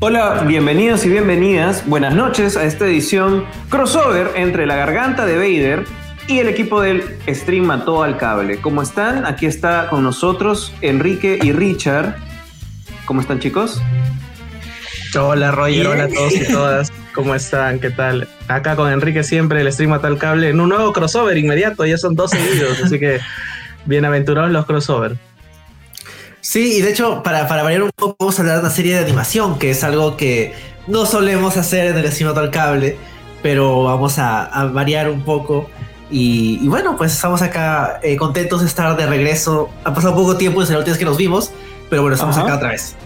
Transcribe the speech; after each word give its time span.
Hola, 0.00 0.44
bienvenidos 0.46 1.04
y 1.04 1.08
bienvenidas. 1.08 1.86
Buenas 1.86 2.14
noches 2.14 2.56
a 2.56 2.64
esta 2.64 2.86
edición 2.86 3.44
crossover 3.68 4.30
entre 4.34 4.66
la 4.66 4.74
garganta 4.74 5.26
de 5.26 5.36
Vader 5.36 5.84
y 6.26 6.38
el 6.38 6.48
equipo 6.48 6.80
del 6.80 7.18
Stream 7.28 7.66
Mató 7.66 8.02
al 8.02 8.16
Cable. 8.16 8.60
¿Cómo 8.60 8.82
están? 8.82 9.26
Aquí 9.26 9.46
está 9.46 9.88
con 9.88 10.02
nosotros 10.02 10.72
Enrique 10.80 11.38
y 11.40 11.52
Richard. 11.52 12.16
¿Cómo 13.04 13.20
están, 13.20 13.38
chicos? 13.38 13.80
Hola, 15.20 15.52
Roger. 15.52 15.86
Hola 15.86 16.04
a 16.04 16.08
todos 16.08 16.34
y 16.34 16.52
todas. 16.52 16.92
¿Cómo 17.14 17.34
están? 17.34 17.78
¿Qué 17.78 17.90
tal? 17.90 18.26
Acá 18.48 18.74
con 18.74 18.90
Enrique 18.90 19.22
siempre, 19.22 19.60
el 19.60 19.72
Stream 19.72 19.90
Mató 19.90 20.08
al 20.08 20.18
Cable, 20.18 20.48
en 20.48 20.60
un 20.60 20.70
nuevo 20.70 20.92
crossover 20.92 21.36
inmediato. 21.36 21.86
Ya 21.86 21.98
son 21.98 22.16
dos 22.16 22.30
seguidos, 22.30 22.80
así 22.82 22.98
que 22.98 23.20
bienaventurados 23.86 24.50
los 24.50 24.66
crossover. 24.66 25.29
Sí, 26.40 26.78
y 26.78 26.80
de 26.80 26.90
hecho, 26.90 27.22
para, 27.22 27.46
para 27.48 27.62
variar 27.62 27.82
un 27.82 27.90
poco, 27.94 28.16
vamos 28.18 28.38
a 28.38 28.42
hablar 28.42 28.56
de 28.56 28.60
una 28.62 28.70
serie 28.70 28.94
de 28.94 29.04
animación, 29.04 29.58
que 29.58 29.70
es 29.70 29.84
algo 29.84 30.16
que 30.16 30.54
no 30.86 31.06
solemos 31.06 31.56
hacer 31.56 31.88
en 31.88 31.98
el 31.98 32.10
Stream 32.10 32.30
Mató 32.30 32.40
al 32.40 32.50
Cable, 32.50 32.96
pero 33.42 33.84
vamos 33.84 34.18
a, 34.18 34.44
a 34.44 34.66
variar 34.66 35.10
un 35.10 35.22
poco. 35.22 35.68
Y, 36.10 36.58
y, 36.62 36.68
bueno, 36.68 36.96
pues 36.96 37.12
estamos 37.12 37.40
acá 37.42 38.00
eh, 38.02 38.16
contentos 38.16 38.60
de 38.60 38.66
estar 38.66 38.96
de 38.96 39.06
regreso. 39.06 39.70
Ha 39.84 39.94
pasado 39.94 40.14
poco 40.14 40.36
tiempo 40.36 40.60
desde 40.60 40.72
la 40.72 40.78
última 40.80 40.92
vez 40.94 40.98
que 40.98 41.04
nos 41.04 41.16
vimos, 41.16 41.52
pero 41.88 42.02
bueno, 42.02 42.14
estamos 42.14 42.36
Ajá. 42.36 42.46
acá 42.46 42.56
otra 42.56 42.68
vez. 42.70 42.96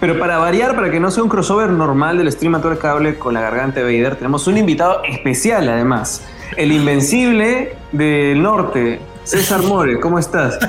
Pero 0.00 0.18
para 0.18 0.38
variar, 0.38 0.74
para 0.74 0.90
que 0.90 1.00
no 1.00 1.10
sea 1.10 1.22
un 1.22 1.28
crossover 1.28 1.70
normal 1.70 2.18
del 2.18 2.30
Stream 2.30 2.54
al 2.54 2.78
Cable 2.78 3.16
con 3.18 3.34
la 3.34 3.40
garganta 3.40 3.80
de 3.80 3.84
Vader, 3.84 4.16
tenemos 4.16 4.46
un 4.46 4.58
invitado 4.58 5.02
especial 5.04 5.68
además. 5.68 6.22
El 6.56 6.72
invencible 6.72 7.76
del 7.92 8.42
norte, 8.42 9.00
César 9.24 9.62
More. 9.62 9.98
¿Cómo 10.00 10.18
estás? 10.18 10.58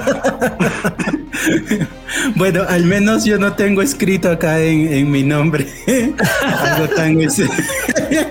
Bueno, 2.36 2.64
al 2.68 2.86
menos 2.86 3.24
yo 3.26 3.38
no 3.38 3.54
tengo 3.54 3.82
escrito 3.82 4.32
acá 4.32 4.60
en, 4.62 4.92
en 4.92 5.12
mi 5.12 5.22
nombre 5.22 5.68
algo 6.60 6.88
tan 6.96 7.22
ese- 7.22 7.48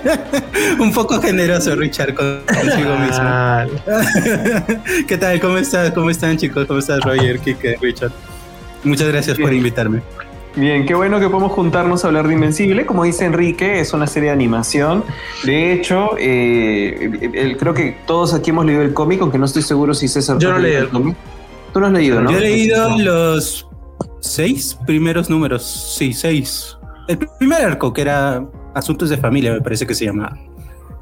un 0.79 0.91
poco 0.91 1.21
generoso, 1.21 1.75
Richard, 1.75 2.13
con- 2.13 2.41
consigo 2.45 2.97
mismo. 2.97 3.23
¿Qué 5.07 5.17
tal? 5.17 5.39
¿Cómo 5.39 5.57
estás? 5.57 5.91
¿Cómo 5.91 6.09
están, 6.09 6.35
chicos? 6.37 6.65
¿Cómo 6.65 6.79
estás, 6.79 6.99
Roger, 7.01 7.39
Kike, 7.39 7.77
Richard? 7.81 8.11
Muchas 8.83 9.07
gracias 9.07 9.37
por 9.37 9.53
invitarme. 9.53 10.01
Bien, 10.55 10.85
qué 10.85 10.95
bueno 10.95 11.19
que 11.19 11.27
podemos 11.27 11.51
juntarnos 11.51 12.03
a 12.03 12.07
hablar 12.07 12.27
de 12.27 12.33
Invencible. 12.33 12.85
Como 12.85 13.03
dice 13.03 13.25
Enrique, 13.25 13.81
es 13.81 13.91
una 13.93 14.07
serie 14.07 14.29
de 14.29 14.35
animación. 14.35 15.03
De 15.43 15.73
hecho, 15.73 16.11
eh, 16.17 17.29
el- 17.33 17.57
creo 17.57 17.73
que 17.73 17.97
todos 18.07 18.33
aquí 18.33 18.51
hemos 18.51 18.65
leído 18.65 18.81
el 18.81 18.93
cómic, 18.93 19.19
aunque 19.21 19.37
no 19.37 19.45
estoy 19.45 19.63
seguro 19.63 19.93
si 19.93 20.07
César. 20.07 20.37
Yo 20.39 20.51
no 20.51 20.57
leí 20.59 20.71
leído 20.71 20.83
el 20.85 20.89
cómic. 20.89 21.17
Tú 21.73 21.81
lo 21.81 21.87
has 21.87 21.91
leído, 21.93 22.21
¿no? 22.21 22.31
Yo 22.31 22.37
he 22.37 22.41
leído 22.41 22.97
los 22.99 23.67
seis 24.21 24.77
primeros 24.85 25.29
números. 25.29 25.95
Sí, 25.97 26.13
seis. 26.13 26.77
El 27.09 27.17
primer 27.37 27.61
arco, 27.61 27.91
que 27.91 28.01
era 28.01 28.45
Asuntos 28.73 29.09
de 29.09 29.17
Familia, 29.17 29.51
me 29.51 29.59
parece 29.61 29.85
que 29.85 29.93
se 29.93 30.05
llama. 30.05 30.37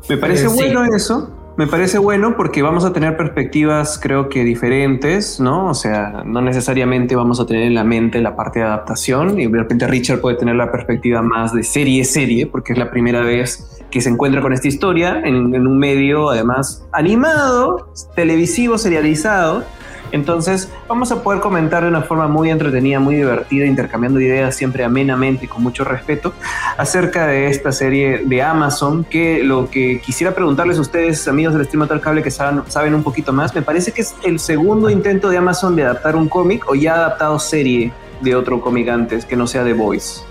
Me 0.10 0.18
parece 0.18 0.46
Eh, 0.48 0.50
sí. 0.50 0.56
bueno 0.56 0.84
eso. 0.96 1.32
Me 1.56 1.68
parece 1.68 2.00
bueno 2.00 2.36
porque 2.36 2.64
vamos 2.64 2.84
a 2.84 2.94
tener 2.94 3.16
perspectivas, 3.16 4.00
creo 4.02 4.28
que 4.28 4.44
diferentes, 4.44 5.40
¿no? 5.40 5.68
O 5.68 5.76
sea, 5.76 6.24
no 6.26 6.42
necesariamente 6.42 7.16
vamos 7.16 7.40
a 7.40 7.46
tener 7.46 7.64
en 7.64 7.76
la 7.76 7.84
mente 7.84 8.20
la 8.22 8.36
parte 8.36 8.58
de 8.58 8.66
adaptación 8.66 9.40
y 9.40 9.46
de 9.46 9.60
repente 9.60 9.86
Richard 9.86 10.20
puede 10.20 10.36
tener 10.36 10.56
la 10.56 10.72
perspectiva 10.72 11.22
más 11.22 11.54
de 11.54 11.62
serie-serie 11.62 12.48
porque 12.48 12.74
es 12.74 12.80
la 12.80 12.90
primera 12.90 13.22
vez 13.22 13.84
que 13.92 14.02
se 14.02 14.10
encuentra 14.10 14.42
con 14.42 14.52
esta 14.52 14.68
historia 14.68 15.22
en, 15.24 15.54
en 15.54 15.68
un 15.68 15.78
medio, 15.78 16.32
además, 16.32 16.88
animado, 16.92 17.88
televisivo, 18.16 18.80
serializado. 18.80 19.64
Entonces, 20.14 20.70
vamos 20.88 21.12
a 21.12 21.24
poder 21.24 21.42
comentar 21.42 21.82
de 21.82 21.90
una 21.90 22.04
forma 22.04 22.28
muy 22.28 22.52
entretenida, 22.52 23.00
muy 23.00 23.16
divertida, 23.16 23.66
intercambiando 23.66 24.20
ideas 24.20 24.56
siempre 24.56 24.84
amenamente 24.84 25.46
y 25.46 25.48
con 25.48 25.64
mucho 25.64 25.84
respeto 25.84 26.34
acerca 26.78 27.26
de 27.26 27.48
esta 27.48 27.72
serie 27.72 28.22
de 28.24 28.42
Amazon, 28.44 29.04
que 29.04 29.44
lo 29.44 29.72
que 29.72 30.00
quisiera 30.02 30.36
preguntarles 30.36 30.78
a 30.78 30.82
ustedes, 30.82 31.28
amigos 31.28 31.56
del 31.56 31.66
Stream 31.66 31.88
al 31.90 32.00
Cable, 32.00 32.22
que 32.22 32.30
saben, 32.30 32.94
un 32.94 33.02
poquito 33.02 33.34
más, 33.34 33.56
me 33.56 33.64
parece 33.64 33.92
que 33.92 34.02
es 34.02 34.14
el 34.24 34.38
segundo 34.38 34.92
intento 34.92 35.30
de 35.30 35.38
Amazon 35.38 35.76
de 35.76 35.84
adaptar 35.84 36.16
un 36.16 36.30
cómic 36.30 36.70
o 36.70 36.76
ya 36.76 36.94
ha 36.94 36.98
adaptado 36.98 37.40
serie 37.40 37.92
de 38.22 38.36
otro 38.36 38.62
cómic 38.62 38.90
antes, 38.90 39.26
que 39.26 39.36
no 39.36 39.48
sea 39.48 39.64
The 39.64 39.74
Voice. 39.74 40.22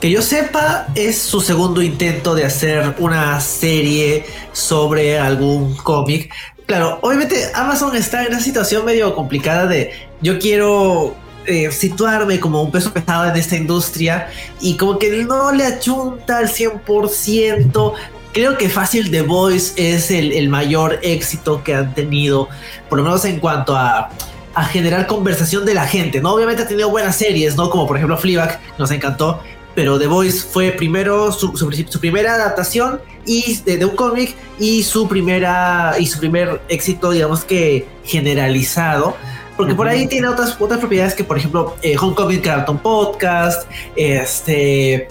Que 0.00 0.08
yo 0.08 0.22
sepa, 0.22 0.86
es 0.94 1.18
su 1.18 1.40
segundo 1.40 1.82
intento 1.82 2.36
de 2.36 2.44
hacer 2.44 2.94
una 2.98 3.40
serie 3.40 4.24
sobre 4.52 5.18
algún 5.18 5.74
cómic. 5.74 6.32
Claro, 6.66 6.98
obviamente 7.02 7.36
Amazon 7.54 7.94
está 7.94 8.22
en 8.22 8.32
una 8.32 8.40
situación 8.40 8.84
medio 8.84 9.14
complicada 9.14 9.66
de 9.66 9.92
yo 10.20 10.38
quiero 10.40 11.14
eh, 11.46 11.70
situarme 11.70 12.40
como 12.40 12.60
un 12.60 12.72
peso 12.72 12.92
pesado 12.92 13.30
en 13.30 13.36
esta 13.36 13.56
industria 13.56 14.28
y 14.60 14.76
como 14.76 14.98
que 14.98 15.24
no 15.24 15.52
le 15.52 15.64
achunta 15.64 16.38
al 16.38 16.48
100%. 16.48 17.92
Creo 18.32 18.58
que 18.58 18.68
fácil 18.68 19.12
The 19.12 19.22
Voice 19.22 19.74
es 19.76 20.10
el, 20.10 20.32
el 20.32 20.48
mayor 20.48 20.98
éxito 21.02 21.62
que 21.62 21.74
han 21.74 21.94
tenido, 21.94 22.48
por 22.88 22.98
lo 22.98 23.04
menos 23.04 23.24
en 23.24 23.38
cuanto 23.38 23.76
a, 23.76 24.10
a 24.56 24.64
generar 24.64 25.06
conversación 25.06 25.64
de 25.64 25.74
la 25.74 25.86
gente, 25.86 26.20
¿no? 26.20 26.32
Obviamente 26.32 26.62
ha 26.62 26.66
tenido 26.66 26.90
buenas 26.90 27.14
series, 27.14 27.56
¿no? 27.56 27.70
Como 27.70 27.86
por 27.86 27.96
ejemplo 27.96 28.18
Fleabag, 28.18 28.58
nos 28.76 28.90
encantó, 28.90 29.40
pero 29.76 29.96
The 29.98 30.08
Voice 30.08 30.40
fue 30.50 30.72
primero 30.72 31.30
su, 31.30 31.56
su- 31.56 31.70
su 31.70 32.00
primera 32.00 32.34
adaptación 32.34 33.00
y 33.24 33.56
de, 33.64 33.76
de 33.76 33.84
un 33.84 33.94
cómic 33.94 34.34
y 34.58 34.82
su 34.82 35.06
primera 35.06 35.94
y 35.98 36.06
su 36.06 36.18
primer 36.18 36.60
éxito 36.68 37.10
digamos 37.12 37.44
que 37.44 37.86
generalizado 38.04 39.14
porque 39.56 39.74
por 39.74 39.86
ahí 39.88 40.06
tiene 40.08 40.26
otras 40.28 40.56
otras 40.60 40.80
propiedades 40.80 41.14
que 41.14 41.22
por 41.24 41.38
ejemplo 41.38 41.76
eh, 41.82 41.96
Homecoming 41.96 42.40
Carlton 42.40 42.78
Podcast 42.78 43.70
este 43.94 45.08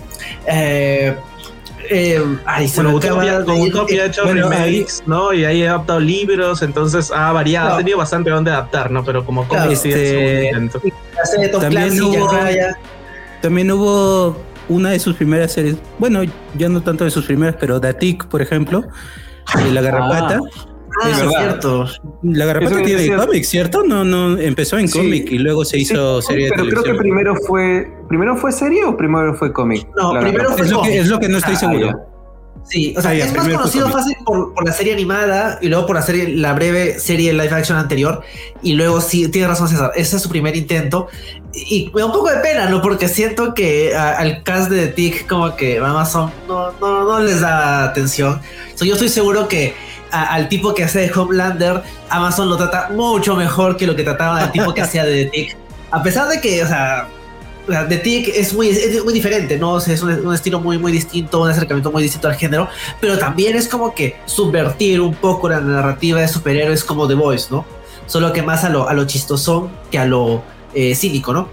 eh, 0.47 1.15
eh, 1.89 2.23
ay, 2.45 2.67
se 2.67 2.81
Bueno, 2.81 2.97
Utopia, 2.97 3.41
de 3.41 3.51
Utopia 3.61 4.03
ha 4.03 4.05
hecho 4.07 4.23
bueno, 4.23 4.49
remakes, 4.49 5.03
¿no? 5.05 5.31
Y 5.33 5.45
ahí 5.45 5.63
ha 5.63 5.73
adaptado 5.75 5.99
libros, 5.99 6.63
entonces 6.63 7.11
ha 7.11 7.31
variado, 7.31 7.65
Claro. 7.67 7.75
ha 7.75 7.77
tenido 7.77 7.97
bastante 7.99 8.31
donde 8.31 8.49
adaptar, 8.49 8.89
¿no? 8.89 9.03
Pero 9.05 9.23
como 9.23 9.47
Claro, 9.47 9.65
cómic 9.65 9.77
sí 9.77 9.89
es 9.89 9.95
este- 9.95 10.51
También 11.59 12.01
hubo-. 12.01 12.39
También 13.41 13.71
hubo 13.71 14.35
una 14.69 14.91
de 14.91 14.99
sus 14.99 15.15
primeras 15.15 15.53
series, 15.53 15.77
bueno, 15.99 16.21
ya 16.57 16.69
no 16.69 16.81
tanto 16.81 17.03
de 17.03 17.11
sus 17.11 17.25
primeras, 17.25 17.55
pero 17.59 17.79
Datik, 17.79 18.25
por 18.27 18.41
ejemplo, 18.41 18.83
de 19.63 19.71
La 19.71 19.81
Garrapata. 19.81 20.39
Ah, 21.03 21.09
Es 21.11 21.19
es 21.21 21.29
cierto. 21.29 21.85
La 22.23 22.45
Garrapata 22.45 22.81
tiene 22.83 23.01
cierto. 23.03 23.25
cómic, 23.27 23.43
¿cierto? 23.43 23.83
No, 23.83 24.03
no, 24.05 24.37
empezó 24.37 24.77
en 24.77 24.87
Sí. 24.87 24.97
cómic 24.97 25.29
y 25.31 25.39
luego 25.39 25.65
se 25.65 25.77
hizo 25.77 26.21
Sí, 26.21 26.27
serie 26.29 26.45
de 26.45 26.51
pero 26.55 26.69
creo 26.69 26.83
que 26.83 26.93
primero 26.95 27.35
fue, 27.35 27.91
primero 28.07 28.37
fue 28.37 28.51
serie 28.53 28.85
o 28.85 28.95
primero 28.95 29.33
fue 29.33 29.51
cómic. 29.51 29.85
No, 29.97 30.13
La 30.13 30.21
primero 30.21 30.51
fue 30.51 30.61
es, 30.65 30.71
lo 30.71 30.77
cómic. 30.77 30.91
que, 30.93 30.99
es 30.99 31.07
lo 31.09 31.19
que 31.19 31.27
no 31.29 31.37
estoy 31.37 31.55
Ah, 31.55 31.59
seguro. 31.59 32.14
Sí, 32.63 32.95
o 32.97 33.01
sea, 33.01 33.11
Ah, 33.11 33.13
ya, 33.13 33.25
es 33.25 33.33
más 33.35 33.47
conocido 33.47 33.89
fácil 33.89 34.15
por, 34.25 34.53
por 34.55 34.65
la 34.65 34.73
serie 34.73 34.91
animada 34.93 35.59
y 35.61 35.67
luego 35.67 35.85
por 35.85 35.95
la 35.97 36.01
serie, 36.01 36.29
la 36.29 36.53
breve 36.53 36.99
serie 36.99 37.31
live 37.31 37.51
action 37.53 37.77
anterior. 37.77 38.23
Y 38.63 38.73
luego 38.73 39.01
sí, 39.01 39.27
tiene 39.27 39.47
razón 39.47 39.67
César, 39.67 39.91
ese 39.95 40.15
es 40.15 40.21
su 40.23 40.29
primer 40.29 40.55
intento. 40.55 41.07
Y 41.53 41.91
me 41.93 42.01
da 42.01 42.07
un 42.07 42.11
poco 42.11 42.29
de 42.31 42.37
pena, 42.37 42.67
¿no? 42.67 42.81
Porque 42.81 43.07
siento 43.07 43.53
que 43.53 43.95
a- 43.95 44.13
al 44.17 44.41
cast 44.41 44.69
de 44.71 44.87
The 44.87 44.93
Tick 44.93 45.27
como 45.27 45.55
que 45.55 45.77
Amazon 45.77 46.31
no, 46.47 46.71
no, 46.81 47.03
no 47.03 47.19
les 47.19 47.39
da 47.41 47.83
atención. 47.83 48.41
O 48.73 48.77
sea, 48.77 48.87
yo 48.87 48.93
estoy 48.93 49.09
seguro 49.09 49.47
que 49.47 49.75
a- 50.11 50.33
al 50.33 50.49
tipo 50.49 50.73
que 50.73 50.83
hace 50.83 50.99
de 51.01 51.11
Homelander, 51.13 51.83
Amazon 52.09 52.49
lo 52.49 52.57
trata 52.57 52.89
mucho 52.89 53.35
mejor 53.35 53.77
que 53.77 53.85
lo 53.85 53.95
que 53.95 54.03
trataba 54.03 54.39
al 54.39 54.51
tipo 54.51 54.73
que 54.73 54.81
hacía 54.81 55.05
de 55.05 55.25
The 55.25 55.29
Tick. 55.29 55.57
A 55.91 56.01
pesar 56.01 56.27
de 56.29 56.41
que, 56.41 56.63
o 56.63 56.67
sea, 56.67 57.07
The 57.65 57.97
Tick 57.97 58.29
es 58.29 58.53
muy, 58.53 58.69
es 58.69 59.03
muy 59.03 59.13
diferente, 59.13 59.57
¿no? 59.57 59.73
O 59.73 59.79
sea, 59.79 59.93
es 59.93 60.01
un, 60.01 60.11
un 60.25 60.33
estilo 60.33 60.59
muy, 60.59 60.77
muy 60.77 60.91
distinto, 60.91 61.41
un 61.41 61.49
acercamiento 61.49 61.91
muy 61.91 62.03
distinto 62.03 62.27
al 62.27 62.35
género, 62.35 62.67
pero 63.01 63.17
también 63.17 63.55
es 63.55 63.67
como 63.67 63.93
que 63.93 64.15
subvertir 64.25 65.01
un 65.01 65.15
poco 65.15 65.49
la 65.49 65.59
narrativa 65.59 66.21
de 66.21 66.27
superhéroes 66.27 66.83
como 66.83 67.07
The 67.07 67.15
Voice, 67.15 67.47
¿no? 67.51 67.65
Solo 68.05 68.31
que 68.33 68.43
más 68.43 68.63
a 68.63 68.69
lo, 68.69 68.87
a 68.87 68.93
lo 68.93 69.05
chistosón 69.05 69.69
que 69.91 69.97
a 69.97 70.05
lo 70.05 70.43
eh, 70.73 70.93
cínico, 70.95 71.33
¿no? 71.33 71.49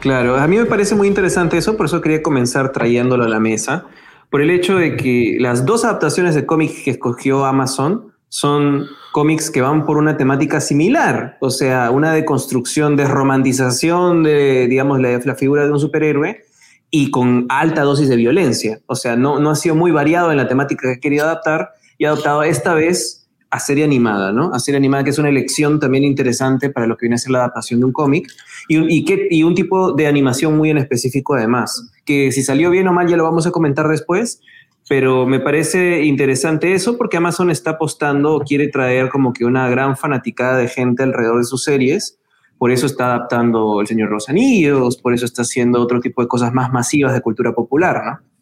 Claro, 0.00 0.36
a 0.36 0.46
mí 0.46 0.56
me 0.56 0.66
parece 0.66 0.94
muy 0.94 1.08
interesante 1.08 1.56
eso, 1.56 1.76
por 1.76 1.86
eso 1.86 2.00
quería 2.00 2.22
comenzar 2.22 2.72
trayéndolo 2.72 3.24
a 3.24 3.28
la 3.28 3.40
mesa, 3.40 3.86
por 4.30 4.42
el 4.42 4.50
hecho 4.50 4.76
de 4.76 4.96
que 4.96 5.36
las 5.38 5.64
dos 5.64 5.84
adaptaciones 5.84 6.34
de 6.34 6.44
cómics 6.44 6.82
que 6.84 6.90
escogió 6.90 7.44
Amazon 7.44 8.12
son 8.28 8.86
cómics 9.12 9.50
que 9.50 9.60
van 9.60 9.86
por 9.86 9.96
una 9.96 10.16
temática 10.16 10.60
similar, 10.60 11.38
o 11.40 11.50
sea, 11.50 11.90
una 11.90 12.12
deconstrucción, 12.12 12.96
desromantización 12.96 14.22
de, 14.22 14.66
digamos, 14.68 15.00
la, 15.00 15.34
figura 15.34 15.64
de 15.64 15.72
un 15.72 15.80
superhéroe 15.80 16.42
y 16.90 17.10
con 17.10 17.46
alta 17.48 17.82
dosis 17.82 18.08
de 18.08 18.16
violencia. 18.16 18.80
O 18.86 18.94
sea, 18.94 19.16
no, 19.16 19.38
no 19.38 19.50
ha 19.50 19.56
sido 19.56 19.74
muy 19.74 19.90
variado 19.90 20.30
en 20.30 20.36
la 20.36 20.48
temática 20.48 20.88
que 20.88 20.92
he 20.94 21.00
querido 21.00 21.24
adaptar 21.24 21.70
y 21.98 22.04
ha 22.04 22.08
adoptado 22.10 22.42
esta 22.42 22.74
vez 22.74 23.26
a 23.50 23.60
serie 23.60 23.84
animada, 23.84 24.32
¿no? 24.32 24.52
A 24.52 24.58
serie 24.58 24.76
animada, 24.76 25.04
que 25.04 25.10
es 25.10 25.18
una 25.18 25.28
elección 25.28 25.78
también 25.78 26.04
interesante 26.04 26.68
para 26.68 26.86
lo 26.86 26.96
que 26.96 27.06
viene 27.06 27.14
a 27.14 27.18
ser 27.18 27.30
la 27.30 27.38
adaptación 27.38 27.80
de 27.80 27.86
un 27.86 27.92
cómic 27.92 28.28
y, 28.68 29.04
y 29.30 29.42
un 29.44 29.54
tipo 29.54 29.92
de 29.92 30.06
animación 30.06 30.56
muy 30.56 30.70
en 30.70 30.78
específico 30.78 31.34
además, 31.34 31.90
que 32.04 32.32
si 32.32 32.42
salió 32.42 32.70
bien 32.70 32.88
o 32.88 32.92
mal 32.92 33.08
ya 33.08 33.16
lo 33.16 33.24
vamos 33.24 33.46
a 33.46 33.52
comentar 33.52 33.88
después, 33.88 34.40
pero 34.88 35.26
me 35.26 35.40
parece 35.40 36.04
interesante 36.04 36.72
eso 36.72 36.96
porque 36.96 37.16
Amazon 37.16 37.50
está 37.50 37.70
apostando 37.70 38.40
quiere 38.46 38.68
traer 38.68 39.08
como 39.08 39.32
que 39.32 39.44
una 39.44 39.68
gran 39.68 39.96
fanaticada 39.96 40.56
de 40.58 40.68
gente 40.68 41.02
alrededor 41.02 41.38
de 41.38 41.44
sus 41.44 41.64
series, 41.64 42.18
por 42.58 42.70
eso 42.70 42.86
está 42.86 43.06
adaptando 43.06 43.80
El 43.80 43.86
Señor 43.86 44.10
Rosanillos, 44.10 44.96
por 44.96 45.12
eso 45.12 45.24
está 45.24 45.42
haciendo 45.42 45.80
otro 45.80 46.00
tipo 46.00 46.22
de 46.22 46.28
cosas 46.28 46.52
más 46.52 46.72
masivas 46.72 47.12
de 47.12 47.20
cultura 47.20 47.52
popular, 47.52 48.02
¿no? 48.04 48.35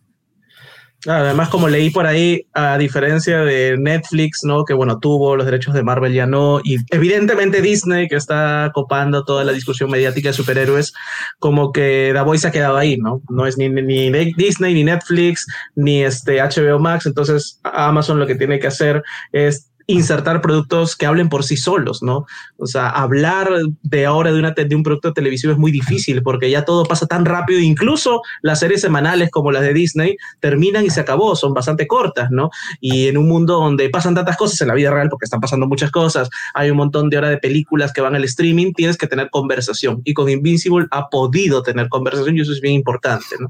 Además, 1.06 1.48
como 1.48 1.68
leí 1.68 1.90
por 1.90 2.06
ahí, 2.06 2.46
a 2.54 2.78
diferencia 2.78 3.40
de 3.40 3.76
Netflix, 3.78 4.40
¿no? 4.42 4.64
Que 4.64 4.74
bueno, 4.74 4.98
tuvo 4.98 5.36
los 5.36 5.44
derechos 5.44 5.74
de 5.74 5.82
Marvel, 5.82 6.12
ya 6.12 6.26
no. 6.26 6.60
Y 6.64 6.78
evidentemente 6.90 7.60
Disney, 7.60 8.08
que 8.08 8.16
está 8.16 8.70
copando 8.74 9.24
toda 9.24 9.44
la 9.44 9.52
discusión 9.52 9.90
mediática 9.90 10.28
de 10.28 10.34
superhéroes, 10.34 10.94
como 11.38 11.72
que 11.72 12.10
The 12.14 12.20
Voice 12.22 12.46
ha 12.46 12.52
quedado 12.52 12.76
ahí, 12.76 12.96
¿no? 12.96 13.20
No 13.28 13.46
es 13.46 13.58
ni, 13.58 13.68
ni 13.68 14.10
Disney, 14.34 14.74
ni 14.74 14.84
Netflix, 14.84 15.46
ni 15.74 16.02
este 16.02 16.40
HBO 16.40 16.78
Max. 16.78 17.06
Entonces, 17.06 17.60
Amazon 17.64 18.18
lo 18.18 18.26
que 18.26 18.34
tiene 18.34 18.58
que 18.58 18.68
hacer 18.68 19.02
es 19.32 19.70
insertar 19.86 20.40
productos 20.40 20.96
que 20.96 21.06
hablen 21.06 21.28
por 21.28 21.44
sí 21.44 21.56
solos, 21.56 22.02
¿no? 22.02 22.26
O 22.56 22.66
sea, 22.66 22.88
hablar 22.88 23.50
de 23.82 24.06
ahora 24.06 24.32
de, 24.32 24.38
una, 24.38 24.54
un 24.74 24.82
producto 24.82 25.12
televisivo 25.12 25.52
es 25.52 25.58
muy 25.58 25.70
difícil 25.70 26.22
porque 26.22 26.50
ya 26.50 26.64
todo 26.64 26.84
pasa 26.84 27.06
tan 27.06 27.24
rápido, 27.24 27.60
incluso 27.60 28.22
las 28.42 28.60
series 28.60 28.80
semanales 28.80 29.30
como 29.30 29.52
las 29.52 29.62
de 29.62 29.74
Disney 29.74 30.16
terminan 30.40 30.84
y 30.84 30.90
se 30.90 31.00
acabó, 31.00 31.36
son 31.36 31.52
bastante 31.52 31.86
cortas, 31.86 32.30
¿no? 32.30 32.50
Y 32.80 33.08
en 33.08 33.18
un 33.18 33.28
mundo 33.28 33.54
donde 33.54 33.90
pasan 33.90 34.14
tantas 34.14 34.36
cosas 34.36 34.60
en 34.60 34.68
la 34.68 34.74
vida 34.74 34.90
real, 34.90 35.08
porque 35.08 35.24
están 35.24 35.40
pasando 35.40 35.66
muchas 35.66 35.90
cosas, 35.90 36.30
hay 36.54 36.70
un 36.70 36.76
montón 36.76 37.10
de 37.10 37.18
horas 37.18 37.30
de 37.30 37.38
películas 37.38 37.92
que 37.92 38.00
van 38.00 38.14
al 38.14 38.24
streaming, 38.24 38.72
tienes 38.72 38.96
que 38.96 39.06
tener 39.06 39.30
conversación. 39.30 40.00
Y 40.04 40.14
con 40.14 40.28
Invincible 40.28 40.86
ha 40.90 41.08
podido 41.08 41.62
tener 41.62 41.88
conversación 41.88 42.36
y 42.36 42.40
eso 42.40 42.52
es 42.52 42.60
bien 42.60 42.74
importante, 42.74 43.36
¿no? 43.38 43.48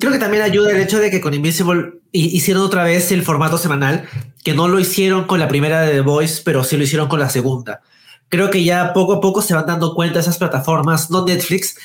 Creo 0.00 0.12
que 0.12 0.18
también 0.18 0.42
ayuda 0.42 0.72
el 0.72 0.80
hecho 0.80 0.98
de 0.98 1.10
que 1.10 1.20
con 1.20 1.34
Invincible 1.34 2.00
hicieron 2.12 2.62
otra 2.62 2.84
vez 2.84 3.12
el 3.12 3.22
formato 3.22 3.58
semanal, 3.58 4.08
que 4.42 4.54
no 4.54 4.68
lo 4.68 4.80
hicieron 4.80 5.26
con 5.26 5.38
la 5.38 5.48
primera 5.48 5.82
de 5.82 5.92
The 5.92 6.00
Voice, 6.00 6.42
pero 6.44 6.64
sí 6.64 6.76
lo 6.76 6.84
hicieron 6.84 7.08
con 7.08 7.20
la 7.20 7.30
segunda. 7.30 7.80
Creo 8.28 8.50
que 8.50 8.64
ya 8.64 8.92
poco 8.92 9.14
a 9.14 9.20
poco 9.20 9.40
se 9.40 9.54
van 9.54 9.66
dando 9.66 9.94
cuenta 9.94 10.20
esas 10.20 10.38
plataformas, 10.38 11.10
no 11.10 11.24
Netflix, 11.24 11.76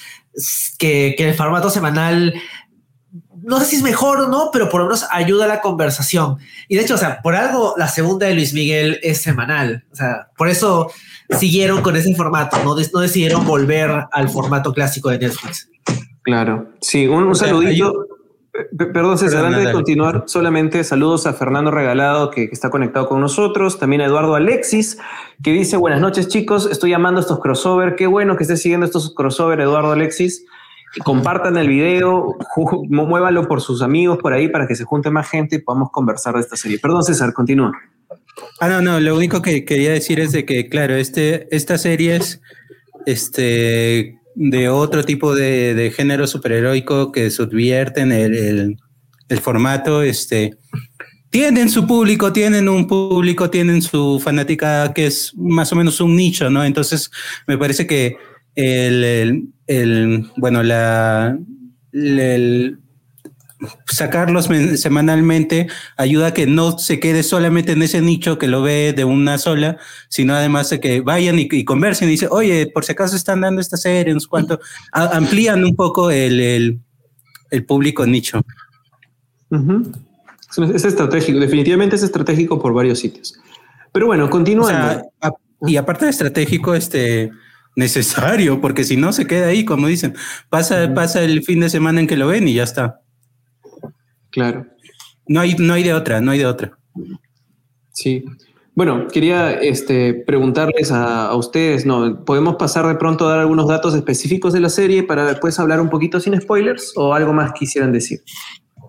que, 0.78 1.16
el 1.18 1.36
formato 1.36 1.70
semanal 1.70 2.34
no 3.44 3.60
sé 3.60 3.66
si 3.66 3.76
es 3.76 3.84
mejor 3.84 4.22
o 4.22 4.28
no, 4.30 4.50
pero 4.54 4.70
por 4.70 4.80
lo 4.80 4.88
menos 4.88 5.06
ayuda 5.12 5.44
a 5.44 5.50
la 5.50 5.60
conversación. 5.60 6.38
Y 6.70 6.78
de 6.78 6.84
hecho, 6.84 6.96
o 6.96 6.98
sea, 6.98 7.22
por 7.22 7.36
algo 7.36 7.76
la 7.78 7.90
segunda 7.90 8.26
de 8.26 8.36
Luis 8.36 8.54
Miguel 8.54 9.00
es 9.04 9.22
semanal. 9.22 9.84
O 9.92 9.96
sea, 9.96 10.30
por 10.38 10.48
eso 10.48 10.90
siguieron 11.38 11.82
con 11.82 11.98
ese 11.98 12.16
formato, 12.16 12.58
no 12.64 13.02
decidieron 13.02 13.46
volver 13.46 14.06
al 14.12 14.30
formato 14.30 14.74
clásico 14.74 15.10
de 15.10 15.20
Netflix. 15.20 15.68
Claro, 16.24 16.70
sí, 16.82 17.08
un, 17.08 17.36
saludito. 17.36 18.08
Perdón, 18.78 19.18
César, 19.18 19.46
antes 19.46 19.66
de 19.66 19.72
continuar, 19.72 20.26
solamente 20.28 20.84
saludos 20.84 21.26
a 21.26 21.34
Fernando 21.34 21.72
Regalado, 21.72 22.30
que, 22.30 22.44
está 22.44 22.70
conectado 22.70 23.10
con 23.10 23.20
nosotros, 23.20 23.80
también 23.80 24.02
a 24.02 24.06
Eduardo 24.06 24.36
Alexis, 24.36 25.00
que 25.44 25.52
dice, 25.52 25.76
buenas 25.76 26.00
noches 26.00 26.28
chicos, 26.28 26.70
estoy 26.72 26.92
llamando 26.92 27.20
a 27.20 27.22
estos 27.22 27.40
crossover, 27.40 27.96
qué 27.96 28.06
bueno 28.06 28.38
que 28.38 28.44
estés 28.44 28.62
siguiendo 28.62 28.86
estos 28.86 29.14
crossover, 29.16 29.60
Eduardo 29.60 29.92
Alexis, 29.92 30.46
compartan 31.04 31.58
el 31.58 31.68
video, 31.68 32.38
muévalo 32.90 33.48
por 33.48 33.60
sus 33.60 33.82
amigos 33.82 34.20
por 34.20 34.34
ahí 34.34 34.48
para 34.48 34.68
que 34.68 34.76
se 34.76 34.84
junte 34.84 35.10
más 35.10 35.28
gente 35.28 35.56
y 35.56 35.60
podamos 35.60 35.90
conversar 35.92 36.36
de 36.36 36.42
esta 36.42 36.56
serie. 36.56 36.78
Perdón, 36.78 37.04
César, 37.04 37.34
continúa. 37.34 37.72
Ah, 38.60 38.70
no, 38.70 38.82
no, 38.82 39.00
lo 39.00 39.16
único 39.16 39.42
que 39.42 39.66
quería 39.66 39.92
decir 39.92 40.20
es 40.20 40.32
de 40.32 40.46
que, 40.46 40.70
claro, 40.70 40.94
este, 40.94 41.48
esta 41.56 41.80
serie 41.80 42.18
es, 42.18 42.42
este, 43.08 44.20
de 44.36 44.70
otro 44.70 45.04
tipo 45.04 45.36
de, 45.36 45.92
género 45.96 46.28
superheroico 46.28 47.12
que 47.12 47.30
subvierten 47.30 48.12
el, 48.12 48.78
el, 49.30 49.40
formato, 49.40 50.02
este, 50.02 50.58
tienen 51.30 51.70
su 51.70 51.88
público, 51.88 52.32
tienen 52.32 52.70
un 52.70 52.88
público, 52.88 53.50
tienen 53.50 53.82
su 53.82 54.20
fanática 54.24 54.94
que 54.94 55.08
es 55.08 55.34
más 55.36 55.72
o 55.74 55.76
menos 55.76 56.00
un 56.02 56.16
nicho, 56.16 56.50
¿no? 56.50 56.64
Entonces, 56.64 57.10
me 57.48 57.58
parece 57.58 57.88
que 57.88 58.18
el, 58.56 59.50
el 59.68 60.28
bueno, 60.38 60.62
la, 60.62 61.38
el, 61.92 62.80
sacarlos 63.86 64.50
semanalmente 64.76 65.68
ayuda 65.98 66.28
a 66.28 66.34
que 66.34 66.46
no 66.46 66.78
se 66.78 67.00
quede 67.00 67.24
solamente 67.24 67.74
en 67.74 67.82
ese 67.82 68.02
nicho 68.02 68.38
que 68.38 68.48
lo 68.48 68.62
ve 68.62 68.94
de 68.96 69.06
una 69.06 69.38
sola, 69.38 69.78
sino 70.10 70.34
además 70.34 70.70
de 70.70 70.80
que 70.80 71.02
vayan 71.02 71.40
y, 71.40 71.66
conversen 71.66 72.08
y 72.08 72.12
dicen, 72.12 72.30
oye, 72.32 72.68
por 72.68 72.86
si 72.86 72.92
acaso 72.92 73.16
están 73.16 73.42
dando 73.42 73.62
esta 73.62 73.78
serie, 73.78 74.14
no 74.14 74.20
sé 74.20 74.28
cuánto, 74.28 74.60
amplían 74.92 75.64
un 75.64 75.76
poco 75.76 76.12
el, 76.12 76.80
público 77.68 78.06
nicho. 78.06 78.42
Es 80.58 80.86
estratégico, 80.86 81.40
definitivamente 81.40 81.96
es 81.96 82.04
estratégico 82.04 82.60
por 82.60 82.74
varios 82.74 83.00
sitios. 83.00 83.40
Pero 83.92 84.08
bueno, 84.08 84.30
continúa. 84.30 85.04
y 85.68 85.78
aparte 85.78 86.06
de 86.06 86.12
estratégico, 86.12 86.74
este 86.74 87.32
necesario, 87.76 88.62
porque 88.62 88.84
si 88.84 88.98
no 88.98 89.14
se 89.14 89.26
queda 89.26 89.48
ahí, 89.48 89.66
como 89.66 89.88
dicen, 89.88 90.16
pasa, 90.50 90.94
pasa 90.94 91.24
el 91.24 91.44
fin 91.44 91.60
de 91.60 91.70
semana 91.70 92.00
en 92.00 92.08
que 92.08 92.18
lo 92.18 92.28
ven 92.28 92.48
y 92.48 92.54
ya 92.56 92.64
está. 92.64 93.03
Claro. 94.34 94.66
No 95.28 95.40
hay, 95.40 95.54
no 95.54 95.74
hay 95.74 95.84
de 95.84 95.94
otra, 95.94 96.20
no 96.20 96.32
hay 96.32 96.40
de 96.40 96.46
otra. 96.48 96.78
Sí. 97.92 98.26
Bueno, 98.76 99.08
quería 99.08 99.52
este, 99.52 100.16
preguntarles 100.16 100.92
a, 100.92 101.34
ustedes, 101.36 101.86
¿no? 101.86 102.26
¿Podemos 102.26 102.56
pasar 102.56 102.88
de 102.88 102.96
pronto 102.96 103.28
a 103.28 103.30
dar 103.30 103.40
algunos 103.40 103.68
datos 103.68 103.94
específicos 103.94 104.52
de 104.52 104.60
la 104.60 104.70
serie 104.70 105.04
para 105.04 105.26
después 105.26 105.60
hablar 105.60 105.80
un 105.80 105.90
poquito 105.90 106.20
sin 106.20 106.40
spoilers 106.42 106.94
o 106.96 107.14
algo 107.14 107.32
más 107.32 107.54
quisieran 107.54 107.92
decir? 107.92 108.24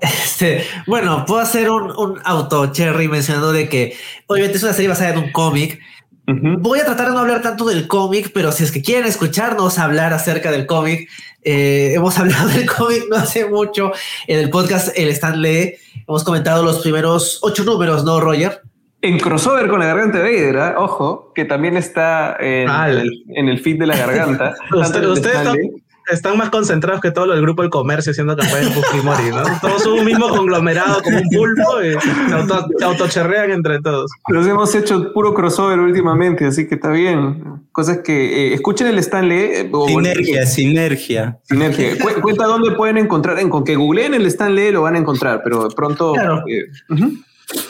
Este, 0.00 0.64
bueno, 0.86 1.24
puedo 1.26 1.40
hacer 1.40 1.70
un, 1.70 1.90
un 1.96 2.18
auto 2.24 2.72
cherry 2.72 3.08
mencionando 3.08 3.52
de 3.52 3.68
que 3.68 3.94
obviamente 4.26 4.56
es 4.56 4.62
una 4.62 4.72
serie 4.72 4.88
basada 4.88 5.10
en 5.10 5.18
un 5.18 5.32
cómic 5.32 5.78
Voy 6.26 6.80
a 6.80 6.84
tratar 6.86 7.08
de 7.08 7.14
no 7.14 7.20
hablar 7.20 7.42
tanto 7.42 7.66
del 7.66 7.86
cómic, 7.86 8.30
pero 8.32 8.50
si 8.50 8.64
es 8.64 8.72
que 8.72 8.80
quieren 8.80 9.06
escucharnos 9.06 9.78
hablar 9.78 10.14
acerca 10.14 10.50
del 10.50 10.64
cómic, 10.64 11.08
eh, 11.42 11.92
hemos 11.94 12.18
hablado 12.18 12.48
del 12.48 12.70
cómic 12.70 13.04
no 13.10 13.16
hace 13.16 13.46
mucho 13.46 13.92
en 14.26 14.40
el 14.40 14.50
podcast 14.50 14.96
El 14.96 15.08
Stanley. 15.08 15.74
Hemos 16.06 16.24
comentado 16.24 16.62
los 16.64 16.80
primeros 16.80 17.40
ocho 17.42 17.64
números, 17.64 18.04
¿no, 18.04 18.20
Roger? 18.20 18.62
En 19.02 19.18
crossover 19.18 19.68
con 19.68 19.80
la 19.80 19.86
garganta 19.86 20.18
de 20.18 20.24
Vader, 20.24 20.56
¿eh? 20.56 20.74
ojo, 20.78 21.32
que 21.34 21.44
también 21.44 21.76
está 21.76 22.38
en, 22.40 22.70
el, 22.70 23.24
en 23.34 23.48
el 23.50 23.58
feed 23.58 23.78
de 23.80 23.86
la 23.86 23.98
garganta. 23.98 24.54
usted, 24.72 25.04
están 25.04 25.58
más 26.36 26.50
concentrados 26.50 27.00
que 27.00 27.10
todo 27.10 27.32
el 27.32 27.40
grupo 27.40 27.62
del 27.62 27.70
comercio 27.70 28.10
haciendo 28.10 28.36
campaña 28.36 28.68
de 28.68 28.70
Fujimori, 28.70 29.30
¿no? 29.30 29.42
Todos 29.60 29.82
son 29.82 29.98
un 30.00 30.04
mismo 30.04 30.28
conglomerado 30.28 31.02
como 31.02 31.18
un 31.18 31.28
pulpo 31.28 31.82
y 31.82 31.92
se, 32.78 32.84
autocherrean 32.84 33.50
entre 33.50 33.80
todos. 33.80 34.10
Los 34.28 34.46
hemos 34.46 34.74
hecho 34.74 35.12
puro 35.12 35.34
crossover 35.34 35.78
últimamente, 35.78 36.46
así 36.46 36.66
que 36.66 36.76
está 36.76 36.90
bien. 36.90 37.62
Cosas 37.72 37.98
que 37.98 38.52
eh, 38.52 38.54
escuchen 38.54 38.86
el 38.86 38.98
Stanley. 38.98 39.38
Eh, 39.38 39.70
sinergia, 39.88 40.46
sinergia. 40.46 41.38
Sinergia. 41.42 41.96
cuenta 42.22 42.44
dónde 42.44 42.72
pueden 42.72 42.98
encontrar, 42.98 43.38
en, 43.38 43.50
con 43.50 43.64
que 43.64 43.76
googleen 43.76 44.14
el 44.14 44.26
Stanley 44.26 44.72
lo 44.72 44.82
van 44.82 44.96
a 44.96 44.98
encontrar, 44.98 45.40
pero 45.42 45.68
pronto. 45.68 46.12
Claro. 46.12 46.44
Eh, 46.46 46.60
eh, 46.60 47.12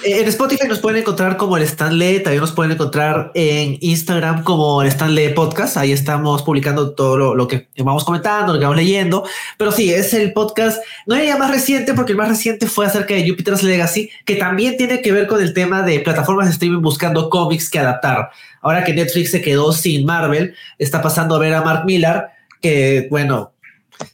en 0.04 0.28
Spotify 0.28 0.68
nos 0.68 0.80
pueden 0.80 1.00
encontrar 1.00 1.36
como 1.36 1.56
el 1.56 1.62
Stanley, 1.62 2.22
también 2.22 2.40
nos 2.40 2.52
pueden 2.52 2.72
encontrar 2.72 3.32
en 3.34 3.78
Instagram 3.80 4.44
como 4.44 4.82
el 4.82 4.88
Stanley 4.88 5.32
Podcast. 5.32 5.76
Ahí 5.76 5.92
estamos 5.92 6.42
publicando 6.42 6.94
todo 6.94 7.34
lo, 7.34 7.48
que 7.48 7.68
vamos 7.78 8.04
comentando, 8.04 8.52
lo 8.52 8.58
que 8.58 8.64
vamos 8.64 8.76
leyendo. 8.76 9.24
Pero 9.56 9.72
sí, 9.72 9.92
es 9.92 10.12
el 10.12 10.32
podcast, 10.32 10.82
no 11.06 11.14
el 11.14 11.38
más 11.38 11.50
reciente, 11.50 11.94
porque 11.94 12.12
el 12.12 12.18
más 12.18 12.28
reciente 12.28 12.66
fue 12.66 12.86
acerca 12.86 13.14
de 13.14 13.28
Jupiter's 13.28 13.62
Legacy, 13.62 14.10
que 14.26 14.36
también 14.36 14.76
tiene 14.76 15.00
que 15.00 15.12
ver 15.12 15.26
con 15.26 15.40
el 15.40 15.54
tema 15.54 15.82
de 15.82 16.00
plataformas 16.00 16.46
de 16.46 16.52
streaming 16.52 16.82
buscando 16.82 17.30
cómics 17.30 17.70
que 17.70 17.78
adaptar. 17.78 18.30
Ahora 18.60 18.84
que 18.84 18.92
Netflix 18.92 19.30
se 19.30 19.40
quedó 19.40 19.72
sin 19.72 20.04
Marvel, 20.04 20.54
está 20.78 21.00
pasando 21.00 21.36
a 21.36 21.38
ver 21.38 21.54
a 21.54 21.62
Mark 21.62 21.84
Millar, 21.86 22.32
que 22.60 23.08
bueno, 23.10 23.52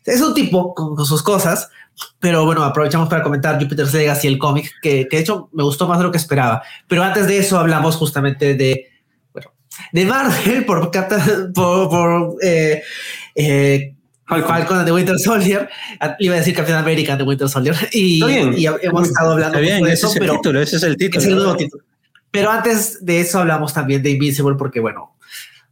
es 0.05 0.21
un 0.21 0.35
tipo 0.35 0.75
con 0.75 1.05
sus 1.05 1.23
cosas 1.23 1.71
pero 2.19 2.45
bueno, 2.45 2.62
aprovechamos 2.64 3.09
para 3.09 3.23
comentar 3.23 3.61
Jupiter's 3.61 3.95
Legacy, 3.95 4.28
el 4.28 4.38
cómic, 4.38 4.73
que, 4.83 5.09
de 5.11 5.19
hecho 5.19 5.49
me 5.52 5.62
gustó 5.62 5.88
más 5.88 5.99
de 5.99 6.04
lo 6.04 6.11
que 6.11 6.19
esperaba. 6.19 6.62
Pero 6.87 7.02
antes 7.02 7.26
de 7.26 7.38
eso 7.38 7.59
hablamos 7.59 7.97
justamente 7.97 8.54
de, 8.54 8.90
bueno, 9.33 9.52
de 9.92 10.04
Marvel 10.04 10.64
por, 10.66 10.90
por, 10.90 11.88
por 11.88 12.37
eh, 12.42 12.83
eh, 13.35 13.95
Falcon 14.26 14.78
and 14.78 14.87
the 14.87 14.92
Winter 14.92 15.19
Soldier. 15.19 15.69
Iba 16.19 16.35
a 16.35 16.38
decir 16.38 16.54
Captain 16.54 16.76
America 16.76 17.12
and 17.12 17.23
the 17.23 17.26
Winter 17.26 17.49
Soldier. 17.49 17.75
Y, 17.92 18.23
y 18.23 18.66
hemos 18.83 19.09
estado 19.09 19.33
hablando 19.33 19.59
de 19.59 19.92
eso, 19.92 20.12
pero 20.19 20.37
título, 20.37 20.61
ese 20.61 20.76
es 20.76 20.83
el 20.83 20.97
título. 20.97 21.57
Pero 22.30 22.50
antes 22.50 23.04
de 23.04 23.21
eso 23.21 23.40
hablamos 23.40 23.75
también 23.75 24.02
de 24.02 24.11
Invincible 24.11 24.54
porque, 24.57 24.78
bueno, 24.78 25.16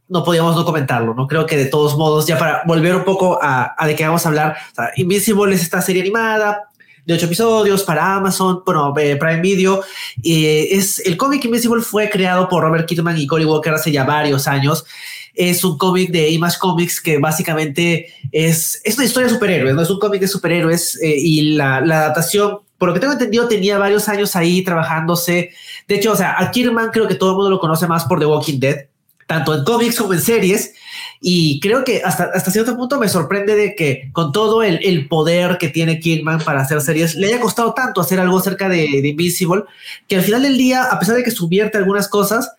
no 0.09 0.23
podíamos 0.23 0.55
no 0.55 0.65
comentarlo, 0.65 1.13
¿no? 1.13 1.27
Creo 1.27 1.45
que 1.45 1.55
de 1.55 1.65
todos 1.65 1.95
modos, 1.95 2.25
ya 2.25 2.37
para 2.37 2.63
volver 2.65 2.95
un 2.95 3.03
poco 3.03 3.39
a, 3.41 3.75
de 3.85 3.95
qué 3.95 4.05
vamos 4.05 4.25
a 4.25 4.29
hablar, 4.29 4.57
Invincible 4.95 5.53
es 5.53 5.61
esta 5.61 5.81
serie 5.81 6.01
animada 6.01 6.65
de 7.05 7.13
ocho 7.13 7.25
episodios 7.25 7.83
para 7.83 8.15
Amazon, 8.15 8.61
bueno, 8.65 8.93
eh, 8.97 9.15
Prime 9.15 9.41
Video, 9.41 9.83
y 10.21 10.45
es 10.45 10.99
el 11.05 11.17
cómic 11.17 11.43
Invincible 11.45 11.81
fue 11.81 12.09
creado 12.09 12.47
por 12.49 12.63
Robert 12.63 12.87
Kirkman 12.87 13.17
y 13.17 13.25
Cory 13.25 13.45
Walker 13.45 13.73
hace 13.73 13.91
ya 13.91 14.03
varios 14.03 14.47
años. 14.47 14.85
Es 15.33 15.63
un 15.63 15.77
cómic 15.77 16.11
de 16.11 16.29
Image 16.29 16.57
Comics 16.59 16.99
que 17.01 17.17
básicamente 17.17 18.13
es, 18.31 18.81
es 18.83 18.95
una 18.95 19.05
historia 19.05 19.27
de 19.27 19.33
superhéroes, 19.35 19.75
no 19.75 19.81
es 19.81 19.89
un 19.89 19.99
cómic 19.99 20.21
de 20.21 20.27
superhéroes 20.27 20.99
eh, 21.01 21.15
y 21.17 21.53
la, 21.53 21.81
la 21.81 21.99
adaptación 21.99 22.59
por 22.77 22.89
lo 22.89 22.93
que 22.93 23.01
tengo 23.01 23.13
entendido, 23.13 23.47
tenía 23.47 23.77
varios 23.77 24.07
años 24.07 24.35
ahí 24.35 24.63
trabajándose. 24.63 25.51
De 25.87 25.95
hecho, 25.95 26.13
o 26.13 26.15
sea, 26.15 26.35
a 26.39 26.49
Kirkman 26.49 26.91
creo 26.91 27.07
que 27.07 27.15
todo 27.15 27.31
el 27.31 27.35
mundo 27.35 27.49
lo 27.49 27.59
conoce 27.59 27.87
más 27.87 28.05
por 28.05 28.19
The 28.19 28.25
Walking 28.25 28.59
Dead 28.59 28.85
tanto 29.29 29.53
en 29.53 29.63
cómics 29.63 29.95
como 29.95 30.13
en 30.13 30.21
series. 30.21 30.73
Y 31.21 31.59
creo 31.59 31.83
que 31.83 32.01
hasta, 32.03 32.31
hasta 32.33 32.49
cierto 32.49 32.75
punto 32.75 32.99
me 32.99 33.07
sorprende 33.07 33.55
de 33.55 33.75
que 33.75 34.09
con 34.11 34.31
todo 34.31 34.63
el, 34.63 34.79
el 34.83 35.07
poder 35.07 35.59
que 35.59 35.69
tiene 35.69 35.99
Kidman 35.99 36.39
para 36.43 36.61
hacer 36.61 36.81
series, 36.81 37.13
le 37.13 37.27
haya 37.27 37.39
costado 37.39 37.75
tanto 37.75 38.01
hacer 38.01 38.19
algo 38.19 38.41
cerca 38.41 38.67
de, 38.67 38.85
Invincible, 38.85 39.65
que 40.07 40.15
al 40.15 40.23
final 40.23 40.41
del 40.41 40.57
día, 40.57 40.85
a 40.85 40.97
pesar 40.97 41.15
de 41.15 41.23
que 41.23 41.29
subierte 41.29 41.77
algunas 41.77 42.07
cosas, 42.07 42.51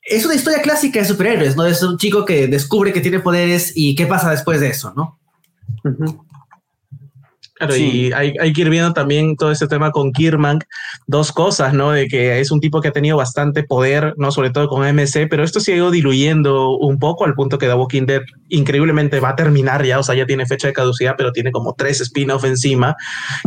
es 0.00 0.24
una 0.24 0.36
historia 0.36 0.62
clásica 0.62 1.00
de 1.00 1.06
superhéroes, 1.06 1.56
¿no? 1.56 1.66
Es 1.66 1.82
un 1.82 1.98
chico 1.98 2.24
que 2.24 2.46
descubre 2.46 2.92
que 2.92 3.00
tiene 3.00 3.18
poderes 3.18 3.72
y 3.74 3.96
qué 3.96 4.06
pasa 4.06 4.30
después 4.30 4.60
de 4.60 4.68
eso, 4.68 4.94
¿no? 4.94 5.18
Claro, 7.62 7.76
y 7.76 8.12
hay, 8.12 8.34
hay, 8.40 8.52
que 8.52 8.62
ir 8.62 8.70
viendo 8.70 8.92
también 8.92 9.36
todo 9.36 9.52
este 9.52 9.68
tema 9.68 9.92
con 9.92 10.10
Kierman, 10.10 10.58
dos 11.06 11.30
cosas, 11.30 11.72
¿no? 11.72 11.92
De 11.92 12.08
que 12.08 12.40
es 12.40 12.50
un 12.50 12.58
tipo 12.58 12.80
que 12.80 12.88
ha 12.88 12.92
tenido 12.92 13.16
bastante 13.16 13.62
poder, 13.62 14.14
¿no? 14.16 14.32
Sobre 14.32 14.50
todo 14.50 14.66
con 14.66 14.82
MC, 14.82 15.28
pero 15.28 15.44
esto 15.44 15.60
se 15.60 15.72
ha 15.72 15.76
ido 15.76 15.92
diluyendo 15.92 16.76
un 16.76 16.98
poco 16.98 17.24
al 17.24 17.34
punto 17.34 17.58
que 17.58 17.66
The 17.66 17.74
Walking 17.74 18.06
Dead 18.06 18.22
increíblemente 18.48 19.20
va 19.20 19.30
a 19.30 19.36
terminar 19.36 19.84
ya, 19.84 20.00
o 20.00 20.02
sea, 20.02 20.16
ya 20.16 20.26
tiene 20.26 20.44
fecha 20.44 20.66
de 20.66 20.72
caducidad, 20.72 21.14
pero 21.16 21.30
tiene 21.30 21.52
como 21.52 21.74
tres 21.74 22.00
spin-off 22.00 22.44
encima. 22.44 22.96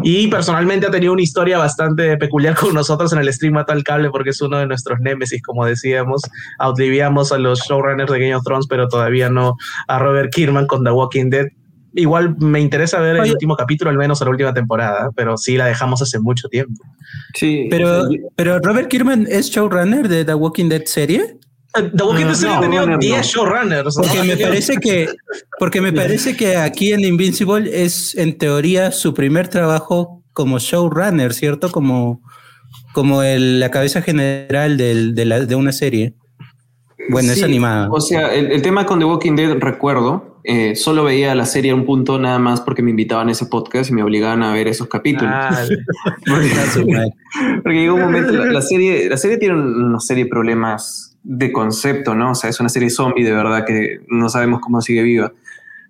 Y 0.02 0.28
personalmente 0.28 0.88
ha 0.88 0.92
tenido 0.92 1.12
una 1.12 1.22
historia 1.22 1.58
bastante 1.58 2.16
peculiar 2.16 2.56
con 2.56 2.74
nosotros 2.74 3.12
en 3.12 3.20
el 3.20 3.34
stream 3.34 3.58
a 3.58 3.66
tal 3.66 3.84
cable, 3.84 4.12
porque 4.12 4.30
es 4.30 4.42
uno 4.42 4.60
de 4.60 4.68
nuestros 4.68 5.00
némesis, 5.02 5.42
como 5.42 5.66
decíamos. 5.66 6.22
Outliviamos 6.60 7.34
a 7.34 7.38
los 7.38 7.60
showrunners 7.68 8.10
de 8.10 8.20
Game 8.20 8.36
of 8.36 8.46
Thrones, 8.46 8.68
pero 8.68 8.88
todavía 8.88 9.30
no 9.30 9.58
a 9.90 10.00
Robert 10.00 10.34
Kierman 10.34 10.68
con 10.68 10.86
The 10.86 10.92
Walking 10.92 11.30
Dead 11.30 11.48
igual 11.96 12.36
me 12.38 12.60
interesa 12.60 13.00
ver 13.00 13.18
el 13.18 13.32
último 13.32 13.56
capítulo, 13.56 13.90
al 13.90 13.98
menos 13.98 14.22
la 14.22 14.30
última 14.30 14.54
temporada, 14.54 15.10
pero 15.16 15.38
sí 15.38 15.58
la 15.58 15.66
dejamos 15.66 16.02
hace 16.02 16.20
mucho 16.20 16.48
tiempo. 16.50 16.84
Sí, 17.34 17.68
pero, 17.70 18.08
pero 18.36 18.60
Robert 18.60 18.90
Kierman 18.90 19.28
es 19.30 19.50
showrunner 19.50 20.08
de 20.08 20.26
The 20.26 20.34
Walking 20.34 20.70
Dead 20.70 20.86
serie. 20.86 21.38
The 21.74 22.04
Walking 22.04 22.26
Dead 22.26 22.36
serie 22.36 22.56
ha 22.56 22.62
tenido 22.62 22.98
10 22.98 23.26
showrunners. 23.26 23.96
Porque 23.96 24.24
me 24.24 24.38
parece 24.46 24.78
que, 24.78 25.10
porque 25.60 25.82
me 25.82 25.94
parece 25.94 26.36
que 26.36 26.58
aquí 26.58 26.92
en 26.92 27.04
Invincible 27.04 27.70
es 27.84 28.16
en 28.16 28.38
teoría 28.38 28.92
su 28.92 29.14
primer 29.14 29.48
trabajo 29.48 30.24
como 30.34 30.60
showrunner, 30.60 31.34
¿cierto? 31.34 31.72
Como, 31.72 32.22
como 32.94 33.24
el, 33.24 33.60
la 33.60 33.72
cabeza 33.72 34.02
general 34.02 34.78
del, 34.78 35.16
de, 35.16 35.26
la, 35.26 35.40
de 35.40 35.56
una 35.56 35.72
serie. 35.72 36.14
Bueno, 37.10 37.32
es 37.32 37.44
animada. 37.44 37.90
O 37.92 38.02
sea, 38.02 38.34
el, 38.34 38.52
el, 38.52 38.62
tema 38.62 38.86
con 38.86 39.00
The 39.00 39.06
Walking 39.06 39.36
Dead, 39.36 39.58
recuerdo, 39.60 40.35
eh, 40.48 40.76
solo 40.76 41.04
veía 41.04 41.34
la 41.34 41.46
serie 41.46 41.72
a 41.72 41.76
un 41.76 41.86
punto 41.86 42.20
nada 42.20 42.38
más 42.38 42.62
porque 42.62 42.84
me 42.84 42.92
invitaban 42.92 43.30
a 43.30 43.32
ese 43.32 43.48
podcast 43.48 43.90
y 43.90 43.94
me 43.94 44.04
obligaban 44.04 44.44
a 44.44 44.54
ver 44.54 44.68
esos 44.68 44.88
capítulos. 44.88 45.34
Ah, 45.34 45.66
porque, 46.26 47.12
porque, 47.64 47.80
llegó 47.80 47.96
un 47.96 48.02
momento, 48.02 48.32
la, 48.32 48.46
la, 48.46 48.62
serie, 48.62 49.10
la 49.10 49.18
serie 49.18 49.38
tiene 49.38 49.56
una 49.56 50.00
serie 50.00 50.26
de 50.26 50.30
problemas 50.30 51.18
de 51.24 51.52
concepto, 51.52 52.14
¿no? 52.14 52.32
O 52.32 52.36
sea, 52.36 52.50
es 52.50 52.60
una 52.60 52.70
serie 52.70 52.92
zombie 52.92 53.24
de 53.24 53.32
verdad 53.32 53.66
que 53.66 54.02
no 54.08 54.30
sabemos 54.30 54.62
cómo 54.62 54.82
sigue 54.82 55.02
viva. 55.02 55.34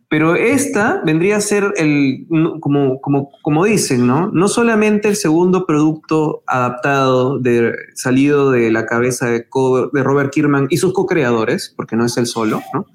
Pero 0.07 0.35
esta 0.35 1.01
vendría 1.03 1.35
a 1.35 1.41
ser 1.41 1.74
el, 1.75 2.25
como, 2.62 3.01
como, 3.01 3.31
como 3.41 3.65
dicen, 3.65 4.07
¿no? 4.07 4.31
No 4.31 4.47
solamente 4.47 5.09
el 5.09 5.17
segundo 5.17 5.65
producto 5.65 6.43
adaptado, 6.47 7.39
de, 7.39 7.74
salido 7.95 8.51
de 8.51 8.71
la 8.71 8.85
cabeza 8.85 9.25
de, 9.25 9.45
de 9.93 10.03
Robert 10.03 10.31
Kierman 10.31 10.67
y 10.69 10.77
sus 10.77 10.93
co-creadores, 10.93 11.74
porque 11.75 11.97
no 11.97 12.05
es 12.05 12.15
el 12.17 12.27
solo, 12.27 12.62
¿no? 12.74 12.85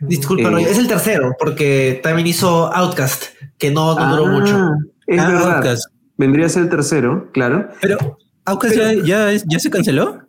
Disculpa, 0.00 0.60
eh, 0.60 0.66
es 0.68 0.78
el 0.78 0.86
tercero, 0.86 1.34
porque 1.38 2.00
también 2.02 2.26
hizo 2.26 2.72
Outcast, 2.72 3.24
que 3.58 3.70
no, 3.70 3.98
no 3.98 4.16
duró 4.16 4.26
ah, 4.26 4.30
mucho. 4.30 4.70
Es 5.06 5.20
ah, 5.20 5.28
verdad. 5.28 5.56
Outcast. 5.56 5.86
Vendría 6.16 6.46
a 6.46 6.48
ser 6.48 6.64
el 6.64 6.68
tercero, 6.68 7.30
claro. 7.32 7.68
Pero, 7.80 8.18
¿Outcast 8.44 8.74
Pero, 8.74 9.04
ya, 9.04 9.32
ya, 9.32 9.42
ya, 9.46 9.58
se 9.58 9.70
canceló? 9.70 10.20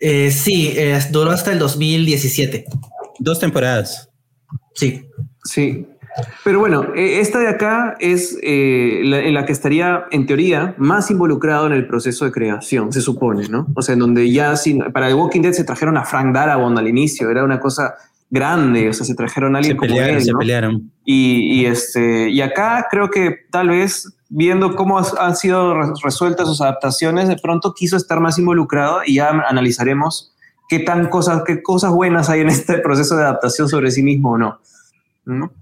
Eh, 0.00 0.30
sí, 0.30 0.72
eh, 0.76 0.98
duró 1.10 1.30
hasta 1.30 1.52
el 1.52 1.58
2017. 1.58 2.66
Dos 3.18 3.40
temporadas. 3.40 4.10
Sí. 4.74 5.08
Sí. 5.44 5.86
Pero 6.44 6.60
bueno, 6.60 6.92
esta 6.94 7.40
de 7.40 7.48
acá 7.48 7.96
es 7.98 8.38
eh, 8.42 9.00
la, 9.04 9.20
en 9.20 9.34
la 9.34 9.46
que 9.46 9.52
estaría, 9.52 10.04
en 10.12 10.26
teoría, 10.26 10.74
más 10.78 11.10
involucrado 11.10 11.66
en 11.66 11.72
el 11.72 11.86
proceso 11.88 12.24
de 12.24 12.30
creación, 12.30 12.92
se 12.92 13.00
supone, 13.00 13.48
¿no? 13.48 13.66
O 13.74 13.82
sea, 13.82 13.94
en 13.94 13.98
donde 13.98 14.30
ya 14.30 14.54
sin, 14.56 14.78
para 14.92 15.08
The 15.08 15.14
Walking 15.14 15.40
Dead 15.40 15.52
se 15.52 15.64
trajeron 15.64 15.96
a 15.96 16.04
Frank 16.04 16.32
Darabont 16.32 16.78
al 16.78 16.86
inicio, 16.86 17.30
era 17.30 17.42
una 17.42 17.58
cosa 17.58 17.94
grande, 18.34 18.88
o 18.88 18.92
sea, 18.92 19.06
se 19.06 19.14
trajeron 19.14 19.54
a 19.54 19.58
alguien 19.58 19.76
se 19.76 19.80
pelearon, 19.80 20.08
como 20.08 20.18
él, 20.18 20.24
Se 20.24 20.32
¿no? 20.32 20.38
pelearon. 20.38 20.92
Y, 21.04 21.60
y, 21.60 21.66
este, 21.66 22.28
y 22.30 22.40
acá 22.40 22.88
creo 22.90 23.08
que 23.08 23.36
tal 23.50 23.68
vez 23.68 24.12
viendo 24.28 24.74
cómo 24.74 24.98
han 24.98 25.36
sido 25.36 25.74
resueltas 26.02 26.48
sus 26.48 26.60
adaptaciones, 26.60 27.28
de 27.28 27.36
pronto 27.36 27.72
quiso 27.72 27.96
estar 27.96 28.18
más 28.18 28.38
involucrado 28.38 29.02
y 29.06 29.14
ya 29.14 29.28
analizaremos 29.28 30.32
qué 30.68 30.80
tan 30.80 31.08
cosas, 31.08 31.42
qué 31.46 31.62
cosas 31.62 31.92
buenas 31.92 32.28
hay 32.28 32.40
en 32.40 32.48
este 32.48 32.78
proceso 32.78 33.16
de 33.16 33.22
adaptación 33.22 33.68
sobre 33.68 33.92
sí 33.92 34.02
mismo 34.02 34.32
o 34.32 34.38
no. 34.38 34.58
¿no? 35.24 35.52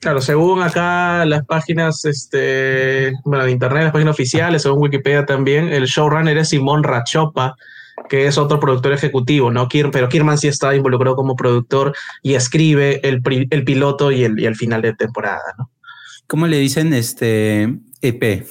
Claro, 0.00 0.20
según 0.20 0.62
acá 0.62 1.24
las 1.24 1.46
páginas 1.46 2.04
este, 2.04 3.12
bueno, 3.24 3.44
de 3.44 3.52
internet, 3.52 3.84
las 3.84 3.92
páginas 3.92 4.14
oficiales, 4.14 4.62
según 4.62 4.82
Wikipedia 4.82 5.24
también, 5.24 5.68
el 5.68 5.84
showrunner 5.84 6.36
es 6.38 6.48
Simón 6.48 6.82
Rachopa, 6.82 7.54
que 8.08 8.26
es 8.26 8.38
otro 8.38 8.60
productor 8.60 8.92
ejecutivo, 8.92 9.50
¿no? 9.50 9.68
pero 9.92 10.08
Kierman 10.08 10.38
sí 10.38 10.48
está 10.48 10.74
involucrado 10.74 11.16
como 11.16 11.36
productor 11.36 11.94
y 12.22 12.34
escribe 12.34 13.00
el, 13.06 13.22
el 13.50 13.64
piloto 13.64 14.10
y 14.10 14.24
el, 14.24 14.38
y 14.38 14.46
el, 14.46 14.56
final 14.56 14.82
de 14.82 14.94
temporada, 14.94 15.54
¿no? 15.58 15.70
¿Cómo 16.26 16.46
le 16.46 16.58
dicen 16.58 16.94
este 16.94 17.78
EP? 18.00 18.46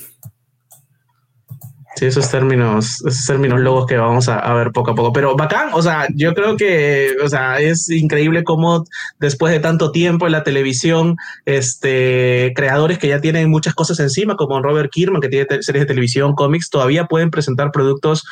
Sí, 1.96 2.06
esos 2.06 2.32
términos, 2.32 3.04
esos 3.06 3.26
términos 3.26 3.60
logos 3.60 3.86
que 3.86 3.98
vamos 3.98 4.30
a, 4.30 4.40
a, 4.40 4.54
ver 4.54 4.72
poco 4.72 4.92
a 4.92 4.96
poco. 4.96 5.12
Pero 5.12 5.36
bacán, 5.36 5.70
o 5.74 5.82
sea, 5.82 6.08
yo 6.16 6.34
creo 6.34 6.56
que, 6.56 7.18
o 7.22 7.28
sea, 7.28 7.60
es 7.60 7.90
increíble 7.90 8.46
cómo 8.46 8.86
después 9.20 9.52
de 9.52 9.60
tanto 9.60 9.92
tiempo 9.92 10.26
en 10.26 10.32
la 10.32 10.44
televisión, 10.44 11.18
este, 11.46 12.54
creadores 12.56 12.98
que 12.98 13.10
ya 13.10 13.20
tienen 13.20 13.50
muchas 13.50 13.76
cosas 13.76 14.00
encima, 14.00 14.38
como 14.38 14.62
Robert 14.62 14.90
Kierman, 14.90 15.22
que 15.22 15.28
tiene 15.28 15.46
series 15.62 15.84
de 15.84 15.86
televisión, 15.86 16.34
cómics, 16.34 16.70
todavía 16.70 17.08
pueden 17.08 17.30
presentar 17.30 17.72
productos 17.72 18.24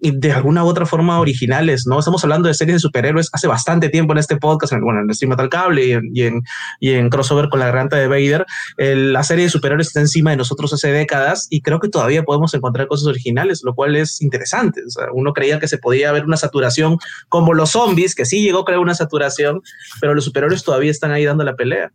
de 0.00 0.32
alguna 0.32 0.64
u 0.64 0.68
otra 0.68 0.86
forma 0.86 1.20
originales, 1.20 1.86
¿no? 1.86 1.98
Estamos 1.98 2.22
hablando 2.24 2.48
de 2.48 2.54
series 2.54 2.76
de 2.76 2.80
superhéroes 2.80 3.28
hace 3.32 3.46
bastante 3.46 3.88
tiempo 3.88 4.12
en 4.12 4.18
este 4.18 4.36
podcast, 4.36 4.72
bueno, 4.80 5.00
en 5.00 5.14
Stream 5.14 5.30
Metal 5.30 5.48
Cable 5.48 5.86
y 5.86 5.92
en, 5.92 6.10
y 6.12 6.22
en, 6.22 6.42
en 6.80 7.10
Crossover 7.10 7.48
con 7.48 7.60
la 7.60 7.66
garganta 7.66 7.96
de 7.96 8.08
Vader. 8.08 8.46
La 8.76 9.22
serie 9.22 9.44
de 9.44 9.50
superhéroes 9.50 9.88
está 9.88 10.00
encima 10.00 10.30
de 10.30 10.36
nosotros 10.36 10.72
hace 10.72 10.90
décadas 10.90 11.46
y 11.50 11.60
creo 11.60 11.80
que 11.80 11.88
todavía 11.88 12.22
podemos 12.22 12.54
encontrar 12.54 12.86
cosas 12.88 13.06
originales, 13.06 13.62
lo 13.64 13.74
cual 13.74 13.96
es 13.96 14.20
interesante. 14.22 14.82
O 14.86 14.90
sea, 14.90 15.06
uno 15.12 15.32
creía 15.32 15.58
que 15.58 15.68
se 15.68 15.78
podía 15.78 16.12
ver 16.12 16.24
una 16.24 16.36
saturación 16.36 16.98
como 17.28 17.54
los 17.54 17.70
zombies, 17.70 18.14
que 18.14 18.24
sí 18.24 18.42
llegó 18.42 18.60
a 18.60 18.64
crear 18.64 18.80
una 18.80 18.94
saturación, 18.94 19.62
pero 20.00 20.14
los 20.14 20.24
superhéroes 20.24 20.64
todavía 20.64 20.90
están 20.90 21.10
ahí 21.10 21.24
dando 21.24 21.44
la 21.44 21.54
pelea. 21.54 21.92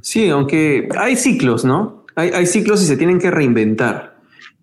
Sí, 0.00 0.28
aunque 0.30 0.88
hay 0.96 1.16
ciclos, 1.16 1.64
¿no? 1.64 2.04
Hay, 2.14 2.30
hay 2.30 2.46
ciclos 2.46 2.82
y 2.82 2.86
se 2.86 2.96
tienen 2.96 3.18
que 3.18 3.30
reinventar. 3.30 4.15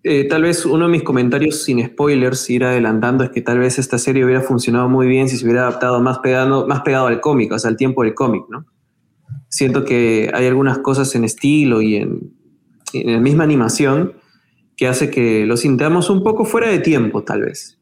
Eh, 0.06 0.24
tal 0.28 0.42
vez 0.42 0.66
uno 0.66 0.84
de 0.84 0.92
mis 0.92 1.02
comentarios 1.02 1.62
sin 1.64 1.82
spoilers, 1.82 2.50
ir 2.50 2.64
adelantando, 2.64 3.24
es 3.24 3.30
que 3.30 3.40
tal 3.40 3.58
vez 3.58 3.78
esta 3.78 3.96
serie 3.96 4.22
hubiera 4.22 4.42
funcionado 4.42 4.86
muy 4.86 5.06
bien 5.06 5.30
si 5.30 5.38
se 5.38 5.46
hubiera 5.46 5.62
adaptado 5.62 5.98
más 6.02 6.18
pegado, 6.18 6.66
más 6.66 6.82
pegado 6.82 7.06
al 7.06 7.22
cómic, 7.22 7.50
o 7.52 7.58
sea, 7.58 7.70
al 7.70 7.78
tiempo 7.78 8.02
del 8.02 8.12
cómic, 8.12 8.44
¿no? 8.50 8.66
Siento 9.48 9.86
que 9.86 10.30
hay 10.34 10.46
algunas 10.46 10.80
cosas 10.80 11.14
en 11.14 11.24
estilo 11.24 11.80
y 11.80 11.96
en, 11.96 12.34
en 12.92 13.12
la 13.14 13.20
misma 13.20 13.44
animación 13.44 14.12
que 14.76 14.88
hace 14.88 15.10
que 15.10 15.46
lo 15.46 15.56
sintamos 15.56 16.10
un 16.10 16.22
poco 16.22 16.44
fuera 16.44 16.68
de 16.68 16.80
tiempo, 16.80 17.24
tal 17.24 17.40
vez. 17.40 17.78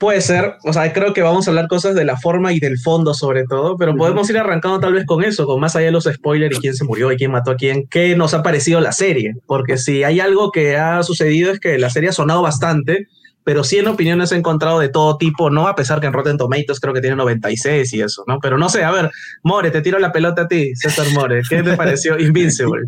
Puede 0.00 0.22
ser, 0.22 0.54
o 0.64 0.72
sea, 0.72 0.90
creo 0.94 1.12
que 1.12 1.20
vamos 1.20 1.46
a 1.46 1.50
hablar 1.50 1.68
cosas 1.68 1.94
de 1.94 2.06
la 2.06 2.16
forma 2.16 2.54
y 2.54 2.58
del 2.58 2.78
fondo 2.78 3.12
sobre 3.12 3.44
todo, 3.44 3.76
pero 3.76 3.94
podemos 3.94 4.30
ir 4.30 4.38
arrancando 4.38 4.80
tal 4.80 4.94
vez 4.94 5.04
con 5.04 5.22
eso, 5.22 5.44
con 5.44 5.60
más 5.60 5.76
allá 5.76 5.86
de 5.86 5.92
los 5.92 6.04
spoilers 6.04 6.56
y 6.56 6.60
quién 6.60 6.74
se 6.74 6.84
murió 6.84 7.12
y 7.12 7.18
quién 7.18 7.30
mató 7.30 7.50
a 7.50 7.56
quién, 7.56 7.86
qué 7.86 8.16
nos 8.16 8.32
ha 8.32 8.42
parecido 8.42 8.80
la 8.80 8.92
serie, 8.92 9.34
porque 9.46 9.76
si 9.76 10.02
hay 10.02 10.18
algo 10.18 10.52
que 10.52 10.78
ha 10.78 11.02
sucedido 11.02 11.52
es 11.52 11.60
que 11.60 11.76
la 11.76 11.90
serie 11.90 12.08
ha 12.08 12.12
sonado 12.12 12.40
bastante, 12.40 13.08
pero 13.44 13.62
sí 13.62 13.76
en 13.76 13.88
opiniones 13.88 14.32
he 14.32 14.36
encontrado 14.36 14.80
de 14.80 14.88
todo 14.88 15.18
tipo, 15.18 15.50
¿no? 15.50 15.68
A 15.68 15.74
pesar 15.74 16.00
que 16.00 16.06
en 16.06 16.14
Rotten 16.14 16.38
Tomatoes 16.38 16.80
creo 16.80 16.94
que 16.94 17.02
tiene 17.02 17.16
96 17.16 17.92
y 17.92 18.00
eso, 18.00 18.24
¿no? 18.26 18.38
Pero 18.40 18.56
no 18.56 18.70
sé, 18.70 18.84
a 18.84 18.92
ver, 18.92 19.10
More, 19.42 19.70
te 19.70 19.82
tiro 19.82 19.98
la 19.98 20.12
pelota 20.12 20.42
a 20.42 20.48
ti, 20.48 20.74
César 20.76 21.08
More, 21.12 21.42
¿qué 21.46 21.62
te 21.62 21.76
pareció 21.76 22.18
Invincible? 22.18 22.86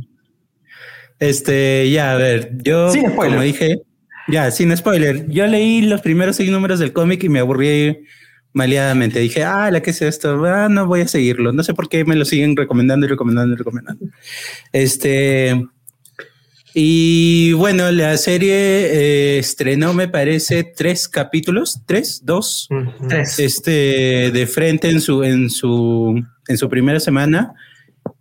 Este, 1.18 1.90
ya, 1.90 2.12
a 2.12 2.16
ver, 2.16 2.52
yo, 2.62 2.90
como 3.14 3.42
dije, 3.42 3.82
ya, 4.28 4.50
sin 4.50 4.76
spoiler, 4.76 5.28
yo 5.28 5.46
leí 5.46 5.82
los 5.82 6.00
primeros 6.00 6.36
seis 6.36 6.50
números 6.50 6.78
del 6.78 6.92
cómic 6.92 7.22
y 7.24 7.28
me 7.28 7.40
aburrí 7.40 7.98
maleadamente. 8.52 9.20
Dije, 9.20 9.44
ah, 9.44 9.70
¿la 9.70 9.80
qué 9.80 9.90
es 9.90 10.02
esto? 10.02 10.44
Ah, 10.44 10.68
no 10.68 10.86
voy 10.86 11.02
a 11.02 11.08
seguirlo. 11.08 11.52
No 11.52 11.62
sé 11.62 11.74
por 11.74 11.88
qué 11.88 12.04
me 12.04 12.16
lo 12.16 12.24
siguen 12.24 12.56
recomendando 12.56 13.06
y 13.06 13.08
recomendando 13.08 13.54
y 13.54 13.56
recomendando. 13.56 14.06
Este, 14.72 15.62
y 16.74 17.52
bueno, 17.52 17.90
la 17.90 18.16
serie 18.16 18.54
eh, 18.54 19.38
estrenó, 19.38 19.92
me 19.92 20.08
parece, 20.08 20.64
tres 20.64 21.08
capítulos, 21.08 21.82
tres, 21.86 22.22
dos, 22.24 22.68
tres. 23.08 23.38
este, 23.38 24.30
de 24.30 24.46
frente 24.46 24.88
en 24.88 25.00
su, 25.00 25.22
en 25.22 25.50
su, 25.50 26.22
en 26.48 26.58
su 26.58 26.68
primera 26.68 27.00
semana. 27.00 27.54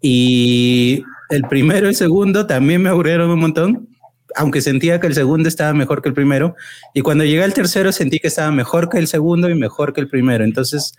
Y 0.01 1.03
el 1.29 1.43
primero 1.43 1.85
y 1.85 1.89
el 1.89 1.95
segundo 1.95 2.45
también 2.45 2.81
me 2.81 2.89
aburrieron 2.89 3.29
un 3.29 3.39
montón, 3.39 3.87
aunque 4.35 4.61
sentía 4.61 4.99
que 4.99 5.07
el 5.07 5.13
segundo 5.13 5.47
estaba 5.47 5.73
mejor 5.73 6.01
que 6.01 6.09
el 6.09 6.15
primero. 6.15 6.55
Y 6.93 7.01
cuando 7.01 7.23
llegué 7.23 7.43
al 7.43 7.53
tercero 7.53 7.91
sentí 7.91 8.19
que 8.19 8.27
estaba 8.27 8.51
mejor 8.51 8.89
que 8.89 8.97
el 8.97 9.07
segundo 9.07 9.49
y 9.49 9.55
mejor 9.55 9.93
que 9.93 10.01
el 10.01 10.07
primero. 10.07 10.43
Entonces, 10.43 10.93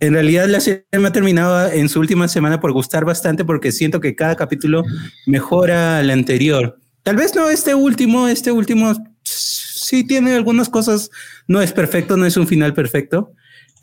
en 0.00 0.12
realidad 0.12 0.46
la 0.48 0.60
serie 0.60 0.84
me 0.92 1.08
ha 1.08 1.12
terminado 1.12 1.70
en 1.70 1.88
su 1.88 2.00
última 2.00 2.28
semana 2.28 2.60
por 2.60 2.72
gustar 2.72 3.04
bastante 3.04 3.44
porque 3.44 3.72
siento 3.72 4.00
que 4.00 4.14
cada 4.14 4.36
capítulo 4.36 4.82
mejora 5.26 5.98
al 5.98 6.10
anterior. 6.10 6.78
Tal 7.02 7.16
vez 7.16 7.34
no 7.34 7.48
este 7.48 7.74
último, 7.74 8.28
este 8.28 8.52
último 8.52 8.92
sí 9.22 10.04
tiene 10.04 10.34
algunas 10.34 10.68
cosas, 10.68 11.10
no 11.46 11.62
es 11.62 11.72
perfecto, 11.72 12.16
no 12.16 12.26
es 12.26 12.36
un 12.36 12.46
final 12.46 12.74
perfecto. 12.74 13.32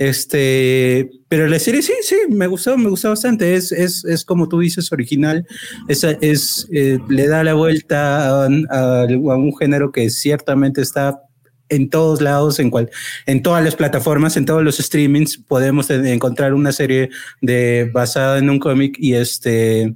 Este, 0.04 1.10
pero 1.30 1.48
la 1.48 1.60
serie 1.60 1.82
sí, 1.82 1.94
sí, 2.02 2.18
me 2.30 2.48
gustó, 2.48 2.78
me 2.78 2.90
gustó 2.90 3.10
bastante. 3.10 3.56
Es, 3.56 3.72
es, 3.72 4.04
es 4.04 4.26
como 4.26 4.50
tú 4.50 4.60
dices, 4.60 4.92
original. 4.92 5.48
Es, 5.88 6.04
es 6.04 6.68
eh, 6.74 7.00
le 7.08 7.28
da 7.28 7.42
la 7.44 7.54
vuelta 7.54 8.44
a, 8.44 8.46
a, 8.46 9.06
un 9.06 9.56
género 9.58 9.94
que 9.94 10.10
ciertamente 10.10 10.82
está 10.82 11.22
en 11.70 11.90
todos 11.90 12.20
lados, 12.20 12.60
en, 12.60 12.70
cual, 12.70 12.92
en 13.26 13.42
todas 13.42 13.64
las 13.64 13.78
plataformas, 13.78 14.36
en 14.36 14.46
todos 14.46 14.62
los 14.62 14.78
streamings, 14.78 15.38
podemos 15.38 15.90
encontrar 15.90 16.54
una 16.54 16.74
serie 16.74 17.10
de, 17.42 17.90
basada 17.94 18.40
en 18.40 18.50
un 18.50 18.60
cómic 18.60 18.98
y 19.00 19.14
este... 19.14 19.96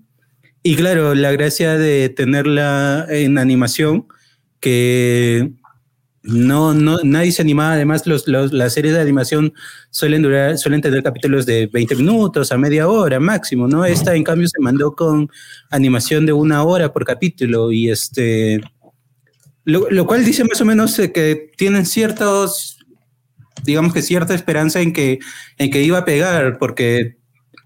Y 0.64 0.76
claro, 0.76 1.16
la 1.16 1.32
gracia 1.34 1.78
de 1.78 2.10
tenerla 2.10 3.06
en 3.10 3.38
animación, 3.38 4.08
que 4.60 5.52
no, 6.28 6.74
no, 6.74 7.00
nadie 7.04 7.32
se 7.32 7.42
animaba. 7.42 7.74
Además, 7.74 8.06
los, 8.06 8.28
los, 8.28 8.52
las 8.52 8.74
series 8.74 8.94
de 8.94 9.02
animación 9.02 9.54
suelen 9.90 10.22
durar, 10.22 10.58
suelen 10.58 10.82
tener 10.82 11.02
capítulos 11.02 11.46
de 11.46 11.68
20 11.68 11.96
minutos 11.96 12.52
a 12.52 12.58
media 12.58 12.88
hora 12.90 13.20
máximo, 13.20 13.68
¿no? 13.68 13.86
Esta, 13.86 14.14
en 14.14 14.24
cambio, 14.24 14.48
se 14.48 14.60
mandó 14.60 14.94
con 14.94 15.30
animación 15.70 16.26
de 16.26 16.34
una 16.34 16.64
hora 16.64 16.92
por 16.92 17.06
capítulo 17.06 17.72
y 17.72 17.90
este, 17.90 18.62
lo, 19.64 19.90
lo 19.90 20.06
cual 20.06 20.26
dice 20.26 20.44
más 20.44 20.60
o 20.60 20.66
menos 20.66 20.98
que 20.98 21.52
tienen 21.56 21.86
ciertos, 21.86 22.78
digamos 23.64 23.94
que 23.94 24.02
cierta 24.02 24.36
esperanza 24.36 24.82
en 24.82 24.92
que, 24.92 25.20
en 25.58 25.72
que 25.72 25.82
iba 25.82 26.00
a 26.00 26.06
pegar, 26.06 26.58
porque 26.58 27.18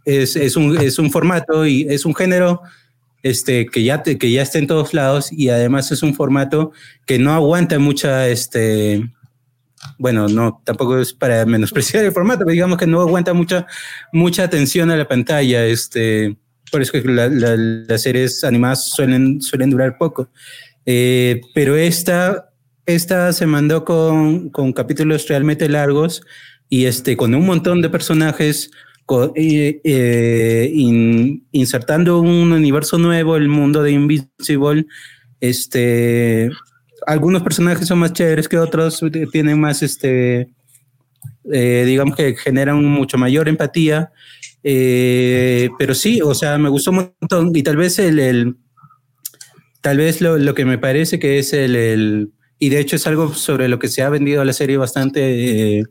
es, 0.06 0.36
es, 0.36 0.56
un, 0.56 0.78
es 0.78 1.00
un 1.00 1.12
formato 1.12 1.66
y 1.66 1.88
es 1.90 2.06
un 2.06 2.14
género 2.14 2.62
este, 3.24 3.66
que, 3.66 3.84
ya 3.84 4.04
que 4.04 4.32
ya 4.32 4.42
está 4.42 4.60
en 4.60 4.68
todos 4.68 4.94
lados 4.94 5.32
y 5.32 5.50
además 5.50 5.92
es 5.92 6.04
un 6.04 6.14
formato 6.14 6.72
que 7.06 7.20
no 7.20 7.34
aguanta 7.34 7.80
mucha, 7.80 8.28
este, 8.28 9.12
bueno, 9.98 10.28
no, 10.28 10.62
tampoco 10.64 11.00
es 11.00 11.14
para 11.14 11.46
menospreciar 11.46 12.04
el 12.04 12.12
formato, 12.12 12.40
pero 12.40 12.52
digamos 12.52 12.78
que 12.78 12.88
no 12.88 13.02
aguanta 13.02 13.34
mucha, 13.34 13.68
mucha 14.12 14.44
atención 14.44 14.92
a 14.92 14.96
la 14.96 15.08
pantalla, 15.08 15.66
este, 15.66 16.36
por 16.72 16.82
eso 16.82 16.94
que 16.94 17.04
la, 17.04 17.28
la, 17.28 17.56
las 17.58 18.02
series 18.02 18.44
animadas 18.44 18.90
suelen, 18.90 19.42
suelen 19.42 19.70
durar 19.70 19.98
poco. 19.98 20.30
Eh, 20.86 21.42
pero 21.54 21.76
esta, 21.76 22.50
esta 22.86 23.34
se 23.34 23.46
mandó 23.46 23.86
con, 23.86 24.50
con 24.50 24.74
capítulos 24.74 25.28
realmente 25.28 25.70
largos 25.70 26.24
y 26.70 26.86
este, 26.86 27.18
con 27.18 27.36
un 27.36 27.46
montón 27.46 27.82
de 27.82 27.90
personajes 27.90 28.72
eh, 29.36 30.72
in, 30.74 31.46
insertando 31.52 32.20
un 32.20 32.52
universo 32.52 32.98
nuevo, 32.98 33.36
el 33.36 33.48
mundo 33.48 33.84
de 33.84 33.92
Invisible, 33.92 34.86
este, 35.40 36.50
algunos 37.06 37.44
personajes 37.44 37.88
son 37.88 38.00
más 38.00 38.14
chéveres 38.14 38.48
que 38.48 38.58
otros, 38.58 39.04
tienen 39.32 39.60
más, 39.60 39.82
este, 39.82 40.50
eh, 41.52 41.84
digamos 41.86 42.16
que 42.16 42.36
generan 42.36 42.84
mucho 42.86 43.18
mayor 43.18 43.50
empatía, 43.50 44.12
eh, 44.64 45.70
pero 45.78 45.96
sí, 45.96 46.22
o 46.22 46.34
sea, 46.34 46.58
me 46.58 46.70
gustó 46.70 46.92
un 46.92 47.12
montón 47.20 47.52
y 47.56 47.64
tal 47.64 47.78
vez 47.78 47.98
el, 48.00 48.20
el 48.20 48.56
tal 49.82 49.98
vez 49.98 50.22
lo, 50.22 50.38
lo, 50.38 50.54
que 50.54 50.66
me 50.66 50.78
parece 50.78 51.18
que 51.20 51.40
es 51.40 51.54
el, 51.54 51.76
el, 51.76 52.32
y 52.60 52.70
de 52.70 52.80
hecho 52.80 52.96
es 52.96 53.08
algo 53.08 53.34
sobre 53.34 53.68
lo 53.68 53.80
que 53.80 53.88
se 53.88 54.04
ha 54.04 54.10
vendido 54.10 54.46
la 54.46 54.54
serie 54.54 54.78
bastante 54.78 55.80
eh, 55.80 55.84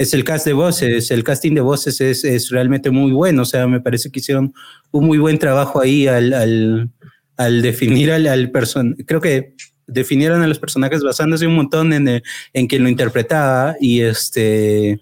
es 0.00 0.14
el 0.14 0.24
cast 0.24 0.46
de 0.46 0.54
voces, 0.54 1.10
el 1.10 1.22
casting 1.22 1.52
de 1.52 1.60
voces 1.60 2.00
es, 2.00 2.48
realmente 2.48 2.90
muy 2.90 3.12
bueno, 3.12 3.42
o 3.42 3.44
sea, 3.44 3.66
me 3.66 3.82
parece 3.82 4.10
que 4.10 4.20
hicieron 4.20 4.54
un 4.92 5.04
muy 5.04 5.18
buen 5.18 5.38
trabajo 5.38 5.78
ahí 5.78 6.06
al, 6.06 6.88
al, 7.36 7.62
definir 7.62 8.10
al, 8.10 8.26
al 8.26 8.50
personaje, 8.50 9.04
creo 9.04 9.20
que 9.20 9.54
definieron 9.86 10.40
a 10.40 10.46
los 10.46 10.58
personajes 10.58 11.02
basándose 11.02 11.46
un 11.46 11.54
montón 11.54 11.92
en, 11.92 12.22
en 12.54 12.66
quien 12.66 12.82
lo 12.82 12.88
interpretaba 12.88 13.76
y 13.78 14.00
este... 14.00 15.00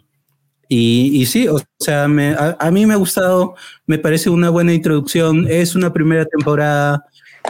Y, 0.71 1.25
sí, 1.25 1.49
o 1.49 1.59
sea, 1.79 2.05
a, 2.05 2.71
mí 2.71 2.85
me 2.85 2.93
ha 2.93 2.99
gustado, 2.99 3.55
me 3.87 3.99
parece 3.99 4.29
una 4.29 4.51
buena 4.51 4.75
introducción, 4.75 5.47
es 5.49 5.75
una 5.75 5.95
primera 5.95 6.27
temporada, 6.27 7.05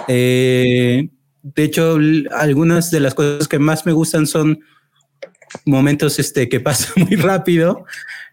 eh, 0.07 1.09
de 1.43 1.65
hecho, 1.65 1.99
algunas 2.31 2.93
de 2.93 3.01
las 3.01 3.15
cosas 3.15 3.49
que 3.49 3.59
más 3.59 3.87
me 3.87 3.93
gustan 3.93 4.29
son 4.29 4.61
momentos 5.65 6.19
este, 6.19 6.49
que 6.49 6.61
pasan 6.61 6.93
muy 7.09 7.17
rápido. 7.17 7.85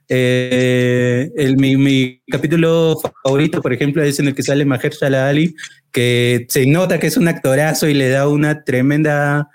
Eh, 0.07 1.31
el, 1.35 1.57
mi, 1.57 1.75
mi, 1.77 2.21
capítulo 2.27 2.99
favorito, 3.23 3.61
por 3.61 3.73
ejemplo, 3.73 4.03
es 4.03 4.19
en 4.19 4.27
el 4.27 4.35
que 4.35 4.43
sale 4.43 4.65
Mahershala 4.65 5.27
Ali, 5.27 5.55
que 5.91 6.45
se 6.49 6.65
nota 6.67 6.99
que 6.99 7.07
es 7.07 7.17
un 7.17 7.27
actorazo 7.27 7.87
y 7.87 7.93
le 7.93 8.09
da 8.09 8.27
una 8.27 8.63
tremenda, 8.63 9.49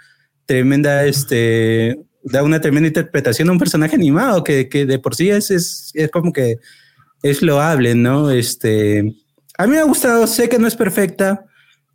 tremenda, 0.46 1.04
este, 1.06 1.98
da 2.22 2.42
una 2.42 2.60
tremenda 2.60 2.88
interpretación 2.88 3.48
a 3.48 3.52
un 3.52 3.58
personaje 3.58 3.94
animado 3.94 4.42
que, 4.42 4.68
que 4.68 4.86
de 4.86 4.98
por 4.98 5.14
sí 5.14 5.30
es, 5.30 5.50
es, 5.50 5.92
es, 5.94 6.10
como 6.10 6.32
que 6.32 6.56
es 7.22 7.42
loable, 7.42 7.94
¿no? 7.94 8.30
Este, 8.30 9.14
a 9.56 9.66
mí 9.66 9.72
me 9.72 9.78
ha 9.78 9.84
gustado, 9.84 10.26
sé 10.26 10.48
que 10.48 10.58
no 10.58 10.66
es 10.66 10.74
perfecta, 10.74 11.44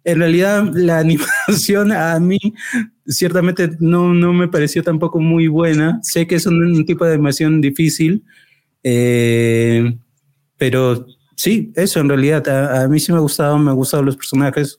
en 0.05 0.19
realidad 0.19 0.71
la 0.73 0.99
animación 0.99 1.91
a 1.91 2.17
mí 2.19 2.39
ciertamente 3.07 3.71
no, 3.79 4.13
no 4.13 4.33
me 4.33 4.47
pareció 4.47 4.81
tampoco 4.83 5.19
muy 5.19 5.47
buena. 5.47 5.99
Sé 6.01 6.25
que 6.27 6.35
es 6.35 6.45
un, 6.45 6.63
un 6.63 6.85
tipo 6.85 7.05
de 7.05 7.13
animación 7.13 7.59
difícil, 7.59 8.23
eh, 8.83 9.97
pero 10.57 11.05
sí, 11.35 11.73
eso 11.75 11.99
en 11.99 12.09
realidad 12.09 12.47
a, 12.47 12.83
a, 12.83 12.87
mí 12.87 12.99
sí 12.99 13.11
me 13.11 13.17
ha 13.17 13.21
gustado, 13.21 13.57
me 13.57 13.71
han 13.71 13.75
gustado 13.75 14.03
los 14.03 14.15
personajes, 14.15 14.77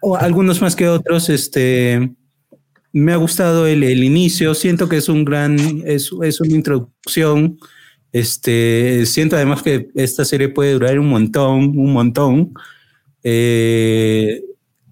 o 0.00 0.16
algunos 0.16 0.60
más 0.60 0.74
que 0.74 0.88
otros. 0.88 1.28
Este, 1.28 2.10
me 2.92 3.12
ha 3.12 3.16
gustado 3.16 3.66
el, 3.66 3.82
el 3.84 4.02
inicio, 4.02 4.54
siento 4.54 4.88
que 4.88 4.96
es 4.96 5.08
un 5.08 5.24
gran, 5.24 5.58
es, 5.86 6.10
es 6.22 6.40
una 6.40 6.54
introducción. 6.54 7.58
Este, 8.12 9.06
siento 9.06 9.36
además 9.36 9.62
que 9.62 9.88
esta 9.94 10.24
serie 10.24 10.48
puede 10.48 10.72
durar 10.72 10.98
un 10.98 11.08
montón, 11.08 11.78
un 11.78 11.92
montón. 11.92 12.52
Eh, 13.22 14.42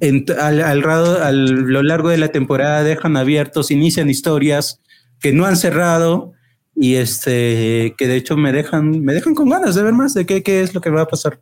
al, 0.01 0.63
al, 0.63 0.85
a 0.85 1.33
lo 1.33 1.83
largo 1.83 2.09
de 2.09 2.19
la 2.19 2.29
temporada 2.29 2.83
dejan 2.83 3.17
abiertos, 3.17 3.71
inician 3.71 4.11
historias 4.11 4.81
que 5.21 5.33
no 5.33 5.45
han 5.45 5.57
cerrado 5.57 6.33
y 6.75 6.95
este 6.95 7.95
que 7.99 8.07
de 8.07 8.17
hecho 8.17 8.37
me 8.37 8.53
dejan, 8.53 9.03
me 9.03 9.13
dejan 9.13 9.35
con 9.35 9.49
ganas 9.49 9.75
de 9.75 9.83
ver 9.83 9.95
más 9.95 10.15
de 10.15 10.27
qué, 10.27 10.43
qué 10.43 10.61
es 10.61 10.75
lo 10.75 10.81
que 10.81 10.91
va 10.91 11.03
a 11.03 11.09
pasar. 11.09 11.41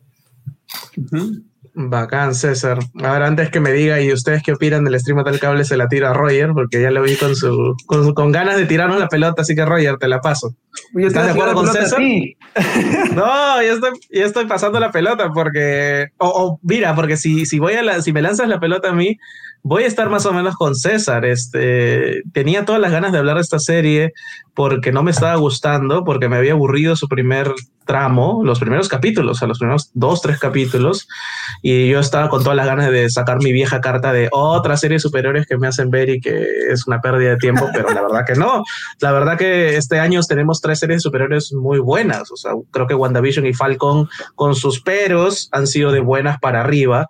Bacán, 1.79 2.33
César. 2.33 2.79
Ahora, 3.03 3.27
antes 3.27 3.51
que 3.51 3.59
me 3.59 3.71
diga, 3.71 4.01
¿y 4.01 4.11
ustedes 4.11 4.41
qué 4.41 4.53
opinan 4.53 4.83
del 4.83 4.99
stream 4.99 5.23
tal 5.23 5.39
cable? 5.39 5.63
Se 5.63 5.77
la 5.77 5.87
tira 5.87 6.09
a 6.09 6.13
Roger, 6.13 6.49
porque 6.53 6.81
ya 6.81 6.89
lo 6.89 7.03
vi 7.03 7.15
con 7.15 7.35
su 7.35 7.75
con, 7.85 8.15
con, 8.15 8.31
ganas 8.31 8.57
de 8.57 8.65
tirarnos 8.65 8.99
la 8.99 9.07
pelota, 9.07 9.43
así 9.43 9.53
que 9.53 9.63
Roger, 9.63 9.97
te 9.97 10.07
la 10.07 10.19
paso. 10.19 10.55
¿Estás 10.95 11.25
de 11.25 11.31
acuerdo 11.33 11.53
con 11.53 11.67
César? 11.67 11.99
no, 13.15 13.61
ya 13.61 13.73
estoy, 13.73 13.91
ya 14.09 14.25
estoy 14.25 14.47
pasando 14.47 14.79
la 14.79 14.91
pelota, 14.91 15.29
porque. 15.31 16.07
O, 16.17 16.27
o 16.27 16.59
mira, 16.63 16.95
porque 16.95 17.15
si, 17.15 17.45
si 17.45 17.59
voy 17.59 17.75
a 17.75 17.83
la, 17.83 18.01
si 18.01 18.11
me 18.11 18.23
lanzas 18.23 18.49
la 18.49 18.59
pelota 18.59 18.89
a 18.89 18.93
mí, 18.93 19.19
voy 19.63 19.83
a 19.83 19.87
estar 19.87 20.09
más 20.09 20.25
o 20.25 20.33
menos 20.33 20.55
con 20.55 20.75
César. 20.75 21.25
Este, 21.25 22.21
tenía 22.33 22.65
todas 22.65 22.81
las 22.81 22.91
ganas 22.91 23.11
de 23.11 23.17
hablar 23.17 23.35
de 23.35 23.41
esta 23.41 23.59
serie 23.59 24.13
porque 24.53 24.91
no 24.91 25.03
me 25.03 25.11
estaba 25.11 25.35
gustando, 25.35 26.03
porque 26.03 26.29
me 26.29 26.37
había 26.37 26.53
aburrido 26.53 26.95
su 26.95 27.07
primer 27.07 27.53
tramo, 27.85 28.41
los 28.43 28.59
primeros 28.59 28.89
capítulos, 28.89 29.41
o 29.41 29.47
los 29.47 29.59
primeros 29.59 29.91
dos, 29.93 30.21
tres 30.21 30.39
capítulos, 30.39 31.07
y 31.61 31.89
yo 31.89 31.99
estaba 31.99 32.29
con 32.29 32.41
todas 32.41 32.55
las 32.55 32.65
ganas 32.65 32.91
de 32.91 33.09
sacar 33.09 33.37
mi 33.37 33.53
vieja 33.53 33.81
carta 33.81 34.11
de 34.11 34.29
otra 34.31 34.75
serie 34.75 34.99
superiores 34.99 35.45
que 35.47 35.57
me 35.57 35.67
hacen 35.67 35.91
ver 35.91 36.09
y 36.09 36.19
que 36.19 36.45
es 36.69 36.87
una 36.87 37.01
pérdida 37.01 37.29
de 37.31 37.37
tiempo, 37.37 37.67
pero 37.71 37.89
la 37.91 38.01
verdad 38.01 38.25
que 38.25 38.33
no. 38.33 38.63
La 38.99 39.11
verdad 39.11 39.37
que 39.37 39.77
este 39.77 39.99
año 39.99 40.21
tenemos 40.27 40.59
tres 40.59 40.79
series 40.79 41.03
superiores 41.03 41.53
muy 41.53 41.79
buenas, 41.79 42.31
o 42.31 42.35
sea, 42.35 42.51
creo 42.71 42.87
que 42.87 42.95
WandaVision 42.95 43.45
y 43.45 43.53
Falcon 43.53 44.09
con 44.35 44.53
sus 44.55 44.81
peros 44.81 45.49
han 45.51 45.67
sido 45.67 45.91
de 45.91 45.99
buenas 45.99 46.39
para 46.39 46.61
arriba 46.61 47.07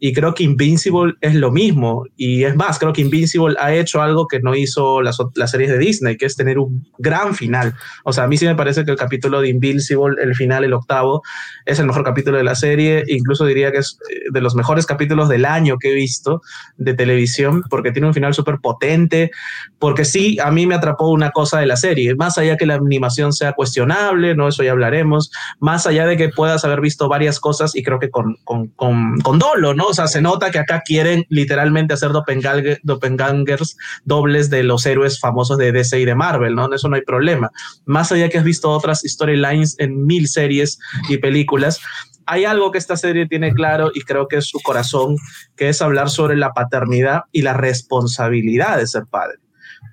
y 0.00 0.12
creo 0.12 0.34
que 0.34 0.44
Invincible 0.44 1.14
es 1.20 1.34
lo 1.34 1.50
mismo. 1.50 2.04
Y 2.16 2.44
es 2.44 2.54
más, 2.54 2.78
creo 2.78 2.92
que 2.92 3.00
Invincible 3.00 3.56
ha 3.58 3.74
hecho 3.74 4.00
algo 4.00 4.26
que 4.28 4.40
no 4.40 4.54
hizo 4.54 5.02
las, 5.02 5.18
las 5.34 5.50
series 5.50 5.70
de 5.70 5.78
Disney, 5.78 6.16
que 6.16 6.26
es 6.26 6.36
tener 6.36 6.58
un 6.58 6.86
gran 6.98 7.34
final. 7.34 7.74
O 8.04 8.12
sea, 8.12 8.24
a 8.24 8.28
mí 8.28 8.36
sí 8.36 8.46
me 8.46 8.54
parece 8.54 8.84
que 8.84 8.90
el 8.90 8.96
capítulo 8.96 9.40
de 9.40 9.48
Invincible, 9.48 10.22
el 10.22 10.34
final, 10.34 10.64
el 10.64 10.72
octavo, 10.72 11.22
es 11.66 11.78
el 11.78 11.86
mejor 11.86 12.04
capítulo 12.04 12.36
de 12.36 12.44
la 12.44 12.54
serie. 12.54 13.04
Incluso 13.08 13.44
diría 13.44 13.72
que 13.72 13.78
es 13.78 13.98
eh, 14.10 14.26
de 14.32 14.40
los 14.40 14.54
mejores 14.54 14.86
capítulos 14.86 15.28
del 15.28 15.44
año 15.44 15.78
que 15.78 15.90
he 15.90 15.94
visto 15.94 16.42
de 16.76 16.94
televisión, 16.94 17.64
porque 17.68 17.90
tiene 17.90 18.08
un 18.08 18.14
final 18.14 18.34
súper 18.34 18.58
potente. 18.62 19.30
Porque 19.78 20.04
sí, 20.04 20.38
a 20.40 20.50
mí 20.50 20.66
me 20.66 20.76
atrapó 20.76 21.08
una 21.08 21.30
cosa 21.30 21.58
de 21.58 21.66
la 21.66 21.76
serie. 21.76 22.14
Más 22.14 22.38
allá 22.38 22.56
que 22.56 22.66
la 22.66 22.74
animación 22.74 23.32
sea 23.32 23.52
cuestionable, 23.52 24.34
¿no? 24.36 24.48
Eso 24.48 24.62
ya 24.62 24.72
hablaremos. 24.72 25.30
Más 25.58 25.86
allá 25.86 26.06
de 26.06 26.16
que 26.16 26.28
puedas 26.28 26.64
haber 26.64 26.80
visto 26.80 27.08
varias 27.08 27.40
cosas 27.40 27.74
y 27.74 27.82
creo 27.82 27.98
que 27.98 28.10
con, 28.10 28.36
con, 28.44 28.68
con, 28.68 29.18
con 29.20 29.38
dolo, 29.38 29.74
¿no? 29.74 29.87
O 29.88 29.94
sea, 29.94 30.06
se 30.06 30.20
nota 30.20 30.50
que 30.50 30.58
acá 30.58 30.82
quieren 30.84 31.24
literalmente 31.28 31.94
hacer 31.94 32.10
doppelgangers 32.12 33.76
dobles 34.04 34.50
de 34.50 34.62
los 34.62 34.84
héroes 34.86 35.18
famosos 35.18 35.58
de 35.58 35.72
DC 35.72 36.00
y 36.00 36.04
de 36.04 36.14
Marvel, 36.14 36.54
¿no? 36.54 36.72
Eso 36.72 36.88
no 36.88 36.96
hay 36.96 37.02
problema. 37.02 37.50
Más 37.86 38.12
allá 38.12 38.28
que 38.28 38.38
has 38.38 38.44
visto 38.44 38.70
otras 38.70 39.02
storylines 39.04 39.76
en 39.78 40.04
mil 40.06 40.28
series 40.28 40.78
y 41.08 41.18
películas, 41.18 41.80
hay 42.26 42.44
algo 42.44 42.70
que 42.70 42.78
esta 42.78 42.96
serie 42.96 43.26
tiene 43.26 43.54
claro 43.54 43.90
y 43.94 44.02
creo 44.02 44.28
que 44.28 44.36
es 44.36 44.46
su 44.46 44.60
corazón, 44.60 45.16
que 45.56 45.70
es 45.70 45.80
hablar 45.80 46.10
sobre 46.10 46.36
la 46.36 46.52
paternidad 46.52 47.22
y 47.32 47.42
la 47.42 47.54
responsabilidad 47.54 48.76
de 48.76 48.86
ser 48.86 49.04
padre, 49.10 49.38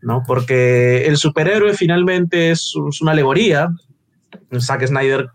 ¿no? 0.01 0.21
Porque 0.27 1.08
el 1.08 1.15
superhéroe 1.15 1.73
finalmente 1.73 2.51
es, 2.51 2.73
es 2.89 3.01
una 3.01 3.13
alegoría. 3.13 3.69
Zack 4.60 4.86
Snyder 4.86 5.29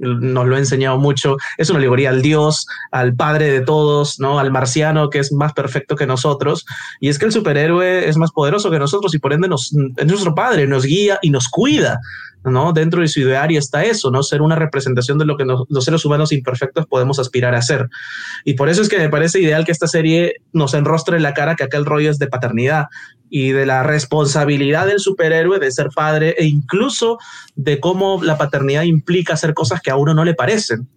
nos 0.00 0.46
lo 0.46 0.56
ha 0.56 0.58
enseñado 0.58 0.98
mucho, 0.98 1.36
es 1.56 1.70
una 1.70 1.78
alegoría 1.78 2.10
al 2.10 2.22
Dios, 2.22 2.66
al 2.90 3.14
Padre 3.14 3.50
de 3.50 3.60
todos, 3.60 4.18
¿no? 4.20 4.38
Al 4.38 4.50
marciano 4.50 5.10
que 5.10 5.18
es 5.18 5.32
más 5.32 5.52
perfecto 5.52 5.96
que 5.96 6.06
nosotros. 6.06 6.66
Y 7.00 7.08
es 7.08 7.18
que 7.18 7.26
el 7.26 7.32
superhéroe 7.32 8.08
es 8.08 8.16
más 8.16 8.30
poderoso 8.32 8.70
que 8.70 8.78
nosotros 8.78 9.14
y 9.14 9.18
por 9.18 9.32
ende 9.32 9.48
nos, 9.48 9.74
es 9.96 10.06
nuestro 10.06 10.34
Padre, 10.34 10.66
nos 10.66 10.84
guía 10.84 11.18
y 11.22 11.30
nos 11.30 11.48
cuida. 11.48 12.00
¿No? 12.44 12.72
Dentro 12.72 13.00
de 13.00 13.08
su 13.08 13.20
ideario 13.20 13.58
está 13.58 13.84
eso, 13.84 14.10
¿no? 14.10 14.22
Ser 14.22 14.42
una 14.42 14.56
representación 14.56 15.18
de 15.18 15.24
lo 15.24 15.36
que 15.36 15.44
los 15.44 15.84
seres 15.84 16.04
humanos 16.04 16.32
imperfectos 16.32 16.86
podemos 16.86 17.18
aspirar 17.18 17.54
a 17.54 17.62
ser. 17.62 17.88
Y 18.44 18.54
por 18.54 18.68
eso 18.68 18.82
es 18.82 18.88
que 18.88 18.98
me 18.98 19.08
parece 19.08 19.40
ideal 19.40 19.64
que 19.64 19.72
esta 19.72 19.88
serie 19.88 20.36
nos 20.52 20.74
enrostre 20.74 21.16
en 21.16 21.22
la 21.22 21.34
cara 21.34 21.56
que 21.56 21.64
aquel 21.64 21.84
rollo 21.84 22.10
es 22.10 22.18
de 22.18 22.28
paternidad 22.28 22.86
y 23.30 23.52
de 23.52 23.66
la 23.66 23.82
responsabilidad 23.82 24.86
del 24.86 25.00
superhéroe 25.00 25.58
de 25.58 25.70
ser 25.70 25.88
padre 25.94 26.34
e 26.38 26.46
incluso 26.46 27.18
de 27.56 27.78
cómo 27.80 28.22
la 28.22 28.38
paternidad 28.38 28.82
implica 28.82 29.34
hacer 29.34 29.54
cosas 29.54 29.80
que 29.80 29.90
a 29.90 29.96
uno 29.96 30.14
no 30.14 30.24
le 30.24 30.34
parecen 30.34 30.88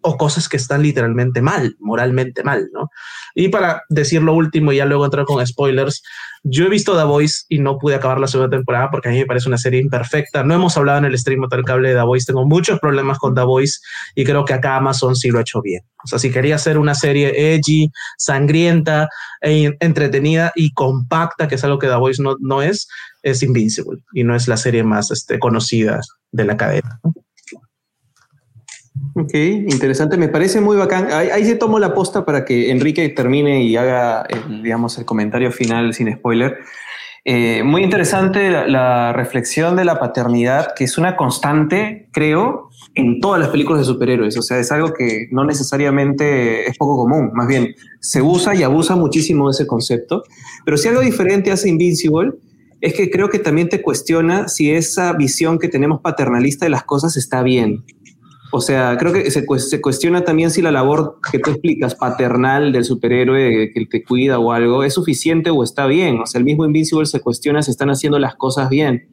o 0.00 0.16
cosas 0.16 0.48
que 0.48 0.56
están 0.56 0.82
literalmente 0.82 1.42
mal, 1.42 1.76
moralmente 1.80 2.42
mal, 2.42 2.68
¿no? 2.72 2.90
Y 3.34 3.48
para 3.48 3.82
decir 3.88 4.22
lo 4.22 4.34
último 4.34 4.72
y 4.72 4.76
ya 4.76 4.84
luego 4.84 5.04
entrar 5.04 5.24
con 5.24 5.44
spoilers, 5.46 6.02
yo 6.42 6.66
he 6.66 6.68
visto 6.68 6.96
The 6.96 7.04
Voice 7.04 7.44
y 7.48 7.58
no 7.58 7.76
pude 7.78 7.96
acabar 7.96 8.20
la 8.20 8.28
segunda 8.28 8.56
temporada 8.56 8.88
porque 8.90 9.08
a 9.08 9.12
mí 9.12 9.18
me 9.18 9.26
parece 9.26 9.48
una 9.48 9.58
serie 9.58 9.80
imperfecta. 9.80 10.44
No 10.44 10.54
hemos 10.54 10.76
hablado 10.76 10.98
en 10.98 11.06
el 11.06 11.18
stream 11.18 11.42
tal 11.48 11.64
cable 11.64 11.88
de 11.88 11.96
The 11.96 12.02
Voice, 12.02 12.26
tengo 12.26 12.46
muchos 12.46 12.78
problemas 12.78 13.18
con 13.18 13.34
The 13.34 13.42
Voice 13.42 13.80
y 14.14 14.24
creo 14.24 14.44
que 14.44 14.54
acá 14.54 14.76
Amazon 14.76 15.16
sí 15.16 15.30
lo 15.30 15.38
ha 15.38 15.42
hecho 15.42 15.60
bien. 15.60 15.82
O 16.04 16.08
sea, 16.08 16.18
si 16.18 16.30
quería 16.30 16.54
hacer 16.54 16.78
una 16.78 16.94
serie 16.94 17.54
edgy, 17.54 17.90
sangrienta, 18.16 19.08
e 19.40 19.76
entretenida 19.80 20.52
y 20.54 20.72
compacta, 20.72 21.48
que 21.48 21.56
es 21.56 21.64
algo 21.64 21.78
que 21.78 21.88
The 21.88 21.96
Voice 21.96 22.22
no, 22.22 22.36
no 22.40 22.62
es, 22.62 22.88
es 23.22 23.42
Invincible 23.42 23.98
y 24.12 24.24
no 24.24 24.34
es 24.34 24.48
la 24.48 24.56
serie 24.56 24.84
más 24.84 25.10
este, 25.10 25.38
conocida 25.38 26.00
de 26.30 26.44
la 26.44 26.56
cadena. 26.56 27.00
Ok, 29.18 29.32
interesante, 29.32 30.18
me 30.18 30.28
parece 30.28 30.60
muy 30.60 30.76
bacán. 30.76 31.08
Ahí, 31.10 31.42
se 31.46 31.56
tomó 31.56 31.78
la 31.78 31.94
posta 31.94 32.26
para 32.26 32.44
que 32.44 32.70
Enrique 32.70 33.08
termine 33.08 33.62
y 33.62 33.74
haga, 33.74 34.26
el, 34.28 34.62
digamos, 34.62 34.98
el 34.98 35.06
comentario 35.06 35.50
final 35.50 35.94
sin 35.94 36.12
spoiler. 36.14 36.58
Eh, 37.24 37.62
muy 37.62 37.82
interesante 37.82 38.50
la, 38.68 39.14
reflexión 39.14 39.74
de 39.74 39.86
la 39.86 39.98
paternidad, 39.98 40.74
que 40.76 40.84
es 40.84 40.98
una 40.98 41.16
constante, 41.16 42.10
creo, 42.12 42.68
en 42.94 43.18
todas 43.20 43.40
las 43.40 43.48
películas 43.48 43.80
de 43.80 43.86
superhéroes. 43.86 44.36
O 44.36 44.42
sea, 44.42 44.58
es 44.58 44.70
algo 44.70 44.92
que 44.92 45.28
no 45.30 45.46
necesariamente 45.46 46.68
es 46.68 46.76
poco 46.76 46.98
común, 46.98 47.30
más 47.32 47.48
bien 47.48 47.74
se 48.00 48.20
usa 48.20 48.54
y 48.54 48.64
abusa 48.64 48.96
muchísimo 48.96 49.48
de 49.48 49.52
ese 49.52 49.66
concepto. 49.66 50.24
Pero 50.66 50.76
si 50.76 50.88
algo 50.88 51.00
diferente 51.00 51.50
hace 51.50 51.70
Invincible, 51.70 52.32
es 52.82 52.92
que 52.92 53.10
creo 53.10 53.30
que 53.30 53.38
también 53.38 53.70
te 53.70 53.80
cuestiona 53.80 54.46
si 54.48 54.70
esa 54.70 55.14
visión 55.14 55.58
que 55.58 55.68
tenemos 55.68 56.02
paternalista 56.02 56.66
de 56.66 56.70
las 56.70 56.84
cosas 56.84 57.16
está 57.16 57.42
bien. 57.42 57.82
O 58.56 58.60
sea, 58.62 58.96
creo 58.98 59.12
que 59.12 59.30
se, 59.30 59.44
cuestiona 59.44 60.24
también 60.24 60.50
si 60.50 60.62
la 60.62 60.72
labor 60.72 61.18
que 61.30 61.38
tú 61.38 61.50
explicas, 61.50 61.94
paternal 61.94 62.72
del 62.72 62.86
superhéroe 62.86 63.70
que 63.74 63.84
te 63.84 64.02
cuida 64.02 64.38
o 64.38 64.50
algo, 64.50 64.82
es 64.82 64.94
suficiente 64.94 65.50
o 65.50 65.62
está 65.62 65.86
bien. 65.86 66.20
O 66.20 66.26
sea, 66.26 66.38
el 66.38 66.46
mismo 66.46 66.64
Invincible 66.64 67.04
se 67.04 67.20
cuestiona 67.20 67.60
si 67.62 67.70
están 67.70 67.90
haciendo 67.90 68.18
las 68.18 68.34
cosas 68.34 68.70
bien. 68.70 69.10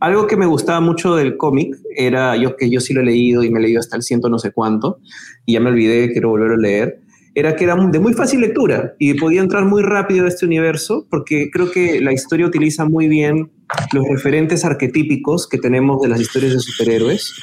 Algo 0.00 0.26
que 0.26 0.38
me 0.38 0.46
gustaba 0.46 0.80
mucho 0.80 1.16
del 1.16 1.36
cómic 1.36 1.76
era, 1.94 2.34
yo 2.36 2.56
que 2.56 2.70
yo 2.70 2.80
sí 2.80 2.94
lo 2.94 3.02
he 3.02 3.04
leído 3.04 3.44
y 3.44 3.50
me 3.50 3.58
he 3.58 3.62
leído 3.64 3.80
hasta 3.80 3.94
el 3.94 4.02
ciento 4.02 4.30
no 4.30 4.38
sé 4.38 4.52
cuánto, 4.52 5.00
y 5.44 5.52
ya 5.52 5.60
me 5.60 5.68
olvidé, 5.68 6.10
quiero 6.10 6.30
volver 6.30 6.52
a 6.52 6.56
leer, 6.56 7.02
era 7.34 7.56
que 7.56 7.64
era 7.64 7.76
de 7.76 7.98
muy 8.00 8.14
fácil 8.14 8.40
lectura 8.40 8.94
y 8.98 9.12
podía 9.14 9.42
entrar 9.42 9.66
muy 9.66 9.82
rápido 9.82 10.24
a 10.24 10.28
este 10.28 10.46
universo 10.46 11.06
porque 11.10 11.50
creo 11.52 11.70
que 11.70 12.00
la 12.00 12.14
historia 12.14 12.46
utiliza 12.46 12.86
muy 12.86 13.06
bien 13.06 13.50
los 13.92 14.08
referentes 14.08 14.64
arquetípicos 14.64 15.46
que 15.46 15.58
tenemos 15.58 16.00
de 16.00 16.08
las 16.08 16.22
historias 16.22 16.54
de 16.54 16.60
superhéroes 16.60 17.34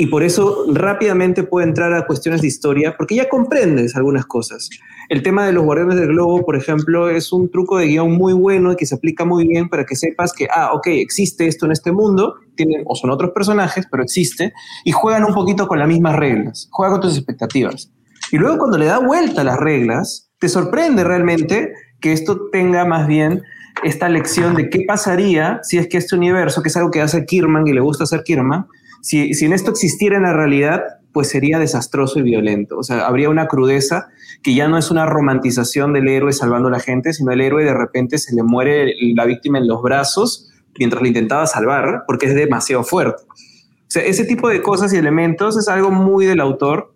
y 0.00 0.06
por 0.06 0.22
eso 0.22 0.64
rápidamente 0.72 1.42
puede 1.42 1.66
entrar 1.66 1.92
a 1.92 2.06
cuestiones 2.06 2.40
de 2.40 2.46
historia, 2.46 2.94
porque 2.96 3.16
ya 3.16 3.28
comprendes 3.28 3.94
algunas 3.96 4.24
cosas. 4.24 4.70
El 5.10 5.22
tema 5.22 5.44
de 5.44 5.52
los 5.52 5.62
guardianes 5.62 5.96
del 5.96 6.08
globo, 6.08 6.42
por 6.42 6.56
ejemplo, 6.56 7.10
es 7.10 7.34
un 7.34 7.50
truco 7.50 7.76
de 7.76 7.88
guion 7.88 8.10
muy 8.12 8.32
bueno 8.32 8.74
que 8.76 8.86
se 8.86 8.94
aplica 8.94 9.26
muy 9.26 9.46
bien 9.46 9.68
para 9.68 9.84
que 9.84 9.96
sepas 9.96 10.32
que, 10.32 10.48
ah, 10.50 10.70
ok, 10.72 10.86
existe 10.86 11.46
esto 11.46 11.66
en 11.66 11.72
este 11.72 11.92
mundo, 11.92 12.36
tienen, 12.56 12.82
o 12.86 12.94
son 12.94 13.10
otros 13.10 13.32
personajes, 13.32 13.86
pero 13.90 14.02
existe, 14.02 14.54
y 14.86 14.92
juegan 14.92 15.24
un 15.24 15.34
poquito 15.34 15.68
con 15.68 15.78
las 15.78 15.86
mismas 15.86 16.16
reglas, 16.16 16.70
juegan 16.70 16.92
con 16.94 17.02
tus 17.02 17.18
expectativas. 17.18 17.92
Y 18.32 18.38
luego 18.38 18.56
cuando 18.56 18.78
le 18.78 18.86
da 18.86 19.00
vuelta 19.00 19.42
a 19.42 19.44
las 19.44 19.58
reglas, 19.58 20.30
te 20.38 20.48
sorprende 20.48 21.04
realmente 21.04 21.74
que 22.00 22.14
esto 22.14 22.48
tenga 22.50 22.86
más 22.86 23.06
bien 23.06 23.42
esta 23.84 24.08
lección 24.08 24.54
de 24.54 24.70
qué 24.70 24.86
pasaría 24.88 25.60
si 25.62 25.76
es 25.76 25.88
que 25.88 25.98
este 25.98 26.16
universo, 26.16 26.62
que 26.62 26.70
es 26.70 26.76
algo 26.78 26.90
que 26.90 27.02
hace 27.02 27.26
Kirman 27.26 27.66
y 27.66 27.74
le 27.74 27.80
gusta 27.80 28.04
hacer 28.04 28.22
Kirman, 28.24 28.66
si, 29.02 29.32
en 29.44 29.52
esto 29.52 29.70
existiera 29.70 30.16
en 30.16 30.24
la 30.24 30.32
realidad, 30.32 30.82
pues 31.12 31.28
sería 31.28 31.58
desastroso 31.58 32.18
y 32.18 32.22
violento. 32.22 32.78
O 32.78 32.82
sea, 32.82 33.06
habría 33.06 33.30
una 33.30 33.46
crudeza 33.46 34.08
que 34.42 34.54
ya 34.54 34.68
no 34.68 34.78
es 34.78 34.90
una 34.90 35.06
romantización 35.06 35.92
del 35.92 36.08
héroe 36.08 36.32
salvando 36.32 36.68
a 36.68 36.72
la 36.72 36.80
gente, 36.80 37.12
sino 37.12 37.32
el 37.32 37.40
héroe 37.40 37.64
de 37.64 37.74
repente 37.74 38.18
se 38.18 38.34
le 38.34 38.42
muere 38.42 38.94
la 39.14 39.24
víctima 39.24 39.58
en 39.58 39.66
los 39.66 39.82
brazos 39.82 40.50
mientras 40.78 41.02
le 41.02 41.08
intentaba 41.08 41.46
salvar, 41.46 42.04
porque 42.06 42.26
es 42.26 42.34
demasiado 42.34 42.84
fuerte. 42.84 43.22
O 43.28 43.92
sea, 43.92 44.04
ese 44.04 44.24
tipo 44.24 44.48
de 44.48 44.62
cosas 44.62 44.92
y 44.92 44.96
elementos 44.96 45.58
es 45.58 45.66
algo 45.68 45.90
muy 45.90 46.26
del 46.26 46.40
autor 46.40 46.94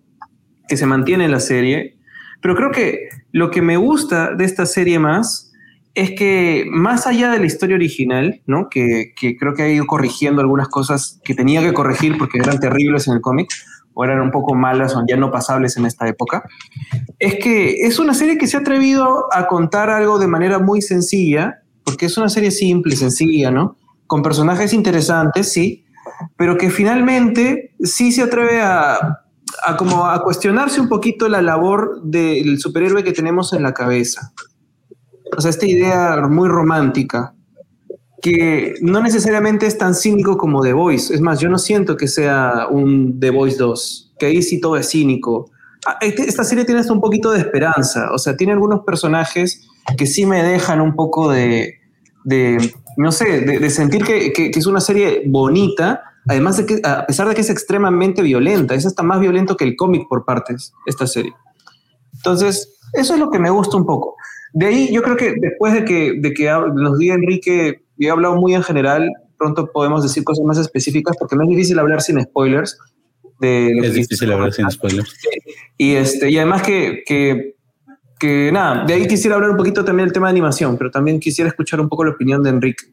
que 0.68 0.76
se 0.76 0.86
mantiene 0.86 1.24
en 1.24 1.32
la 1.32 1.40
serie. 1.40 1.98
Pero 2.40 2.54
creo 2.54 2.70
que 2.70 3.08
lo 3.32 3.50
que 3.50 3.62
me 3.62 3.76
gusta 3.76 4.32
de 4.34 4.44
esta 4.44 4.64
serie 4.64 4.98
más 4.98 5.43
es 5.94 6.10
que 6.12 6.66
más 6.68 7.06
allá 7.06 7.30
de 7.30 7.38
la 7.38 7.46
historia 7.46 7.76
original, 7.76 8.42
¿no? 8.46 8.68
Que, 8.68 9.14
creo 9.38 9.54
que 9.54 9.62
ha 9.62 9.68
ido 9.68 9.86
corrigiendo 9.86 10.40
algunas 10.40 10.68
cosas 10.68 11.20
que 11.24 11.34
tenía 11.34 11.60
que 11.60 11.72
corregir 11.72 12.18
porque 12.18 12.38
eran 12.38 12.58
terribles 12.58 13.06
en 13.06 13.14
el 13.14 13.20
cómic 13.20 13.48
o 13.94 14.04
eran 14.04 14.20
un 14.20 14.32
poco 14.32 14.54
malas 14.54 14.96
o 14.96 15.04
ya 15.08 15.16
no 15.16 15.30
pasables 15.30 15.76
en 15.76 15.86
esta 15.86 16.08
época, 16.08 16.42
es 17.20 17.36
que 17.36 17.86
es 17.86 18.00
una 18.00 18.12
serie 18.12 18.38
que 18.38 18.48
se 18.48 18.56
ha 18.56 18.60
atrevido 18.60 19.32
a 19.32 19.46
contar 19.46 19.88
algo 19.88 20.18
de 20.18 20.26
manera 20.26 20.58
muy 20.58 20.82
sencilla, 20.82 21.62
porque 21.84 22.06
es 22.06 22.16
una 22.16 22.28
serie 22.28 22.50
simple, 22.50 22.96
sencilla, 22.96 23.52
¿no? 23.52 23.76
Con 24.08 24.22
personajes 24.22 24.72
interesantes, 24.72 25.52
sí, 25.52 25.84
pero 26.36 26.58
que 26.58 26.70
finalmente 26.70 27.76
sí 27.84 28.10
se 28.10 28.22
atreve 28.22 28.60
a 28.60 29.20
como 29.78 30.06
a 30.06 30.20
cuestionarse 30.24 30.80
un 30.80 30.88
poquito 30.88 31.28
la 31.28 31.40
labor 31.40 32.02
del 32.02 32.58
superhéroe 32.58 33.04
que 33.04 33.12
tenemos 33.12 33.52
en 33.52 33.62
la 33.62 33.72
cabeza 33.72 34.32
o 35.36 35.40
sea, 35.40 35.50
esta 35.50 35.66
idea 35.66 36.26
muy 36.28 36.48
romántica, 36.48 37.34
que 38.24 38.74
no 38.80 39.02
necesariamente 39.02 39.66
es 39.66 39.76
tan 39.76 39.94
cínico 39.94 40.38
como 40.38 40.62
The 40.62 40.72
Voice. 40.72 41.12
Es 41.12 41.20
más, 41.20 41.40
yo 41.40 41.50
no 41.50 41.58
siento 41.58 41.96
que 41.96 42.08
sea 42.08 42.68
un 42.70 43.20
The 43.20 43.30
Voice 43.30 43.58
2, 43.58 44.14
que 44.18 44.26
ahí 44.26 44.42
sí 44.42 44.60
todo 44.60 44.76
es 44.76 44.88
cínico. 44.88 45.50
Ah, 45.86 45.98
este, 46.00 46.22
esta 46.22 46.44
serie 46.44 46.64
tiene 46.64 46.80
hasta 46.80 46.94
un 46.94 47.02
poquito 47.02 47.30
de 47.30 47.40
esperanza, 47.40 48.10
o 48.12 48.18
sea, 48.18 48.34
tiene 48.34 48.54
algunos 48.54 48.80
personajes 48.84 49.68
que 49.98 50.06
sí 50.06 50.24
me 50.24 50.42
dejan 50.42 50.80
un 50.80 50.96
poco 50.96 51.30
de, 51.30 51.74
no 52.96 53.12
sé, 53.12 53.40
de, 53.42 53.68
sentir 53.68 54.04
que, 54.04 54.32
que, 54.32 54.50
es 54.54 54.66
una 54.66 54.80
serie 54.80 55.24
bonita, 55.26 56.02
además 56.26 56.56
de 56.56 56.64
que, 56.64 56.80
a 56.82 57.04
pesar 57.04 57.28
de 57.28 57.34
que 57.34 57.42
es 57.42 57.50
extremadamente 57.50 58.22
violenta, 58.22 58.74
es 58.74 58.86
hasta 58.86 59.02
más 59.02 59.20
violento 59.20 59.58
que 59.58 59.64
el 59.64 59.76
cómic 59.76 60.08
por 60.08 60.24
partes, 60.24 60.72
esta 60.86 61.06
serie. 61.06 61.34
Entonces, 62.14 62.78
eso 62.94 63.12
es 63.12 63.20
lo 63.20 63.30
que 63.30 63.38
me 63.38 63.50
gusta 63.50 63.76
un 63.76 63.84
poco. 63.84 64.16
De 64.54 64.66
ahí 64.66 64.88
yo 64.92 65.02
creo 65.02 65.16
que 65.16 65.34
después 65.36 65.74
de 65.74 65.84
que, 65.84 66.14
de 66.20 66.32
que 66.32 66.44
nos 66.74 66.96
diga 66.96 67.16
Enrique, 67.16 67.82
yo 67.96 68.08
he 68.08 68.10
hablado 68.10 68.36
muy 68.36 68.54
en 68.54 68.62
general, 68.62 69.10
pronto 69.36 69.70
podemos 69.72 70.02
decir 70.04 70.22
cosas 70.22 70.44
más 70.44 70.58
específicas 70.58 71.16
porque 71.18 71.34
no 71.34 71.42
es 71.42 71.48
difícil 71.48 71.78
hablar 71.78 72.00
sin 72.00 72.22
spoilers. 72.22 72.78
De 73.40 73.72
es 73.78 73.94
difícil 73.94 74.30
hablar 74.30 74.52
sin 74.52 74.70
spoilers. 74.70 75.12
Y, 75.76 75.94
este, 75.94 76.30
y 76.30 76.36
además 76.36 76.62
que, 76.62 77.02
que, 77.04 77.56
que, 78.18 78.50
nada, 78.52 78.84
de 78.84 78.94
ahí 78.94 79.08
quisiera 79.08 79.34
hablar 79.34 79.50
un 79.50 79.56
poquito 79.56 79.84
también 79.84 80.06
del 80.06 80.12
tema 80.12 80.28
de 80.28 80.32
animación, 80.32 80.78
pero 80.78 80.88
también 80.88 81.18
quisiera 81.18 81.48
escuchar 81.48 81.80
un 81.80 81.88
poco 81.88 82.04
la 82.04 82.12
opinión 82.12 82.40
de 82.44 82.50
Enrique. 82.50 82.84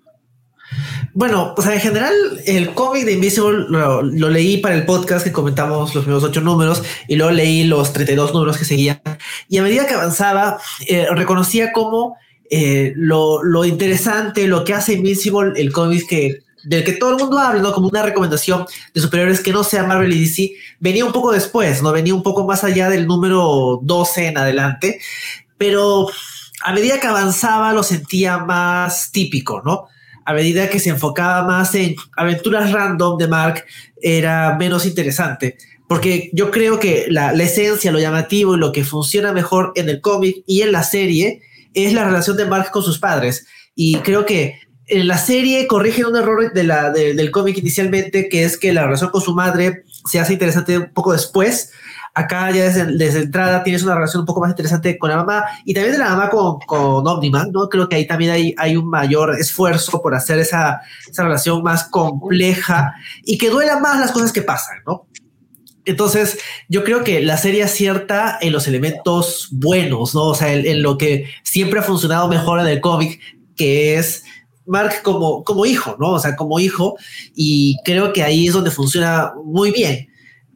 Bueno, 1.13 1.53
sea, 1.57 1.73
en 1.73 1.81
general, 1.81 2.13
el 2.45 2.73
cómic 2.73 3.05
de 3.05 3.13
Invisible 3.13 3.65
lo, 3.67 4.01
leí 4.29 4.57
para 4.57 4.75
el 4.75 4.86
podcast 4.86 5.25
que 5.25 5.31
comentamos 5.31 5.93
los 5.93 6.03
primeros 6.05 6.23
ocho 6.23 6.41
números 6.41 6.84
y 7.07 7.15
luego 7.15 7.31
leí 7.31 7.65
los 7.65 7.91
32 7.91 8.34
números 8.34 8.57
que 8.57 8.65
seguían. 8.65 9.01
Y 9.49 9.57
a 9.57 9.63
medida 9.63 9.86
que 9.88 9.93
avanzaba, 9.93 10.60
eh, 10.88 11.07
reconocía 11.12 11.73
como 11.73 12.17
eh, 12.49 12.93
lo, 12.95 13.43
lo, 13.43 13.65
interesante, 13.65 14.47
lo 14.47 14.63
que 14.63 14.73
hace 14.73 14.93
Invisible, 14.93 15.53
el 15.55 15.71
cómic 15.71 16.07
que 16.07 16.39
del 16.63 16.84
que 16.84 16.93
todo 16.93 17.12
el 17.12 17.17
mundo 17.17 17.39
habla, 17.39 17.62
¿no? 17.62 17.73
Como 17.73 17.88
una 17.88 18.03
recomendación 18.03 18.65
de 18.93 19.01
superiores 19.01 19.41
que 19.41 19.51
no 19.51 19.63
sea 19.63 19.84
Marvel 19.84 20.13
y 20.13 20.21
DC, 20.21 20.51
venía 20.79 21.05
un 21.05 21.12
poco 21.12 21.31
después, 21.31 21.81
¿no? 21.81 21.91
Venía 21.91 22.13
un 22.13 22.23
poco 22.23 22.45
más 22.45 22.63
allá 22.63 22.89
del 22.89 23.07
número 23.07 23.79
12 23.81 24.27
en 24.27 24.38
adelante, 24.38 25.01
pero 25.57 26.07
a 26.63 26.73
medida 26.73 26.99
que 26.99 27.07
avanzaba 27.07 27.73
lo 27.73 27.84
sentía 27.84 28.38
más 28.39 29.12
típico, 29.12 29.62
¿no? 29.65 29.88
A 30.25 30.34
medida 30.34 30.69
que 30.69 30.79
se 30.79 30.89
enfocaba 30.89 31.45
más 31.45 31.73
en 31.75 31.95
aventuras 32.15 32.71
random 32.71 33.17
de 33.17 33.27
Mark, 33.27 33.65
era 34.01 34.55
menos 34.57 34.86
interesante. 34.86 35.57
Porque 35.88 36.29
yo 36.34 36.51
creo 36.51 36.79
que 36.79 37.07
la, 37.10 37.34
la 37.34 37.43
esencia, 37.43 37.91
lo 37.91 37.99
llamativo 37.99 38.55
y 38.55 38.60
lo 38.60 38.71
que 38.71 38.84
funciona 38.84 39.34
mejor 39.34 39.73
en 39.75 39.89
el 39.89 39.99
cómic 39.99 40.43
y 40.47 40.62
en 40.62 40.71
la 40.71 40.84
serie 40.84 41.41
es 41.73 41.93
la 41.93 42.05
relación 42.05 42.38
de 42.38 42.45
Mark 42.45 42.71
con 42.71 42.84
sus 42.84 42.99
padres. 42.99 43.45
Y 43.75 43.97
creo 43.97 44.25
que 44.25 44.60
en 44.88 45.07
la 45.07 45.17
serie 45.17 45.67
corrigen 45.67 46.07
un 46.07 46.17
error 46.17 46.51
de 46.53 46.63
la, 46.63 46.89
del 46.91 47.31
cómic 47.31 47.57
inicialmente, 47.57 48.27
que 48.27 48.43
es 48.43 48.57
que 48.57 48.73
la 48.73 48.84
relación 48.84 49.10
con 49.10 49.21
su 49.21 49.34
madre 49.34 49.84
se 50.05 50.19
hace 50.19 50.34
interesante 50.34 50.77
un 50.77 50.93
poco 50.93 51.13
después. 51.13 51.71
Acá 52.13 52.52
ya 52.52 52.65
desde, 52.65 52.86
desde 52.97 53.19
entrada 53.21 53.63
tienes 53.63 53.84
una 53.84 53.95
relación 53.95 54.21
un 54.21 54.26
poco 54.26 54.41
más 54.41 54.50
interesante 54.50 54.97
con 55.00 55.10
la 55.10 55.17
mamá 55.17 55.45
y 55.63 55.74
también 55.74 55.93
de 55.93 56.00
la 56.00 56.10
mamá 56.10 56.30
con, 56.30 56.60
con 56.60 57.08
Omniman, 57.08 57.52
¿no? 57.52 57.69
Creo 57.69 57.88
que 57.88 57.95
ahí 57.95 58.06
también 58.06 58.32
hay, 58.32 58.54
hay 58.58 58.76
un 58.76 58.89
mayor 58.89 59.36
esfuerzo 59.39 60.02
por 60.02 60.13
hacer 60.13 60.39
esa, 60.39 60.82
esa 61.10 61.24
relación 61.24 61.63
más 61.63 61.86
compleja 61.86 62.93
y 63.24 63.38
que 63.38 63.50
duela 63.50 63.80
más 63.80 64.00
las 64.00 64.12
cosas 64.12 64.34
que 64.34 64.41
pasan, 64.41 64.78
¿no? 64.86 65.08
Entonces, 65.86 66.38
yo 66.69 66.84
creo 66.84 67.04
que 67.04 67.21
la 67.21 67.38
serie 67.38 67.63
acierta 67.63 68.38
en 68.41 68.52
los 68.52 68.67
elementos 68.67 69.47
buenos, 69.52 70.13
¿no? 70.13 70.26
O 70.26 70.36
sea, 70.36 70.54
en, 70.54 70.65
en 70.65 70.82
lo 70.82 70.97
que 70.97 71.30
siempre 71.43 71.80
ha 71.80 71.84
funcionado 71.84 72.28
mejor 72.28 72.60
en 72.60 72.67
el 72.67 72.82
cómic, 72.82 73.19
que 73.56 73.95
es 73.95 74.24
Mark 74.65 75.02
como, 75.04 75.43
como 75.43 75.65
hijo, 75.65 75.95
¿no? 76.00 76.12
O 76.12 76.19
sea, 76.19 76.36
como 76.36 76.60
hijo, 76.60 76.97
y 77.36 77.78
creo 77.84 78.13
que 78.13 78.24
ahí 78.24 78.47
es 78.47 78.54
donde 78.54 78.71
funciona 78.71 79.34
muy 79.43 79.71
bien. 79.71 80.11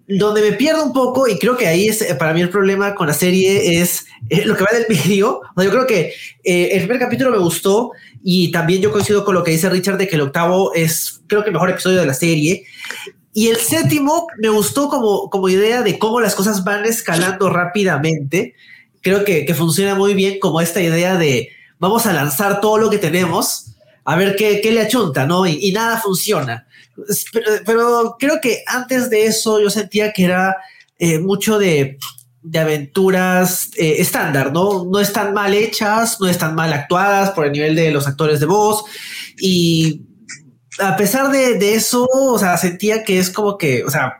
Donde 0.07 0.41
me 0.41 0.51
pierdo 0.51 0.85
un 0.85 0.93
poco, 0.93 1.27
y 1.27 1.39
creo 1.39 1.57
que 1.57 1.67
ahí 1.67 1.87
es 1.87 2.03
para 2.19 2.33
mí 2.33 2.41
el 2.41 2.49
problema 2.49 2.93
con 2.93 3.07
la 3.07 3.13
serie, 3.13 3.81
es 3.81 4.05
eh, 4.29 4.45
lo 4.45 4.55
que 4.55 4.63
va 4.63 4.69
del 4.71 4.85
medio. 4.89 5.41
O 5.55 5.63
yo 5.63 5.71
creo 5.71 5.87
que 5.87 6.13
eh, 6.43 6.69
el 6.73 6.81
primer 6.81 6.99
capítulo 6.99 7.31
me 7.31 7.39
gustó, 7.39 7.91
y 8.23 8.51
también 8.51 8.81
yo 8.81 8.91
coincido 8.91 9.25
con 9.25 9.35
lo 9.35 9.43
que 9.43 9.51
dice 9.51 9.69
Richard 9.69 9.97
de 9.97 10.07
que 10.07 10.15
el 10.15 10.21
octavo 10.21 10.73
es, 10.73 11.21
creo 11.27 11.43
que 11.43 11.49
el 11.49 11.53
mejor 11.53 11.69
episodio 11.69 11.99
de 11.99 12.05
la 12.05 12.13
serie. 12.13 12.65
Y 13.33 13.47
el 13.47 13.57
séptimo 13.57 14.27
me 14.37 14.49
gustó 14.49 14.89
como, 14.89 15.29
como 15.29 15.49
idea 15.49 15.81
de 15.81 15.99
cómo 15.99 16.21
las 16.21 16.35
cosas 16.35 16.63
van 16.63 16.85
escalando 16.85 17.49
rápidamente. 17.49 18.55
Creo 19.01 19.25
que, 19.25 19.45
que 19.45 19.53
funciona 19.53 19.93
muy 19.93 20.13
bien 20.13 20.39
como 20.39 20.61
esta 20.61 20.81
idea 20.81 21.17
de 21.17 21.49
vamos 21.77 22.05
a 22.05 22.13
lanzar 22.13 22.61
todo 22.61 22.77
lo 22.77 22.89
que 22.89 22.97
tenemos 22.97 23.75
a 24.05 24.15
ver 24.15 24.35
qué, 24.35 24.61
qué 24.61 24.71
le 24.71 24.81
achunta, 24.81 25.25
¿no? 25.25 25.45
Y 25.47 25.71
nada 25.71 25.99
funciona. 25.99 26.67
Pero, 27.33 27.51
pero, 27.65 28.15
creo 28.19 28.39
que 28.41 28.63
antes 28.67 29.09
de 29.09 29.25
eso 29.25 29.59
yo 29.59 29.69
sentía 29.69 30.13
que 30.13 30.25
era 30.25 30.55
eh, 30.97 31.19
mucho 31.19 31.59
de, 31.59 31.97
de 32.41 32.59
aventuras 32.59 33.69
eh, 33.77 33.95
estándar, 33.99 34.53
¿no? 34.53 34.85
No 34.85 34.99
están 34.99 35.33
mal 35.33 35.53
hechas, 35.53 36.21
no 36.21 36.27
están 36.27 36.55
mal 36.55 36.71
actuadas 36.71 37.31
por 37.31 37.45
el 37.45 37.51
nivel 37.51 37.75
de 37.75 37.91
los 37.91 38.07
actores 38.07 38.39
de 38.39 38.45
voz 38.45 38.85
y 39.37 40.01
a 40.79 40.95
pesar 40.95 41.31
de, 41.31 41.57
de 41.57 41.75
eso, 41.75 42.07
o 42.11 42.37
sea, 42.37 42.57
sentía 42.57 43.03
que 43.03 43.19
es 43.19 43.29
como 43.29 43.57
que, 43.57 43.83
o 43.83 43.89
sea, 43.89 44.17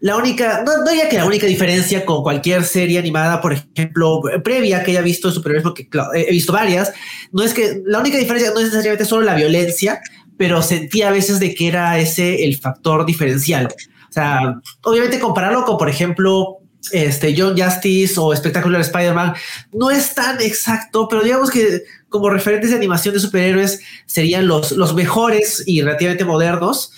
la 0.00 0.16
única, 0.16 0.62
no, 0.64 0.78
no 0.78 0.90
diría 0.90 1.08
que 1.08 1.16
la 1.16 1.24
única 1.24 1.46
diferencia 1.46 2.04
con 2.04 2.22
cualquier 2.22 2.64
serie 2.64 2.98
animada, 2.98 3.40
por 3.40 3.52
ejemplo, 3.52 4.20
previa 4.44 4.82
que 4.82 4.92
haya 4.92 5.00
visto 5.00 5.30
superhéroes, 5.30 5.62
porque 5.62 5.88
he 6.14 6.30
visto 6.30 6.52
varias, 6.52 6.92
no 7.32 7.42
es 7.42 7.54
que 7.54 7.82
la 7.84 8.00
única 8.00 8.18
diferencia 8.18 8.50
no 8.50 8.58
es 8.58 8.66
necesariamente 8.66 9.04
solo 9.04 9.22
la 9.22 9.34
violencia, 9.34 10.00
pero 10.36 10.62
sentía 10.62 11.08
a 11.08 11.12
veces 11.12 11.40
de 11.40 11.54
que 11.54 11.68
era 11.68 11.98
ese 11.98 12.44
el 12.44 12.56
factor 12.56 13.06
diferencial. 13.06 13.68
O 14.08 14.12
sea, 14.12 14.60
obviamente 14.82 15.18
compararlo 15.18 15.64
con, 15.64 15.76
por 15.76 15.88
ejemplo, 15.88 16.58
este 16.92 17.34
John 17.36 17.58
Justice 17.58 18.14
o 18.16 18.34
Spectacular 18.34 18.80
Spider-Man 18.80 19.34
no 19.72 19.90
es 19.90 20.14
tan 20.14 20.40
exacto, 20.40 21.08
pero 21.08 21.22
digamos 21.22 21.50
que 21.50 21.82
como 22.08 22.30
referentes 22.30 22.70
de 22.70 22.76
animación 22.76 23.14
de 23.14 23.20
superhéroes 23.20 23.80
serían 24.06 24.46
los, 24.46 24.72
los 24.72 24.94
mejores 24.94 25.62
y 25.66 25.82
relativamente 25.82 26.24
modernos. 26.24 26.92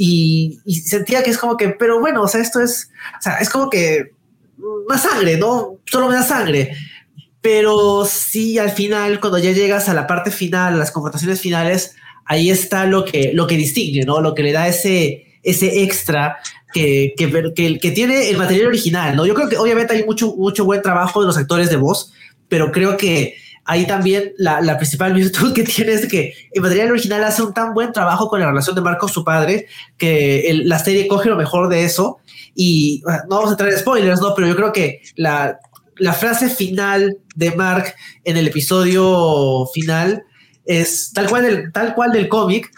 Y, 0.00 0.60
y, 0.64 0.76
sentía 0.76 1.22
que 1.24 1.30
es 1.30 1.38
como 1.38 1.56
que, 1.56 1.70
pero 1.70 1.98
bueno, 1.98 2.22
o 2.22 2.28
sea, 2.28 2.40
esto 2.40 2.60
es, 2.60 2.90
o 3.18 3.22
sea, 3.22 3.38
es 3.38 3.50
como 3.50 3.68
que 3.68 4.12
más 4.88 5.02
sangre, 5.02 5.36
¿no? 5.36 5.78
Solo 5.86 6.08
me 6.08 6.14
da 6.14 6.22
sangre. 6.22 6.76
Pero 7.40 8.04
sí, 8.04 8.58
al 8.58 8.70
final, 8.70 9.20
cuando 9.20 9.38
ya 9.38 9.52
llegas 9.52 9.88
a 9.88 9.94
la 9.94 10.06
parte 10.06 10.30
final, 10.30 10.78
las 10.78 10.90
confrontaciones 10.90 11.40
finales, 11.40 11.96
ahí 12.28 12.50
está 12.50 12.86
lo 12.86 13.04
que, 13.04 13.32
lo 13.34 13.46
que 13.46 13.56
distingue, 13.56 14.04
¿no? 14.04 14.20
Lo 14.20 14.34
que 14.34 14.42
le 14.42 14.52
da 14.52 14.68
ese, 14.68 15.40
ese 15.42 15.82
extra 15.82 16.38
que, 16.72 17.14
que, 17.16 17.52
que, 17.54 17.78
que, 17.78 17.90
tiene 17.90 18.28
el 18.28 18.36
material 18.36 18.68
original, 18.68 19.16
¿no? 19.16 19.26
Yo 19.26 19.34
creo 19.34 19.48
que 19.48 19.56
obviamente 19.56 19.94
hay 19.94 20.04
mucho, 20.04 20.36
mucho 20.36 20.64
buen 20.64 20.82
trabajo 20.82 21.20
de 21.22 21.26
los 21.26 21.38
actores 21.38 21.70
de 21.70 21.76
voz, 21.76 22.12
pero 22.48 22.70
creo 22.70 22.98
que 22.98 23.34
ahí 23.64 23.86
también 23.86 24.32
la, 24.36 24.60
la, 24.60 24.76
principal 24.76 25.14
virtud 25.14 25.54
que 25.54 25.64
tiene 25.64 25.92
es 25.92 26.06
que 26.06 26.34
el 26.52 26.62
material 26.62 26.90
original 26.90 27.24
hace 27.24 27.42
un 27.42 27.54
tan 27.54 27.72
buen 27.72 27.92
trabajo 27.92 28.28
con 28.28 28.40
la 28.40 28.46
relación 28.46 28.76
de 28.76 28.82
Marco 28.82 29.08
su 29.08 29.24
padre 29.24 29.66
que 29.96 30.60
la 30.64 30.78
serie 30.78 31.08
coge 31.08 31.30
lo 31.30 31.36
mejor 31.36 31.68
de 31.68 31.84
eso 31.84 32.18
y 32.54 33.02
no 33.28 33.36
vamos 33.36 33.52
a 33.52 33.56
traer 33.56 33.78
spoilers, 33.78 34.20
¿no? 34.20 34.34
Pero 34.34 34.48
yo 34.48 34.56
creo 34.56 34.72
que 34.72 35.00
la, 35.16 35.58
la 35.96 36.12
frase 36.12 36.50
final 36.50 37.18
de 37.36 37.52
Mark 37.52 37.94
en 38.24 38.36
el 38.36 38.48
episodio 38.48 39.66
final 39.72 40.24
es 40.68 41.10
tal 41.12 41.28
cual 41.28 41.42
del, 41.42 41.72
tal 41.72 41.94
cual 41.96 42.12
del 42.12 42.28
cómic, 42.28 42.70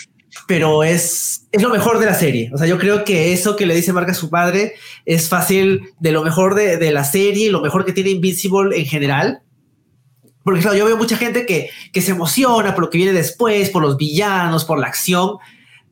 pero 0.48 0.82
es, 0.82 1.46
es 1.52 1.60
lo 1.60 1.68
mejor 1.68 1.98
de 1.98 2.06
la 2.06 2.14
serie. 2.14 2.50
O 2.54 2.56
sea, 2.56 2.66
yo 2.66 2.78
creo 2.78 3.04
que 3.04 3.34
eso 3.34 3.56
que 3.56 3.66
le 3.66 3.74
dice 3.74 3.92
Mark 3.92 4.08
a 4.08 4.14
su 4.14 4.30
padre 4.30 4.72
es 5.04 5.28
fácil 5.28 5.82
de 5.98 6.12
lo 6.12 6.22
mejor 6.22 6.54
de, 6.54 6.78
de 6.78 6.92
la 6.92 7.04
serie 7.04 7.50
lo 7.50 7.60
mejor 7.60 7.84
que 7.84 7.92
tiene 7.92 8.10
Invincible 8.10 8.78
en 8.78 8.86
general 8.86 9.42
porque 10.42 10.60
claro, 10.60 10.76
yo 10.76 10.86
veo 10.86 10.96
mucha 10.96 11.16
gente 11.16 11.44
que, 11.44 11.70
que 11.92 12.00
se 12.00 12.12
emociona 12.12 12.74
por 12.74 12.84
lo 12.84 12.90
que 12.90 12.98
viene 12.98 13.12
después, 13.12 13.70
por 13.70 13.82
los 13.82 13.96
villanos, 13.96 14.64
por 14.64 14.78
la 14.78 14.86
acción, 14.86 15.36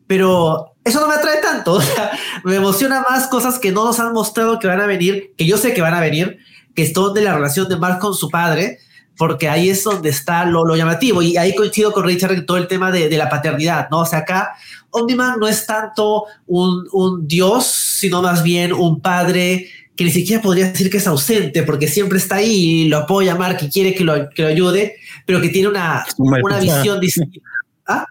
pero 0.07 0.75
eso 0.85 1.01
no 1.01 1.09
me 1.09 1.15
atrae 1.15 1.41
tanto. 1.41 1.75
O 1.79 1.81
sea, 1.81 2.11
me 2.45 2.57
emociona 2.57 3.05
más 3.09 3.29
cosas 3.29 3.59
que 3.59 3.73
no 3.73 3.85
nos 3.85 4.01
han 4.01 4.13
mostrado 4.13 4.59
que 4.59 4.67
van 4.67 4.81
a 4.81 4.87
venir, 4.87 5.33
que 5.37 5.47
yo 5.47 5.59
sé 5.59 5.75
que 5.75 5.83
van 5.83 5.95
a 5.95 6.01
venir, 6.01 6.39
que 6.75 6.93
son 6.93 7.13
de 7.13 7.23
la 7.23 7.35
relación 7.35 7.69
de 7.69 7.77
Mark 7.77 7.99
con 7.99 8.15
su 8.15 8.31
padre, 8.31 8.79
porque 9.19 9.49
ahí 9.49 9.69
es 9.69 9.83
donde 9.83 10.09
está 10.11 10.45
lo, 10.47 10.65
lo 10.65 10.77
llamativo. 10.77 11.21
Y 11.21 11.37
ahí 11.37 11.55
coincido 11.55 11.93
con 11.93 12.05
Richard 12.05 12.33
en 12.33 12.47
todo 12.47 12.57
el 12.57 12.69
tema 12.69 12.93
de, 12.93 13.09
de, 13.09 13.19
la 13.19 13.29
paternidad, 13.29 13.89
¿no? 13.91 14.01
O 14.01 14.07
sea, 14.07 14.21
acá 14.21 14.55
Omniman 14.91 15.39
no 15.39 15.49
es 15.49 15.67
tanto 15.67 16.25
un, 16.47 16.89
un 16.93 17.27
dios, 17.27 17.67
sino 17.67 18.23
más 18.23 18.43
bien 18.43 18.73
un 18.73 19.01
padre 19.01 19.69
que 19.97 20.05
ni 20.05 20.11
siquiera 20.13 20.41
podría 20.41 20.71
decir 20.71 20.89
que 20.89 20.99
es 20.99 21.07
ausente, 21.09 21.65
porque 21.65 21.89
siempre 21.89 22.19
está 22.19 22.37
ahí 22.37 22.53
y 22.85 22.89
lo 22.89 22.99
apoya 22.99 23.35
Mark 23.35 23.59
y 23.61 23.69
quiere 23.69 23.95
que 23.97 24.05
lo, 24.05 24.31
que 24.31 24.43
lo 24.43 24.49
ayude, 24.49 24.95
pero 25.27 25.41
que 25.41 25.49
tiene 25.49 25.67
una, 25.67 26.07
una 26.17 26.61
visión 26.61 27.01
distinta. 27.01 27.41
¿Ah? 27.85 28.07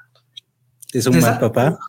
¿Es 0.91 1.07
un 1.07 1.17
mal 1.19 1.39
papá? 1.39 1.79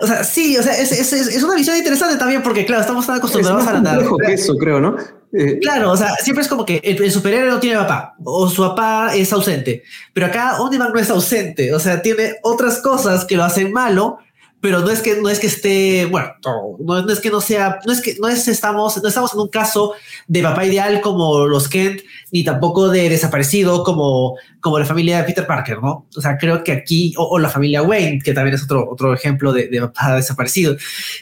O 0.00 0.06
sea, 0.06 0.24
sí, 0.24 0.56
o 0.56 0.62
sea, 0.62 0.72
es, 0.78 0.92
es, 0.92 1.12
es, 1.12 1.42
una 1.42 1.56
visión 1.56 1.76
interesante 1.76 2.16
también, 2.16 2.42
porque 2.42 2.64
claro, 2.64 2.80
estamos 2.80 3.06
tan 3.06 3.16
acostumbrados 3.16 3.66
a 3.66 3.80
la 3.80 3.98
que 4.26 4.32
eso, 4.32 4.56
creo, 4.56 4.80
¿no? 4.80 4.96
Eh, 5.32 5.58
claro, 5.60 5.92
o 5.92 5.96
sea, 5.96 6.14
siempre 6.16 6.42
es 6.42 6.48
como 6.48 6.66
que 6.66 6.80
el, 6.82 7.10
superhéroe 7.10 7.50
no 7.50 7.60
tiene 7.60 7.76
papá, 7.76 8.16
o 8.24 8.48
su 8.48 8.62
papá 8.62 9.12
es 9.14 9.32
ausente, 9.32 9.84
pero 10.12 10.26
acá 10.26 10.60
Omniman 10.60 10.92
no 10.92 10.98
es 10.98 11.08
ausente, 11.08 11.72
o 11.72 11.78
sea, 11.78 12.02
tiene 12.02 12.36
otras 12.42 12.78
cosas 12.78 13.24
que 13.24 13.36
lo 13.36 13.44
hacen 13.44 13.72
malo, 13.72 14.18
pero 14.60 14.80
no 14.80 14.90
es 14.90 15.00
que 15.00 15.20
no 15.20 15.28
es 15.28 15.40
que 15.40 15.46
esté 15.46 16.06
bueno 16.06 16.32
no, 16.44 17.02
no, 17.02 17.12
es 17.12 17.20
que 17.20 17.30
no 17.30 17.40
sea 17.40 17.78
no 17.86 17.92
es 17.92 18.00
que 18.00 18.16
no 18.20 18.28
es 18.28 18.46
estamos 18.46 19.02
no 19.02 19.08
estamos 19.08 19.32
en 19.32 19.40
un 19.40 19.48
caso 19.48 19.94
de 20.28 20.42
papá 20.42 20.66
ideal 20.66 21.00
como 21.00 21.46
los 21.46 21.68
Kent 21.68 22.02
ni 22.30 22.44
tampoco 22.44 22.88
de 22.88 23.08
desaparecido 23.08 23.82
como 23.84 24.36
como 24.60 24.78
la 24.78 24.84
familia 24.84 25.18
de 25.18 25.24
Peter 25.24 25.46
Parker 25.46 25.80
no 25.80 26.06
o 26.14 26.20
sea 26.20 26.36
creo 26.36 26.62
que 26.62 26.72
aquí 26.72 27.14
o, 27.16 27.24
o 27.24 27.38
la 27.38 27.48
familia 27.48 27.82
Wayne 27.82 28.20
que 28.22 28.34
también 28.34 28.54
es 28.54 28.62
otro 28.62 28.88
otro 28.90 29.14
ejemplo 29.14 29.52
de, 29.52 29.68
de, 29.68 29.80
papá 29.80 30.16
desaparecido. 30.16 30.76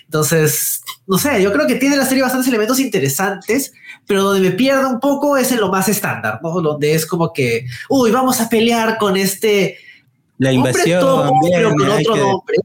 Entonces 0.05 0.83
no 1.07 1.17
sé 1.17 1.41
yo 1.43 1.53
creo 1.53 1.67
que 1.67 1.77
tiene 1.77 1.97
la 1.97 2.07
serie 2.07 2.23
bastantes 2.23 2.49
elementos 2.49 2.81
interesantes 2.81 3.73
pero 4.07 4.25
donde 4.25 4.41
me 4.41 4.55
pierdo 4.55 4.89
un 4.89 5.01
poco 5.01 5.37
es 5.37 5.53
en 5.53 5.61
lo 5.61 5.71
más 5.71 5.89
estándar 5.89 6.41
no 6.43 6.61
donde 6.61 6.95
es 6.95 7.07
como 7.07 7.33
que 7.33 7.67
uy 7.89 8.11
vamos 8.11 8.41
a 8.41 8.49
pelear 8.49 8.99
con 8.99 9.17
este 9.17 9.79
la 10.39 10.53
invasión 10.53 11.01
topo, 11.01 11.41
pero 11.53 11.71
con 11.71 11.89
otro 11.89 12.17
nombre 12.17 12.57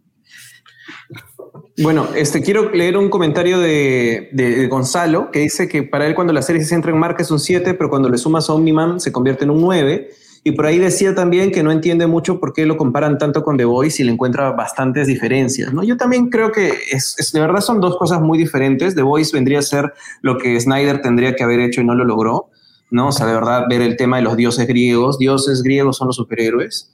bueno, 1.78 2.08
este, 2.16 2.44
quiero 2.44 2.70
leer 2.72 2.98
un 2.98 3.10
comentario 3.10 3.60
de, 3.60 4.30
de, 4.32 4.68
Gonzalo 4.68 5.32
que 5.32 5.40
dice 5.40 5.68
que 5.68 5.82
para 5.82 6.06
él 6.06 6.14
cuando 6.14 6.32
la 6.32 6.44
serie 6.44 6.62
se 6.62 6.70
centra 6.70 6.92
en 6.92 7.00
Mark 7.00 7.16
es 7.18 7.32
un 7.32 7.40
7, 7.40 7.74
pero 7.74 7.90
cuando 7.90 8.10
le 8.10 8.18
sumas 8.20 8.48
a 8.50 8.54
Omniman 8.54 9.00
se 9.00 9.12
convierte 9.12 9.46
en 9.46 9.50
un 9.50 9.62
9. 9.62 10.12
Y 10.46 10.52
por 10.52 10.66
ahí 10.66 10.78
decía 10.78 11.16
también 11.16 11.52
que 11.52 11.64
no 11.64 11.72
entiende 11.72 12.06
mucho 12.06 12.40
por 12.40 12.54
qué 12.54 12.66
lo 12.66 12.78
comparan 12.78 13.18
tanto 13.18 13.44
con 13.44 13.58
The 13.58 13.66
Voice 13.66 14.04
y 14.04 14.06
le 14.06 14.12
encuentra 14.12 14.52
bastantes 14.52 15.08
diferencias. 15.08 15.74
¿no? 15.74 15.84
Yo 15.84 15.98
también 15.98 16.30
creo 16.30 16.52
que 16.52 16.74
es, 16.92 17.32
de 17.34 17.40
verdad 17.40 17.62
son 17.62 17.80
dos 17.80 17.98
cosas 17.98 18.22
muy 18.22 18.38
diferentes. 18.38 18.94
The 18.94 19.02
Voice 19.02 19.32
vendría 19.34 19.60
a 19.60 19.62
ser 19.64 19.94
lo 20.22 20.38
que 20.38 20.60
Snyder 20.60 21.02
tendría 21.02 21.36
que 21.36 21.44
haber 21.44 21.62
hecho 21.62 21.82
y 21.82 21.86
no 21.86 21.96
lo 21.96 22.04
logró. 22.04 22.50
¿no? 22.92 23.08
O 23.08 23.12
sea, 23.12 23.26
de 23.26 23.34
verdad 23.34 23.64
ver 23.70 23.82
el 23.82 23.96
tema 23.96 24.18
de 24.18 24.24
los 24.24 24.36
dioses 24.36 24.68
griegos. 24.68 25.18
Dioses 25.18 25.64
griegos 25.64 25.98
son 25.98 26.08
los 26.08 26.18
superhéroes 26.18 26.93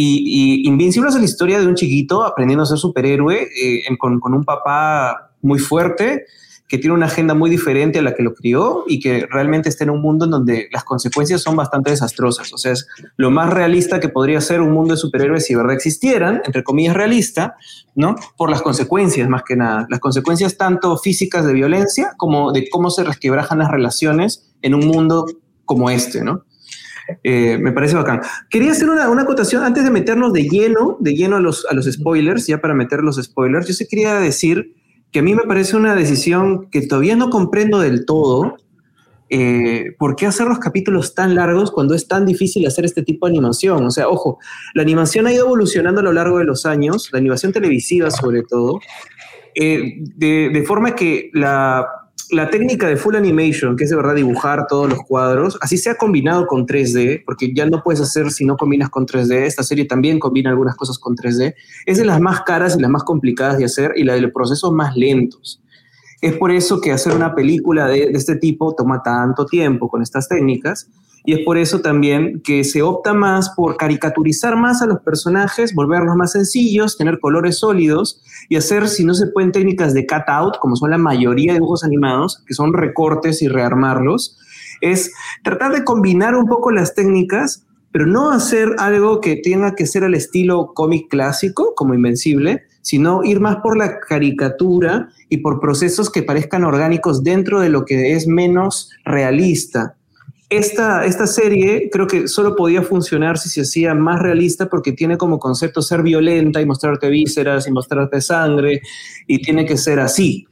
Y, 0.00 0.62
y 0.62 0.68
Invincible 0.68 1.08
es 1.08 1.16
la 1.16 1.24
historia 1.24 1.58
de 1.58 1.66
un 1.66 1.74
chiquito 1.74 2.22
aprendiendo 2.22 2.62
a 2.62 2.66
ser 2.66 2.78
superhéroe 2.78 3.42
eh, 3.42 3.82
con, 3.98 4.20
con 4.20 4.32
un 4.32 4.44
papá 4.44 5.32
muy 5.42 5.58
fuerte 5.58 6.24
que 6.68 6.78
tiene 6.78 6.94
una 6.94 7.06
agenda 7.06 7.34
muy 7.34 7.50
diferente 7.50 7.98
a 7.98 8.02
la 8.02 8.14
que 8.14 8.22
lo 8.22 8.32
crió 8.32 8.84
y 8.86 9.00
que 9.00 9.26
realmente 9.28 9.68
está 9.68 9.82
en 9.82 9.90
un 9.90 10.00
mundo 10.00 10.26
en 10.26 10.30
donde 10.30 10.68
las 10.70 10.84
consecuencias 10.84 11.42
son 11.42 11.56
bastante 11.56 11.90
desastrosas. 11.90 12.52
O 12.52 12.58
sea, 12.58 12.70
es 12.70 12.86
lo 13.16 13.32
más 13.32 13.52
realista 13.52 13.98
que 13.98 14.08
podría 14.08 14.40
ser 14.40 14.60
un 14.60 14.70
mundo 14.70 14.94
de 14.94 14.98
superhéroes 14.98 15.46
si 15.46 15.54
de 15.54 15.58
verdad 15.58 15.74
existieran, 15.74 16.42
entre 16.44 16.62
comillas 16.62 16.94
realista, 16.94 17.56
¿no? 17.96 18.14
Por 18.36 18.50
las 18.50 18.62
consecuencias 18.62 19.28
más 19.28 19.42
que 19.42 19.56
nada. 19.56 19.88
Las 19.90 19.98
consecuencias 19.98 20.56
tanto 20.56 20.96
físicas 20.96 21.44
de 21.44 21.54
violencia 21.54 22.12
como 22.16 22.52
de 22.52 22.68
cómo 22.68 22.90
se 22.90 23.02
resquebrajan 23.02 23.58
las 23.58 23.70
relaciones 23.72 24.52
en 24.62 24.74
un 24.74 24.86
mundo 24.86 25.26
como 25.64 25.90
este, 25.90 26.22
¿no? 26.22 26.44
Eh, 27.22 27.58
me 27.58 27.72
parece 27.72 27.96
bacán. 27.96 28.20
Quería 28.50 28.72
hacer 28.72 28.88
una, 28.88 29.08
una, 29.08 29.22
acotación 29.22 29.62
antes 29.64 29.84
de 29.84 29.90
meternos 29.90 30.32
de 30.32 30.44
lleno, 30.44 30.96
de 31.00 31.14
lleno 31.14 31.36
a 31.36 31.40
los, 31.40 31.66
a 31.66 31.74
los 31.74 31.86
spoilers, 31.86 32.46
ya 32.46 32.60
para 32.60 32.74
meter 32.74 33.00
los 33.00 33.16
spoilers. 33.16 33.66
Yo 33.66 33.74
sí 33.74 33.86
quería 33.86 34.14
decir 34.14 34.74
que 35.10 35.20
a 35.20 35.22
mí 35.22 35.34
me 35.34 35.44
parece 35.44 35.76
una 35.76 35.94
decisión 35.94 36.68
que 36.70 36.86
todavía 36.86 37.16
no 37.16 37.30
comprendo 37.30 37.80
del 37.80 38.04
todo. 38.04 38.56
Eh, 39.30 39.92
¿Por 39.98 40.16
qué 40.16 40.26
hacer 40.26 40.46
los 40.46 40.58
capítulos 40.58 41.14
tan 41.14 41.34
largos 41.34 41.70
cuando 41.70 41.94
es 41.94 42.08
tan 42.08 42.24
difícil 42.24 42.66
hacer 42.66 42.84
este 42.84 43.02
tipo 43.02 43.26
de 43.26 43.32
animación? 43.32 43.84
O 43.84 43.90
sea, 43.90 44.08
ojo, 44.08 44.38
la 44.74 44.82
animación 44.82 45.26
ha 45.26 45.32
ido 45.32 45.46
evolucionando 45.46 46.00
a 46.00 46.04
lo 46.04 46.12
largo 46.12 46.38
de 46.38 46.44
los 46.44 46.66
años, 46.66 47.10
la 47.12 47.18
animación 47.18 47.52
televisiva 47.52 48.10
sobre 48.10 48.42
todo, 48.42 48.80
eh, 49.54 49.96
de, 49.98 50.50
de 50.50 50.62
forma 50.62 50.94
que 50.94 51.30
la, 51.34 51.86
la 52.30 52.50
técnica 52.50 52.86
de 52.86 52.96
full 52.96 53.16
animation, 53.16 53.76
que 53.76 53.84
es 53.84 53.90
de 53.90 53.96
verdad 53.96 54.14
dibujar 54.14 54.66
todos 54.66 54.88
los 54.88 55.00
cuadros, 55.02 55.58
así 55.60 55.78
se 55.78 55.90
ha 55.90 55.96
combinado 55.96 56.46
con 56.46 56.66
3D, 56.66 57.22
porque 57.24 57.52
ya 57.54 57.66
no 57.66 57.82
puedes 57.82 58.00
hacer 58.00 58.30
si 58.30 58.44
no 58.44 58.56
combinas 58.56 58.90
con 58.90 59.06
3D. 59.06 59.44
Esta 59.44 59.62
serie 59.62 59.84
también 59.84 60.18
combina 60.18 60.50
algunas 60.50 60.76
cosas 60.76 60.98
con 60.98 61.16
3D. 61.16 61.54
Es 61.86 61.98
de 61.98 62.04
las 62.04 62.20
más 62.20 62.42
caras 62.42 62.76
y 62.76 62.80
las 62.80 62.90
más 62.90 63.04
complicadas 63.04 63.58
de 63.58 63.64
hacer 63.64 63.92
y 63.96 64.04
la 64.04 64.14
de 64.14 64.20
los 64.20 64.32
procesos 64.32 64.72
más 64.72 64.96
lentos. 64.96 65.62
Es 66.20 66.36
por 66.36 66.50
eso 66.50 66.80
que 66.80 66.92
hacer 66.92 67.14
una 67.14 67.34
película 67.34 67.86
de, 67.86 68.10
de 68.10 68.18
este 68.18 68.36
tipo 68.36 68.74
toma 68.74 69.02
tanto 69.02 69.46
tiempo 69.46 69.88
con 69.88 70.02
estas 70.02 70.28
técnicas 70.28 70.88
y 71.28 71.34
es 71.34 71.40
por 71.44 71.58
eso 71.58 71.82
también 71.82 72.40
que 72.40 72.64
se 72.64 72.80
opta 72.80 73.12
más 73.12 73.50
por 73.50 73.76
caricaturizar 73.76 74.56
más 74.56 74.80
a 74.80 74.86
los 74.86 75.00
personajes, 75.00 75.74
volverlos 75.74 76.16
más 76.16 76.32
sencillos, 76.32 76.96
tener 76.96 77.20
colores 77.20 77.58
sólidos 77.58 78.22
y 78.48 78.56
hacer, 78.56 78.88
si 78.88 79.04
no 79.04 79.12
se 79.12 79.26
pueden, 79.26 79.52
técnicas 79.52 79.92
de 79.92 80.06
cut-out, 80.06 80.56
como 80.58 80.74
son 80.74 80.90
la 80.90 80.96
mayoría 80.96 81.52
de 81.52 81.58
dibujos 81.58 81.84
animados, 81.84 82.42
que 82.46 82.54
son 82.54 82.72
recortes 82.72 83.42
y 83.42 83.48
rearmarlos, 83.48 84.38
es 84.80 85.12
tratar 85.44 85.72
de 85.72 85.84
combinar 85.84 86.34
un 86.34 86.46
poco 86.46 86.70
las 86.70 86.94
técnicas, 86.94 87.66
pero 87.92 88.06
no 88.06 88.30
hacer 88.30 88.76
algo 88.78 89.20
que 89.20 89.36
tenga 89.36 89.74
que 89.74 89.84
ser 89.84 90.04
al 90.04 90.14
estilo 90.14 90.72
cómic 90.72 91.08
clásico, 91.10 91.74
como 91.76 91.92
Invencible, 91.92 92.62
sino 92.80 93.22
ir 93.22 93.40
más 93.40 93.56
por 93.56 93.76
la 93.76 94.00
caricatura 94.00 95.10
y 95.28 95.36
por 95.36 95.60
procesos 95.60 96.08
que 96.08 96.22
parezcan 96.22 96.64
orgánicos 96.64 97.22
dentro 97.22 97.60
de 97.60 97.68
lo 97.68 97.84
que 97.84 98.14
es 98.14 98.26
menos 98.26 98.92
realista 99.04 99.97
esta, 100.50 101.04
esta 101.04 101.26
serie 101.26 101.90
creo 101.92 102.06
que 102.06 102.26
solo 102.26 102.56
podía 102.56 102.82
funcionar 102.82 103.36
si 103.36 103.50
se 103.50 103.62
hacía 103.62 103.94
más 103.94 104.20
realista 104.20 104.68
porque 104.68 104.92
tiene 104.92 105.18
como 105.18 105.38
concepto 105.38 105.82
ser 105.82 106.02
violenta 106.02 106.60
y 106.60 106.66
mostrarte 106.66 107.08
vísceras 107.10 107.66
y 107.66 107.72
mostrarte 107.72 108.20
sangre 108.20 108.80
y 109.26 109.42
tiene 109.42 109.66
que 109.66 109.76
ser 109.76 110.00
así. 110.00 110.46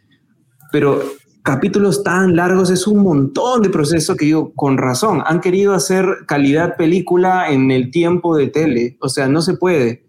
Pero 0.70 1.02
capítulos 1.42 2.02
tan 2.02 2.36
largos 2.36 2.70
es 2.70 2.86
un 2.86 3.02
montón 3.02 3.62
de 3.62 3.70
proceso 3.70 4.16
que 4.16 4.28
yo, 4.28 4.52
con 4.54 4.76
razón, 4.76 5.22
han 5.24 5.40
querido 5.40 5.72
hacer 5.72 6.04
calidad 6.26 6.76
película 6.76 7.50
en 7.50 7.70
el 7.70 7.90
tiempo 7.90 8.36
de 8.36 8.48
tele. 8.48 8.98
O 9.00 9.08
sea, 9.08 9.28
no 9.28 9.40
se 9.40 9.54
puede. 9.54 10.04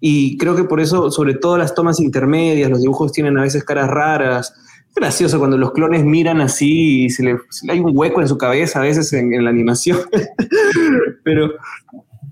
Y 0.00 0.38
creo 0.38 0.56
que 0.56 0.64
por 0.64 0.80
eso, 0.80 1.10
sobre 1.10 1.34
todo 1.34 1.56
las 1.56 1.74
tomas 1.74 2.00
intermedias, 2.00 2.70
los 2.70 2.80
dibujos 2.80 3.12
tienen 3.12 3.38
a 3.38 3.42
veces 3.42 3.62
caras 3.62 3.88
raras 3.88 4.54
gracioso 4.94 5.38
cuando 5.38 5.56
los 5.56 5.72
clones 5.72 6.04
miran 6.04 6.40
así 6.40 7.04
y 7.04 7.10
se 7.10 7.22
le, 7.22 7.38
hay 7.68 7.80
un 7.80 7.96
hueco 7.96 8.20
en 8.20 8.28
su 8.28 8.38
cabeza 8.38 8.80
a 8.80 8.82
veces 8.82 9.12
en, 9.12 9.44
la 9.44 9.50
animación. 9.50 9.98
Pero 11.24 11.52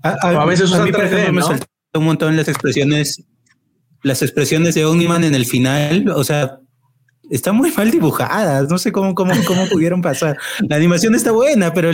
a, 0.03 0.45
veces 0.45 0.71
a 0.73 0.83
mí, 0.83 0.91
por 0.91 1.03
ejemplo, 1.03 1.33
me 1.33 1.41
saltó 1.41 1.65
un 1.95 2.05
montón 2.05 2.37
las 2.37 2.47
expresiones, 2.47 3.23
las 4.03 4.21
expresiones 4.21 4.75
de 4.75 4.85
Omniman 4.85 5.23
en 5.23 5.35
el 5.35 5.45
final. 5.45 6.09
O 6.09 6.23
sea, 6.23 6.59
están 7.29 7.55
muy 7.55 7.71
mal 7.71 7.91
dibujadas. 7.91 8.69
No 8.69 8.77
sé 8.77 8.91
cómo, 8.91 9.15
cómo, 9.15 9.33
cómo 9.47 9.67
pudieron 9.67 10.01
pasar. 10.01 10.37
La 10.67 10.75
animación 10.75 11.15
está 11.15 11.31
buena, 11.31 11.73
pero 11.73 11.91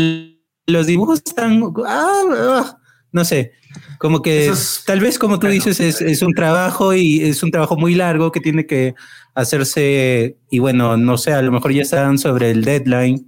los 0.67 0.88
dibujos 0.88 1.21
están. 1.25 1.62
Ah, 1.86 2.23
ah, 2.32 2.78
no 3.15 3.23
sé. 3.23 3.54
Como 3.97 4.21
que 4.21 4.51
tal 4.86 4.99
vez, 4.99 5.17
como 5.17 5.39
tú 5.39 5.47
dices, 5.47 5.80
es, 5.80 6.01
es 6.01 6.21
un 6.21 6.34
trabajo 6.34 6.93
y 6.93 7.21
es 7.21 7.43
un 7.43 7.49
trabajo 7.49 7.78
muy 7.78 7.95
largo 7.95 8.30
que 8.30 8.41
tiene 8.41 8.65
que 8.65 8.93
hacerse, 9.34 10.36
y 10.49 10.60
bueno, 10.60 10.97
no 10.97 11.17
sé, 11.17 11.32
a 11.32 11.41
lo 11.41 11.54
mejor 11.54 11.71
ya 11.71 11.84
están 11.84 12.17
sobre 12.17 12.51
el 12.51 12.65
deadline. 12.65 13.25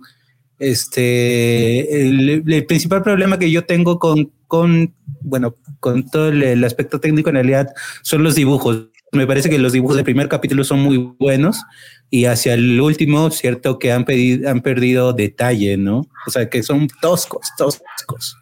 Este, 0.59 2.01
el, 2.05 2.65
principal 2.65 3.01
problema 3.01 3.39
que 3.39 3.49
yo 3.49 3.63
tengo 3.63 3.97
con, 3.97 4.33
con 4.47 4.93
bueno, 5.21 5.55
con 5.79 6.09
todo 6.09 6.29
el, 6.29 6.63
aspecto 6.65 6.99
técnico 6.99 7.29
en 7.29 7.35
realidad 7.35 7.67
son 8.01 8.23
los 8.23 8.35
dibujos. 8.35 8.87
Me 9.13 9.25
parece 9.25 9.49
que 9.49 9.59
los 9.59 9.71
dibujos 9.71 9.95
del 9.95 10.03
primer 10.03 10.27
capítulo 10.27 10.65
son 10.65 10.81
muy 10.81 10.97
buenos 11.17 11.63
y 12.09 12.25
hacia 12.25 12.55
el 12.55 12.81
último, 12.81 13.31
cierto 13.31 13.79
que 13.79 13.93
han, 13.93 14.03
pedido, 14.03 14.49
han 14.49 14.59
perdido 14.59 15.13
detalle, 15.13 15.77
¿no? 15.77 16.01
O 16.25 16.29
sea, 16.29 16.49
que 16.49 16.61
son 16.61 16.89
toscos, 17.01 17.47
toscos 17.57 18.35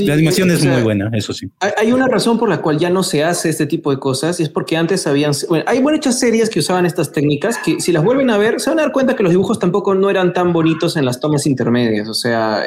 la 0.00 0.14
animación 0.14 0.50
es 0.50 0.64
muy 0.64 0.82
buena, 0.82 1.10
eso 1.12 1.32
sí. 1.32 1.50
Hay 1.76 1.92
una 1.92 2.08
razón 2.08 2.38
por 2.38 2.48
la 2.48 2.60
cual 2.60 2.78
ya 2.78 2.90
no 2.90 3.02
se 3.02 3.24
hace 3.24 3.48
este 3.48 3.66
tipo 3.66 3.90
de 3.90 3.98
cosas, 3.98 4.40
y 4.40 4.42
es 4.42 4.48
porque 4.48 4.76
antes 4.76 5.06
habían, 5.06 5.32
bueno, 5.48 5.64
hay 5.66 5.80
muchas 5.80 6.18
series 6.18 6.50
que 6.50 6.60
usaban 6.60 6.86
estas 6.86 7.12
técnicas 7.12 7.58
que 7.58 7.80
si 7.80 7.92
las 7.92 8.04
vuelven 8.04 8.30
a 8.30 8.38
ver, 8.38 8.60
se 8.60 8.70
van 8.70 8.78
a 8.78 8.82
dar 8.82 8.92
cuenta 8.92 9.14
que 9.16 9.22
los 9.22 9.30
dibujos 9.30 9.58
tampoco 9.58 9.94
no 9.94 10.10
eran 10.10 10.32
tan 10.32 10.52
bonitos 10.52 10.96
en 10.96 11.04
las 11.04 11.20
tomas 11.20 11.46
intermedias, 11.46 12.08
o 12.08 12.14
sea, 12.14 12.62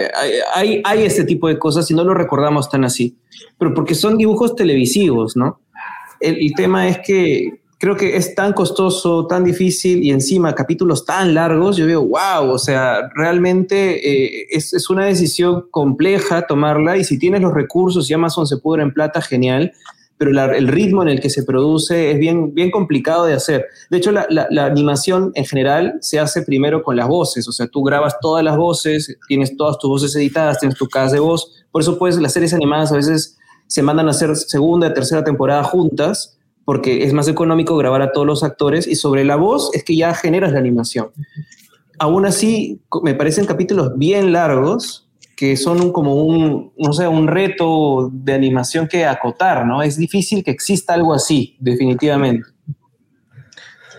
hay, 0.53 0.81
hay 0.83 1.03
este 1.03 1.23
tipo 1.23 1.47
de 1.47 1.57
cosas 1.59 1.89
y 1.91 1.93
no 1.93 2.03
lo 2.03 2.13
recordamos 2.13 2.69
tan 2.69 2.83
así, 2.83 3.17
pero 3.57 3.73
porque 3.73 3.95
son 3.95 4.17
dibujos 4.17 4.55
televisivos, 4.55 5.35
¿no? 5.35 5.61
el 6.21 6.51
tema 6.53 6.89
es 6.89 6.99
que 6.99 7.58
creo 7.79 7.95
que 7.95 8.17
es 8.17 8.35
tan 8.35 8.51
costoso, 8.51 9.25
tan 9.25 9.45
difícil 9.45 10.03
y 10.03 10.11
encima 10.11 10.53
capítulos 10.53 11.05
tan 11.05 11.33
largos, 11.33 11.77
yo 11.77 11.87
digo, 11.87 12.01
wow, 12.01 12.51
o 12.51 12.59
sea, 12.59 13.09
realmente 13.15 14.41
eh, 14.41 14.47
es, 14.51 14.73
es, 14.73 14.89
una 14.89 15.05
decisión 15.05 15.65
compleja 15.71 16.45
tomarla 16.45 16.97
y 16.97 17.05
si 17.05 17.17
tienes 17.17 17.41
los 17.41 17.53
recursos 17.53 18.09
y 18.09 18.13
Amazon 18.13 18.45
se 18.45 18.57
pudre 18.57 18.83
en 18.83 18.93
plata, 18.93 19.21
genial, 19.21 19.71
pero 20.17 20.31
el 20.51 20.67
ritmo 20.67 21.01
en 21.01 21.07
el 21.07 21.21
que 21.21 21.29
se 21.29 21.43
produce 21.43 22.11
es 22.11 22.19
bien, 22.19 22.53
bien 22.53 22.69
complicado 22.69 23.25
de 23.25 23.33
hacer. 23.33 23.67
De 23.89 23.97
hecho, 23.97 24.11
la, 24.11 24.27
la, 24.29 24.47
la, 24.49 24.65
animación 24.65 25.31
en 25.33 25.45
general 25.45 25.97
se 26.01 26.19
hace 26.19 26.41
primero 26.41 26.83
con 26.83 26.97
las 26.97 27.07
voces, 27.07 27.47
o 27.47 27.53
sea, 27.53 27.67
tú 27.67 27.83
grabas 27.83 28.19
todas 28.19 28.43
las 28.43 28.57
voces, 28.57 29.17
tienes 29.29 29.55
todas 29.55 29.79
tus 29.79 29.89
voces 29.89 30.13
editadas, 30.17 30.59
tienes 30.59 30.77
tu 30.77 30.89
casa 30.89 31.13
de 31.13 31.21
voz, 31.21 31.63
por 31.71 31.81
eso 31.81 31.97
pues 31.97 32.17
las 32.17 32.33
series 32.33 32.53
animadas 32.53 32.91
a 32.91 32.97
veces 32.97 33.37
se 33.67 33.81
mandan 33.81 34.09
a 34.09 34.11
hacer 34.11 34.35
segunda 34.35 34.93
tercera 34.93 35.23
temporada 35.23 35.63
juntas, 35.63 36.38
porque 36.69 37.03
es 37.03 37.13
más 37.13 37.27
económico 37.27 37.75
grabar 37.77 38.03
a 38.03 38.11
todos 38.11 38.27
los 38.27 38.43
actores 38.43 38.85
y 38.85 38.93
sobre 38.93 39.25
la 39.25 39.37
voz 39.37 39.71
es 39.73 39.83
que 39.83 39.95
ya 39.95 40.13
generas 40.13 40.51
la 40.51 40.59
animación. 40.59 41.07
Aún 41.97 42.27
así, 42.27 42.79
me 43.01 43.15
parecen 43.15 43.47
capítulos 43.47 43.97
bien 43.97 44.31
largos 44.31 45.09
que 45.35 45.57
son 45.57 45.91
como 45.91 46.23
un, 46.23 46.71
no 46.77 46.93
sé, 46.93 47.07
un 47.07 47.25
reto 47.25 48.11
de 48.13 48.33
animación 48.33 48.87
que 48.87 49.03
acotar, 49.03 49.65
¿no? 49.65 49.81
Es 49.81 49.97
difícil 49.97 50.43
que 50.43 50.51
exista 50.51 50.93
algo 50.93 51.11
así, 51.15 51.57
definitivamente. 51.59 52.45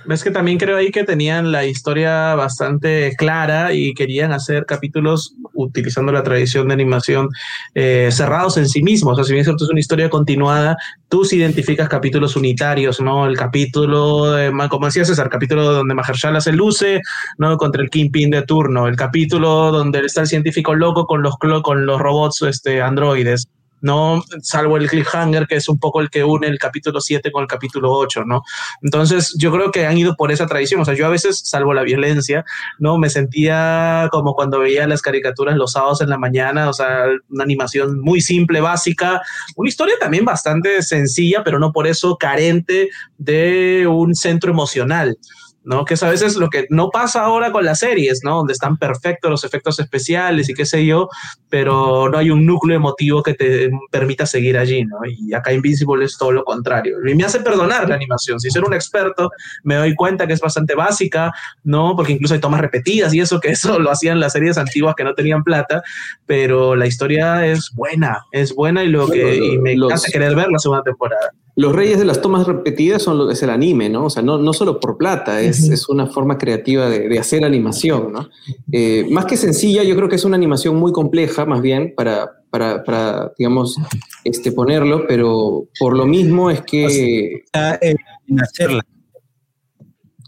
Ves 0.07 0.25
que 0.25 0.31
también 0.31 0.59
creo 0.59 0.77
ahí 0.77 0.91
que 0.91 1.05
tenían 1.05 1.53
la 1.53 1.67
historia 1.67 2.35
bastante 2.35 3.15
clara 3.17 3.73
y 3.73 3.93
querían 3.95 4.33
hacer 4.33 4.65
capítulos 4.67 5.35
utilizando 5.55 6.11
la 6.13 6.23
tradición 6.23 6.69
de 6.69 6.75
animación 6.75 7.29
eh, 7.75 8.09
cerrados 8.11 8.57
en 8.57 8.69
sí 8.69 8.83
mismos. 8.83 9.13
O 9.13 9.17
sea, 9.17 9.25
si 9.25 9.33
bien 9.33 9.45
es 9.45 9.69
una 9.69 9.81
historia 9.81 10.09
continuada, 10.09 10.77
tú 11.09 11.23
identificas 11.31 11.89
capítulos 11.89 12.37
unitarios, 12.37 13.01
¿no? 13.01 13.27
El 13.27 13.37
capítulo, 13.37 14.33
de, 14.33 14.53
como 14.69 14.87
decía 14.87 15.05
César, 15.05 15.29
capítulo 15.29 15.65
donde 15.73 15.95
Mahershala 15.95 16.41
se 16.41 16.53
luce, 16.53 17.01
¿no? 17.39 17.57
Contra 17.57 17.83
el 17.83 17.91
Kingpin 17.91 18.31
de 18.31 18.43
turno. 18.43 18.89
El 18.89 18.97
capítulo 18.97 19.71
donde 19.71 20.01
está 20.01 20.23
el 20.23 20.27
científico 20.27 20.75
loco 20.75 21.07
con 21.07 21.23
los, 21.23 21.37
con 21.63 21.87
los 21.87 22.01
robots 22.01 22.43
este, 22.43 22.81
androides 22.81 23.47
¿no? 23.81 24.23
Salvo 24.43 24.77
el 24.77 24.89
cliffhanger, 24.89 25.47
que 25.47 25.57
es 25.57 25.69
un 25.69 25.79
poco 25.79 26.01
el 26.01 26.11
que 26.11 26.25
une 26.25 26.47
el 26.47 26.59
capítulo 26.59 27.01
7 27.01 27.31
con 27.33 27.43
el 27.43 27.49
capítulo 27.49 27.93
8, 27.93 28.25
¿no? 28.25 28.43
Entonces, 28.83 29.35
yo 29.39 29.53
creo 29.53 29.71
que 29.71 29.87
han 29.87 29.99
ido 29.99 30.15
por 30.17 30.33
esa 30.33 30.47
tradición. 30.47 30.81
O 30.81 30.85
sea, 30.85 30.95
yo 30.95 31.07
a 31.07 31.11
veces, 31.11 31.43
salvo 31.45 31.75
la 31.75 31.83
violencia, 31.83 32.45
¿no? 32.79 32.99
Me 32.99 33.11
sentía 33.11 34.09
como 34.11 34.35
cuando 34.35 34.59
veía 34.59 34.87
las 34.87 35.03
caricaturas 35.03 35.57
los 35.57 35.73
sábados 35.73 36.01
en 36.01 36.11
la 36.11 36.19
mañana, 36.19 36.69
o 36.69 36.73
sea, 36.73 37.05
una 37.29 37.45
animación 37.45 38.01
muy 38.01 38.21
simple, 38.21 38.61
básica, 38.61 39.21
una 39.57 39.69
historia 39.69 39.95
también 39.99 40.25
bastante 40.25 40.83
sencilla, 40.83 41.43
pero 41.45 41.59
no 41.59 41.73
por 41.73 41.87
eso 41.87 42.17
carente 42.17 42.91
de 43.19 43.87
un 43.87 44.15
centro 44.15 44.51
emocional. 44.51 45.17
¿No? 45.65 45.85
Que 45.85 45.95
es 45.95 46.03
a 46.03 46.11
veces 46.11 46.37
lo 46.37 46.49
que 46.49 46.67
no 46.71 46.91
pasa 46.91 47.23
ahora 47.23 47.53
con 47.53 47.65
las 47.65 47.81
series, 47.81 48.21
¿no? 48.25 48.37
Donde 48.37 48.53
están 48.53 48.79
perfectos 48.79 49.31
los 49.31 49.45
efectos 49.45 49.79
especiales 49.79 50.49
y 50.49 50.55
qué 50.55 50.65
sé 50.65 50.87
yo, 50.87 51.09
pero 51.49 52.09
no 52.09 52.19
hay 52.19 52.31
un 52.31 52.47
núcleo 52.47 52.77
emotivo 52.77 53.23
que 53.23 53.35
te 53.35 53.71
permita 53.91 54.27
seguir 54.27 54.57
allí, 54.57 54.85
¿no? 54.85 54.99
Y 55.05 55.35
acá 55.35 55.53
Invincible 55.53 56.05
es 56.05 56.17
todo 56.17 56.33
lo 56.33 56.45
contrario. 56.45 56.97
Y 57.07 57.15
me 57.15 57.25
hace 57.25 57.41
perdonar 57.41 57.89
la 57.89 57.95
animación. 57.95 58.41
Si 58.41 58.51
soy 58.51 58.63
un 58.67 58.75
experto, 58.75 59.31
me 59.65 59.77
doy 59.77 59.95
cuenta 59.95 60.27
que 60.27 60.33
es 60.33 60.41
bastante 60.41 60.75
básica, 60.75 61.33
¿no? 61.65 61.95
Porque 61.97 62.13
incluso 62.13 62.35
hay 62.35 62.41
tomas 62.41 62.61
repetidas 62.61 63.13
y 63.13 63.21
eso, 63.21 63.41
que 63.41 63.51
eso 63.51 63.79
lo 63.79 63.91
hacían 63.91 64.21
las 64.21 64.33
series 64.33 64.57
antiguas 64.59 64.95
que 64.97 65.05
no 65.05 65.15
tenían 65.15 65.45
plata, 65.45 65.83
pero 66.27 66.75
la 66.75 66.87
historia 66.87 67.47
es 67.47 67.71
buena, 67.75 68.25
es 68.33 68.55
buena 68.55 68.83
y, 68.85 68.89
lo 68.89 69.09
que, 69.09 69.37
y 69.37 69.59
me 69.59 69.77
hace 69.93 70.11
querer 70.11 70.35
ver 70.35 70.51
la 70.51 70.59
segunda 70.59 70.83
temporada 70.83 71.31
los 71.61 71.75
reyes 71.75 71.99
de 71.99 72.07
las 72.07 72.23
tomas 72.23 72.47
repetidas 72.47 73.03
son 73.03 73.19
lo, 73.19 73.31
es 73.31 73.43
el 73.43 73.51
anime, 73.51 73.91
¿no? 73.91 74.07
O 74.07 74.11
sea, 74.11 74.23
no, 74.23 74.39
no 74.39 74.55
solo 74.55 74.81
por 74.81 74.97
plata, 74.97 75.43
es, 75.43 75.69
es 75.69 75.91
una 75.91 76.07
forma 76.07 76.39
creativa 76.39 76.89
de, 76.89 77.07
de 77.07 77.19
hacer 77.19 77.45
animación, 77.45 78.13
¿no? 78.13 78.31
Eh, 78.73 79.07
más 79.11 79.27
que 79.27 79.37
sencilla, 79.37 79.83
yo 79.83 79.95
creo 79.95 80.09
que 80.09 80.17
es 80.17 80.25
una 80.25 80.37
animación 80.37 80.77
muy 80.77 80.91
compleja, 80.91 81.45
más 81.45 81.61
bien, 81.61 81.93
para, 81.95 82.31
para, 82.49 82.83
para 82.83 83.33
digamos, 83.37 83.77
este, 84.25 84.53
ponerlo, 84.53 85.05
pero 85.07 85.67
por 85.79 85.95
lo 85.95 86.07
mismo 86.07 86.51
es 86.51 86.63
que... 86.63 87.45
en 87.53 88.41
hacerla. 88.41 88.83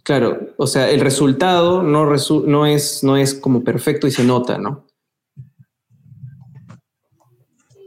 Claro, 0.02 0.50
o 0.58 0.66
sea, 0.66 0.90
el 0.90 1.00
resultado 1.00 1.82
no, 1.82 2.04
resu 2.04 2.44
no, 2.46 2.66
es, 2.66 3.02
no 3.02 3.16
es 3.16 3.32
como 3.32 3.64
perfecto 3.64 4.06
y 4.06 4.10
se 4.10 4.22
nota, 4.22 4.58
¿no? 4.58 4.84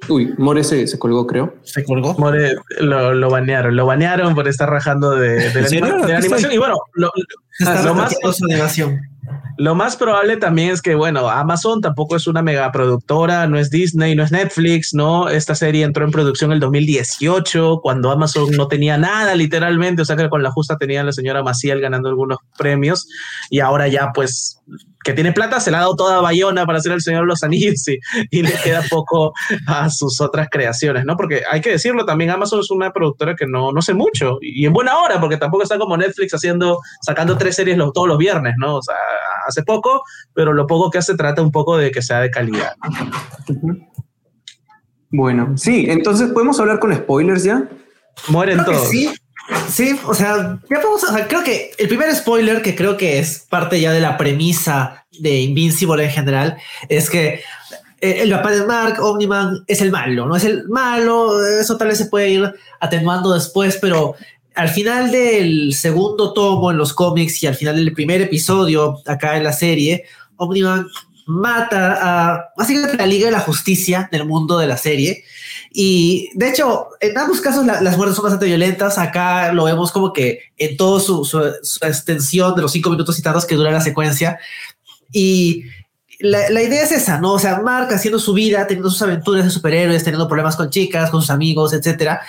Uy, 0.07 0.33
More 0.37 0.63
se, 0.63 0.87
se, 0.87 0.99
colgó, 0.99 1.25
creo. 1.25 1.55
¿Se 1.63 1.83
colgó? 1.83 2.15
More 2.17 2.55
lo, 2.79 3.13
lo 3.13 3.29
banearon, 3.29 3.75
lo 3.75 3.85
banearon 3.85 4.35
por 4.35 4.47
estar 4.47 4.69
rajando 4.69 5.11
de, 5.11 5.51
de, 5.51 5.61
la, 5.61 5.67
anima, 5.67 6.05
de 6.05 6.13
la 6.13 6.17
animación. 6.17 6.51
Y 6.51 6.57
bueno, 6.57 6.75
lo, 6.93 7.11
lo 7.83 7.95
más, 7.95 8.15
animación. 8.43 8.99
Lo 9.57 9.73
más 9.73 9.95
probable 9.95 10.35
también 10.37 10.71
es 10.71 10.81
que, 10.81 10.95
bueno, 10.95 11.29
Amazon 11.29 11.79
tampoco 11.79 12.17
es 12.17 12.27
una 12.27 12.41
megaproductora, 12.41 13.47
no 13.47 13.57
es 13.57 13.69
Disney, 13.69 14.13
no 14.13 14.23
es 14.23 14.31
Netflix, 14.31 14.93
¿no? 14.93 15.29
Esta 15.29 15.55
serie 15.55 15.85
entró 15.85 16.03
en 16.03 16.11
producción 16.11 16.51
en 16.51 16.55
el 16.55 16.59
2018, 16.59 17.79
cuando 17.81 18.11
Amazon 18.11 18.51
no 18.51 18.67
tenía 18.67 18.97
nada, 18.97 19.33
literalmente, 19.33 20.01
o 20.01 20.05
sea 20.05 20.17
que 20.17 20.29
con 20.29 20.43
la 20.43 20.51
justa 20.51 20.77
tenía 20.77 21.03
la 21.03 21.13
señora 21.13 21.41
Maciel 21.41 21.79
ganando 21.79 22.09
algunos 22.09 22.39
premios, 22.57 23.07
y 23.49 23.61
ahora 23.61 23.87
ya, 23.87 24.11
pues, 24.13 24.61
que 25.05 25.13
tiene 25.13 25.31
plata, 25.31 25.59
se 25.59 25.69
la 25.69 25.77
ha 25.77 25.81
dado 25.81 25.95
toda 25.95 26.19
Bayona 26.19 26.65
para 26.65 26.79
hacer 26.79 26.91
El 26.91 26.99
Señor 26.99 27.21
de 27.21 27.27
los 27.27 27.43
Anillos 27.43 27.87
y, 27.87 27.99
y, 28.31 28.41
le 28.41 28.51
queda 28.63 28.81
poco 28.89 29.33
a 29.67 29.87
sus 29.91 30.19
otras 30.19 30.47
creaciones, 30.49 31.05
¿no? 31.05 31.15
Porque 31.15 31.43
hay 31.49 31.61
que 31.61 31.69
decirlo, 31.69 32.05
también 32.05 32.31
Amazon 32.31 32.59
es 32.59 32.71
una 32.71 32.91
productora 32.91 33.35
que 33.35 33.45
no, 33.45 33.71
no 33.71 33.83
sé 33.83 33.93
mucho 33.93 34.39
y 34.41 34.65
en 34.65 34.73
buena 34.73 34.97
hora, 34.97 35.21
porque 35.21 35.37
tampoco 35.37 35.61
está 35.61 35.77
como 35.77 35.95
Netflix 35.95 36.33
haciendo, 36.33 36.79
sacando 37.01 37.37
tres 37.37 37.55
series 37.55 37.77
los, 37.77 37.93
todos 37.93 38.07
los 38.07 38.17
viernes, 38.17 38.55
¿no? 38.57 38.77
O 38.77 38.81
sea, 38.81 38.95
hace 39.47 39.61
poco, 39.61 40.01
pero 40.33 40.53
lo 40.53 40.65
poco 40.65 40.89
que 40.89 40.97
hace 40.97 41.15
trata 41.15 41.43
un 41.43 41.51
poco 41.51 41.77
de 41.77 41.91
que 41.91 42.01
sea 42.01 42.19
de 42.21 42.31
calidad. 42.31 42.73
Bueno, 45.11 45.55
sí, 45.55 45.85
entonces 45.87 46.31
podemos 46.31 46.59
hablar 46.59 46.79
con 46.79 46.93
spoilers 46.95 47.43
ya. 47.43 47.69
Mueren 48.27 48.57
Creo 48.63 48.77
todos. 48.77 48.89
Sí. 48.89 49.13
Sí, 49.69 49.99
o 50.05 50.13
sea, 50.13 50.59
ya 50.69 50.81
podemos, 50.81 51.03
o 51.03 51.13
sea, 51.13 51.27
creo 51.27 51.43
que 51.43 51.71
el 51.77 51.87
primer 51.87 52.13
spoiler, 52.15 52.61
que 52.61 52.75
creo 52.75 52.97
que 52.97 53.19
es 53.19 53.45
parte 53.49 53.79
ya 53.79 53.91
de 53.91 53.99
la 53.99 54.17
premisa 54.17 55.05
de 55.19 55.41
Invincible 55.41 56.03
en 56.03 56.09
general, 56.09 56.57
es 56.89 57.09
que 57.09 57.41
eh, 58.01 58.21
el 58.21 58.31
papá 58.31 58.51
de 58.51 58.65
Mark, 58.65 59.01
Omniman, 59.01 59.63
es 59.67 59.81
el 59.81 59.91
malo, 59.91 60.25
no 60.25 60.35
es 60.35 60.43
el 60.43 60.67
malo, 60.67 61.45
eso 61.45 61.77
tal 61.77 61.89
vez 61.89 61.97
se 61.97 62.05
puede 62.05 62.29
ir 62.29 62.53
atenuando 62.79 63.33
después, 63.33 63.77
pero 63.79 64.15
al 64.55 64.69
final 64.69 65.11
del 65.11 65.73
segundo 65.73 66.33
tomo 66.33 66.71
en 66.71 66.77
los 66.77 66.93
cómics 66.93 67.43
y 67.43 67.47
al 67.47 67.55
final 67.55 67.75
del 67.75 67.93
primer 67.93 68.21
episodio 68.21 69.01
acá 69.05 69.37
en 69.37 69.43
la 69.43 69.53
serie, 69.53 70.05
Omniman 70.37 70.87
mata 71.27 71.97
a 72.01 72.53
básicamente 72.55 72.97
la 72.97 73.07
Liga 73.07 73.25
de 73.25 73.31
la 73.31 73.39
Justicia 73.39 74.07
del 74.11 74.25
mundo 74.25 74.57
de 74.57 74.67
la 74.67 74.77
serie. 74.77 75.23
Y 75.77 76.29
de 76.35 76.47
hecho, 76.47 76.87
en 77.01 77.17
ambos 77.17 77.41
casos 77.41 77.65
la, 77.65 77.81
las 77.81 77.97
muertes 77.97 78.15
son 78.15 78.23
bastante 78.23 78.45
violentas. 78.45 78.97
Acá 78.97 79.51
lo 79.51 79.65
vemos 79.65 79.91
como 79.91 80.13
que 80.13 80.39
en 80.55 80.77
toda 80.77 81.01
su, 81.01 81.25
su, 81.25 81.41
su, 81.63 81.85
extensión 81.85 82.55
de 82.55 82.61
los 82.61 82.71
cinco 82.71 82.89
minutos 82.89 83.19
y 83.19 83.21
tantos 83.21 83.45
que 83.45 83.55
dura 83.55 83.71
la 83.71 83.81
secuencia. 83.81 84.39
Y 85.11 85.65
la, 86.19 86.49
la, 86.49 86.63
idea 86.63 86.81
es 86.81 86.93
esa, 86.93 87.19
¿no? 87.19 87.33
O 87.33 87.39
sea, 87.39 87.59
Mark 87.59 87.93
haciendo 87.93 88.19
su 88.19 88.31
vida, 88.31 88.65
teniendo 88.67 88.89
sus 88.89 89.01
aventuras 89.01 89.43
de 89.43 89.51
superhéroes, 89.51 90.01
teniendo 90.01 90.29
problemas 90.29 90.55
con 90.55 90.69
chicas, 90.69 91.09
con 91.09 91.19
sus 91.19 91.29
amigos, 91.29 91.73
etcétera. 91.73 92.21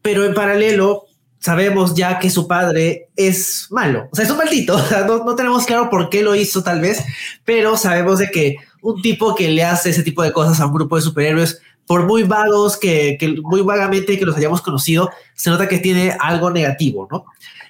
Pero 0.00 0.24
en 0.24 0.32
paralelo, 0.32 1.04
sabemos 1.38 1.94
ya 1.94 2.18
que 2.18 2.30
su 2.30 2.48
padre 2.48 3.10
es 3.14 3.66
malo, 3.68 4.08
o 4.10 4.16
sea, 4.16 4.24
es 4.24 4.30
un 4.30 4.38
maldito, 4.38 4.74
o 4.76 4.82
sea, 4.82 5.04
no, 5.04 5.22
no, 5.22 5.36
tenemos 5.36 5.66
claro 5.66 5.90
por 5.90 6.08
qué 6.08 6.22
lo 6.22 6.34
hizo 6.34 6.62
tal 6.62 6.80
vez, 6.80 7.04
pero 7.44 7.76
sabemos 7.76 8.18
de 8.18 8.30
que 8.30 8.56
un 8.80 9.02
tipo 9.02 9.34
que 9.34 9.50
le 9.50 9.64
hace 9.64 9.90
ese 9.90 10.02
tipo 10.02 10.22
de 10.22 10.32
cosas 10.32 10.60
a 10.60 10.66
un 10.66 10.72
grupo 10.72 10.96
de 10.96 11.02
superhéroes, 11.02 11.60
por 11.86 12.06
muy 12.06 12.24
vagos 12.24 12.76
que, 12.76 13.16
que 13.18 13.28
muy 13.42 13.62
vagamente 13.62 14.18
que 14.18 14.24
los 14.24 14.36
hayamos 14.36 14.60
conocido, 14.60 15.10
se 15.34 15.50
nota 15.50 15.68
que 15.68 15.78
tiene 15.78 16.16
algo 16.18 16.50
negativo, 16.50 17.08
¿no? 17.10 17.26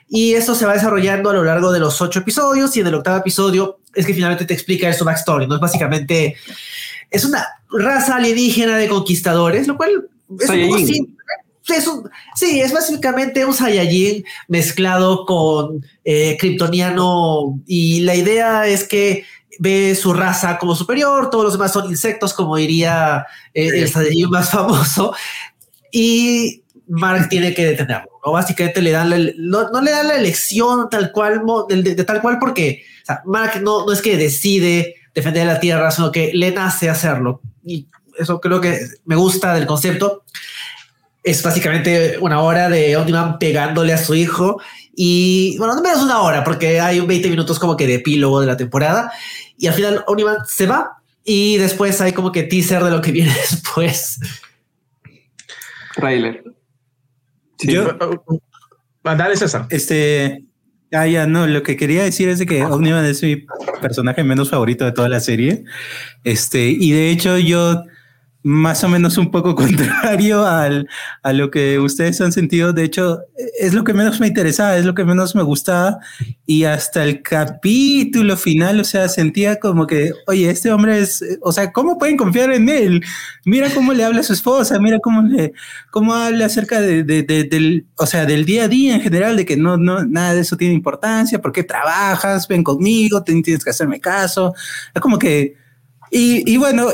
Y 0.08 0.34
esto 0.34 0.54
se 0.54 0.66
va 0.66 0.74
desarrollando 0.74 1.30
a 1.30 1.34
lo 1.34 1.44
largo 1.44 1.72
de 1.72 1.80
los 1.80 2.00
ocho 2.00 2.20
episodios 2.20 2.76
y 2.76 2.80
en 2.80 2.86
el 2.86 2.94
octavo 2.94 3.18
episodio 3.18 3.78
es 3.94 4.06
que 4.06 4.14
finalmente 4.14 4.44
te 4.44 4.54
explica 4.54 4.92
su 4.92 5.04
backstory, 5.04 5.46
¿no? 5.46 5.56
Es 5.56 5.60
básicamente, 5.60 6.36
es 7.10 7.24
una 7.24 7.46
raza 7.70 8.16
alienígena 8.16 8.76
de 8.76 8.88
conquistadores, 8.88 9.66
lo 9.66 9.76
cual 9.76 10.08
es 10.38 10.48
un 10.48 10.68
poco 10.68 10.78
simple 10.78 11.16
es 11.74 11.86
un, 11.86 12.08
sí, 12.34 12.60
es 12.60 12.72
básicamente 12.72 13.44
un 13.44 13.54
Saiyajin 13.54 14.24
mezclado 14.48 15.26
con 15.26 15.84
eh, 16.04 16.36
Kryptoniano 16.38 17.60
y 17.66 18.00
la 18.00 18.14
idea 18.14 18.66
es 18.66 18.86
que 18.86 19.24
ve 19.58 19.94
su 19.94 20.12
raza 20.12 20.58
como 20.58 20.74
superior, 20.74 21.30
todos 21.30 21.44
los 21.44 21.52
demás 21.54 21.72
son 21.72 21.88
insectos, 21.90 22.34
como 22.34 22.56
diría 22.56 23.26
eh, 23.54 23.68
el 23.74 23.88
Saiyajin 23.88 24.30
más 24.30 24.50
famoso, 24.50 25.14
y 25.92 26.62
Mark 26.88 27.28
tiene 27.30 27.54
que 27.54 27.66
detenerlo, 27.66 28.10
¿no? 28.24 28.32
Básicamente 28.32 28.82
le 28.82 28.90
dan 28.90 29.10
la, 29.10 29.18
no, 29.38 29.70
no, 29.70 29.80
le 29.80 29.90
dan 29.90 30.08
la 30.08 30.16
elección 30.16 30.88
tal 30.90 31.12
cual, 31.12 31.42
de, 31.68 31.82
de, 31.82 31.94
de 31.94 32.04
tal 32.04 32.20
cual 32.20 32.38
porque 32.38 32.82
o 33.02 33.06
sea, 33.06 33.22
Mark 33.24 33.60
no, 33.62 33.86
no 33.86 33.92
es 33.92 34.02
que 34.02 34.16
decide 34.16 34.96
defender 35.14 35.46
la 35.46 35.60
Tierra, 35.60 35.90
sino 35.90 36.12
que 36.12 36.32
le 36.34 36.50
nace 36.50 36.90
hacerlo. 36.90 37.40
Y 37.64 37.86
eso 38.18 38.40
creo 38.40 38.60
que 38.60 38.80
me 39.04 39.16
gusta 39.16 39.54
del 39.54 39.66
concepto 39.66 40.24
es 41.26 41.42
básicamente 41.42 42.18
una 42.20 42.40
hora 42.40 42.68
de 42.68 42.96
Omniman 42.96 43.40
pegándole 43.40 43.92
a 43.92 43.98
su 43.98 44.14
hijo 44.14 44.60
y 44.94 45.58
bueno, 45.58 45.74
no 45.74 45.82
menos 45.82 46.00
una 46.02 46.20
hora 46.20 46.44
porque 46.44 46.80
hay 46.80 47.00
20 47.00 47.28
minutos 47.30 47.58
como 47.58 47.76
que 47.76 47.86
de 47.88 47.94
epílogo 47.94 48.40
de 48.40 48.46
la 48.46 48.56
temporada 48.56 49.12
y 49.58 49.66
al 49.66 49.74
final 49.74 50.04
Omniman 50.06 50.38
se 50.46 50.66
va 50.66 51.02
y 51.24 51.56
después 51.58 52.00
hay 52.00 52.12
como 52.12 52.32
que 52.32 52.44
teaser 52.44 52.82
de 52.82 52.90
lo 52.90 53.00
que 53.00 53.12
viene 53.12 53.32
después. 53.32 54.18
Trailer. 55.94 56.44
Sí. 57.58 57.72
Yo, 57.72 57.96
dale 59.02 59.36
César. 59.36 59.66
Este, 59.70 60.44
ah, 60.92 61.06
ya 61.06 61.26
no, 61.26 61.46
lo 61.46 61.62
que 61.62 61.76
quería 61.76 62.04
decir 62.04 62.28
es 62.28 62.38
de 62.38 62.46
que 62.46 62.64
Omniman 62.64 63.04
es 63.06 63.22
mi 63.22 63.46
personaje 63.80 64.22
menos 64.22 64.50
favorito 64.50 64.84
de 64.84 64.92
toda 64.92 65.08
la 65.08 65.20
serie. 65.20 65.64
Este, 66.22 66.66
y 66.68 66.92
de 66.92 67.10
hecho 67.10 67.38
yo 67.38 67.82
más 68.46 68.84
o 68.84 68.88
menos 68.88 69.18
un 69.18 69.32
poco 69.32 69.54
contrario 69.56 70.46
al, 70.46 70.88
a 71.24 71.32
lo 71.32 71.50
que 71.50 71.80
ustedes 71.80 72.20
han 72.20 72.30
sentido. 72.30 72.72
De 72.72 72.84
hecho, 72.84 73.22
es 73.58 73.74
lo 73.74 73.82
que 73.82 73.92
menos 73.92 74.20
me 74.20 74.28
interesaba, 74.28 74.76
es 74.76 74.84
lo 74.84 74.94
que 74.94 75.04
menos 75.04 75.34
me 75.34 75.42
gustaba. 75.42 75.98
Y 76.46 76.62
hasta 76.62 77.02
el 77.02 77.22
capítulo 77.22 78.36
final, 78.36 78.78
o 78.78 78.84
sea, 78.84 79.08
sentía 79.08 79.58
como 79.58 79.88
que, 79.88 80.12
oye, 80.28 80.48
este 80.48 80.70
hombre 80.70 81.00
es, 81.00 81.24
o 81.42 81.50
sea, 81.50 81.72
¿cómo 81.72 81.98
pueden 81.98 82.16
confiar 82.16 82.52
en 82.52 82.68
él? 82.68 83.04
Mira 83.44 83.68
cómo 83.74 83.92
le 83.92 84.04
habla 84.04 84.20
a 84.20 84.22
su 84.22 84.34
esposa, 84.34 84.78
mira 84.78 85.00
cómo 85.00 85.22
le, 85.22 85.52
cómo 85.90 86.14
habla 86.14 86.46
acerca 86.46 86.80
de, 86.80 87.02
de, 87.02 87.24
de, 87.24 87.44
del, 87.44 87.86
o 87.96 88.06
sea, 88.06 88.26
del 88.26 88.44
día 88.44 88.64
a 88.64 88.68
día 88.68 88.94
en 88.94 89.00
general, 89.00 89.36
de 89.36 89.44
que 89.44 89.56
no, 89.56 89.76
no, 89.76 90.04
nada 90.04 90.34
de 90.34 90.42
eso 90.42 90.56
tiene 90.56 90.74
importancia, 90.74 91.42
¿por 91.42 91.50
qué 91.50 91.64
trabajas? 91.64 92.46
Ven 92.46 92.62
conmigo, 92.62 93.24
tienes 93.24 93.64
que 93.64 93.70
hacerme 93.70 93.98
caso. 93.98 94.54
Es 94.94 95.00
como 95.02 95.18
que, 95.18 95.65
y, 96.10 96.50
y, 96.52 96.56
bueno, 96.56 96.88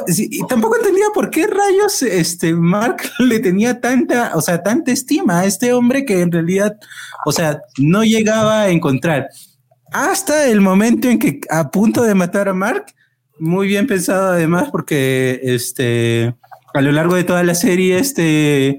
tampoco 0.48 0.76
entendía 0.76 1.06
por 1.14 1.30
qué 1.30 1.46
rayos 1.46 2.02
este 2.02 2.54
Mark 2.54 3.02
le 3.18 3.40
tenía 3.40 3.80
tanta, 3.80 4.32
o 4.34 4.40
sea, 4.40 4.62
tanta 4.62 4.92
estima 4.92 5.40
a 5.40 5.44
este 5.44 5.72
hombre 5.72 6.04
que 6.04 6.20
en 6.20 6.32
realidad, 6.32 6.76
o 7.24 7.32
sea, 7.32 7.60
no 7.78 8.04
llegaba 8.04 8.62
a 8.62 8.70
encontrar. 8.70 9.28
Hasta 9.92 10.46
el 10.46 10.60
momento 10.60 11.08
en 11.08 11.18
que 11.18 11.40
a 11.50 11.70
punto 11.70 12.02
de 12.02 12.14
matar 12.14 12.48
a 12.48 12.54
Mark, 12.54 12.86
muy 13.38 13.66
bien 13.66 13.86
pensado 13.86 14.32
además, 14.32 14.70
porque 14.70 15.40
este, 15.42 16.34
a 16.74 16.80
lo 16.80 16.92
largo 16.92 17.14
de 17.14 17.24
toda 17.24 17.42
la 17.42 17.54
serie, 17.54 17.98
este, 17.98 18.78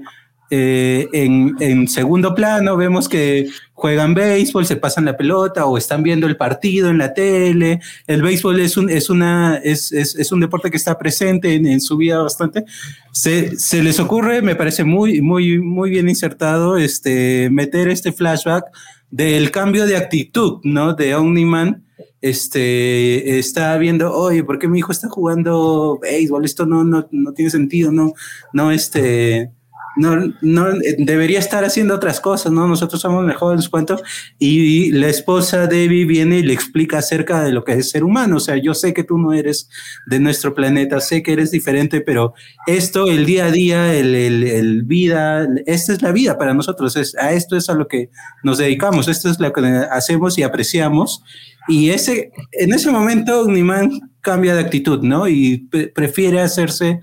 eh, 0.50 1.08
en, 1.12 1.56
en, 1.60 1.88
segundo 1.88 2.34
plano 2.34 2.76
vemos 2.76 3.08
que 3.08 3.48
juegan 3.72 4.14
béisbol, 4.14 4.66
se 4.66 4.76
pasan 4.76 5.06
la 5.06 5.16
pelota 5.16 5.64
o 5.66 5.78
están 5.78 6.02
viendo 6.02 6.26
el 6.26 6.36
partido 6.36 6.90
en 6.90 6.98
la 6.98 7.14
tele. 7.14 7.80
El 8.06 8.22
béisbol 8.22 8.60
es 8.60 8.76
un, 8.76 8.90
es 8.90 9.08
una, 9.10 9.56
es, 9.56 9.90
es, 9.92 10.14
es 10.16 10.32
un 10.32 10.40
deporte 10.40 10.70
que 10.70 10.76
está 10.76 10.98
presente 10.98 11.54
en, 11.54 11.66
en 11.66 11.80
su 11.80 11.96
vida 11.96 12.22
bastante. 12.22 12.64
Se, 13.12 13.56
se, 13.58 13.82
les 13.82 13.98
ocurre, 13.98 14.42
me 14.42 14.54
parece 14.54 14.84
muy, 14.84 15.22
muy, 15.22 15.58
muy 15.60 15.90
bien 15.90 16.08
insertado, 16.08 16.76
este, 16.76 17.48
meter 17.50 17.88
este 17.88 18.12
flashback 18.12 18.64
del 19.10 19.50
cambio 19.50 19.86
de 19.86 19.96
actitud, 19.96 20.60
¿no? 20.62 20.94
De 20.94 21.14
Omniman, 21.14 21.84
este, 22.20 23.38
está 23.38 23.76
viendo, 23.78 24.12
oye, 24.12 24.44
¿por 24.44 24.58
qué 24.58 24.68
mi 24.68 24.78
hijo 24.78 24.92
está 24.92 25.08
jugando 25.08 25.98
béisbol? 26.00 26.44
Esto 26.44 26.66
no, 26.66 26.84
no, 26.84 27.06
no 27.10 27.32
tiene 27.32 27.50
sentido, 27.50 27.92
no, 27.92 28.12
no, 28.52 28.70
este, 28.70 29.50
no, 29.96 30.34
no 30.40 30.66
debería 30.98 31.38
estar 31.38 31.64
haciendo 31.64 31.94
otras 31.94 32.20
cosas, 32.20 32.52
¿no? 32.52 32.66
Nosotros 32.66 33.00
somos 33.00 33.24
mejores, 33.24 33.68
cuento. 33.68 34.00
Y 34.38 34.90
la 34.92 35.08
esposa 35.08 35.66
Debbie 35.66 36.04
viene 36.04 36.38
y 36.38 36.42
le 36.42 36.52
explica 36.52 36.98
acerca 36.98 37.42
de 37.42 37.52
lo 37.52 37.64
que 37.64 37.72
es 37.72 37.90
ser 37.90 38.04
humano. 38.04 38.36
O 38.36 38.40
sea, 38.40 38.56
yo 38.56 38.74
sé 38.74 38.92
que 38.92 39.04
tú 39.04 39.18
no 39.18 39.32
eres 39.32 39.68
de 40.06 40.20
nuestro 40.20 40.54
planeta, 40.54 41.00
sé 41.00 41.22
que 41.22 41.32
eres 41.32 41.50
diferente, 41.50 42.00
pero 42.00 42.34
esto, 42.66 43.06
el 43.08 43.26
día 43.26 43.46
a 43.46 43.50
día, 43.50 43.94
el, 43.94 44.14
el, 44.14 44.82
vida, 44.82 45.46
esta 45.66 45.92
es 45.92 46.02
la 46.02 46.12
vida 46.12 46.38
para 46.38 46.54
nosotros. 46.54 46.96
Es, 46.96 47.16
a 47.16 47.32
esto 47.32 47.56
es 47.56 47.68
a 47.68 47.74
lo 47.74 47.86
que 47.86 48.10
nos 48.42 48.58
dedicamos, 48.58 49.08
esto 49.08 49.30
es 49.30 49.38
lo 49.38 49.52
que 49.52 49.60
hacemos 49.90 50.38
y 50.38 50.42
apreciamos. 50.42 51.22
Y 51.68 51.90
ese, 51.90 52.32
en 52.52 52.72
ese 52.72 52.90
momento, 52.90 53.46
Niman 53.48 54.12
cambia 54.20 54.54
de 54.54 54.62
actitud, 54.62 55.02
¿no? 55.02 55.28
Y 55.28 55.68
prefiere 55.94 56.40
hacerse 56.40 57.00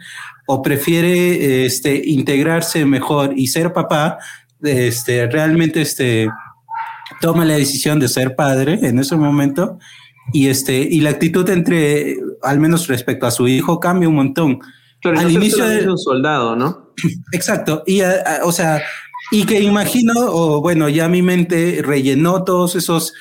o 0.53 0.61
prefiere 0.61 1.65
este, 1.65 2.01
integrarse 2.09 2.83
mejor 2.83 3.33
y 3.37 3.47
ser 3.47 3.71
papá, 3.71 4.17
este, 4.61 5.25
realmente 5.27 5.81
este, 5.81 6.29
toma 7.21 7.45
la 7.45 7.53
decisión 7.53 8.01
de 8.01 8.09
ser 8.09 8.35
padre 8.35 8.77
en 8.83 8.99
ese 8.99 9.15
momento 9.15 9.79
y, 10.33 10.49
este, 10.49 10.77
y 10.77 10.99
la 10.99 11.11
actitud 11.11 11.49
entre, 11.49 12.17
al 12.41 12.59
menos 12.59 12.87
respecto 12.89 13.25
a 13.25 13.31
su 13.31 13.47
hijo, 13.47 13.79
cambia 13.79 14.09
un 14.09 14.15
montón. 14.15 14.59
al 15.05 15.31
inicio 15.31 15.65
de 15.65 15.89
un 15.89 15.97
soldado, 15.97 16.57
¿no? 16.57 16.91
Exacto. 17.31 17.83
Y, 17.87 18.01
o 18.43 18.51
sea, 18.51 18.81
y 19.31 19.45
que 19.45 19.61
imagino, 19.61 20.13
o 20.17 20.59
bueno, 20.59 20.89
ya 20.89 21.07
mi 21.07 21.21
mente 21.21 21.81
rellenó 21.81 22.43
todos 22.43 22.75
esos, 22.75 23.13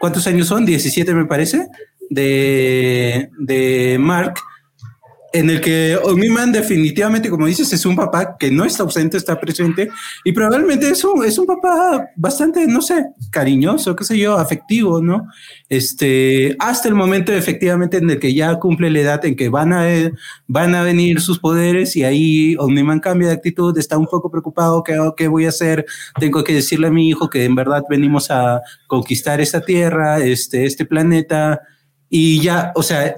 ¿cuántos 0.00 0.26
años 0.26 0.48
son? 0.48 0.66
17 0.66 1.14
me 1.14 1.24
parece, 1.24 1.66
de, 2.10 3.30
de 3.38 3.96
Mark 3.98 4.34
en 5.34 5.50
el 5.50 5.60
que 5.60 5.98
Omniman 6.00 6.52
definitivamente, 6.52 7.28
como 7.28 7.48
dices, 7.48 7.72
es 7.72 7.84
un 7.84 7.96
papá 7.96 8.36
que 8.38 8.52
no 8.52 8.64
está 8.64 8.84
ausente, 8.84 9.16
está 9.16 9.40
presente 9.40 9.88
y 10.22 10.30
probablemente 10.30 10.88
es 10.88 11.02
un, 11.02 11.24
es 11.24 11.36
un 11.38 11.46
papá 11.46 12.08
bastante, 12.14 12.64
no 12.68 12.80
sé, 12.80 13.06
cariñoso, 13.32 13.96
qué 13.96 14.04
sé 14.04 14.16
yo, 14.16 14.38
afectivo, 14.38 15.02
¿no? 15.02 15.26
Este, 15.68 16.54
hasta 16.60 16.86
el 16.86 16.94
momento 16.94 17.32
efectivamente 17.32 17.96
en 17.96 18.10
el 18.10 18.20
que 18.20 18.32
ya 18.32 18.54
cumple 18.60 18.90
la 18.90 19.00
edad 19.00 19.24
en 19.24 19.34
que 19.34 19.48
van 19.48 19.72
a, 19.72 19.84
van 20.46 20.76
a 20.76 20.84
venir 20.84 21.20
sus 21.20 21.40
poderes 21.40 21.96
y 21.96 22.04
ahí 22.04 22.54
Omniman 22.60 23.00
cambia 23.00 23.26
de 23.26 23.34
actitud, 23.34 23.76
está 23.76 23.98
un 23.98 24.06
poco 24.06 24.30
preocupado, 24.30 24.84
¿qué, 24.84 24.96
qué 25.16 25.26
voy 25.26 25.46
a 25.46 25.48
hacer? 25.48 25.84
Tengo 26.20 26.44
que 26.44 26.54
decirle 26.54 26.86
a 26.86 26.92
mi 26.92 27.08
hijo 27.08 27.28
que 27.28 27.44
en 27.44 27.56
verdad 27.56 27.82
venimos 27.90 28.30
a 28.30 28.60
conquistar 28.86 29.40
esta 29.40 29.60
tierra, 29.62 30.20
este, 30.20 30.64
este 30.64 30.84
planeta 30.84 31.60
y 32.08 32.40
ya, 32.40 32.70
o 32.76 32.84
sea, 32.84 33.16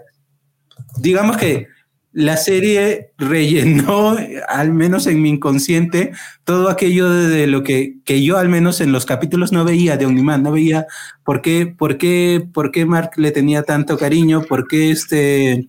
digamos 0.98 1.36
que 1.36 1.75
la 2.16 2.38
serie 2.38 3.12
rellenó, 3.18 4.16
al 4.48 4.72
menos 4.72 5.06
en 5.06 5.20
mi 5.20 5.28
inconsciente, 5.28 6.12
todo 6.44 6.70
aquello 6.70 7.10
de 7.10 7.46
lo 7.46 7.62
que, 7.62 7.96
que 8.06 8.22
yo 8.22 8.38
al 8.38 8.48
menos 8.48 8.80
en 8.80 8.90
los 8.90 9.04
capítulos 9.04 9.52
no 9.52 9.66
veía 9.66 9.98
de 9.98 10.06
Omniman, 10.06 10.42
no 10.42 10.50
veía 10.50 10.86
por 11.24 11.42
qué, 11.42 11.66
por 11.66 11.98
qué, 11.98 12.42
por 12.54 12.70
qué 12.70 12.86
Mark 12.86 13.10
le 13.16 13.32
tenía 13.32 13.64
tanto 13.64 13.98
cariño, 13.98 14.42
por 14.48 14.66
qué 14.66 14.90
este... 14.90 15.68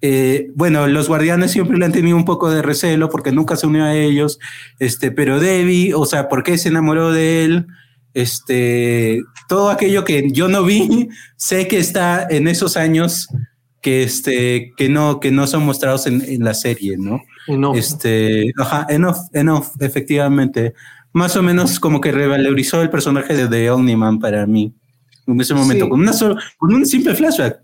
Eh, 0.00 0.50
bueno, 0.54 0.86
los 0.86 1.08
guardianes 1.08 1.50
siempre 1.50 1.76
le 1.76 1.84
han 1.84 1.92
tenido 1.92 2.16
un 2.16 2.24
poco 2.24 2.50
de 2.50 2.62
recelo 2.62 3.10
porque 3.10 3.32
nunca 3.32 3.56
se 3.56 3.66
unió 3.66 3.84
a 3.84 3.94
ellos, 3.94 4.38
este, 4.78 5.10
pero 5.10 5.40
Debbie, 5.40 5.92
o 5.92 6.06
sea, 6.06 6.28
¿por 6.28 6.42
qué 6.42 6.56
se 6.56 6.70
enamoró 6.70 7.12
de 7.12 7.44
él? 7.44 7.66
Este, 8.14 9.22
todo 9.46 9.68
aquello 9.68 10.04
que 10.04 10.30
yo 10.30 10.48
no 10.48 10.64
vi, 10.64 11.10
sé 11.36 11.68
que 11.68 11.76
está 11.76 12.26
en 12.30 12.48
esos 12.48 12.78
años 12.78 13.28
que, 13.86 14.02
este, 14.02 14.72
que, 14.76 14.88
no, 14.88 15.20
que 15.20 15.30
no 15.30 15.46
son 15.46 15.64
mostrados 15.64 16.08
en, 16.08 16.20
en 16.20 16.42
la 16.42 16.54
serie, 16.54 16.96
¿no? 16.98 17.22
Este, 17.72 18.52
ajá, 18.58 18.84
enough, 18.88 19.28
enough, 19.32 19.66
efectivamente. 19.78 20.74
Más 21.12 21.36
o 21.36 21.42
menos 21.44 21.78
como 21.78 22.00
que 22.00 22.10
revalorizó 22.10 22.82
el 22.82 22.90
personaje 22.90 23.36
de 23.36 23.46
The 23.46 23.70
Omniman 23.70 24.18
para 24.18 24.44
mí 24.44 24.74
en 25.28 25.40
ese 25.40 25.54
momento, 25.54 25.88
con, 25.88 26.00
una 26.00 26.10
con 26.58 26.74
un 26.74 26.84
simple 26.84 27.14
flashback. 27.14 27.60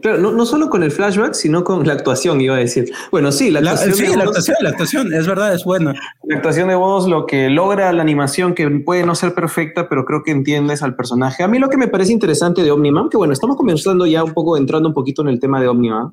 Claro, 0.00 0.18
no, 0.18 0.32
no, 0.32 0.46
solo 0.46 0.70
con 0.70 0.82
el 0.82 0.90
flashback, 0.90 1.34
sino 1.34 1.64
con 1.64 1.86
la 1.86 1.92
actuación, 1.92 2.40
iba 2.40 2.56
a 2.56 2.58
decir. 2.58 2.90
Bueno, 3.10 3.30
sí, 3.30 3.50
la 3.50 3.60
actuación. 3.60 3.94
sí, 3.94 4.16
la, 4.16 4.24
actuación 4.24 4.56
la 4.60 4.70
actuación, 4.70 5.12
es 5.12 5.26
verdad, 5.26 5.54
es 5.54 5.64
buena. 5.64 5.94
La 6.24 6.36
actuación 6.36 6.68
de 6.68 6.74
voz, 6.74 7.06
lo 7.06 7.26
que 7.26 7.50
logra 7.50 7.92
la 7.92 8.00
animación, 8.00 8.54
que 8.54 8.68
puede 8.70 9.04
no 9.04 9.14
ser 9.14 9.34
perfecta, 9.34 9.88
pero 9.90 10.06
creo 10.06 10.22
que 10.22 10.30
entiendes 10.30 10.82
al 10.82 10.96
personaje. 10.96 11.42
A 11.42 11.48
mí 11.48 11.58
lo 11.58 11.68
que 11.68 11.76
me 11.76 11.88
parece 11.88 12.10
interesante 12.12 12.62
de 12.62 12.70
Omniman, 12.70 13.10
que 13.10 13.18
bueno, 13.18 13.34
estamos 13.34 13.56
comenzando 13.56 14.06
ya 14.06 14.24
un 14.24 14.32
poco, 14.32 14.56
entrando 14.56 14.88
un 14.88 14.94
poquito 14.94 15.20
en 15.20 15.28
el 15.28 15.38
tema 15.38 15.60
de 15.60 15.68
Omniman, 15.68 16.12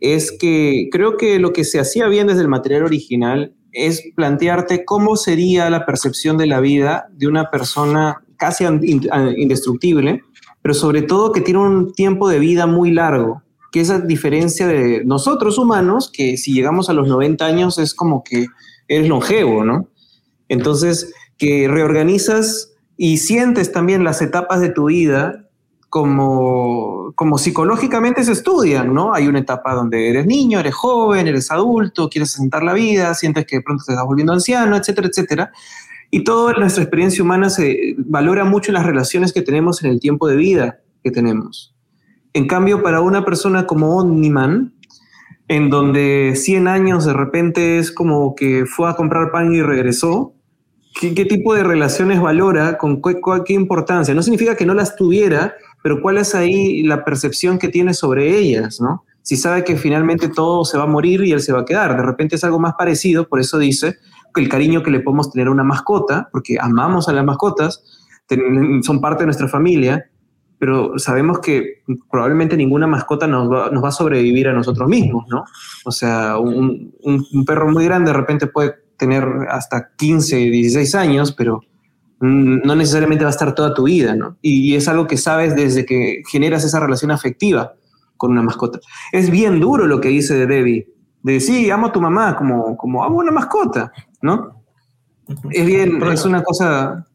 es 0.00 0.32
que 0.36 0.88
creo 0.90 1.16
que 1.16 1.38
lo 1.38 1.52
que 1.52 1.62
se 1.62 1.78
hacía 1.78 2.08
bien 2.08 2.26
desde 2.26 2.42
el 2.42 2.48
material 2.48 2.82
original 2.82 3.54
es 3.70 4.02
plantearte 4.16 4.84
cómo 4.84 5.16
sería 5.16 5.70
la 5.70 5.86
percepción 5.86 6.36
de 6.36 6.46
la 6.46 6.58
vida 6.58 7.06
de 7.12 7.28
una 7.28 7.50
persona 7.50 8.20
casi 8.36 8.64
indestructible 8.64 10.22
pero 10.62 10.74
sobre 10.74 11.02
todo 11.02 11.32
que 11.32 11.40
tiene 11.40 11.60
un 11.60 11.92
tiempo 11.92 12.28
de 12.28 12.38
vida 12.38 12.66
muy 12.66 12.92
largo, 12.92 13.42
que 13.72 13.80
esa 13.80 13.98
diferencia 13.98 14.66
de 14.66 15.04
nosotros 15.04 15.58
humanos, 15.58 16.10
que 16.12 16.36
si 16.36 16.52
llegamos 16.52 16.88
a 16.88 16.92
los 16.92 17.08
90 17.08 17.44
años 17.44 17.78
es 17.78 17.94
como 17.94 18.22
que 18.22 18.46
eres 18.86 19.08
longevo, 19.08 19.64
¿no? 19.64 19.88
Entonces, 20.48 21.12
que 21.38 21.66
reorganizas 21.68 22.72
y 22.96 23.16
sientes 23.16 23.72
también 23.72 24.04
las 24.04 24.22
etapas 24.22 24.60
de 24.60 24.68
tu 24.68 24.86
vida 24.86 25.48
como, 25.88 27.12
como 27.16 27.36
psicológicamente 27.38 28.24
se 28.24 28.32
estudian, 28.32 28.94
¿no? 28.94 29.12
Hay 29.14 29.26
una 29.26 29.40
etapa 29.40 29.74
donde 29.74 30.08
eres 30.08 30.26
niño, 30.26 30.60
eres 30.60 30.74
joven, 30.74 31.26
eres 31.26 31.50
adulto, 31.50 32.08
quieres 32.08 32.34
asentar 32.34 32.62
la 32.62 32.74
vida, 32.74 33.14
sientes 33.14 33.46
que 33.46 33.56
de 33.56 33.62
pronto 33.62 33.84
te 33.86 33.92
estás 33.92 34.06
volviendo 34.06 34.32
anciano, 34.32 34.76
etcétera, 34.76 35.08
etcétera. 35.08 35.52
Y 36.14 36.24
toda 36.24 36.52
nuestra 36.52 36.82
experiencia 36.82 37.24
humana 37.24 37.48
se 37.48 37.94
valora 37.96 38.44
mucho 38.44 38.70
en 38.70 38.74
las 38.74 38.84
relaciones 38.84 39.32
que 39.32 39.40
tenemos 39.40 39.82
en 39.82 39.90
el 39.90 39.98
tiempo 39.98 40.28
de 40.28 40.36
vida 40.36 40.80
que 41.02 41.10
tenemos. 41.10 41.74
En 42.34 42.46
cambio, 42.46 42.82
para 42.82 43.00
una 43.00 43.24
persona 43.24 43.66
como 43.66 43.96
Omniman, 43.96 44.74
en 45.48 45.70
donde 45.70 46.34
100 46.36 46.68
años 46.68 47.06
de 47.06 47.14
repente 47.14 47.78
es 47.78 47.90
como 47.90 48.34
que 48.34 48.66
fue 48.66 48.90
a 48.90 48.94
comprar 48.94 49.30
pan 49.32 49.54
y 49.54 49.62
regresó, 49.62 50.34
¿qué, 51.00 51.24
tipo 51.24 51.54
de 51.54 51.64
relaciones 51.64 52.20
valora? 52.20 52.76
¿Con 52.76 53.00
qué, 53.00 53.18
qué, 53.46 53.54
importancia? 53.54 54.14
No 54.14 54.22
significa 54.22 54.54
que 54.54 54.66
no 54.66 54.74
las 54.74 54.96
tuviera, 54.96 55.54
pero 55.82 56.02
cuál 56.02 56.18
es 56.18 56.34
ahí 56.34 56.82
la 56.82 57.06
percepción 57.06 57.58
que 57.58 57.68
tiene 57.68 57.94
sobre 57.94 58.36
ellas, 58.36 58.82
¿no? 58.82 59.06
Si 59.22 59.38
sabe 59.38 59.64
que 59.64 59.76
finalmente 59.76 60.28
todo 60.28 60.66
se 60.66 60.76
va 60.76 60.84
a 60.84 60.88
morir 60.88 61.24
y 61.24 61.32
él 61.32 61.40
se 61.40 61.54
va 61.54 61.60
a 61.60 61.64
quedar. 61.64 61.96
De 61.96 62.02
repente 62.02 62.36
es 62.36 62.44
algo 62.44 62.58
más 62.58 62.74
parecido, 62.74 63.26
por 63.26 63.40
eso 63.40 63.58
dice, 63.58 63.96
el 64.36 64.48
cariño 64.48 64.82
que 64.82 64.90
le 64.90 65.00
podemos 65.00 65.30
tener 65.30 65.48
a 65.48 65.50
una 65.50 65.64
mascota, 65.64 66.28
porque 66.32 66.58
amamos 66.60 67.08
a 67.08 67.12
las 67.12 67.24
mascotas, 67.24 67.84
son 68.82 69.00
parte 69.00 69.22
de 69.22 69.26
nuestra 69.26 69.48
familia, 69.48 70.10
pero 70.58 70.96
sabemos 70.98 71.40
que 71.40 71.82
probablemente 72.10 72.56
ninguna 72.56 72.86
mascota 72.86 73.26
nos 73.26 73.50
va, 73.50 73.70
nos 73.70 73.82
va 73.82 73.88
a 73.88 73.92
sobrevivir 73.92 74.46
a 74.46 74.52
nosotros 74.52 74.88
mismos, 74.88 75.26
¿no? 75.28 75.44
O 75.84 75.90
sea, 75.90 76.38
un, 76.38 76.94
un, 77.02 77.44
perro 77.44 77.68
muy 77.68 77.84
grande 77.84 78.12
de 78.12 78.16
repente 78.16 78.46
puede 78.46 78.76
tener 78.96 79.24
hasta 79.50 79.90
15, 79.96 80.36
16 80.36 80.94
años, 80.94 81.32
pero 81.32 81.62
no 82.20 82.76
necesariamente 82.76 83.24
va 83.24 83.30
a 83.30 83.32
estar 83.32 83.52
toda 83.52 83.74
tu 83.74 83.82
vida, 83.82 84.14
¿no? 84.14 84.36
Y, 84.40 84.76
es 84.76 84.86
algo 84.86 85.08
que 85.08 85.16
sabes 85.16 85.56
desde 85.56 85.84
que 85.84 86.22
generas 86.30 86.62
esa 86.62 86.78
relación 86.78 87.10
afectiva 87.10 87.74
con 88.16 88.30
una 88.30 88.42
mascota. 88.42 88.78
Es 89.10 89.30
bien 89.30 89.58
duro 89.58 89.88
lo 89.88 90.00
que 90.00 90.10
dice 90.10 90.34
de 90.34 90.46
Debbie, 90.46 90.86
de 91.24 91.40
sí, 91.40 91.68
amo 91.70 91.88
a 91.88 91.92
tu 91.92 92.00
mamá 92.00 92.36
como, 92.36 92.76
como 92.76 93.02
amo 93.02 93.20
a 93.20 93.24
una 93.24 93.32
mascota. 93.32 93.92
¿No? 94.22 94.62
Es 95.50 95.66
bien, 95.66 96.02
es 96.02 96.24
una 96.24 96.42
cosa... 96.42 97.06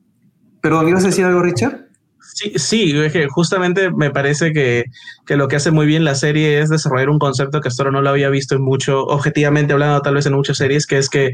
Perdón, 0.62 0.88
¿ibas 0.90 1.04
a 1.04 1.08
decir 1.08 1.26
algo, 1.26 1.42
Richard? 1.42 1.88
Sí, 2.34 2.54
sí, 2.58 2.94
justamente 3.30 3.90
me 3.90 4.12
parece 4.12 4.54
que, 4.54 4.86
que, 5.26 5.38
lo 5.38 5.48
que 5.48 5.56
hace 5.56 5.72
muy 5.72 5.88
bien 5.88 6.04
la 6.04 6.14
serie 6.14 6.60
es 6.60 6.70
desarrollar 6.70 7.10
un 7.10 7.18
concepto 7.18 7.62
que 7.62 7.70
hasta 7.70 7.82
ahora 7.82 7.94
no 7.94 8.02
lo 8.04 8.10
había 8.10 8.30
visto 8.30 8.54
en 8.54 8.62
mucho, 8.62 9.06
objetivamente 9.06 9.74
hablando 9.74 10.02
tal 10.04 10.14
vez 10.14 10.26
en 10.28 10.34
muchas 10.34 10.58
series, 10.58 10.86
que 10.86 11.00
es 11.00 11.10
que 11.10 11.34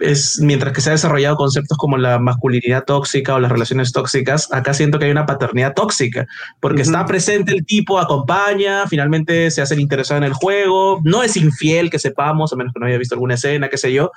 es 0.00 0.40
mientras 0.40 0.72
que 0.72 0.80
se 0.80 0.88
ha 0.88 0.92
desarrollado 0.92 1.36
conceptos 1.36 1.76
como 1.76 1.98
la 1.98 2.18
masculinidad 2.18 2.84
tóxica 2.84 3.34
o 3.34 3.40
las 3.40 3.52
relaciones 3.52 3.92
tóxicas, 3.92 4.48
acá 4.52 4.72
siento 4.72 4.98
que 4.98 5.04
hay 5.04 5.10
una 5.10 5.26
paternidad 5.26 5.74
tóxica, 5.74 6.26
porque 6.60 6.80
está 6.80 7.04
presente 7.04 7.52
el 7.52 7.66
tipo, 7.66 7.98
acompaña, 7.98 8.86
finalmente 8.86 9.50
se 9.50 9.60
hace 9.60 9.74
el 9.74 9.80
interesado 9.80 10.16
en 10.18 10.24
el 10.24 10.32
juego, 10.32 11.00
no 11.04 11.22
es 11.22 11.36
infiel 11.36 11.90
que 11.90 11.98
sepamos, 11.98 12.52
a 12.54 12.56
menos 12.56 12.72
que 12.72 12.80
no 12.80 12.86
haya 12.86 12.96
visto 12.96 13.16
alguna 13.16 13.34
escena, 13.34 13.68
qué 13.68 13.76
sé 13.76 13.92
yo, 13.92 14.12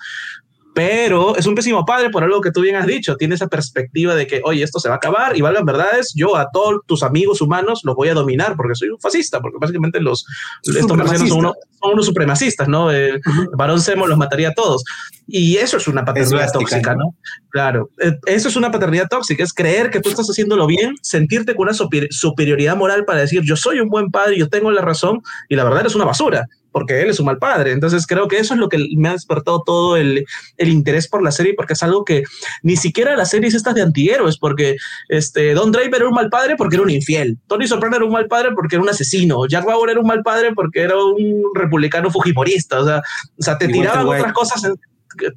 pero 0.75 1.37
es 1.37 1.45
un 1.45 1.55
pésimo 1.55 1.85
padre 1.85 2.09
por 2.09 2.21
algo 2.21 2.41
que 2.41 2.51
tú 2.51 2.59
bien 2.59 2.75
has 2.75 2.85
dicho. 2.85 3.15
Tiene 3.15 3.35
esa 3.35 3.47
perspectiva 3.47 4.13
de 4.13 4.27
que, 4.27 4.41
oye, 4.43 4.61
esto 4.61 4.77
se 4.81 4.89
va 4.89 4.95
a 4.95 4.97
acabar 4.97 5.37
y 5.37 5.39
valgan 5.39 5.63
verdades, 5.63 6.11
yo 6.13 6.35
a 6.35 6.51
todos 6.51 6.81
tus 6.85 7.01
amigos 7.01 7.39
humanos 7.39 7.79
los 7.85 7.95
voy 7.95 8.09
a 8.09 8.13
dominar 8.13 8.57
porque 8.57 8.75
soy 8.75 8.89
un 8.89 8.99
fascista, 8.99 9.39
porque 9.39 9.57
básicamente 9.57 10.01
los, 10.01 10.25
estos 10.65 10.85
son, 10.85 11.29
son, 11.29 11.55
unos 11.93 12.05
supremacistas, 12.05 12.67
¿no? 12.67 12.91
El 12.91 13.21
varón 13.53 13.79
Semo 13.79 14.05
los 14.05 14.17
mataría 14.17 14.49
a 14.49 14.53
todos. 14.53 14.83
Y 15.27 15.57
eso 15.57 15.77
es 15.77 15.87
una 15.87 16.05
paternidad 16.05 16.51
tóxica, 16.51 16.95
¿no? 16.95 17.15
Claro, 17.49 17.89
eh, 18.01 18.13
eso 18.27 18.47
es 18.47 18.55
una 18.55 18.71
paternidad 18.71 19.07
tóxica, 19.09 19.43
es 19.43 19.53
creer 19.53 19.89
que 19.89 19.99
tú 19.99 20.09
estás 20.09 20.27
haciéndolo 20.27 20.67
bien, 20.67 20.93
sentirte 21.01 21.55
con 21.55 21.67
una 21.69 21.73
superioridad 22.09 22.75
moral 22.75 23.05
para 23.05 23.21
decir 23.21 23.41
yo 23.43 23.55
soy 23.55 23.79
un 23.79 23.89
buen 23.89 24.11
padre, 24.11 24.37
yo 24.37 24.49
tengo 24.49 24.71
la 24.71 24.81
razón, 24.81 25.21
y 25.49 25.55
la 25.55 25.63
verdad 25.63 25.85
es 25.85 25.95
una 25.95 26.05
basura 26.05 26.47
porque 26.75 27.01
él 27.01 27.09
es 27.09 27.21
un 27.21 27.27
mal 27.27 27.37
padre. 27.37 27.71
Entonces 27.71 28.05
creo 28.05 28.27
que 28.27 28.37
eso 28.37 28.53
es 28.53 28.59
lo 28.59 28.67
que 28.67 28.77
me 28.97 29.07
ha 29.07 29.13
despertado 29.13 29.63
todo 29.65 29.95
el, 29.95 30.25
el 30.57 30.67
interés 30.67 31.07
por 31.07 31.23
la 31.23 31.31
serie, 31.31 31.53
porque 31.55 31.71
es 31.71 31.81
algo 31.83 32.03
que 32.03 32.23
ni 32.63 32.75
siquiera 32.75 33.15
las 33.15 33.29
series 33.29 33.53
estas 33.53 33.75
de 33.75 33.81
antihéroes, 33.81 34.37
porque 34.37 34.75
este, 35.07 35.53
Don 35.53 35.71
Draper 35.71 36.01
era 36.01 36.09
un 36.09 36.13
mal 36.13 36.29
padre 36.29 36.55
porque 36.57 36.75
era 36.75 36.83
un 36.83 36.89
infiel, 36.89 37.37
Tony 37.47 37.65
Soprano 37.65 37.95
era 37.95 38.03
un 38.03 38.11
mal 38.11 38.27
padre 38.27 38.49
porque 38.53 38.75
era 38.75 38.83
un 38.83 38.89
asesino, 38.89 39.47
Jack 39.47 39.63
Bauer 39.63 39.91
era 39.91 40.01
un 40.01 40.07
mal 40.07 40.21
padre 40.21 40.51
porque 40.53 40.81
era 40.81 41.01
un 41.01 41.43
republicano 41.53 42.11
fujimorista, 42.11 42.81
o 42.81 42.85
sea, 42.85 42.97
o 43.39 43.41
sea 43.41 43.57
te 43.57 43.69
tiraban 43.69 44.05
otras 44.05 44.33
cosas. 44.33 44.69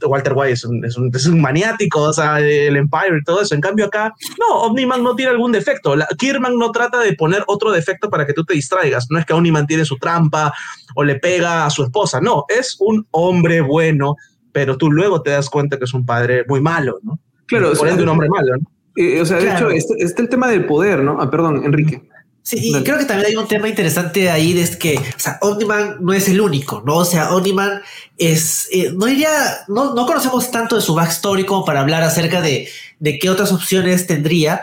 Walter 0.06 0.32
White 0.34 0.52
es 0.52 0.64
un, 0.64 0.84
es, 0.84 0.96
un, 0.96 1.10
es 1.14 1.26
un, 1.26 1.40
maniático, 1.40 2.00
o 2.00 2.12
sea, 2.12 2.40
el 2.40 2.76
Empire 2.76 3.18
y 3.20 3.24
todo 3.24 3.42
eso. 3.42 3.54
En 3.54 3.60
cambio 3.60 3.86
acá, 3.86 4.14
no, 4.38 4.62
Omniman 4.62 5.02
no 5.02 5.14
tiene 5.14 5.32
algún 5.32 5.52
defecto. 5.52 5.94
La, 5.94 6.06
Kierman 6.18 6.58
no 6.58 6.70
trata 6.72 7.00
de 7.00 7.12
poner 7.14 7.44
otro 7.46 7.70
defecto 7.70 8.10
para 8.10 8.26
que 8.26 8.32
tú 8.32 8.44
te 8.44 8.54
distraigas. 8.54 9.06
No 9.10 9.18
es 9.18 9.26
que 9.26 9.34
Omniman 9.34 9.66
tiene 9.66 9.84
su 9.84 9.96
trampa 9.98 10.52
o 10.94 11.04
le 11.04 11.16
pega 11.16 11.66
a 11.66 11.70
su 11.70 11.84
esposa. 11.84 12.20
No, 12.20 12.44
es 12.48 12.76
un 12.80 13.06
hombre 13.10 13.60
bueno, 13.60 14.16
pero 14.52 14.76
tú 14.76 14.90
luego 14.90 15.22
te 15.22 15.30
das 15.30 15.48
cuenta 15.48 15.78
que 15.78 15.84
es 15.84 15.94
un 15.94 16.04
padre 16.04 16.44
muy 16.48 16.60
malo, 16.60 16.98
¿no? 17.02 17.18
Claro, 17.46 17.72
Por 17.72 17.88
ende, 17.88 18.02
un 18.02 18.10
hombre 18.10 18.28
malo, 18.28 18.56
¿no? 18.56 18.70
Eh, 18.96 19.20
o 19.20 19.24
sea, 19.24 19.38
de 19.38 19.52
hecho, 19.52 19.70
está, 19.70 19.94
está, 19.96 20.22
el 20.22 20.28
tema 20.28 20.48
del 20.48 20.66
poder, 20.66 21.04
¿no? 21.04 21.18
Ah, 21.20 21.30
perdón, 21.30 21.64
Enrique. 21.64 22.02
Sí, 22.48 22.74
y 22.74 22.82
creo 22.82 22.96
que 22.96 23.04
también 23.04 23.26
hay 23.26 23.36
un 23.36 23.46
tema 23.46 23.68
interesante 23.68 24.30
ahí 24.30 24.54
de 24.54 24.62
es 24.62 24.74
que, 24.74 24.96
o 24.96 25.18
sea, 25.18 25.38
Omniman 25.42 25.98
no 26.00 26.14
es 26.14 26.30
el 26.30 26.40
único, 26.40 26.82
¿no? 26.86 26.96
O 26.96 27.04
sea, 27.04 27.34
Omniman 27.34 27.82
es, 28.16 28.70
eh, 28.72 28.90
no 28.94 29.04
diría, 29.04 29.28
no, 29.68 29.92
no 29.92 30.06
conocemos 30.06 30.50
tanto 30.50 30.76
de 30.76 30.80
su 30.80 30.94
backstory 30.94 31.44
como 31.44 31.66
para 31.66 31.80
hablar 31.80 32.02
acerca 32.02 32.40
de, 32.40 32.66
de 33.00 33.18
qué 33.18 33.28
otras 33.28 33.52
opciones 33.52 34.06
tendría, 34.06 34.62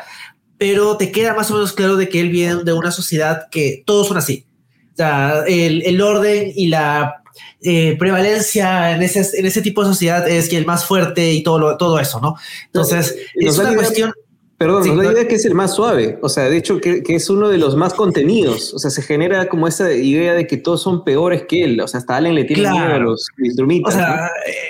pero 0.58 0.98
te 0.98 1.12
queda 1.12 1.36
más 1.36 1.52
o 1.52 1.54
menos 1.54 1.74
claro 1.74 1.96
de 1.96 2.10
que 2.10 2.22
él 2.22 2.30
viene 2.30 2.64
de 2.64 2.74
una 2.74 2.90
sociedad 2.90 3.50
que 3.52 3.84
todos 3.86 4.08
son 4.08 4.18
así. 4.18 4.48
O 4.94 4.96
sea, 4.96 5.44
el, 5.46 5.84
el 5.84 6.02
orden 6.02 6.54
y 6.56 6.70
la 6.70 7.22
eh, 7.62 7.96
prevalencia 8.00 8.96
en 8.96 9.04
ese, 9.04 9.30
en 9.38 9.46
ese 9.46 9.62
tipo 9.62 9.84
de 9.84 9.90
sociedad 9.90 10.28
es 10.28 10.50
que 10.50 10.58
el 10.58 10.66
más 10.66 10.86
fuerte 10.86 11.34
y 11.34 11.44
todo, 11.44 11.60
lo, 11.60 11.78
todo 11.78 12.00
eso, 12.00 12.20
¿no? 12.20 12.36
Entonces, 12.66 13.16
es 13.36 13.60
una 13.60 13.76
cuestión... 13.76 14.12
Perdón, 14.58 14.86
sí, 14.86 14.96
da 14.96 15.12
idea 15.12 15.28
que 15.28 15.36
es 15.36 15.44
el 15.44 15.54
más 15.54 15.76
suave, 15.76 16.18
o 16.22 16.30
sea, 16.30 16.50
de 16.50 16.56
hecho 16.56 16.80
que, 16.80 17.04
que, 17.04 17.16
es 17.16 17.30
uno 17.30 17.50
de 17.50 17.58
los 17.58 17.76
más 17.76 17.94
contenidos, 17.94 18.74
o 18.74 18.80
sea, 18.80 18.90
se 18.90 19.02
genera 19.02 19.50
como 19.50 19.68
esa 19.68 19.92
idea 19.92 20.34
de 20.34 20.48
que 20.48 20.56
todos 20.56 20.82
son 20.82 21.04
peores 21.04 21.44
que 21.44 21.66
él, 21.66 21.82
o 21.82 21.88
sea, 21.90 22.00
hasta 22.00 22.16
Allen 22.16 22.36
le 22.36 22.46
tiene 22.46 22.62
claro. 22.62 22.78
miedo 22.78 22.94
a 22.94 23.00
los 23.00 23.28
instrumentos. 23.38 23.94
O 23.94 23.98
sea, 23.98 24.16
¿no? 24.16 24.28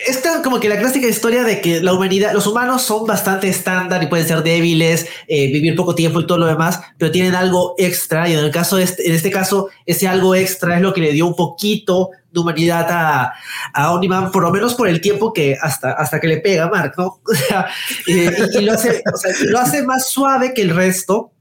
esta 0.07 0.41
como 0.41 0.59
que 0.59 0.69
la 0.69 0.79
clásica 0.79 1.07
historia 1.07 1.43
de 1.43 1.61
que 1.61 1.81
la 1.81 1.93
humanidad, 1.93 2.33
los 2.33 2.47
humanos 2.47 2.81
son 2.81 3.05
bastante 3.05 3.47
estándar 3.47 4.01
y 4.01 4.07
pueden 4.07 4.27
ser 4.27 4.41
débiles, 4.41 5.05
eh, 5.27 5.51
vivir 5.53 5.75
poco 5.75 5.93
tiempo 5.93 6.19
y 6.19 6.25
todo 6.25 6.39
lo 6.39 6.47
demás, 6.47 6.79
pero 6.97 7.11
tienen 7.11 7.35
algo 7.35 7.75
extra 7.77 8.27
y 8.27 8.33
en 8.33 8.39
el 8.39 8.49
caso, 8.49 8.79
este, 8.79 9.07
en 9.07 9.13
este 9.13 9.29
caso, 9.29 9.69
ese 9.85 10.07
algo 10.07 10.33
extra 10.33 10.77
es 10.77 10.81
lo 10.81 10.95
que 10.95 11.01
le 11.01 11.11
dio 11.11 11.27
un 11.27 11.35
poquito 11.35 12.09
de 12.35 12.41
humanidad 12.41 12.87
a, 12.89 13.33
a 13.73 13.91
Omniman, 13.93 14.31
por 14.31 14.43
lo 14.43 14.51
menos 14.51 14.75
por 14.75 14.87
el 14.87 15.01
tiempo 15.01 15.33
que 15.33 15.57
hasta, 15.59 15.93
hasta 15.93 16.19
que 16.19 16.27
le 16.27 16.37
pega 16.37 16.65
a 16.65 16.69
Mark, 16.69 16.93
¿no? 16.97 17.19
O 17.25 17.33
sea, 17.33 17.67
y, 18.05 18.13
y, 18.57 18.61
lo, 18.61 18.73
hace, 18.73 19.01
o 19.11 19.17
sea, 19.17 19.31
lo 19.47 19.59
hace 19.59 19.83
más 19.83 20.09
suave 20.09 20.53
que 20.53 20.61
el 20.61 20.75
resto. 20.75 21.31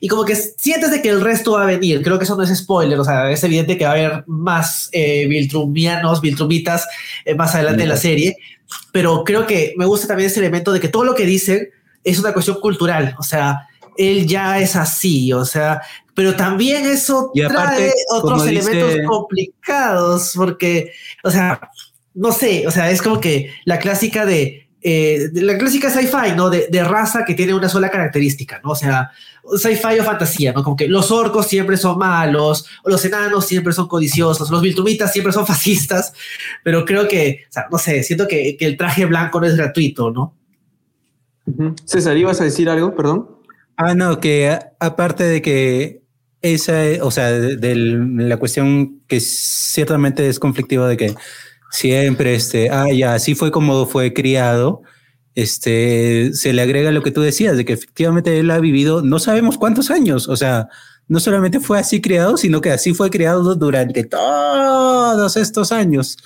Y 0.00 0.08
como 0.08 0.24
que 0.24 0.36
sientes 0.36 0.90
de 0.90 1.02
que 1.02 1.08
el 1.08 1.20
resto 1.20 1.52
va 1.52 1.62
a 1.62 1.66
venir. 1.66 2.02
Creo 2.02 2.18
que 2.18 2.24
eso 2.24 2.36
no 2.36 2.42
es 2.42 2.56
spoiler. 2.56 2.98
O 3.00 3.04
sea, 3.04 3.30
es 3.30 3.42
evidente 3.42 3.76
que 3.76 3.84
va 3.84 3.90
a 3.90 3.94
haber 3.94 4.24
más 4.26 4.88
eh, 4.92 5.26
Viltrumianos, 5.26 6.20
Viltrumitas 6.20 6.86
eh, 7.24 7.34
más 7.34 7.54
adelante 7.54 7.78
sí. 7.78 7.82
en 7.82 7.88
la 7.88 7.96
serie. 7.96 8.36
Pero 8.92 9.24
creo 9.24 9.46
que 9.46 9.74
me 9.76 9.86
gusta 9.86 10.06
también 10.06 10.28
ese 10.28 10.40
elemento 10.40 10.72
de 10.72 10.78
que 10.78 10.88
todo 10.88 11.04
lo 11.04 11.14
que 11.14 11.26
dicen 11.26 11.70
es 12.04 12.18
una 12.20 12.32
cuestión 12.32 12.60
cultural. 12.60 13.16
O 13.18 13.22
sea, 13.22 13.66
él 13.96 14.26
ya 14.26 14.58
es 14.58 14.76
así. 14.76 15.32
O 15.32 15.44
sea, 15.44 15.80
pero 16.14 16.36
también 16.36 16.86
eso 16.86 17.30
y 17.34 17.42
aparte, 17.42 17.76
trae 17.76 17.92
otros 18.10 18.46
elementos 18.46 18.94
dice... 18.94 19.04
complicados 19.04 20.32
porque, 20.34 20.92
o 21.24 21.30
sea, 21.30 21.60
no 22.14 22.32
sé, 22.32 22.66
o 22.66 22.70
sea, 22.70 22.90
es 22.90 23.00
como 23.00 23.20
que 23.20 23.50
la 23.64 23.78
clásica 23.78 24.26
de, 24.26 24.68
eh, 24.82 25.28
de 25.32 25.42
la 25.42 25.56
clásica 25.56 25.90
sci-fi, 25.90 26.34
¿no? 26.36 26.50
De, 26.50 26.68
de, 26.70 26.84
raza 26.84 27.24
que 27.24 27.34
tiene 27.34 27.54
una 27.54 27.68
sola 27.68 27.88
característica, 27.90 28.60
¿no? 28.62 28.72
O 28.72 28.74
sea, 28.74 29.10
sci-fi 29.56 29.98
o 30.00 30.04
fantasía, 30.04 30.52
¿no? 30.52 30.62
Como 30.62 30.76
que 30.76 30.88
los 30.88 31.10
orcos 31.10 31.46
siempre 31.46 31.76
son 31.76 31.98
malos, 31.98 32.66
o 32.84 32.90
los 32.90 33.04
enanos 33.04 33.46
siempre 33.46 33.72
son 33.72 33.88
codiciosos, 33.88 34.50
los 34.50 34.60
viltrumitas 34.60 35.12
siempre 35.12 35.32
son 35.32 35.46
fascistas, 35.52 36.12
pero 36.62 36.84
creo 36.84 37.08
que, 37.08 37.44
o 37.48 37.52
sea, 37.52 37.66
no 37.70 37.78
sé, 37.78 38.02
siento 38.02 38.28
que, 38.28 38.56
que 38.58 38.66
el 38.66 38.76
traje 38.76 39.06
blanco 39.06 39.40
no 39.40 39.46
es 39.46 39.56
gratuito, 39.56 40.10
¿no? 40.10 40.34
Uh 41.46 41.52
-huh. 41.52 41.74
César, 41.86 42.16
¿ibas 42.16 42.40
a 42.40 42.44
decir 42.44 42.68
algo? 42.68 42.94
Perdón. 42.94 43.28
Ah, 43.76 43.94
no, 43.94 44.20
que 44.20 44.58
aparte 44.78 45.24
de 45.24 45.42
que 45.42 46.01
esa, 46.42 46.82
o 47.02 47.10
sea, 47.10 47.30
de, 47.30 47.74
la 47.74 48.36
cuestión 48.36 49.00
que 49.06 49.20
ciertamente 49.20 50.28
es 50.28 50.38
conflictiva 50.38 50.88
de 50.88 50.96
que 50.96 51.14
siempre, 51.70 52.34
este, 52.34 52.70
ah, 52.70 52.86
ya, 52.92 53.14
así 53.14 53.34
fue 53.34 53.50
como 53.50 53.86
fue 53.86 54.12
criado, 54.12 54.82
este, 55.34 56.32
se 56.34 56.52
le 56.52 56.62
agrega 56.62 56.90
lo 56.90 57.02
que 57.02 57.12
tú 57.12 57.22
decías, 57.22 57.56
de 57.56 57.64
que 57.64 57.72
efectivamente 57.72 58.38
él 58.38 58.50
ha 58.50 58.60
vivido 58.60 59.02
no 59.02 59.18
sabemos 59.18 59.56
cuántos 59.56 59.90
años, 59.90 60.28
o 60.28 60.36
sea, 60.36 60.68
no 61.08 61.20
solamente 61.20 61.60
fue 61.60 61.78
así 61.78 62.00
criado, 62.00 62.36
sino 62.36 62.60
que 62.60 62.70
así 62.70 62.94
fue 62.94 63.10
criado 63.10 63.54
durante 63.54 64.04
todos 64.04 65.36
estos 65.36 65.72
años. 65.72 66.16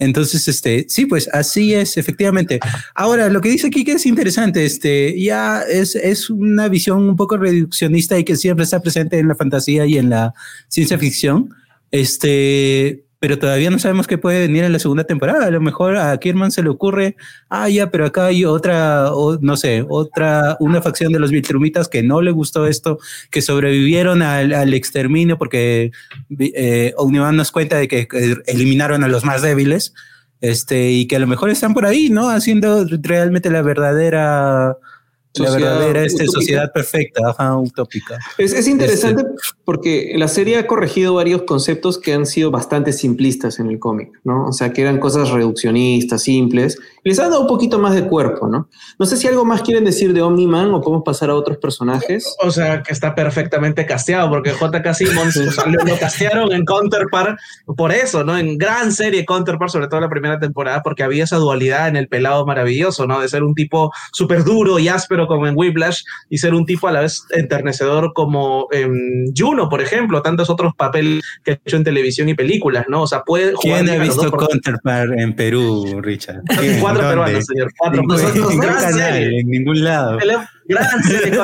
Entonces, 0.00 0.48
este, 0.48 0.86
sí, 0.88 1.06
pues 1.06 1.28
así 1.32 1.74
es, 1.74 1.96
efectivamente. 1.98 2.58
Ahora, 2.94 3.28
lo 3.28 3.40
que 3.40 3.50
dice 3.50 3.68
aquí 3.68 3.84
que 3.84 3.92
es 3.92 4.06
interesante, 4.06 4.64
este, 4.64 5.20
ya 5.20 5.62
es, 5.62 5.94
es 5.94 6.30
una 6.30 6.68
visión 6.68 7.08
un 7.08 7.16
poco 7.16 7.36
reduccionista 7.36 8.18
y 8.18 8.24
que 8.24 8.36
siempre 8.36 8.64
está 8.64 8.80
presente 8.80 9.18
en 9.18 9.28
la 9.28 9.34
fantasía 9.34 9.84
y 9.84 9.98
en 9.98 10.08
la 10.10 10.32
ciencia 10.68 10.98
ficción. 10.98 11.54
Este, 11.90 13.04
pero 13.20 13.38
todavía 13.38 13.70
no 13.70 13.78
sabemos 13.78 14.06
qué 14.06 14.16
puede 14.18 14.40
venir 14.40 14.64
en 14.64 14.72
la 14.72 14.78
segunda 14.78 15.04
temporada. 15.04 15.46
A 15.46 15.50
lo 15.50 15.60
mejor 15.60 15.98
a 15.98 16.16
Kierman 16.18 16.50
se 16.50 16.62
le 16.62 16.70
ocurre, 16.70 17.16
ah, 17.50 17.68
ya, 17.68 17.90
pero 17.90 18.06
acá 18.06 18.26
hay 18.26 18.46
otra, 18.46 19.10
no 19.40 19.56
sé, 19.58 19.84
otra, 19.88 20.56
una 20.58 20.80
facción 20.80 21.12
de 21.12 21.18
los 21.20 21.30
Viltrumitas 21.30 21.88
que 21.88 22.02
no 22.02 22.22
le 22.22 22.30
gustó 22.30 22.66
esto, 22.66 22.98
que 23.30 23.42
sobrevivieron 23.42 24.22
al, 24.22 24.54
al 24.54 24.72
exterminio 24.72 25.36
porque 25.36 25.92
eh, 26.38 26.94
Omniman 26.96 27.36
nos 27.36 27.52
cuenta 27.52 27.76
de 27.76 27.88
que 27.88 28.08
eliminaron 28.46 29.04
a 29.04 29.08
los 29.08 29.22
más 29.22 29.42
débiles, 29.42 29.92
este, 30.40 30.90
y 30.90 31.06
que 31.06 31.16
a 31.16 31.20
lo 31.20 31.26
mejor 31.26 31.50
están 31.50 31.74
por 31.74 31.84
ahí, 31.84 32.08
¿no? 32.08 32.30
Haciendo 32.30 32.86
realmente 33.02 33.50
la 33.50 33.60
verdadera 33.60 34.78
la 35.34 35.50
verdadera 35.50 36.04
este, 36.04 36.26
sociedad 36.26 36.72
perfecta, 36.72 37.28
ajá, 37.28 37.56
utópica. 37.56 38.18
Es, 38.36 38.52
es 38.52 38.66
interesante 38.66 39.22
este. 39.22 39.34
porque 39.64 40.12
la 40.16 40.28
serie 40.28 40.58
ha 40.58 40.66
corregido 40.66 41.14
varios 41.14 41.42
conceptos 41.42 41.98
que 41.98 42.12
han 42.12 42.26
sido 42.26 42.50
bastante 42.50 42.92
simplistas 42.92 43.60
en 43.60 43.68
el 43.68 43.78
cómic, 43.78 44.10
¿no? 44.24 44.48
O 44.48 44.52
sea, 44.52 44.72
que 44.72 44.82
eran 44.82 44.98
cosas 44.98 45.30
reduccionistas, 45.30 46.22
simples, 46.22 46.78
les 47.04 47.18
ha 47.18 47.24
dado 47.24 47.40
un 47.40 47.46
poquito 47.46 47.78
más 47.78 47.94
de 47.94 48.04
cuerpo, 48.04 48.48
¿no? 48.48 48.68
No 48.98 49.06
sé 49.06 49.16
si 49.16 49.26
algo 49.26 49.44
más 49.44 49.62
quieren 49.62 49.84
decir 49.84 50.12
de 50.12 50.22
Omni-Man 50.22 50.72
o 50.74 50.80
podemos 50.80 51.04
pasar 51.04 51.30
a 51.30 51.34
otros 51.34 51.58
personajes. 51.58 52.36
O 52.40 52.50
sea, 52.50 52.82
que 52.82 52.92
está 52.92 53.14
perfectamente 53.14 53.86
casteado, 53.86 54.28
porque 54.28 54.52
J.K. 54.52 54.94
Simmons 54.94 55.36
o 55.36 55.50
sea, 55.50 55.66
lo, 55.66 55.84
lo, 55.84 55.98
castearon 55.98 56.52
en 56.52 56.64
Counterpart 56.64 57.38
por 57.76 57.92
eso, 57.92 58.24
¿no? 58.24 58.36
En 58.36 58.58
gran 58.58 58.92
serie 58.92 59.24
Counterpart, 59.24 59.70
sobre 59.70 59.88
todo 59.88 60.00
la 60.00 60.08
primera 60.08 60.38
temporada, 60.38 60.82
porque 60.82 61.02
había 61.02 61.24
esa 61.24 61.36
dualidad 61.36 61.88
en 61.88 61.96
el 61.96 62.08
pelado 62.08 62.44
maravilloso, 62.44 63.06
¿no? 63.06 63.20
De 63.20 63.28
ser 63.28 63.42
un 63.42 63.54
tipo 63.54 63.92
súper 64.12 64.44
duro 64.44 64.78
y 64.78 64.88
áspero 64.88 65.26
como 65.26 65.46
en 65.46 65.54
Whiplash 65.56 66.02
y 66.28 66.38
ser 66.38 66.54
un 66.54 66.66
tipo 66.66 66.88
a 66.88 66.92
la 66.92 67.00
vez 67.00 67.24
enternecedor 67.30 68.12
como 68.14 68.68
en 68.70 69.32
Juno, 69.36 69.68
por 69.68 69.80
ejemplo, 69.80 70.22
tantos 70.22 70.50
otros 70.50 70.74
papeles 70.76 71.22
que 71.44 71.52
ha 71.52 71.54
hecho 71.54 71.76
en 71.76 71.84
televisión 71.84 72.28
y 72.28 72.34
películas, 72.34 72.86
¿no? 72.88 73.02
O 73.02 73.06
sea, 73.06 73.22
puede 73.22 73.54
jugar. 73.54 73.84
¿Quién 73.84 74.00
ha 74.00 74.02
visto 74.02 74.30
Counterpart 74.30 75.12
en 75.18 75.34
Perú, 75.34 76.00
Richard? 76.02 76.42
Cuatro 76.92 77.08
peruanos, 77.08 77.44
señor. 77.46 77.72
Cuatro 77.76 78.02
peruanos. 78.02 78.36
En, 78.36 78.60
canal, 78.60 79.16
en 79.16 79.48
ningún 79.48 79.84
lado. 79.84 80.18
Gran 80.70 81.02
serie 81.02 81.36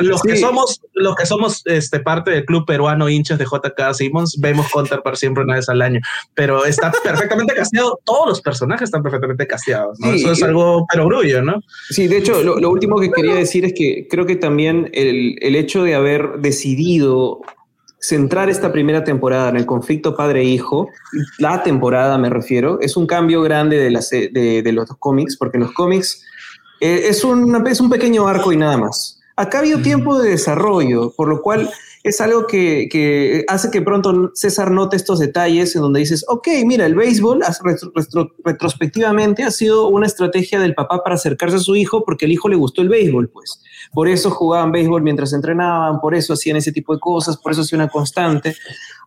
los, 0.00 0.20
sí. 0.20 0.28
que 0.28 0.36
somos, 0.36 0.80
los 0.94 1.14
que 1.14 1.26
somos 1.26 1.62
este, 1.66 2.00
parte 2.00 2.32
del 2.32 2.44
club 2.44 2.66
peruano 2.66 3.08
hinchas 3.08 3.38
de 3.38 3.44
JK 3.44 3.94
Simmons, 3.94 4.36
vemos 4.40 4.66
Counterpart 4.72 5.16
siempre 5.16 5.44
una 5.44 5.54
vez 5.54 5.68
al 5.68 5.80
año. 5.82 6.00
Pero 6.34 6.64
está 6.64 6.90
perfectamente 7.04 7.54
casteado. 7.54 8.00
Todos 8.04 8.28
los 8.28 8.40
personajes 8.40 8.86
están 8.86 9.02
perfectamente 9.02 9.46
casteados. 9.46 9.98
¿no? 10.00 10.12
Sí, 10.12 10.22
Eso 10.22 10.32
es 10.32 10.42
algo 10.42 10.86
perogrullo, 10.90 11.42
¿no? 11.42 11.60
Sí, 11.90 12.08
de 12.08 12.18
hecho, 12.18 12.42
lo, 12.42 12.58
lo, 12.58 12.70
último 12.70 12.98
que 12.98 13.12
quería 13.12 13.34
decir 13.34 13.64
es 13.64 13.74
que 13.74 14.08
creo 14.10 14.26
que 14.26 14.34
también 14.34 14.90
el, 14.92 15.36
el 15.40 15.54
hecho 15.54 15.84
de 15.84 15.94
haber 15.94 16.38
decidido 16.38 17.42
centrar 18.00 18.48
esta 18.48 18.72
primera 18.72 19.04
temporada 19.04 19.48
en 19.48 19.56
el 19.56 19.66
conflicto 19.66 20.16
padre-hijo, 20.16 20.88
la 21.38 21.62
temporada 21.62 22.16
me 22.18 22.30
refiero, 22.30 22.78
es 22.80 22.96
un 22.96 23.06
cambio 23.06 23.42
grande 23.42 23.76
de, 23.78 24.62
de 24.62 24.72
los 24.72 24.88
cómics, 24.98 25.36
porque 25.36 25.58
los 25.58 25.72
cómics 25.72 26.24
eh, 26.80 27.08
es, 27.08 27.24
un, 27.24 27.66
es 27.66 27.80
un 27.80 27.90
pequeño 27.90 28.28
arco 28.28 28.52
y 28.52 28.56
nada 28.56 28.76
más. 28.76 29.17
Acá 29.38 29.58
ha 29.58 29.60
habido 29.60 29.80
tiempo 29.82 30.18
de 30.18 30.30
desarrollo, 30.30 31.12
por 31.16 31.28
lo 31.28 31.42
cual 31.42 31.70
es 32.02 32.20
algo 32.20 32.48
que, 32.48 33.44
hace 33.46 33.70
que 33.70 33.82
pronto 33.82 34.32
César 34.34 34.72
note 34.72 34.96
estos 34.96 35.20
detalles 35.20 35.76
en 35.76 35.82
donde 35.82 36.00
dices, 36.00 36.24
ok, 36.26 36.48
mira, 36.66 36.86
el 36.86 36.96
béisbol 36.96 37.44
retrospectivamente 38.44 39.44
ha 39.44 39.52
sido 39.52 39.86
una 39.86 40.06
estrategia 40.06 40.58
del 40.58 40.74
papá 40.74 41.04
para 41.04 41.14
acercarse 41.14 41.54
a 41.54 41.60
su 41.60 41.76
hijo 41.76 42.04
porque 42.04 42.24
el 42.24 42.32
hijo 42.32 42.48
le 42.48 42.56
gustó 42.56 42.82
el 42.82 42.88
béisbol, 42.88 43.28
pues. 43.28 43.62
Por 43.92 44.08
eso 44.08 44.32
jugaban 44.32 44.72
béisbol 44.72 45.02
mientras 45.02 45.32
entrenaban, 45.32 46.00
por 46.00 46.16
eso 46.16 46.32
hacían 46.32 46.56
ese 46.56 46.72
tipo 46.72 46.92
de 46.92 46.98
cosas, 46.98 47.36
por 47.36 47.52
eso 47.52 47.60
hacía 47.60 47.78
una 47.78 47.88
constante. 47.88 48.56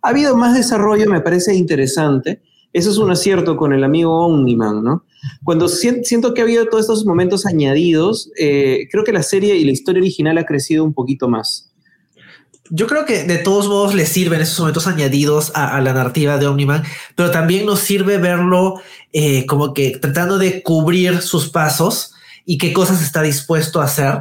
Ha 0.02 0.10
habido 0.10 0.38
más 0.38 0.56
desarrollo, 0.56 1.10
me 1.10 1.20
parece 1.20 1.54
interesante. 1.56 2.42
Eso 2.72 2.90
es 2.90 2.98
un 2.98 3.12
acierto 3.12 3.58
con 3.58 3.74
el 3.74 3.84
amigo 3.84 4.26
Omniman, 4.28 4.82
¿no? 4.82 5.04
Cuando 5.44 5.68
siento 5.68 6.34
que 6.34 6.42
ha 6.42 6.44
habido 6.44 6.66
todos 6.66 6.86
estos 6.86 7.06
momentos 7.06 7.46
añadidos, 7.46 8.32
eh, 8.38 8.88
creo 8.92 9.04
que 9.04 9.12
la 9.12 9.24
serie 9.24 9.56
y 9.58 9.66
la 9.66 9.72
historia 9.72 10.02
original 10.02 10.38
ha 10.38 10.46
crecido 10.46 10.84
un 10.84 10.94
poquito 10.94 11.28
más. 11.28 11.72
Yo 12.70 12.88
creo 12.88 13.06
que 13.06 13.26
de 13.26 13.38
todos 13.38 13.68
modos 13.68 13.94
le 13.94 14.06
sirven 14.06 14.40
esos 14.40 14.60
momentos 14.60 14.88
añadidos 14.88 15.52
a, 15.56 15.82
la 15.82 15.94
narrativa 15.94 16.38
de 16.38 16.48
Omniman, 16.48 16.84
pero 17.16 17.30
también 17.30 17.66
nos 17.66 17.82
sirve 17.82 18.18
verlo 18.18 18.82
eh, 19.12 19.46
como 19.46 19.74
que 19.74 19.98
tratando 19.98 20.38
de 20.38 20.64
cubrir 20.64 21.22
sus 21.22 21.50
pasos 21.50 22.14
y 22.46 22.58
qué 22.58 22.72
cosas 22.72 23.02
está 23.02 23.22
dispuesto 23.22 23.82
a 23.82 23.86
hacer. 23.86 24.20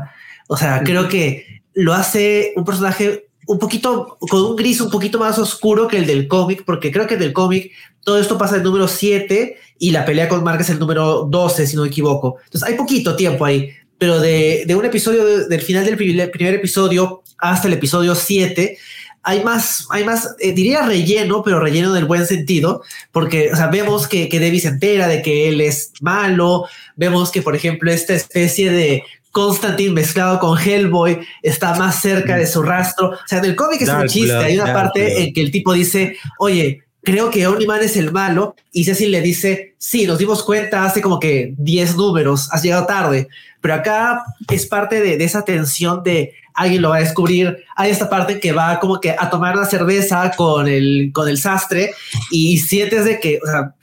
O 0.48 0.56
sea, 0.56 0.82
creo 0.82 1.08
que 1.08 1.62
lo 1.74 1.94
hace 1.94 2.52
un 2.56 2.64
personaje 2.64 3.28
un 3.46 3.58
poquito 3.58 4.18
con 4.18 4.42
un 4.42 4.56
gris 4.56 4.80
un 4.80 4.90
poquito 4.90 5.18
más 5.18 5.38
oscuro 5.38 5.86
que 5.86 5.98
el 5.98 6.06
del 6.06 6.26
cómic, 6.26 6.64
porque 6.64 6.90
creo 6.90 7.06
que 7.06 7.14
el 7.14 7.20
del 7.20 7.32
cómic 7.32 7.72
todo 8.02 8.18
esto 8.18 8.38
pasa 8.38 8.56
el 8.56 8.62
número 8.62 8.88
7 8.88 9.56
y 9.80 9.90
la 9.90 10.04
pelea 10.04 10.28
con 10.28 10.44
Mark 10.44 10.60
es 10.60 10.68
el 10.70 10.78
número 10.78 11.26
12, 11.28 11.66
si 11.66 11.74
no 11.74 11.82
me 11.82 11.88
equivoco. 11.88 12.36
Entonces 12.44 12.68
hay 12.68 12.76
poquito 12.76 13.16
tiempo 13.16 13.46
ahí, 13.46 13.70
pero 13.98 14.20
de, 14.20 14.64
de 14.66 14.74
un 14.76 14.84
episodio, 14.84 15.48
del 15.48 15.62
final 15.62 15.84
del 15.86 15.96
primer 15.96 16.54
episodio 16.54 17.22
hasta 17.38 17.66
el 17.66 17.74
episodio 17.74 18.14
7, 18.14 18.78
hay 19.22 19.42
más, 19.42 19.86
hay 19.90 20.04
más, 20.04 20.36
eh, 20.38 20.52
diría 20.52 20.82
relleno, 20.82 21.42
pero 21.42 21.60
relleno 21.60 21.94
del 21.94 22.04
buen 22.04 22.26
sentido, 22.26 22.82
porque 23.10 23.50
vemos 23.72 24.06
que, 24.06 24.28
que 24.28 24.38
Debbie 24.38 24.60
se 24.60 24.68
entera 24.68 25.08
de 25.08 25.22
que 25.22 25.48
él 25.48 25.62
es 25.62 25.92
malo, 26.02 26.66
vemos 26.96 27.30
que, 27.30 27.40
por 27.40 27.56
ejemplo, 27.56 27.90
esta 27.90 28.14
especie 28.14 28.70
de 28.70 29.02
Constantine 29.30 29.92
mezclado 29.92 30.38
con 30.40 30.58
Hellboy 30.58 31.20
está 31.42 31.74
más 31.74 32.02
cerca 32.02 32.36
de 32.36 32.46
su 32.46 32.62
rastro. 32.62 33.10
O 33.10 33.18
sea, 33.26 33.38
en 33.38 33.46
el 33.46 33.56
cómic 33.56 33.80
es 33.80 33.88
un 33.88 34.06
chiste. 34.08 34.36
Hay 34.36 34.58
una 34.58 34.74
parte 34.74 35.22
en 35.22 35.32
que 35.32 35.40
el 35.40 35.50
tipo 35.50 35.72
dice, 35.72 36.16
oye, 36.38 36.82
creo 37.02 37.30
que 37.30 37.46
Omniman 37.46 37.82
es 37.82 37.96
el 37.96 38.12
malo. 38.12 38.54
Y 38.72 38.84
Cecil 38.84 39.10
le 39.10 39.20
dice, 39.20 39.74
sí, 39.78 40.06
nos 40.06 40.18
dimos 40.18 40.42
cuenta 40.42 40.84
hace 40.84 41.00
como 41.00 41.18
que 41.18 41.54
10 41.56 41.96
números, 41.96 42.48
has 42.52 42.62
llegado 42.62 42.86
tarde. 42.86 43.28
Pero 43.60 43.74
acá 43.74 44.24
es 44.50 44.66
parte 44.66 45.00
de, 45.00 45.16
de, 45.16 45.24
esa 45.24 45.44
tensión 45.44 46.02
de 46.02 46.34
alguien 46.54 46.82
lo 46.82 46.90
va 46.90 46.96
a 46.96 47.00
descubrir. 47.00 47.64
Hay 47.76 47.90
esta 47.90 48.08
parte 48.08 48.40
que 48.40 48.52
va 48.52 48.80
como 48.80 49.00
que 49.00 49.10
a 49.10 49.30
tomar 49.30 49.56
la 49.56 49.66
cerveza 49.66 50.32
con 50.36 50.68
el, 50.68 51.10
con 51.12 51.28
el 51.28 51.38
sastre 51.38 51.92
y 52.30 52.58
sientes 52.58 53.04
de 53.04 53.20
que, 53.20 53.38
o 53.42 53.46
sea, 53.46 53.74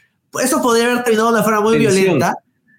eso 0.44 0.62
podría 0.62 0.86
haber 0.86 1.04
terminado 1.04 1.30
de 1.30 1.36
una 1.36 1.44
forma 1.44 1.62
muy 1.62 1.78
violenta. 1.78 2.36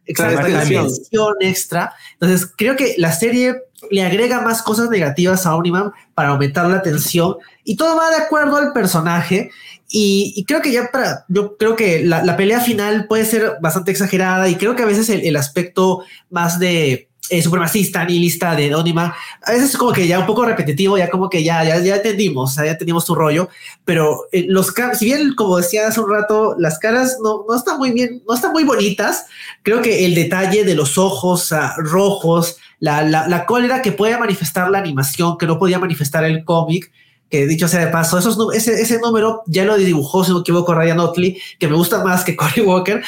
Exactamente, 0.07 0.75
tensión 0.75 1.35
extra. 1.41 1.93
Entonces, 2.15 2.51
creo 2.57 2.77
que 2.77 2.95
la 2.97 3.13
serie 3.13 3.57
le 3.91 4.03
agrega 4.03 4.41
más 4.41 4.63
cosas 4.63 4.89
negativas 4.91 5.45
a 5.47 5.55
Omniman 5.55 5.93
para 6.15 6.31
aumentar 6.31 6.67
la 6.69 6.83
tensión 6.83 7.37
y 7.63 7.77
todo 7.77 7.97
va 7.97 8.11
de 8.11 8.17
acuerdo 8.17 8.57
al 8.57 8.73
personaje. 8.73 9.51
Y, 9.91 10.45
creo 10.47 10.61
que 10.61 10.71
ya 10.71 10.91
para, 10.91 11.25
yo 11.29 11.57
creo 11.57 11.75
que 11.75 12.05
la, 12.05 12.37
pelea 12.37 12.61
final 12.61 13.07
puede 13.07 13.25
ser 13.25 13.55
bastante 13.63 13.91
exagerada 13.91 14.49
y 14.49 14.57
creo 14.57 14.77
que 14.77 14.83
a 14.83 14.87
veces 14.87 15.09
el 15.09 15.37
aspecto 15.37 16.05
más 16.31 16.59
de 16.59 17.09
eh, 17.31 17.43
supremacista, 17.43 18.05
lista 18.05 18.55
de 18.55 18.69
Anónima. 18.69 19.15
A 19.43 19.53
veces 19.53 19.71
es 19.71 19.77
como 19.77 19.93
que 19.93 20.07
ya 20.07 20.19
un 20.19 20.25
poco 20.25 20.47
repetitivo, 20.47 20.97
ya 20.97 21.11
como 21.11 21.29
que 21.29 21.45
ya, 21.45 21.63
ya, 21.63 21.79
ya 21.79 21.97
entendimos, 21.97 22.55
ya 22.55 22.65
entendimos 22.65 23.05
tu 23.05 23.15
rollo, 23.15 23.51
pero 23.85 24.23
eh, 24.33 24.47
los 24.49 24.73
si 24.95 25.05
bien, 25.05 25.35
como 25.35 25.59
decía 25.59 25.89
hace 25.89 26.01
un 26.01 26.11
rato, 26.11 26.55
las 26.59 26.79
caras 26.79 27.19
no, 27.23 27.45
no 27.47 27.55
están 27.55 27.77
muy 27.77 27.91
bien, 27.91 28.23
no 28.27 28.35
están 28.35 28.53
muy 28.53 28.65
bonitas, 28.65 29.27
creo 29.63 29.83
que 29.83 30.07
el 30.07 30.15
detalle 30.15 30.65
de 30.65 30.75
los 30.75 30.97
ojos 30.97 31.53
ah, 31.53 31.75
rojos, 31.77 32.57
la, 32.81 33.03
la, 33.03 33.29
la, 33.29 33.45
cólera 33.45 33.83
que 33.83 33.93
puede 33.93 34.17
manifestar 34.17 34.71
la 34.71 34.79
animación, 34.79 35.37
que 35.37 35.47
no 35.47 35.59
podía 35.59 35.79
manifestar 35.79 36.25
el 36.25 36.45
cómic, 36.45 36.91
que 37.31 37.47
dicho 37.47 37.69
sea 37.69 37.85
de 37.85 37.93
paso, 37.93 38.19
esos, 38.19 38.39
ese, 38.55 38.81
ese 38.81 38.99
número 39.01 39.43
ya 39.47 39.65
lo 39.65 39.77
dibujó, 39.77 40.25
si 40.25 40.31
no 40.31 40.37
me 40.37 40.41
equivoco, 40.41 40.75
Ryan 40.75 41.01
Otley, 41.01 41.41
que 41.59 41.69
me 41.69 41.77
gusta 41.77 42.03
más 42.03 42.25
que 42.25 42.37
Cory 42.37 42.63
Walker, 42.63 43.03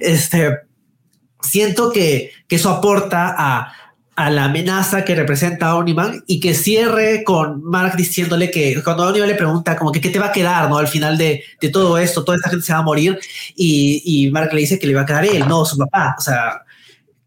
este 0.00 0.66
siento 1.46 1.90
que, 1.90 2.32
eso 2.48 2.70
aporta 2.70 3.34
a, 3.36 3.72
la 4.30 4.44
amenaza 4.44 5.04
que 5.04 5.14
representa 5.14 5.76
Omniman 5.76 6.24
y 6.26 6.40
que 6.40 6.54
cierre 6.54 7.22
con 7.22 7.62
Mark 7.62 7.96
diciéndole 7.96 8.50
que 8.50 8.82
cuando 8.82 9.06
Omniman 9.06 9.28
le 9.28 9.34
pregunta 9.34 9.76
como 9.76 9.92
que 9.92 10.00
qué 10.00 10.08
te 10.08 10.18
va 10.18 10.28
a 10.28 10.32
quedar, 10.32 10.70
¿no? 10.70 10.78
Al 10.78 10.88
final 10.88 11.18
de, 11.18 11.44
todo 11.70 11.98
esto, 11.98 12.24
toda 12.24 12.36
esta 12.36 12.48
gente 12.48 12.64
se 12.64 12.72
va 12.72 12.78
a 12.78 12.82
morir 12.82 13.18
y, 13.54 14.02
y, 14.04 14.30
Mark 14.30 14.54
le 14.54 14.60
dice 14.60 14.78
que 14.78 14.86
le 14.86 14.94
va 14.94 15.02
a 15.02 15.06
quedar 15.06 15.26
él, 15.26 15.46
no 15.46 15.66
su 15.66 15.76
papá. 15.76 16.16
O 16.18 16.22
sea, 16.22 16.62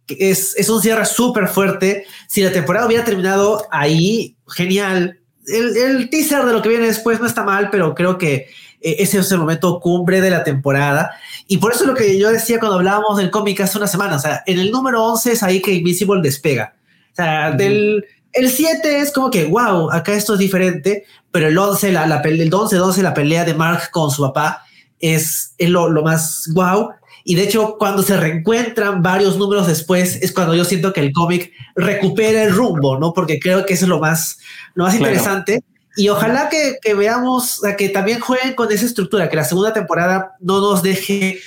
es, 0.07 0.55
es 0.57 0.67
un 0.67 0.81
cierre 0.81 1.05
súper 1.05 1.47
fuerte. 1.47 2.05
Si 2.27 2.41
la 2.41 2.51
temporada 2.51 2.87
hubiera 2.87 3.05
terminado 3.05 3.67
ahí, 3.69 4.35
genial. 4.47 5.18
El, 5.53 5.77
el 5.77 6.09
teaser 6.09 6.45
de 6.45 6.53
lo 6.53 6.61
que 6.61 6.69
viene 6.69 6.87
después 6.87 7.19
no 7.19 7.25
está 7.25 7.43
mal, 7.43 7.69
pero 7.69 7.95
creo 7.95 8.17
que 8.17 8.47
eh, 8.81 8.95
ese 8.99 9.19
es 9.19 9.31
el 9.31 9.39
momento 9.39 9.79
cumbre 9.79 10.21
de 10.21 10.29
la 10.29 10.43
temporada. 10.43 11.11
Y 11.47 11.57
por 11.57 11.73
eso 11.73 11.85
lo 11.85 11.95
que 11.95 12.17
yo 12.17 12.31
decía 12.31 12.59
cuando 12.59 12.77
hablábamos 12.77 13.17
del 13.17 13.31
cómic 13.31 13.61
hace 13.61 13.77
una 13.77 13.87
semana, 13.87 14.15
o 14.15 14.19
sea, 14.19 14.43
en 14.45 14.59
el 14.59 14.71
número 14.71 15.03
11 15.03 15.31
es 15.31 15.43
ahí 15.43 15.61
que 15.61 15.73
Invisible 15.73 16.21
despega. 16.21 16.75
O 17.11 17.15
sea, 17.15 17.51
del 17.51 18.05
el 18.33 18.51
7 18.51 18.99
es 18.99 19.11
como 19.11 19.31
que, 19.31 19.45
wow, 19.45 19.91
acá 19.91 20.13
esto 20.13 20.33
es 20.33 20.39
diferente, 20.39 21.05
pero 21.31 21.47
el 21.47 21.57
11, 21.57 21.91
la, 21.91 22.05
la 22.05 22.21
el 22.21 22.53
11, 22.53 22.75
12, 22.75 23.03
la 23.03 23.13
pelea 23.13 23.43
de 23.43 23.53
Mark 23.53 23.89
con 23.91 24.11
su 24.11 24.21
papá 24.21 24.63
es, 24.99 25.53
es 25.57 25.69
lo, 25.69 25.89
lo, 25.89 26.03
más 26.03 26.49
wow. 26.53 26.91
Y 27.29 27.35
de 27.35 27.43
hecho, 27.43 27.75
cuando 27.77 28.01
se 28.01 28.17
reencuentran 28.17 29.03
varios 29.03 29.37
números 29.37 29.67
después, 29.67 30.15
es 30.15 30.31
cuando 30.31 30.55
yo 30.55 30.65
siento 30.65 30.93
que 30.93 31.01
el 31.01 31.13
cómic 31.13 31.51
recupera 31.75 32.41
el 32.41 32.51
rumbo, 32.51 32.97
¿no? 32.97 33.13
Porque 33.13 33.39
creo 33.39 33.67
que 33.67 33.75
eso 33.75 33.85
es 33.85 33.89
lo 33.89 33.99
más, 33.99 34.39
lo 34.73 34.85
más 34.85 34.95
interesante. 34.95 35.63
Y 35.95 36.09
ojalá 36.09 36.49
que, 36.49 36.77
que 36.81 36.95
veamos, 36.95 37.61
que 37.77 37.89
también 37.89 38.19
jueguen 38.19 38.55
con 38.55 38.71
esa 38.71 38.83
estructura, 38.83 39.29
que 39.29 39.35
la 39.35 39.43
segunda 39.43 39.73
temporada 39.73 40.37
no 40.39 40.59
nos 40.59 40.81
deje 40.81 41.37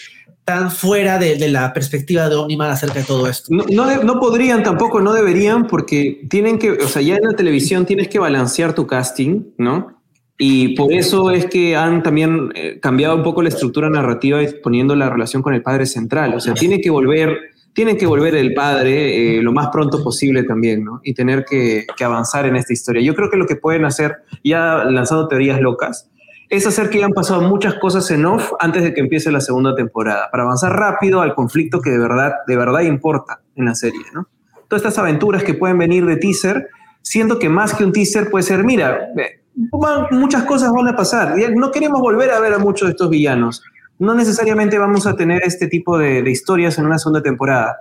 tan 0.44 0.70
fuera 0.70 1.18
de, 1.18 1.34
de, 1.34 1.48
la 1.48 1.72
perspectiva 1.72 2.28
de 2.28 2.36
Omniman 2.36 2.70
acerca 2.70 3.00
de 3.00 3.04
todo 3.04 3.26
esto. 3.26 3.48
No, 3.52 3.64
no, 3.68 4.04
no, 4.04 4.20
podrían 4.20 4.62
tampoco, 4.62 5.00
no 5.00 5.12
deberían, 5.12 5.66
porque 5.66 6.28
tienen 6.30 6.60
que, 6.60 6.70
o 6.70 6.86
sea, 6.86 7.02
ya 7.02 7.16
en 7.16 7.24
la 7.24 7.34
televisión 7.34 7.86
tienes 7.86 8.06
que 8.06 8.20
balancear 8.20 8.72
tu 8.72 8.86
casting, 8.86 9.46
¿no? 9.58 10.00
Y 10.38 10.74
por 10.74 10.92
eso 10.92 11.30
es 11.30 11.46
que 11.46 11.76
han 11.76 12.02
también 12.02 12.50
eh, 12.54 12.78
cambiado 12.80 13.16
un 13.16 13.22
poco 13.22 13.42
la 13.42 13.48
estructura 13.48 13.88
narrativa 13.88 14.40
poniendo 14.62 14.96
la 14.96 15.08
relación 15.08 15.42
con 15.42 15.54
el 15.54 15.62
padre 15.62 15.86
central. 15.86 16.34
O 16.34 16.40
sea, 16.40 16.54
tiene 16.54 16.80
que 16.80 16.90
volver 16.90 17.52
tiene 17.72 17.96
que 17.96 18.06
volver 18.06 18.34
el 18.34 18.52
padre 18.54 19.38
eh, 19.38 19.42
lo 19.42 19.52
más 19.52 19.68
pronto 19.68 20.02
posible 20.02 20.42
también, 20.44 20.84
¿no? 20.84 21.00
Y 21.02 21.14
tener 21.14 21.44
que, 21.44 21.86
avanzar 22.04 22.46
en 22.46 22.56
esta 22.56 22.72
historia. 22.72 23.02
Yo 23.02 23.14
creo 23.14 23.30
que 23.30 23.36
lo 23.36 23.46
que 23.46 23.56
pueden 23.56 23.84
hacer, 23.84 24.16
ya 24.44 24.84
lanzando 24.84 25.28
teorías 25.28 25.60
locas, 25.60 26.10
es 26.48 26.66
hacer 26.66 26.90
que 26.90 26.98
hayan 26.98 27.12
pasado 27.12 27.40
muchas 27.42 27.74
cosas 27.74 28.10
en 28.10 28.26
off 28.26 28.52
antes 28.60 28.82
de 28.82 28.92
que 28.92 29.00
empiece 29.00 29.32
la 29.32 29.40
segunda 29.40 29.74
temporada, 29.74 30.28
para 30.30 30.42
avanzar 30.42 30.72
rápido 30.72 31.22
al 31.22 31.34
conflicto 31.34 31.80
que 31.80 31.90
de 31.90 31.98
verdad, 31.98 32.32
de 32.46 32.56
verdad 32.56 32.80
importa 32.80 33.40
en 33.56 33.64
la 33.64 33.74
serie, 33.74 34.02
¿no? 34.12 34.28
Todas 34.68 34.82
estas 34.82 34.98
aventuras 34.98 35.44
que 35.44 35.54
pueden 35.54 35.78
venir 35.78 36.04
de 36.04 36.16
teaser, 36.16 36.68
siento 37.00 37.38
que 37.38 37.48
más 37.48 37.74
que 37.74 37.84
un 37.84 37.92
teaser 37.92 38.30
puede 38.30 38.42
ser, 38.42 38.64
mira, 38.64 39.08
muchas 39.54 40.44
cosas 40.44 40.72
van 40.72 40.88
a 40.88 40.96
pasar. 40.96 41.34
No 41.54 41.70
queremos 41.70 42.00
volver 42.00 42.30
a 42.30 42.40
ver 42.40 42.54
a 42.54 42.58
muchos 42.58 42.88
de 42.88 42.92
estos 42.92 43.10
villanos 43.10 43.62
no 44.02 44.14
necesariamente 44.14 44.78
vamos 44.78 45.06
a 45.06 45.14
tener 45.14 45.42
este 45.44 45.68
tipo 45.68 45.96
de, 45.96 46.28
historias 46.28 46.76
en 46.78 46.86
una 46.86 46.98
segunda 46.98 47.22
temporada. 47.22 47.76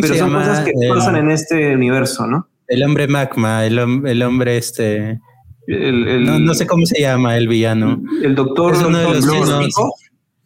pero 0.00 0.14
son 0.14 0.32
cosas 0.32 0.64
que 0.64 0.72
pasan 0.88 1.16
en 1.16 1.30
este 1.30 1.74
universo, 1.74 2.26
¿no? 2.26 2.48
El 2.66 2.82
hombre 2.82 3.06
magma, 3.06 3.64
el, 3.66 3.78
el 3.78 4.22
hombre 4.22 4.56
este... 4.56 5.20
no, 5.66 6.54
sé 6.54 6.66
cómo 6.66 6.86
se 6.86 7.00
llama 7.00 7.36
el 7.36 7.48
villano. 7.48 8.02
El 8.22 8.34
doctor, 8.34 8.74
es 8.74 8.82
uno 8.82 8.98
de 8.98 9.04
los, 9.04 9.26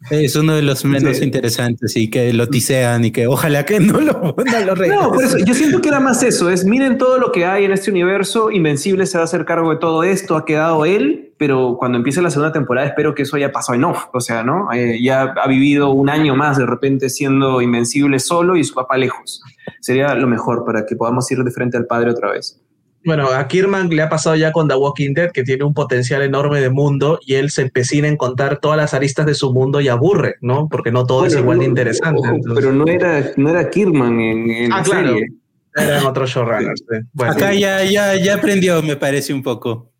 es 0.09 0.35
uno 0.35 0.55
de 0.55 0.61
los 0.61 0.85
menos 0.85 1.21
interesantes 1.21 1.95
y 1.95 2.09
que 2.09 2.33
lo 2.33 2.47
tisean 2.47 3.05
y 3.05 3.11
que 3.11 3.27
ojalá 3.27 3.65
que 3.65 3.79
no 3.79 3.99
lo, 3.99 4.13
no 4.45 4.75
lo 4.75 4.87
No, 4.87 5.11
por 5.11 5.23
eso 5.23 5.37
yo 5.39 5.53
siento 5.53 5.81
que 5.81 5.89
era 5.89 5.99
más 5.99 6.23
eso, 6.23 6.49
es 6.49 6.65
miren 6.65 6.97
todo 6.97 7.17
lo 7.17 7.31
que 7.31 7.45
hay 7.45 7.65
en 7.65 7.71
este 7.71 7.91
universo, 7.91 8.51
Invencible 8.51 9.05
se 9.05 9.17
va 9.17 9.23
a 9.23 9.25
hacer 9.25 9.45
cargo 9.45 9.71
de 9.71 9.77
todo 9.77 10.03
esto, 10.03 10.35
ha 10.35 10.45
quedado 10.45 10.85
él, 10.85 11.33
pero 11.37 11.77
cuando 11.77 11.97
empiece 11.97 12.21
la 12.21 12.29
segunda 12.29 12.51
temporada 12.51 12.87
espero 12.87 13.15
que 13.15 13.23
eso 13.23 13.35
haya 13.35 13.51
pasado 13.51 13.75
en 13.75 13.83
off, 13.85 14.05
o 14.13 14.21
sea, 14.21 14.43
¿no? 14.43 14.71
Eh, 14.71 14.99
ya 15.01 15.21
ha 15.23 15.47
vivido 15.47 15.91
un 15.91 16.09
año 16.09 16.35
más 16.35 16.57
de 16.57 16.65
repente 16.65 17.09
siendo 17.09 17.61
Invencible 17.61 18.19
solo 18.19 18.55
y 18.55 18.63
su 18.63 18.73
papá 18.73 18.97
lejos. 18.97 19.41
Sería 19.79 20.13
lo 20.15 20.27
mejor 20.27 20.65
para 20.65 20.85
que 20.85 20.95
podamos 20.95 21.29
ir 21.31 21.43
de 21.43 21.51
frente 21.51 21.77
al 21.77 21.85
padre 21.85 22.11
otra 22.11 22.31
vez. 22.31 22.59
Bueno, 23.05 23.27
a 23.27 23.47
Kirman 23.47 23.89
le 23.89 24.01
ha 24.01 24.09
pasado 24.09 24.35
ya 24.35 24.51
con 24.51 24.67
The 24.67 24.75
Walking 24.75 25.13
Dead, 25.13 25.31
que 25.31 25.43
tiene 25.43 25.65
un 25.65 25.73
potencial 25.73 26.21
enorme 26.21 26.61
de 26.61 26.69
mundo 26.69 27.19
y 27.25 27.35
él 27.35 27.51
se 27.51 27.63
empecina 27.63 28.07
en 28.07 28.15
contar 28.15 28.59
todas 28.59 28.77
las 28.77 28.93
aristas 28.93 29.25
de 29.25 29.33
su 29.33 29.53
mundo 29.53 29.81
y 29.81 29.89
aburre, 29.89 30.35
¿no? 30.41 30.69
Porque 30.69 30.91
no 30.91 31.05
todo 31.05 31.25
es 31.25 31.35
igual 31.35 31.59
de 31.59 31.65
interesante. 31.65 32.21
pero 32.55 32.71
no 32.71 32.87
era, 32.87 33.31
no 33.35 33.49
era 33.49 33.69
Kirman 33.69 34.19
en, 34.19 34.51
en 34.51 34.73
ah, 34.73 34.77
la 34.77 34.85
serie. 34.85 35.27
Eran 35.75 36.05
otros 36.05 36.29
showrunners. 36.29 36.83
Acá 37.19 37.53
ya, 37.53 37.83
ya, 37.83 38.15
ya 38.15 38.35
aprendió, 38.35 38.81
me 38.81 38.95
parece 38.95 39.33
un 39.33 39.43
poco. 39.43 39.91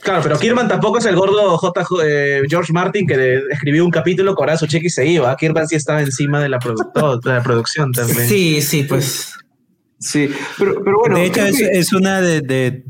Claro, 0.00 0.22
pero 0.22 0.38
Kirman 0.38 0.68
tampoco 0.68 0.98
es 0.98 1.04
el 1.04 1.16
gordo 1.16 1.58
J. 1.58 1.86
Eh, 2.04 2.42
George 2.48 2.72
Martin 2.72 3.06
que 3.06 3.42
escribió 3.50 3.84
un 3.84 3.90
capítulo, 3.90 4.34
cobraba 4.34 4.56
su 4.56 4.66
cheque 4.66 4.86
y 4.86 4.90
se 4.90 5.06
iba. 5.06 5.36
Kirman 5.36 5.68
sí 5.68 5.76
estaba 5.76 6.00
encima 6.00 6.40
de 6.40 6.48
la, 6.48 6.58
de 6.58 7.30
la 7.30 7.42
producción 7.42 7.92
también. 7.92 8.26
Sí, 8.26 8.62
sí, 8.62 8.84
pues. 8.84 9.34
Sí, 10.04 10.28
pero, 10.58 10.84
pero 10.84 10.98
bueno. 10.98 11.16
De 11.16 11.26
hecho, 11.26 11.42
es, 11.44 11.92
una 11.92 12.20
de. 12.20 12.84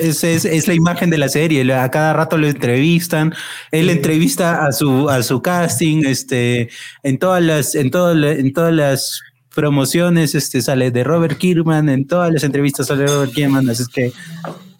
es, 0.00 0.24
es, 0.24 0.66
la 0.66 0.74
imagen 0.74 1.10
de 1.10 1.18
la 1.18 1.28
serie. 1.28 1.72
A 1.72 1.90
cada 1.90 2.12
rato 2.12 2.36
lo 2.36 2.48
entrevistan. 2.48 3.32
Él 3.70 3.88
entrevista 3.88 4.66
a 4.66 4.72
su, 4.72 5.08
a 5.08 5.22
su 5.22 5.40
casting. 5.40 6.04
Este, 6.04 6.68
en 7.02 7.18
todas 7.18 7.42
las, 7.42 7.74
en 7.74 7.90
en 7.94 8.52
todas 8.52 8.74
las 8.74 9.20
promociones, 9.54 10.34
este 10.34 10.60
sale 10.60 10.90
de 10.90 11.04
Robert 11.04 11.38
Kirkman. 11.38 11.88
En 11.88 12.06
todas 12.06 12.32
las 12.32 12.42
entrevistas 12.42 12.88
sale 12.88 13.06
Robert 13.06 13.32
Kirkman. 13.32 13.70
Así 13.70 13.82
es 13.82 13.88
que 13.88 14.12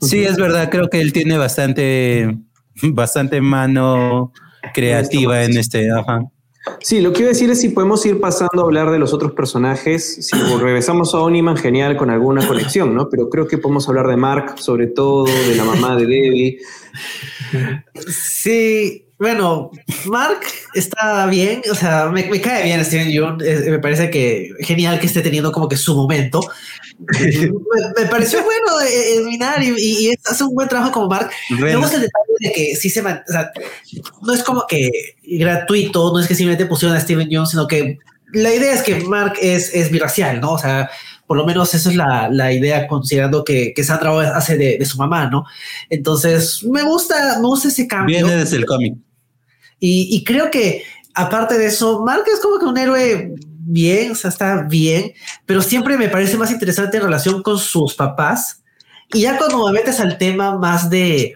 Sí, 0.01 0.25
es 0.25 0.37
verdad, 0.37 0.71
creo 0.71 0.89
que 0.89 1.01
él 1.01 1.13
tiene 1.13 1.37
bastante, 1.37 2.39
bastante 2.83 3.41
mano 3.41 4.33
creativa 4.73 5.45
en 5.45 5.59
este. 5.59 5.91
Ajá. 5.91 6.25
Sí, 6.81 7.01
lo 7.01 7.13
que 7.13 7.21
iba 7.21 7.29
a 7.29 7.33
decir 7.33 7.51
es 7.51 7.61
si 7.61 7.71
podemos 7.71 8.05
ir 8.05 8.21
pasando 8.21 8.63
a 8.63 8.65
hablar 8.65 8.91
de 8.91 8.99
los 8.99 9.13
otros 9.13 9.33
personajes, 9.33 10.27
si 10.27 10.37
regresamos 10.61 11.15
a 11.15 11.21
Oniman, 11.21 11.57
genial, 11.57 11.97
con 11.97 12.11
alguna 12.11 12.47
conexión, 12.47 12.95
¿no? 12.95 13.09
Pero 13.09 13.29
creo 13.29 13.47
que 13.47 13.59
podemos 13.59 13.89
hablar 13.89 14.07
de 14.07 14.17
Mark, 14.17 14.59
sobre 14.59 14.87
todo, 14.87 15.25
de 15.25 15.55
la 15.55 15.65
mamá 15.65 15.97
de 15.97 16.07
Debbie. 16.07 16.59
Sí, 18.09 19.10
bueno, 19.21 19.71
Mark 20.07 20.41
está 20.73 21.27
bien, 21.27 21.61
o 21.71 21.75
sea, 21.75 22.07
me, 22.07 22.41
cae 22.41 22.65
bien 22.65 22.83
Steven 22.83 23.11
Yeun, 23.11 23.37
me 23.37 23.79
parece 23.79 24.09
que 24.09 24.49
genial 24.61 24.99
que 24.99 25.05
esté 25.05 25.21
teniendo 25.21 25.53
como 25.53 25.69
que 25.69 25.77
su 25.77 25.95
momento. 25.95 26.41
me, 27.99 28.07
pareció 28.07 28.43
bueno 28.43 28.81
eliminar 28.81 29.63
y, 29.63 29.75
y, 29.77 30.15
hace 30.25 30.43
un 30.43 30.55
buen 30.55 30.69
trabajo 30.71 30.91
como 30.91 31.09
Mark. 31.09 31.31
Me 31.51 31.77
gusta 31.77 31.97
el 31.97 32.03
detalle 32.03 32.33
de 32.41 32.53
que 32.53 32.77
sí 32.77 32.89
se 32.89 33.01
o 33.03 33.05
sea, 33.05 33.53
no 34.23 34.33
es 34.33 34.43
como 34.43 34.65
que 34.67 34.91
gratuito, 35.23 36.15
no 36.15 36.19
es 36.19 36.27
que 36.27 36.35
simplemente 36.35 36.65
pusieron 36.65 36.97
a 36.97 37.01
Steven 37.01 37.29
Yeun, 37.29 37.47
sino 37.47 37.67
que 37.67 37.99
la 38.33 38.55
idea 38.55 38.73
es 38.73 38.83
que 38.83 39.05
Mark 39.05 39.35
es, 39.43 39.75
es 39.75 39.91
biracial, 39.91 40.41
¿no? 40.41 40.53
O 40.53 40.59
sea, 40.59 40.89
por 41.27 41.37
lo 41.37 41.45
menos 41.45 41.75
esa 41.75 41.91
es 41.91 41.97
la, 41.97 42.53
idea, 42.55 42.87
considerando 42.87 43.45
que, 43.45 43.75
que 43.77 43.85
Sandra 43.85 44.35
hace 44.35 44.57
de, 44.57 44.79
de, 44.79 44.85
su 44.87 44.97
mamá, 44.97 45.29
¿no? 45.29 45.45
Entonces, 45.91 46.65
me 46.65 46.83
gusta, 46.85 47.39
me 47.39 47.47
gusta 47.49 47.69
ese 47.69 47.87
cambio. 47.87 48.17
Viene 48.17 48.37
desde 48.37 48.57
el 48.57 48.65
cómic. 48.65 48.95
Y, 49.81 50.23
creo 50.25 50.51
que, 50.51 50.85
aparte 51.15 51.57
de 51.57 51.67
eso, 51.67 52.05
Mark 52.05 52.25
es 52.33 52.41
como 52.41 52.59
que 52.59 52.67
un 52.67 52.77
héroe 52.77 53.35
bien, 53.61 54.13
o 54.13 54.15
sea, 54.15 54.29
está 54.29 54.63
bien, 54.63 55.13
pero 55.47 55.63
siempre 55.63 55.97
me 55.97 56.09
parece 56.09 56.37
más 56.37 56.51
interesante 56.51 56.99
en 56.99 57.05
relación 57.05 57.43
con 57.43 57.59
sus 57.59 57.95
papás. 57.95 58.63
Y 59.13 59.23
ya 59.23 59.39
cuando 59.39 59.67
me 59.67 59.73
metes 59.73 59.99
al 59.99 60.19
tema 60.19 60.57
más 60.59 60.91
de, 60.91 61.35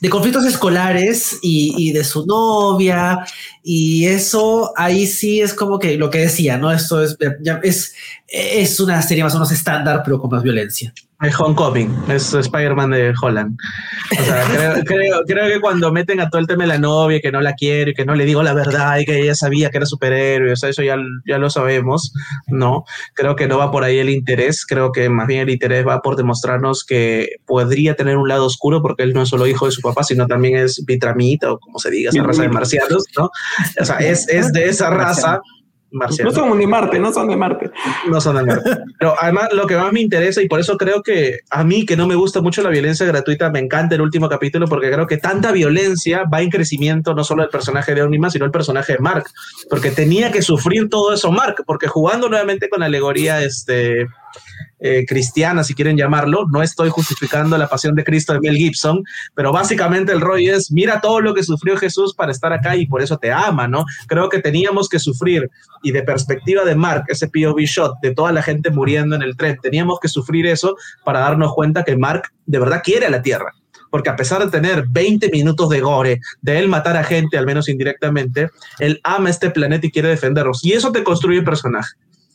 de 0.00 0.08
conflictos 0.08 0.44
escolares 0.46 1.38
y, 1.42 1.92
de 1.92 2.04
su 2.04 2.26
novia 2.26 3.24
y 3.62 4.06
eso 4.06 4.72
ahí 4.76 5.06
sí 5.06 5.40
es 5.40 5.54
como 5.54 5.78
que 5.78 5.96
lo 5.96 6.10
que 6.10 6.18
decía, 6.18 6.56
¿no? 6.56 6.72
Esto 6.72 7.02
es, 7.02 7.16
es, 7.62 7.94
es 8.26 8.80
una 8.80 9.00
serie 9.02 9.22
más 9.22 9.34
o 9.34 9.36
menos 9.36 9.52
estándar, 9.52 10.02
pero 10.04 10.18
con 10.20 10.30
más 10.30 10.42
violencia. 10.42 10.92
Es 11.22 11.38
Homecoming, 11.38 11.94
es 12.08 12.32
Spider-Man 12.32 12.92
de 12.92 13.12
Holland. 13.20 13.54
O 14.18 14.24
sea, 14.24 14.80
creo, 14.86 15.22
creo, 15.26 15.48
que 15.48 15.60
cuando 15.60 15.92
meten 15.92 16.18
a 16.20 16.30
todo 16.30 16.40
el 16.40 16.46
tema 16.46 16.64
de 16.64 16.68
la 16.68 16.78
novia, 16.78 17.20
que 17.20 17.30
no 17.30 17.42
la 17.42 17.52
quiere, 17.52 17.92
que 17.92 18.06
no 18.06 18.14
le 18.14 18.24
digo 18.24 18.42
la 18.42 18.54
verdad 18.54 18.98
y 18.98 19.04
que 19.04 19.20
ella 19.20 19.34
sabía 19.34 19.70
que 19.70 19.76
era 19.76 19.86
superhéroe, 19.86 20.52
o 20.52 20.56
sea, 20.56 20.70
eso 20.70 20.82
ya, 20.82 20.96
ya 21.26 21.36
lo 21.36 21.50
sabemos, 21.50 22.14
¿no? 22.46 22.84
Creo 23.12 23.36
que 23.36 23.48
no 23.48 23.58
va 23.58 23.70
por 23.70 23.84
ahí 23.84 23.98
el 23.98 24.08
interés, 24.08 24.64
creo 24.64 24.92
que 24.92 25.10
más 25.10 25.26
bien 25.26 25.42
el 25.42 25.50
interés 25.50 25.86
va 25.86 26.00
por 26.00 26.16
demostrarnos 26.16 26.84
que 26.84 27.28
podría 27.46 27.94
tener 27.96 28.16
un 28.16 28.28
lado 28.28 28.46
oscuro 28.46 28.80
porque 28.80 29.02
él 29.02 29.12
no 29.12 29.22
es 29.22 29.28
solo 29.28 29.46
hijo 29.46 29.66
de 29.66 29.72
su 29.72 29.82
papá, 29.82 30.02
sino 30.04 30.26
también 30.26 30.56
es 30.56 30.82
vitramita 30.86 31.52
o 31.52 31.58
como 31.58 31.78
se 31.78 31.90
diga, 31.90 32.10
esa 32.10 32.22
raza 32.22 32.42
de 32.42 32.48
marcianos, 32.48 33.04
¿no? 33.18 33.30
O 33.78 33.84
sea, 33.84 33.96
es, 33.98 34.26
es 34.28 34.54
de 34.54 34.70
esa 34.70 34.88
raza 34.88 35.42
no 35.92 36.30
son 36.30 36.58
de 36.58 36.66
Marte, 36.66 36.98
no 36.98 37.12
son 37.12 37.28
de 37.28 37.36
Marte. 37.36 37.70
No 38.08 38.20
son 38.20 38.36
de 38.36 38.44
Marte. 38.44 38.70
Pero 38.98 39.14
además 39.20 39.48
lo 39.52 39.66
que 39.66 39.76
más 39.76 39.92
me 39.92 40.00
interesa 40.00 40.40
y 40.40 40.48
por 40.48 40.60
eso 40.60 40.76
creo 40.76 41.02
que 41.02 41.40
a 41.50 41.64
mí 41.64 41.84
que 41.84 41.96
no 41.96 42.06
me 42.06 42.14
gusta 42.14 42.40
mucho 42.40 42.62
la 42.62 42.70
violencia 42.70 43.06
gratuita, 43.06 43.50
me 43.50 43.58
encanta 43.58 43.94
el 43.96 44.00
último 44.00 44.28
capítulo 44.28 44.66
porque 44.68 44.90
creo 44.90 45.06
que 45.06 45.18
tanta 45.18 45.52
violencia 45.52 46.24
va 46.32 46.42
en 46.42 46.50
crecimiento 46.50 47.14
no 47.14 47.24
solo 47.24 47.42
el 47.42 47.48
personaje 47.48 47.94
de 47.94 48.02
Onima, 48.02 48.30
sino 48.30 48.44
el 48.44 48.50
personaje 48.50 48.94
de 48.94 48.98
Mark, 49.00 49.24
porque 49.68 49.90
tenía 49.90 50.30
que 50.30 50.42
sufrir 50.42 50.88
todo 50.88 51.12
eso 51.12 51.32
Mark, 51.32 51.64
porque 51.66 51.88
jugando 51.88 52.28
nuevamente 52.28 52.68
con 52.68 52.80
la 52.80 52.86
alegoría 52.86 53.42
este 53.42 54.06
eh, 54.80 55.04
cristiana, 55.06 55.62
si 55.62 55.74
quieren 55.74 55.96
llamarlo. 55.96 56.46
No 56.50 56.62
estoy 56.62 56.90
justificando 56.90 57.56
la 57.58 57.68
pasión 57.68 57.94
de 57.94 58.04
Cristo 58.04 58.32
de 58.32 58.40
Mel 58.40 58.56
Gibson, 58.56 59.02
pero 59.34 59.52
básicamente 59.52 60.12
el 60.12 60.20
rollo 60.20 60.56
es, 60.56 60.72
mira 60.72 61.00
todo 61.00 61.20
lo 61.20 61.34
que 61.34 61.42
sufrió 61.42 61.76
Jesús 61.76 62.14
para 62.14 62.32
estar 62.32 62.52
acá 62.52 62.76
y 62.76 62.86
por 62.86 63.02
eso 63.02 63.18
te 63.18 63.32
ama, 63.32 63.68
¿no? 63.68 63.84
Creo 64.06 64.28
que 64.28 64.40
teníamos 64.40 64.88
que 64.88 64.98
sufrir 64.98 65.50
y 65.82 65.92
de 65.92 66.02
perspectiva 66.02 66.64
de 66.64 66.74
Mark, 66.74 67.04
ese 67.08 67.28
POV 67.28 67.60
shot 67.60 67.94
de 68.02 68.14
toda 68.14 68.32
la 68.32 68.42
gente 68.42 68.70
muriendo 68.70 69.16
en 69.16 69.22
el 69.22 69.36
tren, 69.36 69.58
teníamos 69.62 69.98
que 70.00 70.08
sufrir 70.08 70.46
eso 70.46 70.76
para 71.04 71.20
darnos 71.20 71.54
cuenta 71.54 71.84
que 71.84 71.96
Mark 71.96 72.32
de 72.46 72.58
verdad 72.58 72.82
quiere 72.82 73.06
a 73.06 73.10
la 73.10 73.22
Tierra 73.22 73.52
porque 73.90 74.08
a 74.08 74.16
pesar 74.16 74.44
de 74.44 74.50
tener 74.50 74.84
20 74.88 75.30
minutos 75.30 75.68
de 75.68 75.80
gore, 75.80 76.20
de 76.40 76.58
él 76.58 76.68
matar 76.68 76.96
a 76.96 77.04
gente, 77.04 77.36
al 77.36 77.44
menos 77.44 77.68
indirectamente, 77.68 78.48
él 78.78 79.00
ama 79.02 79.30
este 79.30 79.50
planeta 79.50 79.86
y 79.86 79.90
quiere 79.90 80.08
defenderlos. 80.08 80.64
Y 80.64 80.72
eso 80.72 80.92
te 80.92 81.02
construye 81.02 81.42
personaje. 81.42 81.90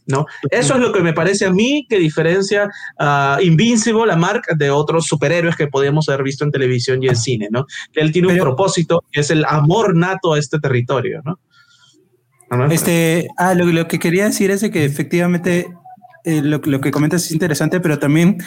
¿No? 0.08 0.26
Eso 0.49 0.76
es 0.76 0.80
lo 0.80 0.91
que 0.91 1.01
me 1.01 1.14
parece 1.14 1.45
a 1.45 1.51
mí 1.51 1.86
que 1.89 1.97
diferencia 1.97 2.70
a 2.99 3.39
Invincible, 3.41 4.06
la 4.06 4.16
marca 4.16 4.56
de 4.56 4.70
otros 4.70 5.06
superhéroes 5.06 5.56
que 5.56 5.68
podíamos 5.68 6.10
haber 6.10 6.24
visto 6.24 6.43
en 6.43 6.51
televisión 6.51 7.01
y 7.03 7.08
en 7.08 7.16
cine, 7.16 7.47
¿no? 7.51 7.66
Que 7.91 8.01
él 8.01 8.12
tiene 8.12 8.30
un 8.30 8.39
propósito, 8.39 9.03
que 9.12 9.22
es 9.22 9.32
el 9.32 9.45
amor 9.45 9.95
nato 9.95 10.34
a 10.34 10.39
este 10.39 10.60
territorio, 10.60 11.22
¿no? 11.24 11.39
Este, 12.70 13.28
ah, 13.38 13.53
lo, 13.53 13.88
que 13.88 13.99
quería 13.99 14.26
decir 14.26 14.51
es 14.51 14.62
que 14.70 14.86
efectivamente 14.86 15.68
eh, 16.24 16.41
lo, 16.41 16.62
lo, 16.64 16.80
que 16.80 16.91
comentas 16.91 17.26
es 17.26 17.32
interesante, 17.32 17.80
pero 17.80 17.97
también, 17.97 18.38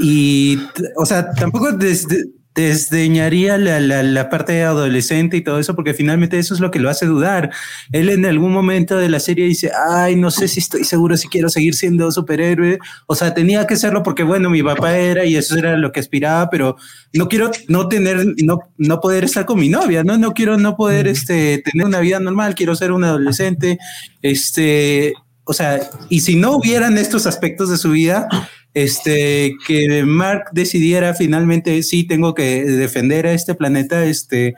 y, 0.00 0.58
o 0.96 1.06
sea, 1.06 1.30
tampoco 1.32 1.72
desde 1.72 2.24
desdeñaría 2.54 3.58
la, 3.58 3.80
la, 3.80 4.02
la, 4.02 4.30
parte 4.30 4.62
adolescente 4.62 5.36
y 5.36 5.40
todo 5.42 5.58
eso, 5.58 5.74
porque 5.74 5.92
finalmente 5.92 6.38
eso 6.38 6.54
es 6.54 6.60
lo 6.60 6.70
que 6.70 6.78
lo 6.78 6.88
hace 6.88 7.04
dudar. 7.06 7.50
Él 7.90 8.08
en 8.08 8.24
algún 8.24 8.52
momento 8.52 8.96
de 8.96 9.08
la 9.08 9.18
serie 9.18 9.46
dice, 9.46 9.72
ay, 9.88 10.14
no 10.14 10.30
sé 10.30 10.46
si 10.46 10.60
estoy 10.60 10.84
seguro 10.84 11.16
si 11.16 11.28
quiero 11.28 11.48
seguir 11.48 11.74
siendo 11.74 12.10
superhéroe. 12.12 12.78
O 13.06 13.16
sea, 13.16 13.34
tenía 13.34 13.66
que 13.66 13.76
serlo 13.76 14.04
porque, 14.04 14.22
bueno, 14.22 14.50
mi 14.50 14.62
papá 14.62 14.96
era 14.96 15.24
y 15.24 15.34
eso 15.36 15.56
era 15.56 15.76
lo 15.76 15.90
que 15.90 16.00
aspiraba, 16.00 16.48
pero 16.48 16.76
no 17.12 17.28
quiero 17.28 17.50
no 17.68 17.88
tener, 17.88 18.24
no, 18.44 18.60
no 18.78 19.00
poder 19.00 19.24
estar 19.24 19.46
con 19.46 19.58
mi 19.58 19.68
novia, 19.68 20.04
¿no? 20.04 20.16
No 20.16 20.32
quiero 20.32 20.56
no 20.56 20.76
poder 20.76 21.08
este, 21.08 21.58
tener 21.58 21.86
una 21.86 22.00
vida 22.00 22.20
normal, 22.20 22.54
quiero 22.54 22.76
ser 22.76 22.92
un 22.92 23.02
adolescente. 23.02 23.78
Este, 24.22 25.12
o 25.42 25.52
sea, 25.52 25.80
y 26.08 26.20
si 26.20 26.36
no 26.36 26.56
hubieran 26.56 26.98
estos 26.98 27.26
aspectos 27.26 27.68
de 27.68 27.78
su 27.78 27.90
vida, 27.90 28.28
este, 28.74 29.56
que 29.66 30.02
Mark 30.04 30.46
decidiera 30.52 31.14
finalmente, 31.14 31.82
sí, 31.84 32.04
tengo 32.04 32.34
que 32.34 32.64
defender 32.64 33.26
a 33.26 33.32
este 33.32 33.54
planeta, 33.54 34.04
este, 34.04 34.54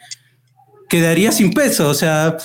quedaría 0.89 1.33
sin 1.33 1.53
peso, 1.53 1.89
o 1.91 1.95
sea, 1.95 2.39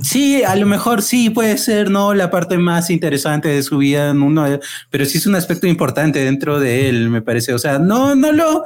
sí, 0.00 0.44
a 0.44 0.54
lo 0.54 0.66
mejor 0.66 1.02
sí 1.02 1.30
puede 1.30 1.58
ser, 1.58 1.90
¿no? 1.90 2.14
La 2.14 2.30
parte 2.30 2.58
más 2.58 2.90
interesante 2.90 3.48
de 3.48 3.62
su 3.64 3.78
vida, 3.78 4.12
uno, 4.12 4.46
pero 4.88 5.04
sí 5.04 5.18
es 5.18 5.26
un 5.26 5.34
aspecto 5.34 5.66
importante 5.66 6.20
dentro 6.20 6.60
de 6.60 6.88
él, 6.88 7.10
me 7.10 7.22
parece, 7.22 7.52
o 7.52 7.58
sea, 7.58 7.80
no, 7.80 8.14
no 8.14 8.30
lo, 8.30 8.64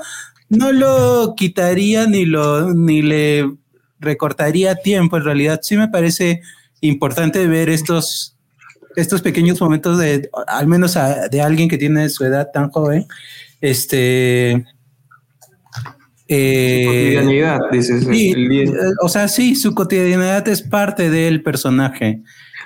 no 0.51 0.73
lo 0.73 1.35
quitaría 1.35 2.07
ni 2.07 2.27
lo, 2.27 2.75
ni 2.75 3.01
le 3.01 3.51
recortaría 4.01 4.77
tiempo, 4.77 5.17
en 5.17 5.25
realidad 5.25 5.61
sí 5.63 5.79
me 5.79 5.89
parece 5.89 6.43
importante 6.83 7.47
ver 7.47 7.71
estos 7.71 8.37
estos 8.97 9.23
pequeños 9.23 9.61
momentos 9.61 9.99
de, 9.99 10.31
al 10.47 10.67
menos 10.67 10.97
de 11.31 11.41
alguien 11.41 11.69
que 11.69 11.79
tiene 11.79 12.09
su 12.09 12.25
edad 12.25 12.51
tan 12.53 12.71
joven, 12.71 13.07
este... 13.61 14.65
Eh, 16.33 16.85
cotidianidad, 16.87 17.59
dices. 17.73 18.07
Eh, 18.09 18.73
o 19.03 19.09
sea, 19.09 19.27
sí, 19.27 19.57
su 19.57 19.75
cotidianidad 19.75 20.47
es 20.47 20.63
parte 20.63 21.11
del 21.11 21.43
personaje. 21.43 22.23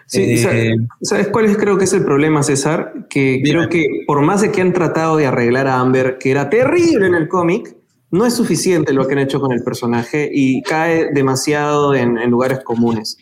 Sí, 0.06 0.20
eh, 0.22 0.76
¿sabes 1.00 1.28
cuál 1.28 1.46
es 1.46 1.56
creo 1.56 1.78
que 1.78 1.84
es 1.84 1.92
el 1.94 2.04
problema, 2.04 2.42
César? 2.42 2.92
Que 3.08 3.40
creo 3.42 3.70
que 3.70 3.86
por 4.06 4.20
más 4.20 4.42
de 4.42 4.52
que 4.52 4.60
han 4.60 4.74
tratado 4.74 5.16
de 5.16 5.26
arreglar 5.26 5.66
a 5.66 5.80
Amber, 5.80 6.18
que 6.18 6.30
era 6.30 6.50
terrible 6.50 7.06
en 7.06 7.14
el 7.14 7.26
cómic, 7.26 7.74
no 8.10 8.26
es 8.26 8.34
suficiente 8.34 8.92
lo 8.92 9.08
que 9.08 9.14
han 9.14 9.20
hecho 9.20 9.40
con 9.40 9.50
el 9.50 9.62
personaje 9.62 10.28
y 10.30 10.60
cae 10.62 11.10
demasiado 11.14 11.94
en, 11.94 12.18
en 12.18 12.30
lugares 12.30 12.60
comunes. 12.64 13.16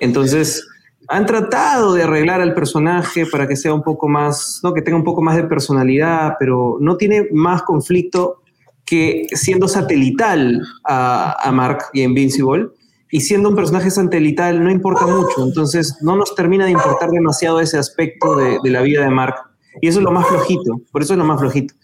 Entonces, 0.00 0.66
han 1.08 1.26
tratado 1.26 1.94
de 1.94 2.02
arreglar 2.02 2.40
al 2.40 2.54
personaje 2.54 3.26
para 3.26 3.46
que 3.46 3.56
sea 3.56 3.74
un 3.74 3.82
poco 3.82 4.08
más, 4.08 4.60
¿no? 4.62 4.72
que 4.72 4.82
tenga 4.82 4.96
un 4.96 5.04
poco 5.04 5.22
más 5.22 5.36
de 5.36 5.44
personalidad, 5.44 6.34
pero 6.38 6.78
no 6.80 6.96
tiene 6.96 7.28
más 7.32 7.62
conflicto 7.62 8.42
que 8.84 9.26
siendo 9.32 9.68
satelital 9.68 10.62
a, 10.84 11.36
a 11.42 11.52
Mark 11.52 11.84
y 11.92 12.02
Invincible. 12.02 12.68
y 13.10 13.20
siendo 13.20 13.48
un 13.48 13.56
personaje 13.56 13.90
satelital 13.90 14.62
no 14.62 14.70
importa 14.70 15.06
mucho, 15.06 15.44
entonces 15.44 15.98
no 16.02 16.16
nos 16.16 16.34
termina 16.34 16.64
de 16.66 16.72
importar 16.72 17.10
demasiado 17.10 17.60
ese 17.60 17.78
aspecto 17.78 18.36
de, 18.36 18.58
de 18.62 18.70
la 18.70 18.82
vida 18.82 19.02
de 19.02 19.10
Mark. 19.10 19.34
Y 19.80 19.88
eso 19.88 19.98
es 19.98 20.04
lo 20.04 20.12
más 20.12 20.26
flojito, 20.28 20.80
por 20.92 21.02
eso 21.02 21.14
es 21.14 21.18
lo 21.18 21.24
más 21.24 21.40
flojito. 21.40 21.74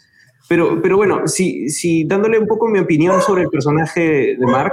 Pero, 0.49 0.83
pero 0.83 0.97
bueno, 0.97 1.29
si, 1.29 1.69
si 1.69 2.05
dándole 2.05 2.37
un 2.37 2.49
poco 2.49 2.67
mi 2.67 2.81
opinión 2.81 3.23
sobre 3.23 3.43
el 3.43 3.49
personaje 3.49 4.37
de 4.37 4.47
Mark, 4.47 4.73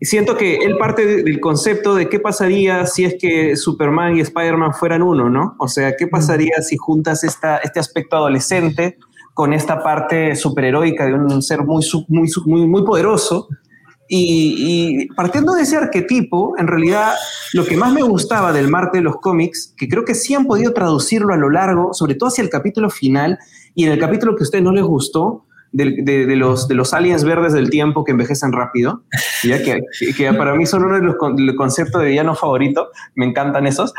siento 0.00 0.36
que 0.36 0.56
él 0.56 0.76
parte 0.78 1.22
del 1.22 1.40
concepto 1.40 1.94
de 1.94 2.08
qué 2.08 2.20
pasaría 2.20 2.86
si 2.86 3.04
es 3.04 3.16
que 3.20 3.56
Superman 3.56 4.16
y 4.16 4.20
Spider-Man 4.20 4.74
fueran 4.74 5.02
uno, 5.02 5.28
¿no? 5.28 5.56
O 5.58 5.68
sea, 5.68 5.96
¿qué 5.96 6.06
pasaría 6.06 6.62
si 6.62 6.76
juntas 6.76 7.24
esta, 7.24 7.58
este 7.58 7.80
aspecto 7.80 8.16
adolescente 8.16 8.98
con 9.34 9.52
esta 9.52 9.82
parte 9.82 10.36
superheroica 10.36 11.06
de 11.06 11.14
un 11.14 11.42
ser 11.42 11.64
muy, 11.64 11.84
muy, 12.08 12.28
muy, 12.46 12.66
muy 12.66 12.84
poderoso? 12.84 13.48
Y, 14.10 14.54
y, 15.02 15.08
partiendo 15.08 15.52
de 15.52 15.62
ese 15.62 15.76
arquetipo, 15.76 16.54
en 16.56 16.66
realidad 16.66 17.12
lo 17.52 17.66
que 17.66 17.76
más 17.76 17.92
me 17.92 18.02
gustaba 18.02 18.54
del 18.54 18.68
Marte 18.68 18.98
de 18.98 19.04
los 19.04 19.16
cómics, 19.16 19.74
que 19.76 19.86
creo 19.86 20.06
que 20.06 20.14
sí 20.14 20.34
han 20.34 20.46
podido 20.46 20.72
traducirlo 20.72 21.34
a 21.34 21.36
lo 21.36 21.50
largo, 21.50 21.92
sobre 21.92 22.14
todo 22.14 22.28
hacia 22.28 22.42
el 22.42 22.48
capítulo 22.48 22.88
final 22.88 23.38
y 23.74 23.84
en 23.84 23.92
el 23.92 23.98
capítulo 23.98 24.34
que 24.34 24.44
a 24.44 24.46
ustedes 24.46 24.64
no 24.64 24.72
les 24.72 24.84
gustó, 24.84 25.44
de, 25.72 26.36
los, 26.36 26.66
de 26.68 26.74
los 26.74 26.94
aliens 26.94 27.24
verdes 27.24 27.52
del 27.52 27.70
tiempo 27.70 28.04
que 28.04 28.12
envejecen 28.12 28.52
rápido, 28.52 29.02
ya 29.44 29.62
que, 29.62 29.80
que 30.16 30.32
para 30.32 30.54
mí 30.54 30.66
son 30.66 30.84
uno 30.84 30.94
de 30.96 31.02
los 31.02 31.16
conceptos 31.56 32.02
de 32.02 32.08
villano 32.08 32.34
favorito, 32.34 32.88
me 33.14 33.26
encantan 33.26 33.66
esos. 33.66 33.92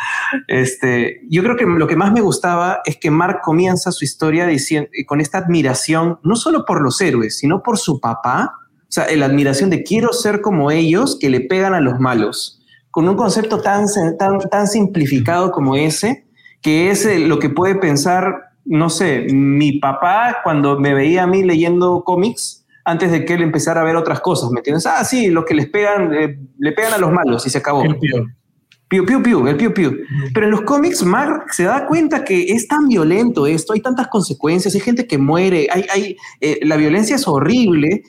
Este, 0.47 1.21
yo 1.29 1.43
creo 1.43 1.55
que 1.55 1.65
lo 1.65 1.87
que 1.87 1.95
más 1.95 2.11
me 2.11 2.21
gustaba 2.21 2.79
es 2.85 2.97
que 2.97 3.11
Mark 3.11 3.41
comienza 3.43 3.91
su 3.91 4.03
historia 4.03 4.47
diciendo, 4.47 4.89
con 5.07 5.21
esta 5.21 5.37
admiración, 5.37 6.19
no 6.23 6.35
solo 6.35 6.65
por 6.65 6.81
los 6.81 6.99
héroes, 7.01 7.37
sino 7.37 7.61
por 7.61 7.77
su 7.77 7.99
papá, 7.99 8.53
o 8.81 8.91
sea, 8.91 9.05
la 9.15 9.27
admiración 9.27 9.69
de 9.69 9.83
quiero 9.83 10.13
ser 10.13 10.41
como 10.41 10.71
ellos 10.71 11.17
que 11.19 11.29
le 11.29 11.41
pegan 11.41 11.75
a 11.75 11.81
los 11.81 11.99
malos, 11.99 12.61
con 12.89 13.07
un 13.07 13.15
concepto 13.15 13.61
tan, 13.61 13.85
tan, 14.17 14.39
tan 14.39 14.67
simplificado 14.67 15.51
como 15.51 15.75
ese, 15.75 16.25
que 16.61 16.89
es 16.89 17.05
lo 17.19 17.39
que 17.39 17.49
puede 17.49 17.75
pensar 17.75 18.48
no 18.65 18.89
sé, 18.89 19.27
mi 19.31 19.79
papá 19.79 20.37
cuando 20.43 20.79
me 20.79 20.93
veía 20.93 21.23
a 21.23 21.27
mí 21.27 21.43
leyendo 21.43 22.03
cómics, 22.03 22.65
antes 22.85 23.11
de 23.11 23.25
que 23.25 23.33
él 23.33 23.41
empezara 23.41 23.81
a 23.81 23.83
ver 23.83 23.95
otras 23.95 24.19
cosas, 24.19 24.49
¿me 24.51 24.59
entiendes? 24.59 24.85
Ah, 24.85 25.03
sí, 25.03 25.29
los 25.29 25.45
que 25.45 25.53
les 25.53 25.69
pegan, 25.69 26.13
eh, 26.13 26.39
le 26.57 26.71
pegan 26.71 26.93
a 26.93 26.97
los 26.97 27.11
malos 27.11 27.45
y 27.45 27.49
se 27.49 27.57
acabó. 27.57 27.83
El 27.83 27.97
piu. 27.97 28.27
Piu, 28.87 29.05
piu, 29.05 29.21
piu, 29.21 29.47
el 29.47 29.55
piu, 29.55 29.71
piu. 29.71 29.97
Pero 30.33 30.47
en 30.47 30.51
los 30.51 30.61
cómics, 30.61 31.03
Mark 31.03 31.53
se 31.53 31.63
da 31.63 31.85
cuenta 31.85 32.23
que 32.23 32.51
es 32.51 32.67
tan 32.67 32.87
violento 32.87 33.45
esto, 33.45 33.73
hay 33.73 33.81
tantas 33.81 34.07
consecuencias, 34.07 34.73
hay 34.73 34.81
gente 34.81 35.05
que 35.05 35.19
muere, 35.19 35.67
hay, 35.71 35.85
hay, 35.93 36.17
eh, 36.41 36.59
la 36.63 36.75
violencia 36.75 37.15
es 37.15 37.27
horrible 37.27 38.01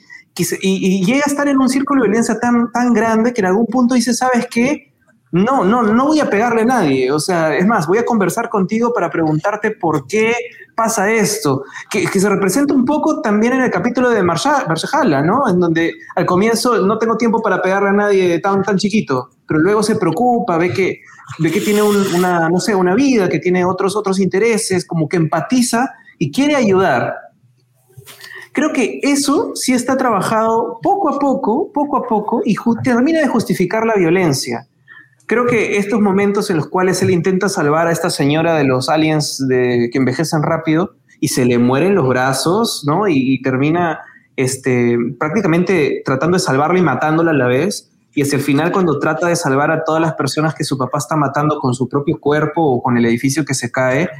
y, 0.62 1.00
y, 1.00 1.04
llega 1.04 1.22
a 1.26 1.30
estar 1.30 1.48
en 1.48 1.60
un 1.60 1.68
círculo 1.68 2.02
de 2.02 2.08
violencia 2.08 2.38
tan, 2.40 2.70
tan 2.72 2.94
grande 2.94 3.32
que 3.32 3.40
en 3.40 3.48
algún 3.48 3.66
punto 3.66 3.94
dice, 3.94 4.14
¿sabes 4.14 4.46
qué? 4.50 4.89
No, 5.32 5.62
no, 5.62 5.84
no 5.84 6.06
voy 6.06 6.18
a 6.18 6.28
pegarle 6.28 6.62
a 6.62 6.64
nadie. 6.64 7.12
O 7.12 7.20
sea, 7.20 7.56
es 7.56 7.64
más, 7.64 7.86
voy 7.86 7.98
a 7.98 8.04
conversar 8.04 8.48
contigo 8.48 8.92
para 8.92 9.10
preguntarte 9.10 9.70
por 9.70 10.06
qué 10.08 10.34
pasa 10.74 11.10
esto. 11.10 11.62
Que, 11.88 12.08
se 12.08 12.28
representa 12.28 12.74
un 12.74 12.84
poco 12.84 13.20
también 13.20 13.52
en 13.52 13.60
el 13.60 13.70
capítulo 13.70 14.10
de 14.10 14.22
Marshala, 14.24 15.22
¿no? 15.22 15.48
En 15.48 15.60
donde 15.60 15.92
al 16.16 16.26
comienzo 16.26 16.84
no 16.84 16.98
tengo 16.98 17.16
tiempo 17.16 17.40
para 17.40 17.62
pegarle 17.62 17.90
a 17.90 17.92
nadie 17.92 18.40
tan, 18.40 18.62
tan 18.62 18.76
chiquito, 18.76 19.30
pero 19.46 19.60
luego 19.60 19.84
se 19.84 19.96
preocupa, 19.96 20.58
ve 20.58 20.72
que, 20.72 21.00
ve 21.38 21.50
que 21.52 21.60
tiene 21.60 21.82
una, 21.82 22.48
no 22.48 22.58
sé, 22.58 22.74
una 22.74 22.96
vida, 22.96 23.28
que 23.28 23.38
tiene 23.38 23.64
otros, 23.64 23.94
otros 23.94 24.18
intereses, 24.18 24.84
como 24.84 25.08
que 25.08 25.16
empatiza 25.16 25.94
y 26.18 26.32
quiere 26.32 26.56
ayudar. 26.56 27.14
Creo 28.52 28.72
que 28.72 28.98
eso 29.04 29.52
sí 29.54 29.74
está 29.74 29.96
trabajado 29.96 30.80
poco 30.82 31.08
a 31.08 31.20
poco, 31.20 31.70
poco 31.72 31.98
a 31.98 32.02
poco, 32.02 32.42
y 32.44 32.56
termina 32.82 33.20
de 33.20 33.28
justificar 33.28 33.86
la 33.86 33.94
violencia 33.94 34.66
creo 35.30 35.46
que 35.46 35.76
estos 35.76 36.00
momentos 36.00 36.50
en 36.50 36.56
los 36.56 36.66
cuales 36.66 37.00
él 37.02 37.10
intenta 37.10 37.48
salvar 37.48 37.86
a 37.86 37.92
esta 37.92 38.10
señora 38.10 38.56
de 38.56 38.64
los 38.64 38.88
aliens 38.88 39.46
de, 39.46 39.88
que 39.92 39.98
envejecen 39.98 40.42
rápido 40.42 40.96
y 41.20 41.28
se 41.28 41.44
le 41.44 41.56
mueren 41.56 41.94
los 41.94 42.08
brazos, 42.08 42.82
¿no? 42.84 43.06
Y, 43.06 43.40
termina 43.40 44.00
este, 44.34 44.98
prácticamente 45.20 46.02
tratando 46.04 46.34
de 46.34 46.40
salvarla 46.40 46.80
y 46.80 46.82
matándola 46.82 47.30
a 47.30 47.34
la 47.34 47.46
vez. 47.46 47.92
Y 48.12 48.22
hacia 48.22 48.38
el 48.38 48.42
final, 48.42 48.72
cuando 48.72 48.98
trata 48.98 49.28
de 49.28 49.36
salvar 49.36 49.70
a 49.70 49.84
todas 49.84 50.02
las 50.02 50.14
personas 50.14 50.52
que 50.52 50.64
su 50.64 50.76
papá 50.76 50.98
está 50.98 51.14
matando 51.14 51.60
con 51.60 51.74
su 51.74 51.88
propio 51.88 52.18
cuerpo 52.18 52.62
o 52.62 52.82
con 52.82 52.96
el 52.96 53.06
edificio 53.06 53.44
que 53.44 53.54
se 53.54 53.70
cae, 53.70 54.10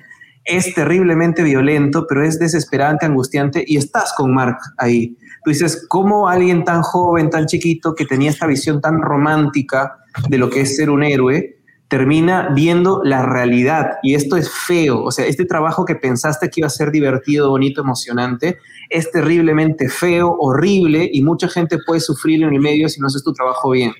es 0.50 0.74
terriblemente 0.74 1.42
violento, 1.42 2.06
pero 2.08 2.24
es 2.24 2.38
desesperante, 2.38 3.06
angustiante, 3.06 3.64
y 3.66 3.76
estás 3.76 4.12
con 4.16 4.34
Mark 4.34 4.58
ahí. 4.78 5.16
Tú 5.44 5.50
dices, 5.50 5.86
¿cómo 5.88 6.28
alguien 6.28 6.64
tan 6.64 6.82
joven, 6.82 7.30
tan 7.30 7.46
chiquito, 7.46 7.94
que 7.94 8.04
tenía 8.04 8.30
esta 8.30 8.46
visión 8.46 8.80
tan 8.80 9.00
romántica 9.00 9.96
de 10.28 10.38
lo 10.38 10.50
que 10.50 10.62
es 10.62 10.76
ser 10.76 10.90
un 10.90 11.02
héroe, 11.02 11.56
termina 11.88 12.50
viendo 12.54 13.00
la 13.04 13.22
realidad? 13.22 13.92
Y 14.02 14.14
esto 14.14 14.36
es 14.36 14.50
feo. 14.50 15.02
O 15.02 15.10
sea, 15.10 15.24
este 15.26 15.44
trabajo 15.44 15.84
que 15.84 15.94
pensaste 15.94 16.50
que 16.50 16.60
iba 16.60 16.66
a 16.66 16.70
ser 16.70 16.90
divertido, 16.90 17.50
bonito, 17.50 17.80
emocionante, 17.80 18.58
es 18.90 19.10
terriblemente 19.10 19.88
feo, 19.88 20.36
horrible, 20.38 21.08
y 21.10 21.22
mucha 21.22 21.48
gente 21.48 21.78
puede 21.86 22.00
sufrir 22.00 22.42
en 22.42 22.52
el 22.52 22.60
medio 22.60 22.88
si 22.88 23.00
no 23.00 23.06
haces 23.06 23.22
tu 23.22 23.32
trabajo 23.32 23.70
bien, 23.70 23.92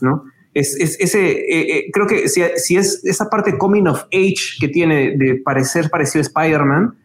¿no? 0.00 0.24
Es, 0.58 0.76
ese, 0.78 1.30
eh, 1.30 1.78
eh, 1.78 1.90
creo 1.92 2.06
que 2.06 2.28
si, 2.28 2.42
si, 2.56 2.76
es 2.76 3.04
esa 3.04 3.28
parte 3.28 3.56
coming 3.58 3.86
of 3.86 4.04
age 4.12 4.56
que 4.60 4.68
tiene 4.68 5.16
de 5.16 5.40
parecer 5.44 5.90
parecido 5.90 6.20
a 6.20 6.26
Spider-Man, 6.26 6.98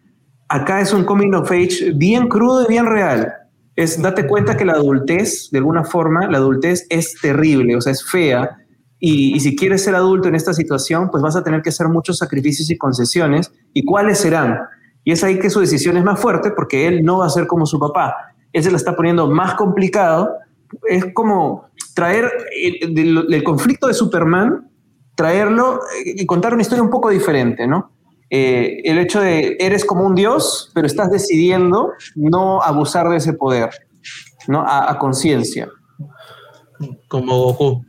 acá 0.50 0.82
es 0.82 0.94
un 0.94 1.04
coming 1.04 1.34
of 1.34 1.52
age 1.52 1.92
bien 1.96 2.28
crudo 2.28 2.64
y 2.64 2.68
bien 2.68 2.86
real 2.86 3.32
es 3.76 4.02
date 4.02 4.28
cuenta 4.28 4.56
que 4.56 4.66
la 4.66 4.74
adultez, 4.74 5.50
de 5.52 5.58
alguna 5.58 5.84
forma, 5.84 6.28
la 6.28 6.38
adultez 6.38 6.86
es 6.90 7.16
terrible, 7.22 7.76
o 7.76 7.82
sea, 7.82 7.92
es 7.92 8.04
fea. 8.04 8.58
Y, 9.00 9.40
si 9.42 9.56
quieres 9.56 9.84
ser 9.84 9.96
adulto 9.96 10.30
en 10.30 10.36
esta 10.36 10.54
situación, 10.54 11.10
pues 11.12 11.22
vas 11.22 11.36
a 11.36 11.44
tener 11.44 11.62
que 11.62 11.70
hacer 11.70 11.90
muchos 11.90 12.18
sacrificios 12.18 12.70
y 12.70 12.78
concesiones. 12.78 13.52
¿Y 13.74 13.84
cuáles 13.84 14.20
serán? 14.20 14.60
Y 15.04 15.12
es 15.12 15.24
ahí 15.24 15.40
que 15.40 15.50
su 15.50 15.60
decisión 15.60 15.98
es 15.98 16.06
más 16.06 16.20
fuerte 16.20 16.52
porque 16.52 16.88
él 16.88 17.04
no 17.04 17.18
va 17.18 17.26
a 17.26 17.30
ser 17.30 17.46
como 17.46 17.66
su 17.66 17.80
papá. 17.80 18.16
Él 18.54 18.64
se 18.64 18.72
la 18.72 18.78
está 18.78 18.96
poniendo 18.96 19.30
más 19.30 19.56
complicado. 19.56 20.30
Es 20.88 21.06
como 21.14 21.70
traer 21.96 22.32
el, 22.62 23.26
el 23.32 23.44
conflicto 23.44 23.88
de 23.88 23.94
Superman, 23.94 24.70
traerlo 25.16 25.80
y 26.06 26.26
contar 26.26 26.54
una 26.54 26.62
historia 26.62 26.84
un 26.84 26.90
poco 26.90 27.10
diferente, 27.10 27.68
¿no? 27.68 27.92
Eh, 28.30 28.82
el 28.86 28.98
hecho 28.98 29.22
de 29.22 29.58
eres 29.60 29.86
como 29.86 30.06
un 30.06 30.16
dios, 30.16 30.72
pero 30.74 30.88
estás 30.88 31.12
decidiendo 31.12 31.92
no 32.16 32.62
abusar 32.64 33.08
de 33.10 33.18
ese 33.18 33.34
poder, 33.34 33.70
¿no? 34.48 34.62
A, 34.62 34.92
a 34.92 34.98
conciencia. 34.98 35.70
Como 37.08 37.38
Goku. 37.38 37.86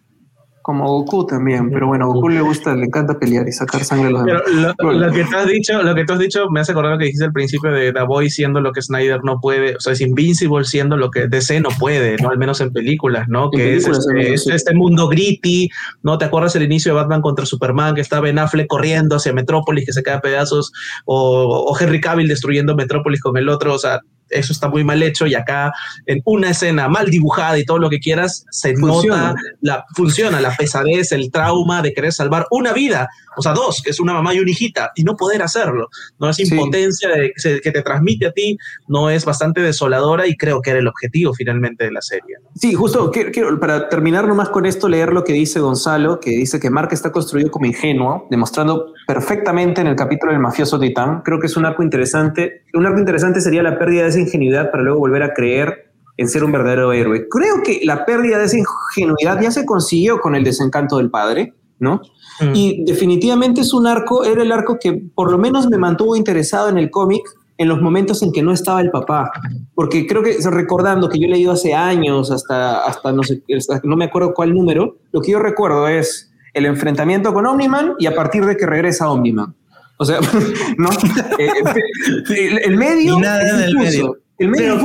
Como 0.64 0.88
Goku 0.88 1.26
también, 1.26 1.70
pero 1.70 1.88
bueno, 1.88 2.06
a 2.06 2.08
Goku 2.08 2.30
le 2.30 2.40
gusta, 2.40 2.74
le 2.74 2.86
encanta 2.86 3.18
pelear 3.18 3.46
y 3.46 3.52
sacar 3.52 3.84
sangre 3.84 4.08
a 4.08 4.10
los 4.12 4.24
demás. 4.24 4.42
Lo, 4.78 5.12
que 5.12 5.24
tú 5.24 5.36
has 5.36 5.46
dicho, 5.46 5.82
lo 5.82 5.94
que 5.94 6.06
tú 6.06 6.14
has 6.14 6.18
dicho 6.18 6.48
me 6.48 6.60
hace 6.60 6.72
acordar 6.72 6.92
lo 6.92 6.98
que 6.98 7.04
dijiste 7.04 7.26
al 7.26 7.34
principio 7.34 7.70
de 7.70 7.92
The 7.92 8.00
Boy 8.04 8.30
siendo 8.30 8.62
lo 8.62 8.72
que 8.72 8.80
Snyder 8.80 9.22
no 9.24 9.40
puede, 9.42 9.76
o 9.76 9.80
sea, 9.80 9.92
es 9.92 10.00
Invincible 10.00 10.64
siendo 10.64 10.96
lo 10.96 11.10
que 11.10 11.28
DC 11.28 11.60
no 11.60 11.68
puede, 11.78 12.16
¿no? 12.16 12.30
Al 12.30 12.38
menos 12.38 12.62
en 12.62 12.72
películas, 12.72 13.28
¿no? 13.28 13.50
que 13.50 13.76
es, 13.76 13.86
este, 13.86 14.32
este, 14.32 14.74
mundo 14.74 15.06
gritty, 15.06 15.68
¿no? 16.02 16.16
¿Te 16.16 16.24
acuerdas 16.24 16.56
el 16.56 16.62
inicio 16.62 16.94
de 16.94 16.96
Batman 16.98 17.20
contra 17.20 17.44
Superman 17.44 17.94
que 17.94 18.00
estaba 18.00 18.22
Ben 18.22 18.38
Affleck 18.38 18.66
corriendo 18.66 19.16
hacia 19.16 19.34
Metrópolis 19.34 19.84
que 19.84 19.92
se 19.92 20.02
cae 20.02 20.14
a 20.14 20.20
pedazos 20.22 20.72
o, 21.04 21.66
o 21.68 21.78
Henry 21.78 22.00
Cavill 22.00 22.26
destruyendo 22.26 22.74
Metrópolis 22.74 23.20
con 23.20 23.36
el 23.36 23.50
otro, 23.50 23.74
o 23.74 23.78
sea, 23.78 24.00
eso 24.30 24.52
está 24.52 24.68
muy 24.68 24.84
mal 24.84 25.02
hecho 25.02 25.26
y 25.26 25.34
acá 25.34 25.72
en 26.06 26.20
una 26.24 26.50
escena 26.50 26.88
mal 26.88 27.10
dibujada 27.10 27.58
y 27.58 27.64
todo 27.64 27.78
lo 27.78 27.90
que 27.90 27.98
quieras, 27.98 28.44
se 28.50 28.74
nota, 28.74 29.34
la, 29.60 29.84
funciona 29.94 30.40
la 30.40 30.54
pesadez, 30.56 31.12
el 31.12 31.30
trauma 31.30 31.82
de 31.82 31.92
querer 31.92 32.12
salvar 32.12 32.46
una 32.50 32.72
vida, 32.72 33.08
o 33.36 33.42
sea, 33.42 33.52
dos, 33.52 33.82
que 33.82 33.90
es 33.90 34.00
una 34.00 34.12
mamá 34.12 34.34
y 34.34 34.40
una 34.40 34.50
hijita, 34.50 34.92
y 34.94 35.04
no 35.04 35.16
poder 35.16 35.42
hacerlo. 35.42 35.88
No 36.18 36.28
es 36.28 36.38
impotencia 36.40 37.10
que 37.42 37.70
te 37.70 37.82
transmite 37.82 38.26
a 38.26 38.32
ti, 38.32 38.56
no 38.88 39.10
es 39.10 39.24
bastante 39.24 39.60
desoladora 39.60 40.26
y 40.26 40.36
creo 40.36 40.60
que 40.60 40.70
era 40.70 40.78
el 40.78 40.88
objetivo 40.88 41.34
finalmente 41.34 41.84
de 41.84 41.92
la 41.92 42.02
serie. 42.02 42.36
Sí, 42.54 42.74
justo 42.74 43.10
quiero, 43.10 43.58
para 43.58 43.88
terminar 43.88 44.26
nomás 44.26 44.48
con 44.48 44.66
esto, 44.66 44.88
leer 44.88 45.12
lo 45.12 45.24
que 45.24 45.32
dice 45.32 45.60
Gonzalo, 45.60 46.20
que 46.20 46.30
dice 46.30 46.60
que 46.60 46.70
Mark 46.70 46.88
está 46.92 47.12
construido 47.12 47.50
como 47.50 47.66
ingenuo, 47.66 48.26
demostrando 48.30 48.92
perfectamente 49.06 49.80
en 49.80 49.88
el 49.88 49.96
capítulo 49.96 50.32
del 50.32 50.40
mafioso 50.40 50.78
Titán. 50.78 51.22
Creo 51.22 51.38
que 51.38 51.46
es 51.46 51.56
un 51.56 51.66
arco 51.66 51.82
interesante. 51.82 52.63
Un 52.74 52.86
arco 52.86 52.98
interesante 52.98 53.40
sería 53.40 53.62
la 53.62 53.78
pérdida 53.78 54.02
de 54.02 54.08
esa 54.08 54.20
ingenuidad 54.20 54.70
para 54.70 54.82
luego 54.82 54.98
volver 54.98 55.22
a 55.22 55.32
creer 55.32 55.90
en 56.16 56.28
ser 56.28 56.44
un 56.44 56.52
verdadero 56.52 56.92
héroe. 56.92 57.28
Creo 57.28 57.62
que 57.62 57.80
la 57.84 58.04
pérdida 58.04 58.38
de 58.38 58.44
esa 58.44 58.56
ingenuidad 58.58 59.40
ya 59.40 59.50
se 59.50 59.64
consiguió 59.64 60.20
con 60.20 60.34
el 60.34 60.44
desencanto 60.44 60.98
del 60.98 61.10
padre, 61.10 61.54
¿no? 61.78 62.00
Mm. 62.40 62.52
Y 62.54 62.84
definitivamente 62.84 63.62
es 63.62 63.72
un 63.72 63.86
arco, 63.86 64.24
era 64.24 64.42
el 64.42 64.52
arco 64.52 64.78
que 64.80 65.02
por 65.14 65.30
lo 65.30 65.38
menos 65.38 65.68
me 65.68 65.78
mantuvo 65.78 66.16
interesado 66.16 66.68
en 66.68 66.78
el 66.78 66.90
cómic 66.90 67.22
en 67.56 67.68
los 67.68 67.80
momentos 67.80 68.22
en 68.22 68.32
que 68.32 68.42
no 68.42 68.52
estaba 68.52 68.80
el 68.80 68.90
papá, 68.90 69.30
porque 69.76 70.06
creo 70.08 70.24
que 70.24 70.36
recordando 70.50 71.08
que 71.08 71.20
yo 71.20 71.26
he 71.26 71.30
leído 71.30 71.52
hace 71.52 71.72
años, 71.72 72.32
hasta, 72.32 72.80
hasta 72.84 73.12
no 73.12 73.22
sé, 73.22 73.42
no 73.84 73.96
me 73.96 74.06
acuerdo 74.06 74.34
cuál 74.34 74.52
número, 74.52 74.96
lo 75.12 75.20
que 75.20 75.32
yo 75.32 75.38
recuerdo 75.38 75.86
es 75.86 76.32
el 76.52 76.66
enfrentamiento 76.66 77.32
con 77.32 77.46
Omniman 77.46 77.94
y 77.98 78.06
a 78.06 78.14
partir 78.14 78.44
de 78.44 78.56
que 78.56 78.66
regresa 78.66 79.08
Omniman. 79.08 79.54
O 80.04 80.06
sea, 80.06 80.20
¿no? 80.78 80.90
Eh, 81.38 82.60
el, 82.64 82.76
medio. 82.76 83.18
nada 83.18 83.64
el 83.64 83.74
medio. 83.74 84.18
El 84.36 84.48
medio 84.50 84.78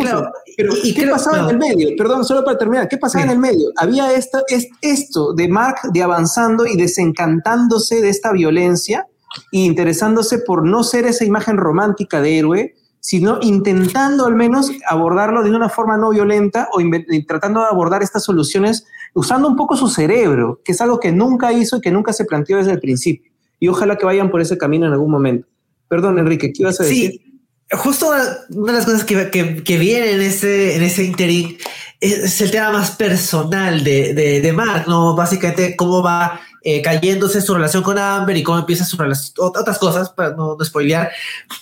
pero, 0.56 0.74
¿y, 0.84 0.94
qué 0.94 1.08
pasaba 1.08 1.40
en 1.40 1.50
el 1.50 1.58
medio? 1.58 1.90
Perdón, 1.98 2.24
solo 2.24 2.46
para 2.46 2.58
terminar, 2.58 2.88
¿qué 2.88 2.98
pasaba 2.98 3.26
en 3.26 3.32
el 3.32 3.40
medio? 3.40 3.70
Había 3.78 4.14
esto, 4.14 4.44
es, 4.48 4.68
esto 4.82 5.34
de 5.34 5.48
Mark 5.48 5.78
de 5.92 6.04
avanzando 6.04 6.66
y 6.66 6.78
desencantándose 6.78 8.02
de 8.02 8.10
esta 8.10 8.32
violencia 8.32 9.08
e 9.52 9.60
interesándose 9.60 10.40
por 10.40 10.66
no 10.66 10.84
ser 10.84 11.06
esa 11.06 11.26
imagen 11.26 11.58
romántica 11.58 12.22
de 12.22 12.38
héroe, 12.38 12.76
sino 13.00 13.40
intentando 13.42 14.26
al 14.26 14.36
menos 14.36 14.72
abordarlo 14.88 15.44
de 15.44 15.50
una 15.50 15.70
forma 15.70 15.98
no 15.98 16.12
violenta 16.12 16.70
o 16.74 16.80
tratando 17.28 17.62
de 17.62 17.68
abordar 17.68 18.04
estas 18.04 18.24
soluciones 18.24 18.86
usando 19.14 19.48
un 19.48 19.56
poco 19.56 19.76
su 19.76 19.88
cerebro, 19.88 20.62
que 20.64 20.74
es 20.74 20.82
algo 20.82 21.00
que 21.00 21.12
nunca 21.12 21.52
hizo 21.52 21.78
y 21.78 21.82
que 21.82 21.92
nunca 21.92 22.14
se 22.14 22.26
planteó 22.26 22.58
desde 22.58 22.72
el 22.72 22.80
principio. 22.80 23.29
Y 23.60 23.68
ojalá 23.68 23.98
que 23.98 24.06
vayan 24.06 24.32
por 24.32 24.42
ese 24.42 24.58
camino 24.58 24.88
en 24.88 24.94
algún 24.94 25.12
momento. 25.12 25.48
Perdón, 25.88 26.20
Enrique, 26.20 26.54
¿qué 26.54 26.62
ibas 26.64 26.80
a 26.80 26.84
decir? 26.84 27.12
Sí, 27.12 27.42
justo 27.72 28.12
una 28.50 28.72
de 28.72 28.78
las 28.78 28.86
cosas 28.86 29.04
que, 29.04 29.64
que, 29.64 29.78
viene 29.78 30.12
en 30.12 30.22
ese, 30.22 30.76
en 30.76 30.84
ese 30.84 31.04
interín 31.04 31.58
es, 32.00 32.40
el 32.42 32.52
tema 32.52 32.72
más 32.72 32.92
personal 32.92 33.84
de, 33.84 34.14
de, 34.14 34.42
de 34.42 34.54
Mark, 34.54 34.86
¿no? 34.88 35.16
Básicamente 35.16 35.76
cómo 35.76 36.02
va 36.02 36.40
eh, 36.62 36.82
cayéndose 36.82 37.42
su 37.42 37.54
relación 37.54 37.84
con 37.84 37.98
Amber 37.98 38.36
y 38.36 38.44
cómo 38.44 38.60
empieza 38.60 38.84
su 38.84 38.98
relación, 38.98 39.34
otras 39.38 39.78
cosas, 39.78 40.10
para 40.10 40.32
no, 40.32 40.56
no 40.58 40.66
spoilear, 40.66 41.10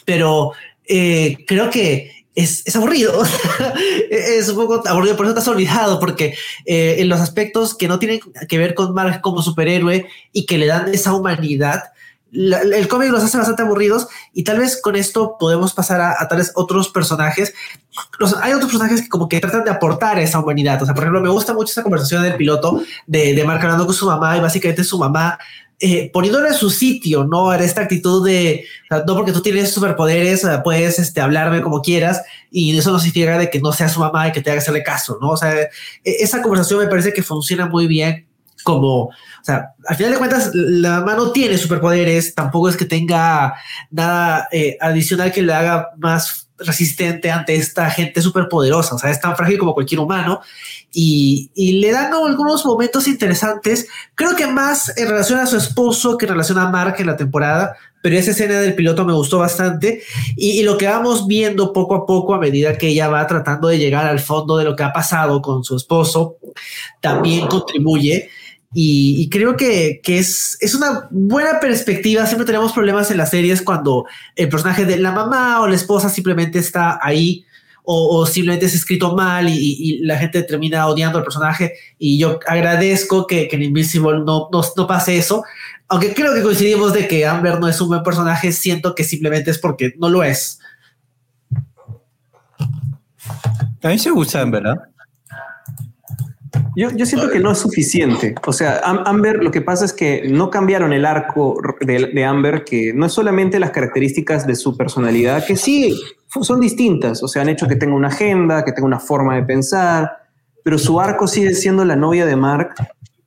pero 0.05 0.53
eh, 0.85 1.37
creo 1.45 1.69
que 1.69 2.16
es, 2.37 2.75
aburrido. 2.75 3.23
es 4.11 4.47
un 4.49 4.55
poco 4.55 4.83
aburrido, 4.87 5.17
por 5.17 5.25
eso 5.25 5.33
te 5.33 5.41
has 5.41 5.47
olvidado, 5.47 5.99
porque 5.99 6.35
eh, 6.65 6.97
en 6.99 7.09
los 7.09 7.19
aspectos 7.19 7.75
que 7.75 7.87
no 7.87 7.97
tienen 7.97 8.19
que 8.47 8.57
ver 8.59 8.75
con 8.75 8.93
Mark 8.93 9.21
como 9.21 9.41
superhéroe 9.41 10.07
y 10.31 10.45
que 10.45 10.59
le 10.59 10.67
dan 10.67 10.93
esa 10.93 11.13
humanidad, 11.13 11.85
el 12.31 12.87
cómic 12.89 13.09
los 13.09 13.23
hace 13.23 13.37
bastante 13.37 13.63
aburridos 13.63 14.07
y 14.33 14.43
tal 14.43 14.59
vez 14.59 14.79
con 14.81 14.97
esto 14.97 15.37
podemos 15.39 15.73
pasar 15.73 16.01
a, 16.01 16.15
a 16.19 16.27
tales 16.27 16.51
otros 16.55 16.89
personajes. 16.89 17.53
hay 18.41 18.51
otros 18.51 18.69
personajes 18.69 19.01
que 19.01 19.09
como 19.09 19.29
que 19.29 19.39
tratan 19.39 19.63
de 19.63 19.71
aportar 19.71 20.19
esa 20.19 20.39
humanidad. 20.39 20.79
O 20.83 20.85
sea, 20.85 20.93
por 20.93 21.05
ejemplo, 21.05 21.21
me 21.21 21.29
gusta 21.29 21.53
mucho 21.53 21.71
esa 21.71 21.83
conversación 21.83 22.21
del 22.21 22.35
piloto 22.35 22.83
de, 23.07 23.33
de 23.33 23.43
Mark 23.45 23.61
hablando 23.63 23.85
con 23.85 23.95
su 23.95 24.05
mamá 24.05 24.37
y 24.37 24.41
básicamente 24.41 24.83
su 24.83 24.99
mamá 24.99 25.39
eh, 25.79 26.09
poniéndolo 26.11 26.47
en 26.47 26.55
su 26.55 26.71
sitio, 26.71 27.23
¿no? 27.23 27.53
Era 27.53 27.63
esta 27.63 27.81
actitud 27.81 28.25
de, 28.25 28.65
no 28.89 29.15
porque 29.15 29.31
tú 29.31 29.41
tienes 29.41 29.71
superpoderes, 29.71 30.45
puedes 30.63 30.97
este, 30.97 31.21
hablarme 31.21 31.61
como 31.61 31.81
quieras 31.81 32.23
y 32.49 32.75
eso 32.75 32.91
no 32.91 32.99
significa 32.99 33.37
de 33.37 33.49
que 33.51 33.59
no 33.59 33.71
sea 33.71 33.87
su 33.87 33.99
mamá 33.99 34.27
y 34.27 34.31
que 34.31 34.41
te 34.41 34.49
haga 34.49 34.59
hacerle 34.59 34.81
caso, 34.81 35.19
¿no? 35.21 35.29
O 35.29 35.37
sea, 35.37 35.53
e, 35.61 35.69
esa 36.03 36.41
conversación 36.41 36.79
me 36.79 36.87
parece 36.87 37.13
que 37.13 37.21
funciona 37.21 37.67
muy 37.67 37.85
bien 37.85 38.25
como, 38.63 39.03
o 39.03 39.13
sea, 39.43 39.75
al 39.85 39.95
final 39.95 40.13
de 40.13 40.17
cuentas, 40.17 40.49
la 40.53 40.99
mamá 40.99 41.15
no 41.15 41.31
tiene 41.31 41.57
superpoderes, 41.59 42.33
tampoco 42.33 42.69
es 42.69 42.75
que 42.75 42.85
tenga 42.85 43.53
nada 43.91 44.47
eh, 44.51 44.77
adicional 44.81 45.31
que 45.31 45.43
le 45.43 45.53
haga 45.53 45.89
más 45.97 46.46
resistente 46.59 47.31
ante 47.31 47.55
esta 47.55 47.89
gente 47.89 48.21
superpoderosa, 48.21 48.95
o 48.95 48.97
sea, 48.97 49.11
es 49.11 49.21
tan 49.21 49.35
frágil 49.35 49.57
como 49.57 49.73
cualquier 49.73 49.99
humano 49.99 50.41
y, 50.91 51.51
le 51.55 51.91
dan 51.91 52.13
algunos 52.13 52.65
momentos 52.65 53.07
interesantes, 53.07 53.87
creo 54.15 54.35
que 54.35 54.47
más 54.47 54.97
en 54.97 55.09
relación 55.09 55.39
a 55.39 55.45
su 55.45 55.57
esposo 55.57 56.17
que 56.17 56.25
en 56.25 56.31
relación 56.31 56.57
a 56.57 56.69
Mark 56.69 56.95
en 56.97 57.07
la 57.07 57.17
temporada, 57.17 57.75
pero 58.01 58.17
esa 58.17 58.31
escena 58.31 58.59
del 58.59 58.75
piloto 58.75 59.05
me 59.05 59.13
gustó 59.13 59.39
bastante 59.39 60.01
y, 60.35 60.63
lo 60.63 60.77
que 60.77 60.87
vamos 60.87 61.27
viendo 61.27 61.73
poco 61.73 61.95
a 61.95 62.05
poco 62.05 62.33
a 62.33 62.39
medida 62.39 62.77
que 62.77 62.87
ella 62.87 63.09
va 63.09 63.27
tratando 63.27 63.67
de 63.67 63.77
llegar 63.77 64.05
al 64.05 64.19
fondo 64.19 64.57
de 64.57 64.65
lo 64.65 64.75
que 64.75 64.83
ha 64.83 64.93
pasado 64.93 65.41
con 65.41 65.63
su 65.63 65.75
esposo, 65.75 66.37
también 67.01 67.47
contribuye. 67.47 68.29
Y, 68.73 69.29
creo 69.29 69.55
que, 69.55 70.01
que, 70.03 70.19
es, 70.19 70.57
es 70.59 70.75
una 70.75 71.07
buena 71.09 71.59
perspectiva. 71.59 72.25
Siempre 72.25 72.45
tenemos 72.45 72.73
problemas 72.73 73.09
en 73.11 73.17
las 73.17 73.29
series 73.29 73.61
cuando 73.61 74.05
el 74.35 74.49
personaje 74.49 74.85
de 74.85 74.97
la 74.97 75.11
mamá 75.11 75.61
o 75.61 75.67
la 75.67 75.75
esposa 75.75 76.09
simplemente 76.09 76.59
está 76.59 76.99
ahí 77.01 77.45
o, 77.89 78.25
simplemente 78.25 78.65
es 78.65 78.75
escrito 78.75 79.15
mal 79.15 79.47
y, 79.47 79.99
la 79.99 80.17
gente 80.17 80.43
termina 80.43 80.87
odiando 80.87 81.19
al 81.19 81.23
personaje. 81.23 81.75
Y 81.97 82.19
yo 82.19 82.39
agradezco 82.45 83.25
que, 83.25 83.47
que 83.47 83.55
en 83.55 83.63
Invincible 83.63 84.19
no, 84.19 84.49
no, 84.51 84.61
no, 84.75 84.87
pase 84.87 85.17
eso. 85.17 85.43
Aunque 85.87 86.13
creo 86.13 86.33
que 86.33 86.41
coincidimos 86.41 86.93
de 86.93 87.07
que 87.07 87.25
Amber 87.25 87.61
no 87.61 87.69
es 87.69 87.79
un 87.79 87.87
buen 87.87 88.03
personaje, 88.03 88.51
siento 88.51 88.93
que 88.93 89.05
simplemente 89.05 89.51
es 89.51 89.57
porque 89.57 89.93
no 89.97 90.09
lo 90.09 90.21
es. 90.21 90.59
A 93.81 93.87
mí 93.87 93.97
se 93.97 94.09
gusta 94.09 94.41
Amber, 94.41 94.63
¿no? 94.63 94.75
Yo, 96.77 96.91
yo, 96.91 97.07
siento 97.07 97.31
que 97.31 97.39
no 97.39 97.53
es 97.53 97.57
suficiente. 97.57 98.35
O 98.45 98.53
sea, 98.53 98.81
Amber, 98.83 99.43
lo 99.43 99.49
que 99.49 99.61
pasa 99.61 99.83
es 99.83 99.93
que 99.93 100.29
no 100.29 100.51
cambiaron 100.51 100.93
el 100.93 101.07
arco 101.07 101.59
de, 101.81 102.11
de, 102.13 102.23
Amber, 102.23 102.65
que 102.65 102.93
no 102.93 103.07
es 103.07 103.13
solamente 103.13 103.59
las 103.59 103.71
características 103.71 104.45
de 104.45 104.55
su 104.55 104.77
personalidad, 104.77 105.43
que 105.43 105.55
sí 105.55 105.99
son 106.39 106.59
distintas, 106.59 107.23
o 107.23 107.27
sea, 107.27 107.41
han 107.41 107.49
hecho 107.49 107.67
que 107.67 107.77
tenga 107.77 107.95
una 107.95 108.09
agenda, 108.09 108.63
que 108.63 108.73
tenga 108.73 108.85
una 108.85 108.99
forma 108.99 109.35
de 109.37 109.41
pensar, 109.41 110.17
pero 110.63 110.77
su 110.77 110.99
arco 110.99 111.25
sigue 111.25 111.55
siendo 111.55 111.83
la 111.83 111.95
novia 111.95 112.27
de 112.27 112.35
Mark, 112.35 112.75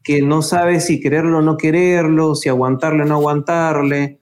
que 0.05 0.23
no 0.23 0.43
sabe 0.43 0.79
si 0.79 1.01
quererlo 1.01 1.39
o 1.39 1.43
no 1.43 1.57
quererlo, 1.57 2.37
si 2.37 2.49
aguantarle 2.49 3.03
o 3.03 3.07
no 3.07 3.17
aguantarle, 3.17 4.21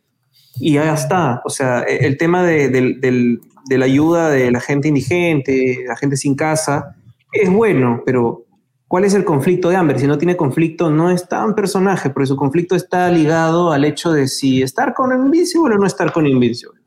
y 0.55 0.73
ya 0.73 0.95
está. 0.95 1.43
O 1.45 1.51
sea, 1.51 1.83
e, 1.83 2.07
el 2.07 2.17
tema 2.17 2.45
de, 2.45 2.71
de 2.71 3.79
la 3.79 3.85
ayuda 3.85 4.31
de 4.31 4.51
la 4.51 4.61
gente 4.61 4.89
indigente, 4.89 5.85
la 5.87 5.97
gente 5.97 6.17
sin 6.17 6.35
casa, 6.35 6.97
es 7.31 7.51
bueno, 7.51 8.03
pero 8.07 8.48
¿cuál 8.89 9.05
es 9.05 9.15
el 9.15 9.25
conflicto 9.25 9.69
de 9.69 9.77
Amber? 9.77 10.01
Si 10.01 10.07
no 10.07 10.19
tiene 10.19 10.37
conflicto, 10.37 10.91
no 10.91 11.11
es 11.11 11.29
tan 11.29 11.55
personaje, 11.55 12.11
porque 12.11 12.27
su 12.27 12.37
conflicto 12.37 12.75
está 12.75 13.09
ligado 13.11 13.73
al 13.73 13.85
hecho 13.85 14.11
de 14.11 14.27
si 14.27 14.63
estar 14.63 14.95
con 14.95 15.13
Invincible 15.13 15.77
o 15.77 15.79
no 15.79 15.87
estar 15.87 16.13
con 16.13 16.27
Invincible 16.27 16.81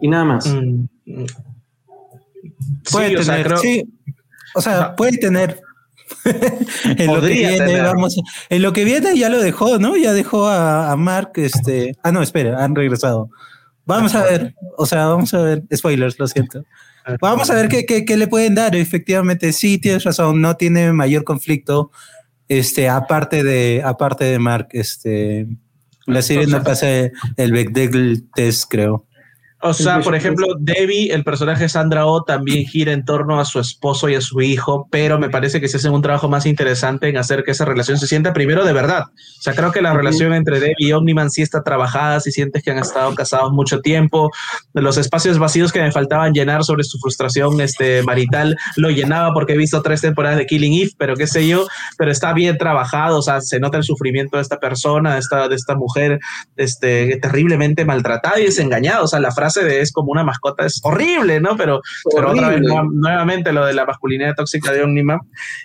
y 0.00 0.08
nada 0.08 0.24
más. 0.24 0.46
Mm, 0.46 0.86
mm. 1.06 1.26
Puede 2.90 3.16
tener, 3.16 3.58
sí. 3.58 3.84
O 4.54 4.60
sea, 4.60 4.96
puede 4.96 5.18
tener. 5.18 5.60
en, 6.24 7.06
lo 7.06 7.20
que 7.20 7.28
viene, 7.28 7.80
vamos, 7.82 8.20
en 8.48 8.62
lo 8.62 8.72
que 8.72 8.84
viene 8.84 9.16
ya 9.16 9.28
lo 9.28 9.40
dejó, 9.40 9.78
¿no? 9.78 9.96
Ya 9.96 10.12
dejó 10.12 10.48
a, 10.48 10.90
a 10.90 10.96
Mark, 10.96 11.32
este. 11.36 11.96
Ah, 12.02 12.10
no, 12.10 12.20
espera, 12.20 12.64
han 12.64 12.74
regresado. 12.74 13.30
Vamos 13.84 14.14
a 14.14 14.24
ver, 14.24 14.54
o 14.76 14.86
sea, 14.86 15.06
vamos 15.06 15.32
a 15.34 15.42
ver, 15.42 15.62
spoilers, 15.74 16.18
lo 16.18 16.26
siento. 16.26 16.64
Vamos 17.20 17.50
a 17.50 17.54
ver 17.54 17.68
qué, 17.68 17.86
qué, 17.86 18.04
qué, 18.04 18.16
le 18.16 18.28
pueden 18.28 18.54
dar. 18.54 18.76
Efectivamente, 18.76 19.52
sí, 19.52 19.78
tienes 19.78 20.04
razón, 20.04 20.40
no 20.40 20.56
tiene 20.56 20.92
mayor 20.92 21.24
conflicto, 21.24 21.90
este, 22.48 22.88
aparte 22.88 23.44
de, 23.44 23.82
aparte 23.84 24.24
de 24.24 24.38
Mark, 24.38 24.68
este, 24.72 25.46
la 26.06 26.20
serie 26.20 26.46
no 26.46 26.62
pasa 26.62 26.88
el 27.36 27.52
Bechdel 27.52 28.24
test, 28.34 28.64
creo. 28.68 29.06
O 29.62 29.74
sea, 29.74 30.00
por 30.00 30.14
ejemplo, 30.14 30.46
Debbie, 30.58 31.12
el 31.12 31.22
personaje 31.22 31.64
de 31.64 31.68
Sandra 31.68 32.06
Oh, 32.06 32.22
también 32.22 32.64
gira 32.64 32.92
en 32.92 33.04
torno 33.04 33.38
a 33.38 33.44
su 33.44 33.60
esposo 33.60 34.08
y 34.08 34.14
a 34.14 34.22
su 34.22 34.40
hijo, 34.40 34.88
pero 34.90 35.18
me 35.18 35.28
parece 35.28 35.60
que 35.60 35.68
se 35.68 35.76
hace 35.76 35.90
un 35.90 36.00
trabajo 36.00 36.30
más 36.30 36.46
interesante 36.46 37.10
en 37.10 37.18
hacer 37.18 37.44
que 37.44 37.50
esa 37.50 37.66
relación 37.66 37.98
se 37.98 38.06
sienta 38.06 38.32
primero 38.32 38.64
de 38.64 38.72
verdad. 38.72 39.04
O 39.10 39.42
sea, 39.42 39.54
creo 39.54 39.70
que 39.70 39.82
la 39.82 39.92
relación 39.92 40.32
entre 40.32 40.60
Debbie 40.60 40.88
y 40.88 40.92
Omniman 40.92 41.30
sí 41.30 41.42
está 41.42 41.62
trabajada, 41.62 42.20
si 42.20 42.32
sientes 42.32 42.62
que 42.62 42.70
han 42.70 42.78
estado 42.78 43.14
casados 43.14 43.52
mucho 43.52 43.80
tiempo, 43.80 44.30
los 44.72 44.96
espacios 44.96 45.38
vacíos 45.38 45.72
que 45.72 45.82
me 45.82 45.92
faltaban 45.92 46.32
llenar 46.32 46.64
sobre 46.64 46.84
su 46.84 46.98
frustración 46.98 47.60
este, 47.60 48.02
marital, 48.02 48.56
lo 48.76 48.88
llenaba 48.88 49.34
porque 49.34 49.52
he 49.52 49.58
visto 49.58 49.82
tres 49.82 50.00
temporadas 50.00 50.38
de 50.38 50.46
Killing 50.46 50.72
Eve, 50.72 50.92
pero 50.96 51.16
qué 51.16 51.26
sé 51.26 51.46
yo, 51.46 51.66
pero 51.98 52.10
está 52.10 52.32
bien 52.32 52.56
trabajado, 52.56 53.18
o 53.18 53.22
sea, 53.22 53.42
se 53.42 53.60
nota 53.60 53.76
el 53.76 53.84
sufrimiento 53.84 54.38
de 54.38 54.42
esta 54.42 54.58
persona, 54.58 55.14
de 55.14 55.20
esta, 55.20 55.48
de 55.48 55.54
esta 55.54 55.74
mujer 55.74 56.18
este, 56.56 57.18
terriblemente 57.20 57.84
maltratada 57.84 58.40
y 58.40 58.44
desengañada, 58.44 59.02
o 59.02 59.06
sea, 59.06 59.20
la 59.20 59.32
frase 59.32 59.49
de 59.54 59.80
es 59.80 59.92
como 59.92 60.12
una 60.12 60.24
mascota 60.24 60.66
es 60.66 60.80
horrible, 60.82 61.40
¿no? 61.40 61.56
Pero, 61.56 61.80
pero 62.14 62.30
otra 62.30 62.48
vez, 62.48 62.60
nuevamente 62.92 63.52
lo 63.52 63.66
de 63.66 63.74
la 63.74 63.84
masculinidad 63.84 64.34
tóxica 64.34 64.72
de 64.72 64.82
Omnima 64.82 65.20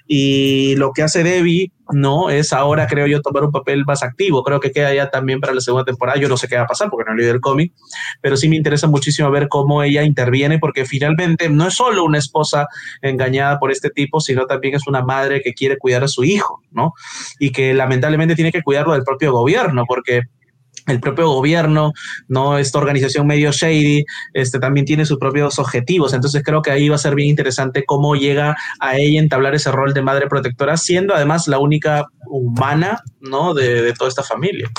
y 0.07 0.75
lo 0.77 0.91
que 0.91 1.03
hace 1.03 1.23
Debbie, 1.23 1.71
¿no? 1.91 2.29
Es 2.29 2.53
ahora, 2.53 2.88
creo 2.88 3.07
yo, 3.07 3.21
tomar 3.21 3.43
un 3.43 3.51
papel 3.51 3.86
más 3.86 4.03
activo. 4.03 4.43
Creo 4.43 4.59
que 4.59 4.71
queda 4.71 4.93
ya 4.93 5.09
también 5.09 5.39
para 5.39 5.53
la 5.53 5.61
segunda 5.61 5.86
temporada. 5.86 6.19
Yo 6.19 6.27
no 6.27 6.38
sé 6.38 6.47
qué 6.47 6.55
va 6.55 6.64
a 6.64 6.68
pasar 6.68 6.89
porque 6.89 7.10
no 7.10 7.15
leído 7.15 7.34
el 7.34 7.41
cómic, 7.41 7.73
pero 8.22 8.38
sí 8.38 8.49
me 8.49 8.55
interesa 8.55 8.88
muchísimo 8.88 9.30
ver 9.31 9.47
cómo 9.47 9.84
ella 9.84 10.03
interviene 10.03 10.60
porque 10.60 10.85
finalmente 10.85 11.49
no 11.49 11.68
es 11.68 11.76
solo 11.76 12.03
una 12.03 12.18
esposa 12.18 12.68
engañada 13.01 13.60
por 13.60 13.72
este 13.72 13.89
tipo, 13.89 14.19
sino 14.19 14.45
también 14.45 14.76
es 14.76 14.88
una 14.88 15.03
madre 15.03 15.41
que 15.41 15.53
quiere 15.53 15.77
cuidar 15.77 16.03
a 16.03 16.07
su 16.07 16.23
hijo, 16.23 16.61
¿no? 16.72 16.93
Y 17.39 17.51
que 17.51 17.73
lamentablemente 17.73 18.35
tiene 18.35 18.51
que 18.51 18.64
cuidarlo 18.64 18.93
del 18.93 19.03
propio 19.03 19.31
gobierno 19.31 19.85
porque 19.88 20.22
el 20.88 20.99
propio 20.99 21.30
gobierno, 21.30 21.94
¿no? 22.28 22.57
Esta 22.57 22.80
organización 22.80 23.28
medio 23.28 23.52
shady, 23.52 24.06
este, 24.34 24.60
también 24.60 24.86
tiene 24.86 25.06
sus 25.06 25.18
propios 25.18 25.57
objetivos. 25.60 26.14
Entonces 26.14 26.44
creo 26.44 26.62
que 26.62 26.72
ahí 26.72 26.90
va 26.90 26.95
a 26.95 26.99
ser 26.99 27.16
bien 27.16 27.30
interesante 27.30 27.84
cómo 27.86 28.16
llega 28.16 28.56
a 28.80 28.98
ella 28.98 29.20
entablar 29.20 29.56
ese 29.56 29.72
rol 29.72 29.94
de 29.94 30.02
madre 30.02 30.28
protectora, 30.28 30.78
siendo 30.78 31.16
además 31.16 31.48
la 31.48 31.60
única 31.60 32.06
humana, 32.28 32.99
¿no? 33.20 33.53
De, 33.53 33.94
toda 33.94 34.10
esta 34.10 34.24
familia. 34.24 34.70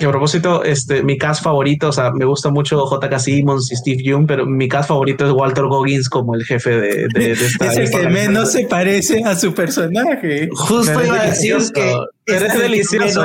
A 0.00 0.08
propósito, 0.08 0.64
este, 0.64 1.02
mi 1.02 1.18
cast 1.18 1.42
favorito, 1.42 1.88
o 1.88 1.92
sea, 1.92 2.10
me 2.12 2.24
gusta 2.24 2.48
mucho 2.50 2.86
J.K. 2.86 3.18
Simmons 3.18 3.70
y 3.70 3.76
Steve 3.76 4.02
Young, 4.02 4.26
pero 4.26 4.46
mi 4.46 4.66
cast 4.66 4.88
favorito 4.88 5.26
es 5.26 5.32
Walter 5.32 5.64
Goggins 5.64 6.08
como 6.08 6.34
el 6.34 6.44
jefe 6.44 6.70
de, 6.70 7.08
de, 7.08 7.32
esta. 7.32 7.66
es 7.66 7.76
el 7.76 7.90
que 7.90 8.08
menos 8.08 8.52
se 8.52 8.66
parece 8.66 9.22
a 9.24 9.36
su 9.36 9.52
personaje. 9.52 10.48
Justo 10.52 11.04
iba 11.04 11.20
a 11.20 11.26
decir 11.26 11.58
que. 11.74 11.94
Pero 12.24 12.46
es 12.46 12.58
delicioso, 12.58 13.24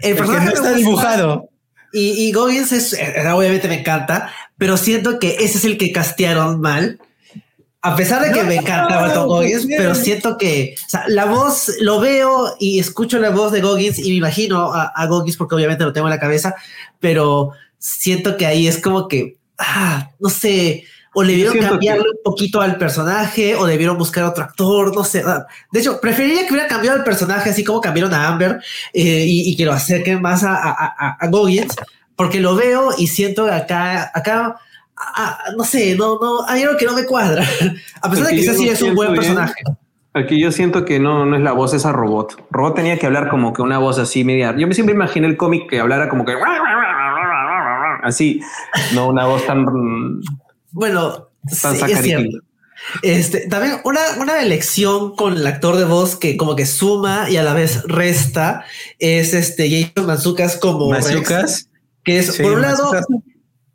El 0.00 0.16
personaje 0.16 0.46
no 0.46 0.52
está 0.52 0.72
dibujado. 0.72 1.48
Y, 1.92 2.26
y 2.26 2.32
Goggins 2.32 2.72
es, 2.72 2.92
eh, 2.94 3.14
obviamente 3.32 3.68
me 3.68 3.78
encanta, 3.78 4.32
pero 4.58 4.76
siento 4.76 5.20
que 5.20 5.36
ese 5.38 5.58
es 5.58 5.64
el 5.64 5.78
que 5.78 5.92
castearon 5.92 6.60
mal. 6.60 6.98
A 7.84 7.94
pesar 7.94 8.24
de 8.24 8.32
que 8.32 8.42
me 8.42 8.56
encanta 8.56 9.12
Tom 9.12 9.28
Goggins, 9.28 9.66
pero 9.66 9.94
siento 9.94 10.38
que 10.38 10.74
o 10.86 10.88
sea, 10.88 11.04
la 11.06 11.26
voz 11.26 11.70
lo 11.80 12.00
veo 12.00 12.56
y 12.58 12.78
escucho 12.78 13.18
la 13.18 13.28
voz 13.28 13.52
de 13.52 13.60
Goggins 13.60 13.98
y 13.98 14.08
me 14.08 14.16
imagino 14.16 14.72
a, 14.72 14.84
a 14.84 15.06
Goggins 15.06 15.36
porque 15.36 15.54
obviamente 15.54 15.84
lo 15.84 15.92
tengo 15.92 16.06
en 16.06 16.14
la 16.14 16.18
cabeza, 16.18 16.54
pero 16.98 17.52
siento 17.78 18.38
que 18.38 18.46
ahí 18.46 18.66
es 18.66 18.78
como 18.80 19.06
que, 19.06 19.36
ah, 19.58 20.10
no 20.18 20.30
sé, 20.30 20.84
o 21.14 21.22
le 21.22 21.32
debieron 21.32 21.58
cambiarle 21.58 22.10
un 22.10 22.22
poquito 22.24 22.60
al 22.60 22.76
personaje 22.76 23.54
o 23.54 23.66
debieron 23.66 23.96
buscar 23.96 24.24
otro 24.24 24.44
actor, 24.44 24.94
no 24.94 25.04
sé. 25.04 25.22
De 25.70 25.80
hecho, 25.80 26.00
preferiría 26.00 26.46
que 26.46 26.52
hubiera 26.52 26.68
cambiado 26.68 26.96
el 26.96 27.04
personaje 27.04 27.50
así 27.50 27.62
como 27.62 27.80
cambiaron 27.80 28.12
a 28.12 28.28
Amber 28.28 28.60
eh, 28.92 29.24
y, 29.26 29.56
que 29.56 29.64
lo 29.64 29.72
acerquen 29.72 30.20
más 30.20 30.42
a, 30.42 30.54
a, 30.54 31.16
a, 31.20 31.28
Goggins, 31.28 31.76
porque 32.16 32.40
lo 32.40 32.56
veo 32.56 32.90
y 32.98 33.06
siento 33.06 33.46
acá, 33.46 34.10
acá, 34.12 34.56
no 35.56 35.64
sé, 35.64 35.96
no, 35.96 36.18
no, 36.20 36.46
hay 36.46 36.62
algo 36.62 36.76
que 36.76 36.86
no 36.86 36.94
me 36.94 37.04
cuadra. 37.04 37.44
a 38.02 38.10
pesar 38.10 38.26
de 38.26 38.32
que 38.32 38.40
quizás 38.40 38.56
sí 38.56 38.68
es 38.68 38.82
un 38.82 38.94
buen 38.94 39.14
personaje. 39.14 39.62
Aquí 40.16 40.40
yo 40.40 40.52
siento 40.52 40.84
que 40.84 41.00
no, 41.00 41.26
no 41.26 41.36
es 41.36 41.42
la 41.42 41.52
voz 41.52 41.74
esa 41.74 41.90
robot. 41.90 42.46
Robot 42.50 42.76
tenía 42.76 42.98
que 42.98 43.06
hablar 43.06 43.28
como 43.28 43.52
que 43.52 43.62
una 43.62 43.78
voz 43.78 43.98
así 43.98 44.22
media. 44.22 44.54
Yo 44.56 44.68
me 44.68 44.74
siempre 44.74 44.94
imaginé 44.94 45.26
el 45.26 45.36
cómic 45.36 45.68
que 45.68 45.80
hablara 45.80 46.08
como 46.08 46.24
que 46.24 46.34
así, 48.04 48.40
no 48.94 49.08
una 49.08 49.26
voz 49.26 49.44
tan. 49.44 49.66
Bueno, 50.70 51.28
tan 51.60 51.76
sí, 51.76 51.90
es 51.90 52.02
cierto. 52.02 52.38
Este, 53.02 53.48
también 53.48 53.76
una, 53.84 54.00
una 54.20 54.42
elección 54.42 55.16
con 55.16 55.36
el 55.36 55.46
actor 55.46 55.76
de 55.76 55.84
voz 55.84 56.16
que 56.16 56.36
como 56.36 56.54
que 56.54 56.66
suma 56.66 57.30
y 57.30 57.36
a 57.36 57.42
la 57.42 57.54
vez 57.54 57.82
resta 57.84 58.64
es 58.98 59.32
este 59.32 59.70
Jason 59.70 60.06
Manzucas 60.06 60.56
como 60.58 60.90
Manzucas, 60.90 61.70
que 62.04 62.18
es 62.18 62.38
por 62.38 62.52
un 62.52 62.62
lado 62.62 62.92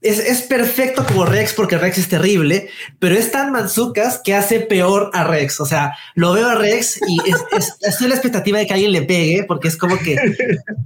es, 0.02 0.42
perfecto 0.44 1.06
como 1.06 1.26
Rex 1.26 1.54
porque 1.54 1.78
Rex 1.78 1.98
es 1.98 2.08
terrible, 2.08 2.70
pero 3.00 3.16
es 3.16 3.32
tan 3.32 3.52
manzucas 3.52 4.22
que 4.24 4.34
hace 4.34 4.62
peor 4.62 5.12
a 5.14 5.26
Rex. 5.26 5.60
O 5.60 5.66
sea, 5.66 5.98
lo 6.16 6.32
veo 6.34 6.48
a 6.48 6.56
Rex 6.56 7.02
y 7.08 7.20
es, 7.30 7.76
estoy 7.82 8.08
la 8.08 8.16
expectativa 8.16 8.60
de 8.60 8.68
que 8.68 8.74
alguien 8.74 8.94
le 8.94 9.02
pegue 9.02 9.44
porque 9.44 9.68
es 9.68 9.76
como 9.76 9.98
que 9.98 10.16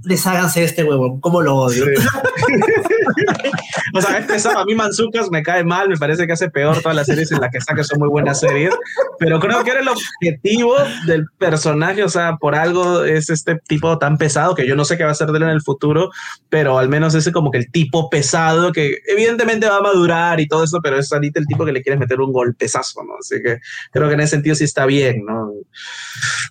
desháganse 0.02 0.64
este 0.64 0.82
huevo. 0.82 1.20
Como 1.20 1.42
lo 1.42 1.56
odio? 1.56 1.84
o 3.94 4.00
sea, 4.00 4.18
este, 4.18 4.48
a 4.48 4.64
mí 4.64 4.74
Manzucas 4.74 5.30
me 5.30 5.42
cae 5.42 5.62
mal, 5.62 5.88
me 5.88 5.96
parece 5.96 6.26
que 6.26 6.32
hace 6.32 6.50
peor 6.50 6.82
todas 6.82 6.96
las 6.96 7.06
series 7.06 7.30
en 7.30 7.40
las 7.40 7.50
que 7.50 7.58
está, 7.58 7.74
que 7.74 7.84
son 7.84 8.00
muy 8.00 8.08
buenas 8.08 8.40
series, 8.40 8.74
pero 9.18 9.40
creo 9.40 9.64
que 9.64 9.70
era 9.70 9.80
el 9.80 9.88
objetivo 9.88 10.76
del 11.06 11.26
personaje. 11.38 12.02
O 12.02 12.08
sea, 12.08 12.36
por 12.36 12.54
algo 12.54 13.04
es 13.04 13.30
este 13.30 13.56
tipo 13.66 13.98
tan 13.98 14.18
pesado 14.18 14.54
que 14.54 14.66
yo 14.66 14.76
no 14.76 14.84
sé 14.84 14.96
qué 14.96 15.04
va 15.04 15.10
a 15.10 15.14
ser 15.14 15.28
de 15.28 15.38
él 15.38 15.44
en 15.44 15.50
el 15.50 15.62
futuro, 15.62 16.10
pero 16.48 16.78
al 16.78 16.88
menos 16.88 17.14
ese 17.14 17.32
como 17.32 17.50
que 17.50 17.58
el 17.58 17.70
tipo 17.70 18.10
pesado 18.10 18.72
que 18.72 18.98
evidentemente 19.08 19.68
va 19.68 19.78
a 19.78 19.82
madurar 19.82 20.40
y 20.40 20.48
todo 20.48 20.64
eso, 20.64 20.80
pero 20.82 20.98
es 20.98 21.12
ahorita 21.12 21.40
el 21.40 21.46
tipo 21.46 21.64
que 21.64 21.72
le 21.72 21.82
quieres 21.82 22.00
meter 22.00 22.20
un 22.20 22.32
golpezazo, 22.32 23.02
¿no? 23.04 23.14
Así 23.18 23.42
que 23.42 23.58
creo 23.92 24.08
que 24.08 24.14
en 24.14 24.20
ese 24.20 24.30
sentido 24.30 24.54
sí 24.54 24.64
está 24.64 24.86
bien, 24.86 25.24
¿no? 25.26 25.52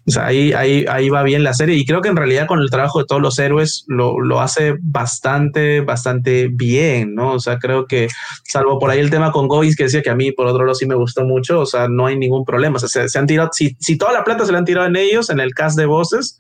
O 0.05 0.11
sea, 0.11 0.27
ahí, 0.27 0.53
ahí, 0.53 0.85
ahí 0.89 1.09
va 1.09 1.23
bien 1.23 1.43
la 1.43 1.53
serie 1.53 1.75
y 1.75 1.85
creo 1.85 2.01
que 2.01 2.09
en 2.09 2.15
realidad 2.15 2.47
con 2.47 2.59
el 2.59 2.69
trabajo 2.69 2.99
de 2.99 3.05
todos 3.05 3.21
los 3.21 3.39
héroes 3.39 3.85
lo, 3.87 4.19
lo 4.19 4.41
hace 4.41 4.75
bastante, 4.81 5.81
bastante 5.81 6.49
bien, 6.51 7.15
¿no? 7.15 7.33
O 7.33 7.39
sea, 7.39 7.57
creo 7.57 7.85
que 7.85 8.07
salvo 8.43 8.79
por 8.79 8.89
ahí 8.89 8.99
el 8.99 9.09
tema 9.09 9.31
con 9.31 9.47
Gois 9.47 9.75
que 9.75 9.83
decía 9.83 10.01
que 10.01 10.09
a 10.09 10.15
mí 10.15 10.31
por 10.31 10.47
otro 10.47 10.65
lado 10.65 10.75
sí 10.75 10.85
me 10.85 10.95
gustó 10.95 11.23
mucho, 11.23 11.61
o 11.61 11.65
sea, 11.65 11.87
no 11.87 12.05
hay 12.05 12.17
ningún 12.17 12.45
problema, 12.45 12.52
o 12.55 12.87
sea, 12.87 13.07
se, 13.07 13.19
han 13.19 13.27
tirado, 13.27 13.49
si, 13.51 13.75
si 13.79 13.97
toda 13.97 14.13
la 14.13 14.23
plata 14.23 14.45
se 14.45 14.51
la 14.51 14.59
han 14.59 14.65
tirado 14.65 14.87
en 14.87 14.95
ellos, 14.95 15.29
en 15.29 15.39
el 15.39 15.53
cast 15.53 15.77
de 15.77 15.85
voces, 15.85 16.37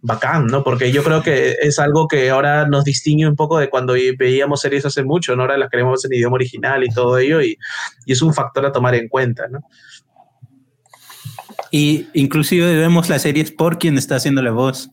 bacán, 0.00 0.46
¿no? 0.46 0.62
Porque 0.64 0.92
yo 0.92 1.02
creo 1.02 1.22
que 1.22 1.56
es 1.60 1.78
algo 1.78 2.08
que 2.08 2.30
ahora 2.30 2.66
nos 2.66 2.84
distingue 2.84 3.26
un 3.26 3.36
poco 3.36 3.58
de 3.58 3.70
cuando 3.70 3.94
veíamos 4.18 4.60
series 4.60 4.84
hace 4.86 5.04
mucho, 5.04 5.36
¿no? 5.36 5.42
Ahora 5.42 5.58
las 5.58 5.70
queremos 5.70 6.04
en 6.04 6.12
idioma 6.14 6.34
original 6.34 6.84
y 6.84 6.88
todo 6.88 7.18
ello, 7.18 7.40
y, 7.40 7.58
y 8.06 8.12
es 8.12 8.22
un 8.22 8.34
factor 8.34 8.66
a 8.66 8.72
tomar 8.72 8.94
en 8.94 9.08
cuenta, 9.08 9.48
¿no? 9.48 9.60
Y 11.70 12.08
inclusive 12.12 12.76
vemos 12.76 13.08
las 13.08 13.22
series 13.22 13.50
por 13.50 13.78
quien 13.78 13.98
está 13.98 14.16
haciendo 14.16 14.42
la 14.42 14.52
voz. 14.52 14.90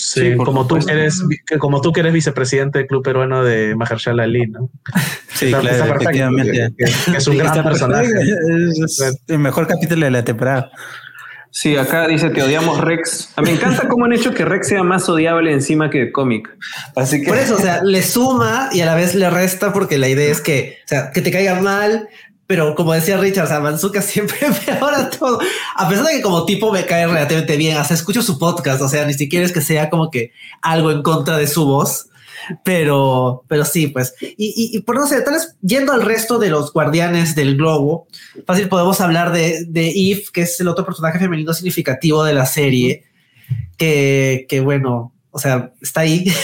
Sí, 0.00 0.34
como, 0.36 0.66
tú 0.66 0.78
eres, 0.88 1.22
como 1.58 1.80
tú 1.80 1.92
que 1.92 2.00
eres 2.00 2.12
vicepresidente 2.12 2.78
del 2.78 2.88
Club 2.88 3.02
Peruano 3.02 3.44
de 3.44 3.74
Mahershala 3.76 4.24
Ali, 4.24 4.46
¿no? 4.46 4.70
Sí, 5.34 5.50
claro, 5.52 5.94
efectivamente. 5.94 6.74
es 7.16 7.26
un 7.26 7.38
gran 7.38 7.64
personaje. 7.64 8.10
Es 8.84 9.20
el 9.28 9.38
mejor 9.38 9.66
capítulo 9.66 10.04
de 10.04 10.10
la 10.10 10.22
temporada. 10.22 10.70
Sí, 11.52 11.76
acá 11.76 12.06
dice 12.06 12.30
que 12.30 12.42
odiamos 12.42 12.78
Rex. 12.80 13.32
A 13.36 13.42
mí 13.42 13.50
me 13.50 13.56
encanta 13.56 13.88
cómo 13.88 14.04
han 14.04 14.12
hecho 14.12 14.32
que 14.32 14.44
Rex 14.44 14.68
sea 14.68 14.82
más 14.82 15.08
odiable 15.08 15.52
encima 15.52 15.90
que 15.90 16.02
el 16.02 16.12
cómic. 16.12 16.48
Así 16.94 17.22
que 17.22 17.28
por 17.28 17.38
eso, 17.38 17.56
o 17.56 17.58
sea, 17.58 17.82
le 17.82 18.02
suma 18.02 18.68
y 18.72 18.82
a 18.82 18.86
la 18.86 18.94
vez 18.94 19.14
le 19.14 19.28
resta 19.30 19.72
porque 19.72 19.98
la 19.98 20.08
idea 20.08 20.30
es 20.30 20.40
que, 20.40 20.78
o 20.84 20.88
sea, 20.88 21.10
que 21.10 21.22
te 21.22 21.30
caiga 21.30 21.60
mal, 21.60 22.08
pero 22.50 22.74
como 22.74 22.92
decía 22.92 23.16
Richard, 23.16 23.44
o 23.44 23.46
sea, 23.46 23.60
Manzuka 23.60 24.02
siempre 24.02 24.36
mejora 24.66 25.08
todo. 25.08 25.38
A 25.76 25.88
pesar 25.88 26.04
de 26.06 26.14
que 26.14 26.20
como 26.20 26.44
tipo 26.46 26.72
me 26.72 26.84
cae 26.84 27.06
relativamente 27.06 27.56
bien, 27.56 27.76
hasta 27.76 27.94
escucho 27.94 28.22
su 28.22 28.40
podcast, 28.40 28.82
o 28.82 28.88
sea, 28.88 29.04
ni 29.04 29.14
siquiera 29.14 29.46
es 29.46 29.52
que 29.52 29.60
sea 29.60 29.88
como 29.88 30.10
que 30.10 30.32
algo 30.60 30.90
en 30.90 31.04
contra 31.04 31.38
de 31.38 31.46
su 31.46 31.64
voz. 31.64 32.08
Pero, 32.64 33.44
pero 33.46 33.64
sí, 33.64 33.86
pues. 33.86 34.14
Y, 34.20 34.72
y, 34.76 34.80
por 34.80 34.96
no 34.96 35.06
sé, 35.06 35.22
tal 35.22 35.34
vez 35.34 35.54
yendo 35.62 35.92
al 35.92 36.02
resto 36.02 36.40
de 36.40 36.50
los 36.50 36.72
guardianes 36.72 37.36
del 37.36 37.56
globo, 37.56 38.08
fácil 38.44 38.68
podemos 38.68 39.00
hablar 39.00 39.30
de, 39.30 39.64
de 39.68 39.90
Eve, 39.90 40.24
que 40.32 40.40
es 40.40 40.58
el 40.58 40.66
otro 40.66 40.84
personaje 40.84 41.20
femenino 41.20 41.54
significativo 41.54 42.24
de 42.24 42.34
la 42.34 42.46
serie, 42.46 43.04
que, 43.76 44.46
que 44.48 44.58
bueno, 44.58 45.14
o 45.30 45.38
sea, 45.38 45.72
está 45.80 46.00
ahí. 46.00 46.24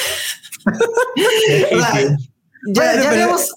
ya, 2.69 3.03
ya 3.03 3.11
vemos. 3.11 3.51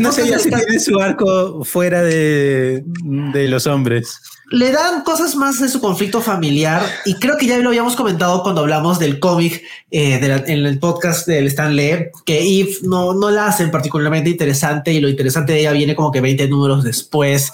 No 0.00 0.12
sé 0.12 0.38
si 0.38 0.50
tiene 0.50 0.80
su 0.80 1.00
arco 1.00 1.64
fuera 1.64 2.02
de, 2.02 2.82
de 2.84 3.48
los 3.48 3.66
hombres 3.66 4.20
le 4.52 4.70
dan 4.70 5.02
cosas 5.02 5.34
más 5.34 5.58
de 5.58 5.68
su 5.68 5.80
conflicto 5.80 6.20
familiar 6.20 6.82
y 7.06 7.14
creo 7.14 7.38
que 7.38 7.46
ya 7.46 7.56
lo 7.58 7.70
habíamos 7.70 7.96
comentado 7.96 8.42
cuando 8.42 8.60
hablamos 8.60 8.98
del 8.98 9.18
cómic 9.18 9.62
eh, 9.90 10.20
en 10.46 10.66
el 10.66 10.78
podcast 10.78 11.26
del 11.26 11.46
Stan 11.46 11.74
Lee, 11.74 12.10
que 12.26 12.60
Eve 12.60 12.76
no, 12.82 13.14
no 13.14 13.30
la 13.30 13.46
hacen 13.46 13.70
particularmente 13.70 14.28
interesante 14.28 14.92
y 14.92 15.00
lo 15.00 15.08
interesante 15.08 15.54
de 15.54 15.60
ella 15.60 15.72
viene 15.72 15.96
como 15.96 16.12
que 16.12 16.20
20 16.20 16.48
números 16.48 16.84
después. 16.84 17.50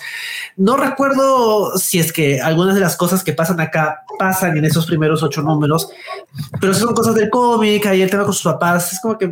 No 0.56 0.76
recuerdo 0.76 1.78
si 1.78 2.00
es 2.00 2.12
que 2.12 2.40
algunas 2.40 2.74
de 2.74 2.80
las 2.80 2.96
cosas 2.96 3.22
que 3.22 3.32
pasan 3.32 3.60
acá 3.60 4.02
pasan 4.18 4.56
en 4.56 4.64
esos 4.64 4.86
primeros 4.86 5.22
ocho 5.22 5.42
números, 5.42 5.88
pero 6.60 6.74
son 6.74 6.94
cosas 6.94 7.14
del 7.14 7.30
cómic, 7.30 7.86
ahí 7.86 8.02
el 8.02 8.10
tema 8.10 8.24
con 8.24 8.32
sus 8.32 8.42
papás 8.42 8.92
es 8.92 9.00
como 9.00 9.16
que 9.16 9.30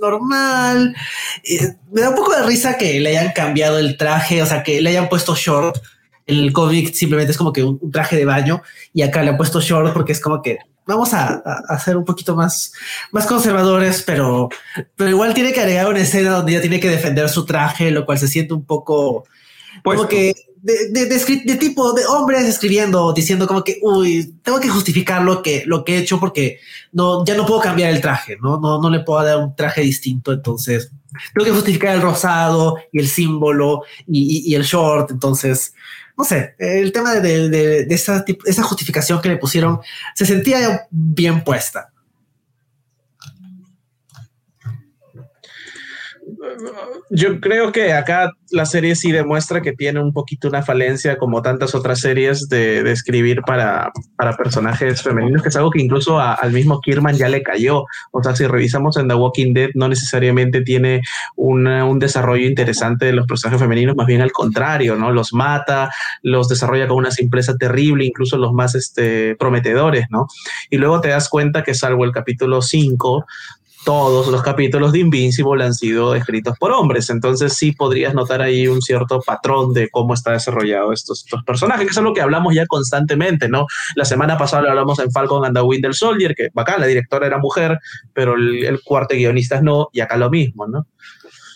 normal. 0.00 0.94
Eh, 1.42 1.74
me 1.90 2.02
da 2.02 2.10
un 2.10 2.16
poco 2.16 2.34
de 2.34 2.42
risa 2.44 2.76
que 2.76 3.00
le 3.00 3.10
hayan 3.10 3.32
cambiado 3.32 3.78
el 3.78 3.96
traje, 3.96 4.42
o 4.42 4.46
sea, 4.46 4.62
que 4.62 4.80
le 4.80 4.90
hayan 4.90 5.08
puesto 5.08 5.34
short 5.34 5.76
el 6.26 6.52
cómic 6.52 6.92
simplemente 6.92 7.30
es 7.30 7.38
como 7.38 7.52
que 7.52 7.62
un, 7.62 7.90
traje 7.90 8.16
de 8.16 8.24
baño 8.24 8.62
y 8.92 9.02
acá 9.02 9.22
le 9.22 9.30
han 9.30 9.36
puesto 9.36 9.60
short 9.60 9.92
porque 9.92 10.12
es 10.12 10.20
como 10.20 10.42
que 10.42 10.58
vamos 10.84 11.14
a, 11.14 11.42
hacer 11.68 11.96
un 11.96 12.04
poquito 12.04 12.36
más, 12.36 12.72
más 13.10 13.26
conservadores, 13.26 14.02
pero, 14.06 14.48
pero 14.94 15.10
igual 15.10 15.34
tiene 15.34 15.52
que 15.52 15.60
agregar 15.60 15.88
una 15.88 16.00
escena 16.00 16.30
donde 16.30 16.52
ella 16.52 16.60
tiene 16.60 16.80
que 16.80 16.88
defender 16.88 17.28
su 17.28 17.44
traje, 17.44 17.90
lo 17.90 18.06
cual 18.06 18.18
se 18.18 18.28
siente 18.28 18.54
un 18.54 18.64
poco 18.64 19.24
como 19.82 20.08
que 20.08 20.34
de, 20.66 21.06
de, 21.06 21.56
tipo 21.56 21.92
de 21.92 22.04
hombres 22.06 22.44
escribiendo, 22.44 23.12
diciendo 23.12 23.46
como 23.46 23.62
que, 23.62 23.78
uy, 23.82 24.34
tengo 24.42 24.58
que 24.58 24.68
justificar 24.68 25.22
lo 25.22 25.42
que, 25.42 25.62
lo 25.66 25.84
que 25.84 25.94
he 25.94 25.98
hecho 25.98 26.18
porque 26.18 26.58
no, 26.92 27.24
ya 27.24 27.36
no 27.36 27.46
puedo 27.46 27.60
cambiar 27.60 27.92
el 27.92 28.00
traje, 28.00 28.36
¿no? 28.42 28.58
No, 28.58 28.80
no 28.80 28.90
le 28.90 29.00
puedo 29.00 29.24
dar 29.24 29.38
un 29.38 29.54
traje 29.54 29.82
distinto, 29.82 30.32
entonces 30.32 30.90
tengo 31.34 31.44
que 31.44 31.52
justificar 31.52 31.94
el 31.94 32.02
rosado 32.02 32.76
y 32.92 32.98
el 32.98 33.08
símbolo 33.08 33.84
y, 34.06 34.50
y 34.50 34.54
el 34.54 34.64
short, 34.64 35.12
entonces 35.12 35.72
no 36.16 36.24
sé, 36.24 36.54
el 36.58 36.92
tema 36.92 37.14
de, 37.14 37.86
esa, 37.90 38.24
esa 38.46 38.62
justificación 38.62 39.20
que 39.20 39.28
le 39.28 39.36
pusieron 39.36 39.80
se 40.14 40.24
sentía 40.24 40.86
bien 40.90 41.44
puesta. 41.44 41.92
Yo 47.10 47.40
creo 47.40 47.72
que 47.72 47.92
acá 47.92 48.32
la 48.50 48.66
serie 48.66 48.94
sí 48.94 49.12
demuestra 49.12 49.62
que 49.62 49.72
tiene 49.72 50.00
un 50.00 50.12
poquito 50.12 50.48
una 50.48 50.62
falencia, 50.62 51.18
como 51.18 51.42
tantas 51.42 51.74
otras 51.74 52.00
series, 52.00 52.48
de, 52.48 52.90
escribir 52.90 53.42
para, 53.42 53.92
para, 54.16 54.36
personajes 54.36 55.02
femeninos, 55.02 55.42
que 55.42 55.48
es 55.48 55.56
algo 55.56 55.70
que 55.70 55.82
incluso 55.82 56.20
al 56.20 56.52
mismo 56.52 56.80
Kirman 56.80 57.16
ya 57.16 57.28
le 57.28 57.42
cayó. 57.42 57.84
O 58.12 58.22
sea, 58.22 58.36
si 58.36 58.46
revisamos 58.46 58.96
en 58.96 59.08
The 59.08 59.14
Walking 59.14 59.52
Dead, 59.52 59.70
no 59.74 59.88
necesariamente 59.88 60.62
tiene 60.62 61.02
un 61.36 61.98
desarrollo 61.98 62.46
interesante 62.46 63.06
de 63.06 63.12
los 63.12 63.26
personajes 63.26 63.60
femeninos, 63.60 63.96
más 63.96 64.06
bien 64.06 64.20
al 64.20 64.32
contrario, 64.32 64.96
¿no? 64.96 65.10
Los 65.12 65.32
mata, 65.32 65.90
los 66.22 66.48
desarrolla 66.48 66.88
con 66.88 66.98
una 66.98 67.10
simpleza 67.10 67.56
terrible, 67.56 68.04
incluso 68.04 68.36
los 68.36 68.52
más 68.52 68.74
este, 68.74 69.36
prometedores, 69.36 70.06
¿no? 70.10 70.26
Y 70.70 70.78
luego 70.78 71.00
te 71.00 71.08
das 71.08 71.28
cuenta 71.28 71.64
que 71.64 71.74
salvo 71.74 72.04
el 72.04 72.12
capítulo 72.12 72.62
5, 72.62 73.26
todos 73.86 74.26
los 74.26 74.42
capítulos 74.42 74.90
de 74.90 74.98
Invincible 74.98 75.62
han 75.62 75.72
sido 75.72 76.16
escritos 76.16 76.58
por 76.58 76.72
hombres. 76.72 77.08
Entonces 77.08 77.52
sí 77.52 77.70
podrías 77.70 78.14
notar 78.14 78.42
ahí 78.42 78.66
un 78.66 78.82
cierto 78.82 79.20
patrón 79.24 79.72
de 79.74 79.88
cómo 79.90 80.12
está 80.12 80.32
desarrollado 80.32 80.92
estos, 80.92 81.24
estos 81.24 81.44
personajes, 81.44 81.86
que 81.86 81.92
es 81.92 81.98
algo 81.98 82.12
que 82.12 82.20
hablamos 82.20 82.52
ya 82.52 82.66
constantemente, 82.66 83.48
¿no? 83.48 83.68
La 83.94 84.04
semana 84.04 84.36
pasada 84.36 84.64
lo 84.64 84.70
hablamos 84.70 84.98
en 84.98 85.12
Falcon 85.12 85.44
and 85.44 85.56
the 85.56 85.62
Winter 85.62 85.94
Soldier, 85.94 86.34
que 86.34 86.48
bacán, 86.52 86.80
la 86.80 86.86
directora 86.88 87.28
era 87.28 87.38
mujer, 87.38 87.78
pero 88.12 88.34
el, 88.34 88.64
el 88.64 88.82
cuarto 88.82 89.14
guionista 89.14 89.60
no, 89.60 89.88
y 89.92 90.00
acá 90.00 90.16
lo 90.16 90.30
mismo, 90.30 90.66
¿no? 90.66 90.88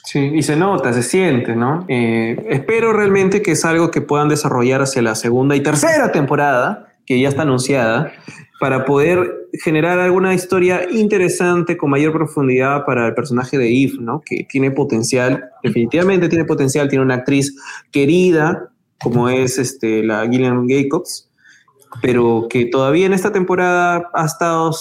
Sí, 0.04 0.30
y 0.32 0.44
se 0.44 0.54
nota, 0.54 0.92
se 0.92 1.02
siente, 1.02 1.56
¿no? 1.56 1.84
Eh, 1.88 2.46
espero 2.48 2.92
realmente 2.92 3.42
que 3.42 3.50
es 3.52 3.64
algo 3.64 3.90
que 3.90 4.02
puedan 4.02 4.28
desarrollar 4.28 4.82
hacia 4.82 5.02
la 5.02 5.16
segunda 5.16 5.56
y 5.56 5.62
tercera 5.62 6.12
temporada, 6.12 6.92
que 7.04 7.20
ya 7.20 7.28
está 7.28 7.42
anunciada, 7.42 8.12
para 8.60 8.84
poder 8.84 9.48
generar 9.54 9.98
alguna 9.98 10.34
historia 10.34 10.86
interesante 10.92 11.78
con 11.78 11.88
mayor 11.88 12.12
profundidad 12.12 12.84
para 12.84 13.06
el 13.06 13.14
personaje 13.14 13.56
de 13.56 13.68
Eve, 13.68 13.94
¿no? 14.00 14.20
Que 14.24 14.46
tiene 14.48 14.70
potencial, 14.70 15.44
definitivamente 15.62 16.28
tiene 16.28 16.44
potencial, 16.44 16.86
tiene 16.88 17.02
una 17.02 17.14
actriz 17.14 17.56
querida 17.90 18.68
como 19.02 19.30
es 19.30 19.58
este, 19.58 20.02
la 20.02 20.28
Gillian 20.28 20.68
Jacobs, 20.68 21.30
pero 22.02 22.48
que 22.50 22.66
todavía 22.66 23.06
en 23.06 23.14
esta 23.14 23.32
temporada 23.32 24.10
ha 24.12 24.26
estado, 24.26 24.72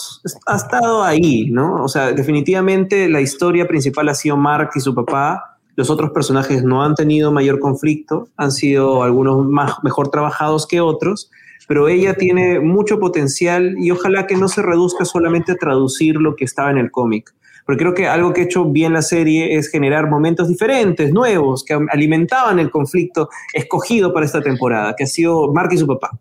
ha 0.45 0.55
estado 0.57 1.01
ahí, 1.01 1.49
¿no? 1.49 1.81
O 1.81 1.87
sea, 1.87 2.11
definitivamente 2.11 3.07
la 3.07 3.21
historia 3.21 3.65
principal 3.65 4.09
ha 4.09 4.13
sido 4.13 4.35
Mark 4.35 4.71
y 4.75 4.81
su 4.81 4.93
papá. 4.93 5.57
Los 5.77 5.89
otros 5.89 6.11
personajes 6.11 6.63
no 6.63 6.83
han 6.83 6.95
tenido 6.95 7.31
mayor 7.31 7.59
conflicto, 7.59 8.27
han 8.35 8.51
sido 8.51 9.03
algunos 9.03 9.45
más, 9.45 9.75
mejor 9.83 10.09
trabajados 10.09 10.67
que 10.67 10.81
otros, 10.81 11.31
pero 11.69 11.87
ella 11.87 12.15
tiene 12.15 12.59
mucho 12.59 12.99
potencial 12.99 13.75
y 13.77 13.91
ojalá 13.91 14.25
que 14.25 14.35
no 14.35 14.47
se 14.47 14.63
reduzca 14.63 15.05
solamente 15.05 15.51
a 15.51 15.55
traducir 15.55 16.15
lo 16.15 16.35
que 16.35 16.43
estaba 16.43 16.71
en 16.71 16.79
el 16.79 16.89
cómic. 16.89 17.31
Porque 17.63 17.83
creo 17.83 17.93
que 17.93 18.07
algo 18.07 18.33
que 18.33 18.41
ha 18.41 18.43
hecho 18.45 18.65
bien 18.65 18.91
la 18.91 19.03
serie 19.03 19.55
es 19.55 19.69
generar 19.69 20.09
momentos 20.09 20.47
diferentes, 20.47 21.13
nuevos, 21.13 21.63
que 21.63 21.77
alimentaban 21.91 22.57
el 22.57 22.71
conflicto 22.71 23.29
escogido 23.53 24.11
para 24.11 24.25
esta 24.25 24.41
temporada, 24.41 24.95
que 24.97 25.03
ha 25.03 25.07
sido 25.07 25.53
Mark 25.53 25.69
y 25.71 25.77
su 25.77 25.85
papá. 25.85 26.19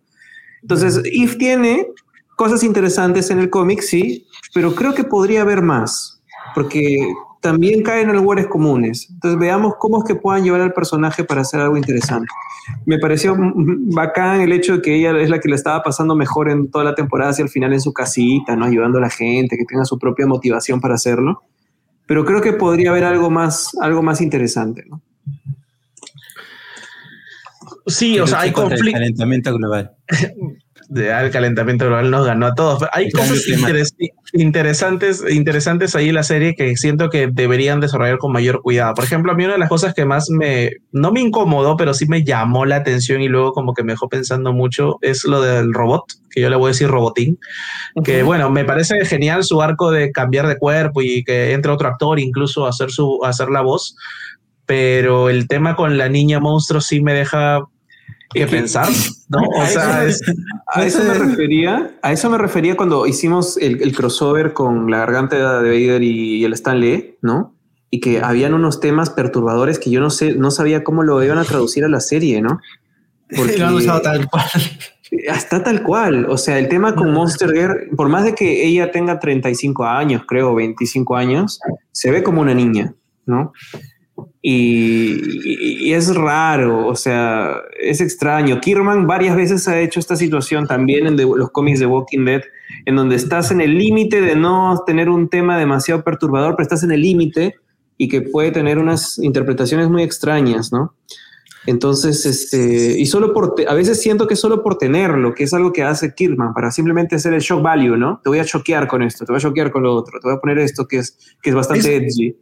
Entonces, 0.61 1.01
Eve 1.07 1.37
tiene 1.37 1.87
cosas 2.37 2.63
interesantes 2.63 3.31
en 3.31 3.39
el 3.39 3.49
cómic, 3.49 3.81
sí, 3.81 4.27
pero 4.53 4.75
creo 4.75 4.93
que 4.93 5.05
podría 5.05 5.41
haber 5.41 5.63
más, 5.63 6.23
porque 6.55 7.11
también 7.41 7.83
caen 7.83 8.11
en 8.11 8.17
lugares 8.17 8.47
comunes. 8.47 9.09
Entonces 9.11 9.39
veamos 9.39 9.75
cómo 9.79 9.99
es 9.99 10.05
que 10.05 10.15
puedan 10.15 10.45
llevar 10.45 10.61
al 10.61 10.73
personaje 10.73 11.25
para 11.25 11.43
hacer 11.43 11.61
algo 11.61 11.77
interesante. 11.77 12.27
Me 12.85 12.99
pareció 12.99 13.37
bacán 13.39 14.41
el 14.41 14.53
hecho 14.53 14.77
de 14.77 14.83
que 14.83 14.95
ella 14.95 15.19
es 15.21 15.31
la 15.31 15.41
que 15.41 15.49
le 15.49 15.55
estaba 15.55 15.83
pasando 15.83 16.15
mejor 16.15 16.51
en 16.51 16.71
toda 16.71 16.85
la 16.85 16.95
temporada 16.95 17.31
hacia 17.31 17.43
el 17.43 17.49
final 17.49 17.73
en 17.73 17.81
su 17.81 17.93
casita, 17.93 18.57
¿no? 18.57 18.65
Ayudando 18.67 18.99
a 18.99 19.03
la 19.03 19.11
gente, 19.11 19.57
que 19.57 19.65
tenga 19.65 19.85
su 19.85 19.99
propia 19.99 20.27
motivación 20.27 20.81
para 20.81 20.95
hacerlo. 20.95 21.43
Pero 22.07 22.25
creo 22.25 22.41
que 22.41 22.53
podría 22.53 22.91
haber 22.91 23.05
algo 23.05 23.31
más, 23.31 23.71
algo 23.81 24.03
más 24.03 24.21
interesante, 24.21 24.85
¿no? 24.89 25.03
Sí, 27.87 28.19
o 28.21 28.27
sea, 28.27 28.41
hay 28.41 28.53
conflicto. 28.53 28.93
calentamiento 28.93 29.55
global. 29.55 29.93
el 30.95 31.31
calentamiento 31.31 31.87
global 31.87 32.11
nos 32.11 32.27
ganó 32.27 32.47
a 32.47 32.55
todos. 32.55 32.83
hay 32.93 33.11
cosas 33.11 33.45
interesantes, 34.33 35.23
interesantes 35.29 35.95
ahí 35.95 36.09
en 36.09 36.15
la 36.15 36.23
serie 36.23 36.55
que 36.55 36.77
siento 36.77 37.11
que 37.11 37.29
deberían 37.31 37.81
desarrollar 37.81 38.19
con 38.19 38.33
mayor 38.33 38.63
cuidado. 38.63 38.95
Por 38.95 39.05
ejemplo, 39.05 39.33
a 39.33 39.35
mí 39.35 39.45
una 39.45 39.55
de 39.55 39.59
las 39.59 39.69
cosas 39.69 39.95
que 39.95 40.05
más 40.05 40.31
me, 40.31 40.71
no 40.93 41.13
me 41.13 41.21
incomodó, 41.21 41.77
pero 41.77 41.93
sí 41.93 42.07
me 42.07 42.25
llamó 42.25 42.65
la 42.65 42.77
atención 42.77 43.21
y 43.21 43.29
luego 43.29 43.53
como 43.53 43.75
que 43.75 43.83
me 43.83 43.93
dejó 43.93 44.09
pensando 44.09 44.53
mucho 44.53 44.99
es 45.03 45.25
lo 45.25 45.43
del 45.43 45.75
robot, 45.75 46.05
que 46.31 46.41
yo 46.41 46.49
le 46.49 46.57
voy 46.57 46.69
a 46.69 46.73
decir 46.73 46.89
robotín, 46.89 47.39
que 48.03 48.23
bueno, 48.23 48.51
me 48.51 48.65
parece 48.65 49.05
genial 49.05 49.45
su 49.45 49.61
arco 49.61 49.91
de 49.91 50.11
cambiar 50.11 50.47
de 50.47 50.57
cuerpo 50.57 51.03
y 51.03 51.23
que 51.23 51.53
entre 51.53 51.73
otro 51.73 51.89
actor 51.89 52.19
incluso 52.19 52.67
hacer, 52.67 52.91
su, 52.91 53.21
hacer 53.25 53.51
la 53.51 53.61
voz, 53.61 53.95
pero 54.65 55.29
el 55.29 55.49
tema 55.49 55.77
con 55.77 55.99
la 55.99 56.09
niña 56.09 56.41
monstruo 56.41 56.81
sí 56.81 57.01
me 57.01 57.15
deja 57.15 57.63
que 58.33 58.47
pensar, 58.47 58.89
¿no? 59.29 59.41
O 59.57 59.67
sea, 59.67 60.07
a 60.67 60.85
eso 60.85 61.05
me 61.05 61.15
refería, 61.19 61.99
a 62.03 62.13
eso 62.13 62.31
me 62.31 62.39
refería 62.39 62.77
cuando 62.77 63.07
hicimos 63.07 63.57
el, 63.57 63.95
crossover 63.95 64.53
con 64.53 64.91
la 64.91 64.99
garganta 64.99 65.63
de 65.63 65.69
Vader 65.69 66.03
y, 66.03 66.45
el 66.45 66.53
Stanley, 66.53 67.17
¿no? 67.23 67.55
Y 67.91 68.01
que 68.01 68.21
habían 68.21 68.55
unos 68.55 68.81
temas 68.81 69.11
perturbadores 69.11 69.79
que 69.79 69.91
yo 69.91 70.01
no 70.01 70.11
sé, 70.11 70.35
no 70.35 70.51
sabía 70.51 70.85
cómo 70.85 71.03
lo 71.03 71.23
iban 71.23 71.39
a 71.39 71.45
traducir 71.45 71.85
a 71.85 71.89
la 71.89 72.01
serie, 72.01 72.43
¿no? 72.43 72.61
Porque 73.37 73.57
tal 73.57 74.29
cual. 74.29 74.49
Está 75.11 75.63
tal 75.63 75.83
cual. 75.83 76.27
O 76.29 76.37
sea, 76.37 76.59
el 76.59 76.69
tema 76.69 76.95
con 76.95 77.13
Monster 77.13 77.51
Girl, 77.53 77.97
por 77.97 78.09
más 78.09 78.25
de 78.25 78.35
que 78.35 78.67
ella 78.67 78.91
tenga 78.91 79.19
35 79.19 79.85
años, 79.85 80.23
creo, 80.27 80.55
25 80.55 81.17
años, 81.17 81.61
se 81.93 82.11
ve 82.11 82.23
como 82.23 82.43
una 82.43 82.55
niña, 82.55 82.95
¿no? 83.27 83.53
Y, 84.41 85.93
es 85.93 86.15
raro, 86.15 86.87
o 86.87 86.95
sea, 86.95 87.57
es 87.81 88.01
extraño. 88.01 88.61
Kirman 88.61 89.07
varias 89.07 89.35
veces 89.35 89.67
ha 89.67 89.81
hecho 89.81 89.99
esta 89.99 90.17
situación 90.17 90.67
también 90.67 91.07
en 91.07 91.17
los 91.17 91.51
cómics 91.51 91.81
de 91.81 91.87
Walking 91.87 92.25
Dead, 92.25 92.43
en 92.87 92.97
donde 92.97 93.17
estás 93.17 93.51
en 93.51 93.61
el 93.61 93.77
límite 93.77 94.21
de 94.21 94.37
no 94.37 94.83
tener 94.87 95.09
un 95.09 95.29
tema 95.29 95.59
demasiado 95.59 96.05
perturbador, 96.05 96.55
pero 96.55 96.63
estás 96.63 96.85
en 96.85 96.93
el 96.93 97.03
límite 97.03 97.57
y 97.97 98.09
que 98.09 98.23
puede 98.23 98.53
tener 98.53 98.79
unas 98.79 99.19
interpretaciones 99.19 99.89
muy 99.89 100.05
extrañas, 100.05 100.73
¿no? 100.73 100.95
Entonces, 101.67 102.25
este, 102.25 102.99
y 102.99 103.05
solo 103.07 103.33
por, 103.33 103.57
a 103.67 103.75
veces 103.75 104.01
siento 104.01 104.27
que 104.29 104.37
solo 104.37 104.63
por 104.63 104.79
tenerlo, 104.79 105.35
que 105.35 105.45
es 105.45 105.53
algo 105.53 105.73
que 105.73 105.83
hace 105.83 106.15
Kirman, 106.15 106.55
para 106.55 106.71
simplemente 106.71 107.17
hacer 107.17 107.35
el 107.35 107.41
shock 107.41 107.61
value, 107.61 107.97
¿no? 107.97 108.21
Te 108.23 108.31
voy 108.31 108.39
a 108.39 108.45
choquear 108.45 108.87
con 108.87 109.03
esto, 109.03 109.25
te 109.25 109.33
voy 109.33 109.39
a 109.39 109.43
choquear 109.43 109.73
con 109.73 109.83
lo 109.83 109.95
otro, 109.95 110.21
te 110.21 110.29
voy 110.29 110.37
a 110.37 110.41
poner 110.41 110.59
esto 110.59 110.87
que 110.87 110.99
es, 110.99 111.19
que 111.43 111.51
es 111.51 111.57
bastante 111.57 111.97
edgy 111.97 112.37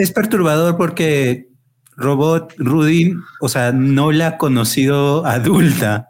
es 0.00 0.12
perturbador 0.12 0.76
porque 0.76 1.48
Robot 1.96 2.54
Rudin, 2.58 3.22
o 3.40 3.48
sea, 3.48 3.72
no 3.72 4.12
la 4.12 4.26
ha 4.28 4.38
conocido 4.38 5.26
adulta. 5.26 6.08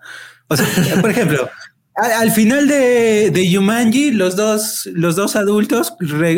O 0.49 0.57
sea, 0.57 0.67
por 1.01 1.11
ejemplo, 1.11 1.49
al, 1.97 2.31
final 2.31 2.69
de, 2.69 3.31
de 3.31 3.51
Yumanji, 3.51 4.13
los 4.13 4.37
dos, 4.37 4.89
los 4.93 5.17
dos 5.17 5.37
adultos 5.37 5.95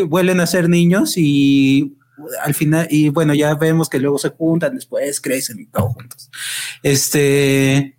vuelven 0.09 0.41
a 0.41 0.47
ser 0.47 0.69
niños 0.69 1.15
y 1.17 1.97
al 2.43 2.55
final, 2.55 2.87
y 2.91 3.09
bueno, 3.09 3.35
ya 3.35 3.55
vemos 3.55 3.89
que 3.89 3.99
luego 3.99 4.19
se 4.19 4.31
juntan, 4.31 4.75
después 4.75 5.21
crecen 5.21 5.61
y 5.61 5.67
todo 5.67 5.91
juntos. 5.91 6.31
Este. 6.83 7.97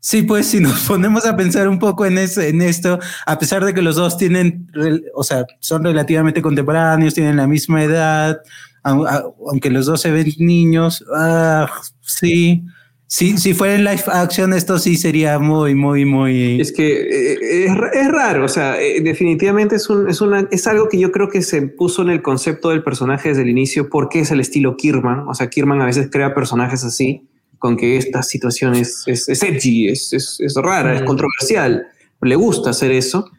Sí, 0.00 0.22
pues 0.22 0.46
si 0.46 0.60
nos 0.60 0.80
ponemos 0.88 1.26
a 1.26 1.36
pensar 1.36 1.68
un 1.68 1.78
poco 1.78 2.06
en, 2.06 2.18
en 2.18 2.62
esto, 2.62 2.98
a 3.26 3.38
pesar 3.38 3.64
de 3.64 3.74
que 3.74 3.82
los 3.82 3.96
dos 3.96 4.16
tienen, 4.16 4.70
o 5.14 5.24
sea, 5.24 5.44
son 5.60 5.84
relativamente 5.84 6.40
contemporáneos, 6.40 7.14
tienen 7.14 7.36
la 7.36 7.46
misma 7.46 7.82
edad, 7.82 8.40
aunque 8.82 9.70
los 9.70 9.86
dos 9.86 10.00
se 10.00 10.10
ven 10.10 10.32
niños, 10.38 11.04
ah, 11.14 11.70
sí. 12.00 12.64
Sí, 13.10 13.38
si 13.38 13.54
fuera 13.54 13.74
en 13.74 13.84
live 13.84 14.02
action, 14.08 14.52
esto 14.52 14.78
sí 14.78 14.94
sería 14.96 15.38
muy, 15.38 15.74
muy, 15.74 16.04
muy. 16.04 16.60
Es 16.60 16.72
que 16.72 16.92
eh, 16.92 17.66
es, 17.94 18.08
raro, 18.08 18.44
o 18.44 18.48
sea, 18.48 18.78
eh, 18.78 19.00
definitivamente 19.00 19.76
es, 19.76 19.88
un, 19.88 20.10
es, 20.10 20.20
una, 20.20 20.46
es 20.50 20.66
algo 20.66 20.90
que 20.90 20.98
yo 20.98 21.10
creo 21.10 21.30
que 21.30 21.40
se 21.40 21.62
puso 21.62 22.02
en 22.02 22.10
el 22.10 22.20
concepto 22.20 22.68
del 22.68 22.82
personaje 22.82 23.30
desde 23.30 23.42
el 23.42 23.48
inicio, 23.48 23.88
porque 23.88 24.20
es 24.20 24.30
el 24.30 24.40
estilo 24.40 24.76
Kirman. 24.76 25.26
O 25.26 25.32
sea, 25.32 25.48
Kirman 25.48 25.80
a 25.80 25.86
veces 25.86 26.10
crea 26.12 26.34
personajes 26.34 26.84
así, 26.84 27.26
con 27.58 27.78
que 27.78 27.96
esta 27.96 28.22
situación 28.22 28.74
es, 28.74 29.04
es, 29.06 29.26
edgy, 29.42 29.88
es, 29.88 30.12
es, 30.12 30.54
rara, 30.56 30.94
es 30.94 31.02
controversial. 31.02 31.86
Le 32.20 32.36
gusta 32.36 32.70
hacer 32.70 32.90
eso. 32.90 33.30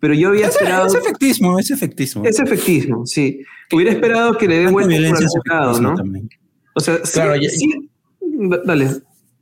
Pero 0.00 0.14
yo 0.14 0.28
había 0.28 0.46
esperado. 0.46 0.86
Es 0.86 0.94
efectismo, 0.94 1.58
es 1.58 1.70
efectismo. 1.70 2.24
Es 2.24 2.38
efectismo, 2.38 3.06
sí. 3.06 3.40
Hubiera 3.72 3.92
esperado 3.92 4.36
que 4.36 4.48
le 4.48 4.58
dé 4.60 4.70
vuelta 4.70 4.96
por 5.10 5.48
lado, 5.48 5.80
¿no? 5.80 5.94
O 6.74 6.80
sea, 6.80 7.00
claro, 7.02 7.34
sí, 7.42 7.90
dale. 8.64 8.88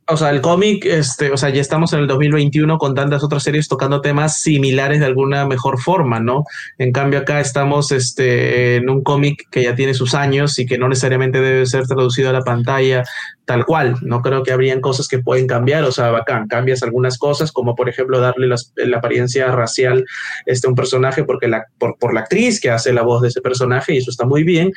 O 0.09 0.15
sea, 0.15 0.29
el 0.29 0.39
cómic, 0.39 0.85
este, 0.85 1.31
o 1.31 1.37
sea, 1.37 1.49
ya 1.49 1.59
estamos 1.59 1.91
en 1.91 1.99
el 1.99 2.07
2021 2.07 2.77
con 2.77 2.95
tantas 2.95 3.25
otras 3.25 3.43
series 3.43 3.67
tocando 3.67 3.99
temas 3.99 4.39
similares 4.39 5.01
de 5.01 5.05
alguna 5.05 5.45
mejor 5.45 5.81
forma, 5.81 6.21
¿no? 6.21 6.45
En 6.77 6.93
cambio, 6.93 7.19
acá 7.19 7.41
estamos 7.41 7.91
este, 7.91 8.77
en 8.77 8.89
un 8.89 9.03
cómic 9.03 9.49
que 9.51 9.63
ya 9.63 9.75
tiene 9.75 9.93
sus 9.93 10.13
años 10.13 10.57
y 10.59 10.65
que 10.65 10.77
no 10.77 10.87
necesariamente 10.87 11.41
debe 11.41 11.65
ser 11.65 11.85
traducido 11.87 12.29
a 12.29 12.33
la 12.33 12.41
pantalla 12.41 13.03
tal 13.47 13.65
cual. 13.65 13.95
No 14.01 14.21
creo 14.21 14.43
que 14.43 14.51
habrían 14.51 14.81
cosas 14.81 15.07
que 15.07 15.19
pueden 15.19 15.47
cambiar, 15.47 15.85
o 15.85 15.91
sea, 15.93 16.11
bacán, 16.11 16.47
cambias 16.49 16.83
algunas 16.83 17.17
cosas, 17.17 17.53
como 17.53 17.75
por 17.75 17.87
ejemplo 17.87 18.19
darle 18.19 18.47
la 18.47 18.97
apariencia 18.97 19.47
racial 19.47 20.05
este, 20.45 20.67
a 20.67 20.69
un 20.69 20.75
personaje 20.75 21.23
porque 21.23 21.47
la, 21.47 21.63
por, 21.77 21.97
por, 21.97 22.13
la 22.13 22.19
actriz 22.21 22.59
que 22.59 22.69
hace 22.69 22.91
la 22.91 23.03
voz 23.03 23.21
de 23.21 23.29
ese 23.29 23.39
personaje, 23.39 23.93
y 23.93 23.99
eso 23.99 24.11
está 24.11 24.25
muy 24.25 24.43
bien, 24.43 24.73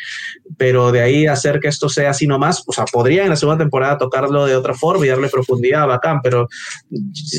pero 0.56 0.92
de 0.92 1.00
ahí 1.00 1.26
hacer 1.26 1.58
que 1.58 1.66
esto 1.66 1.88
sea 1.88 2.10
así 2.10 2.28
nomás, 2.28 2.62
o 2.64 2.72
sea, 2.72 2.84
podría 2.84 3.24
en 3.24 3.30
la 3.30 3.36
segunda 3.36 3.58
temporada 3.58 3.98
tocarlo 3.98 4.46
de 4.46 4.54
otra 4.54 4.74
forma 4.74 5.04
y 5.04 5.08
darle 5.08 5.28
profundidad, 5.28 5.88
bacán, 5.88 6.20
pero 6.22 6.46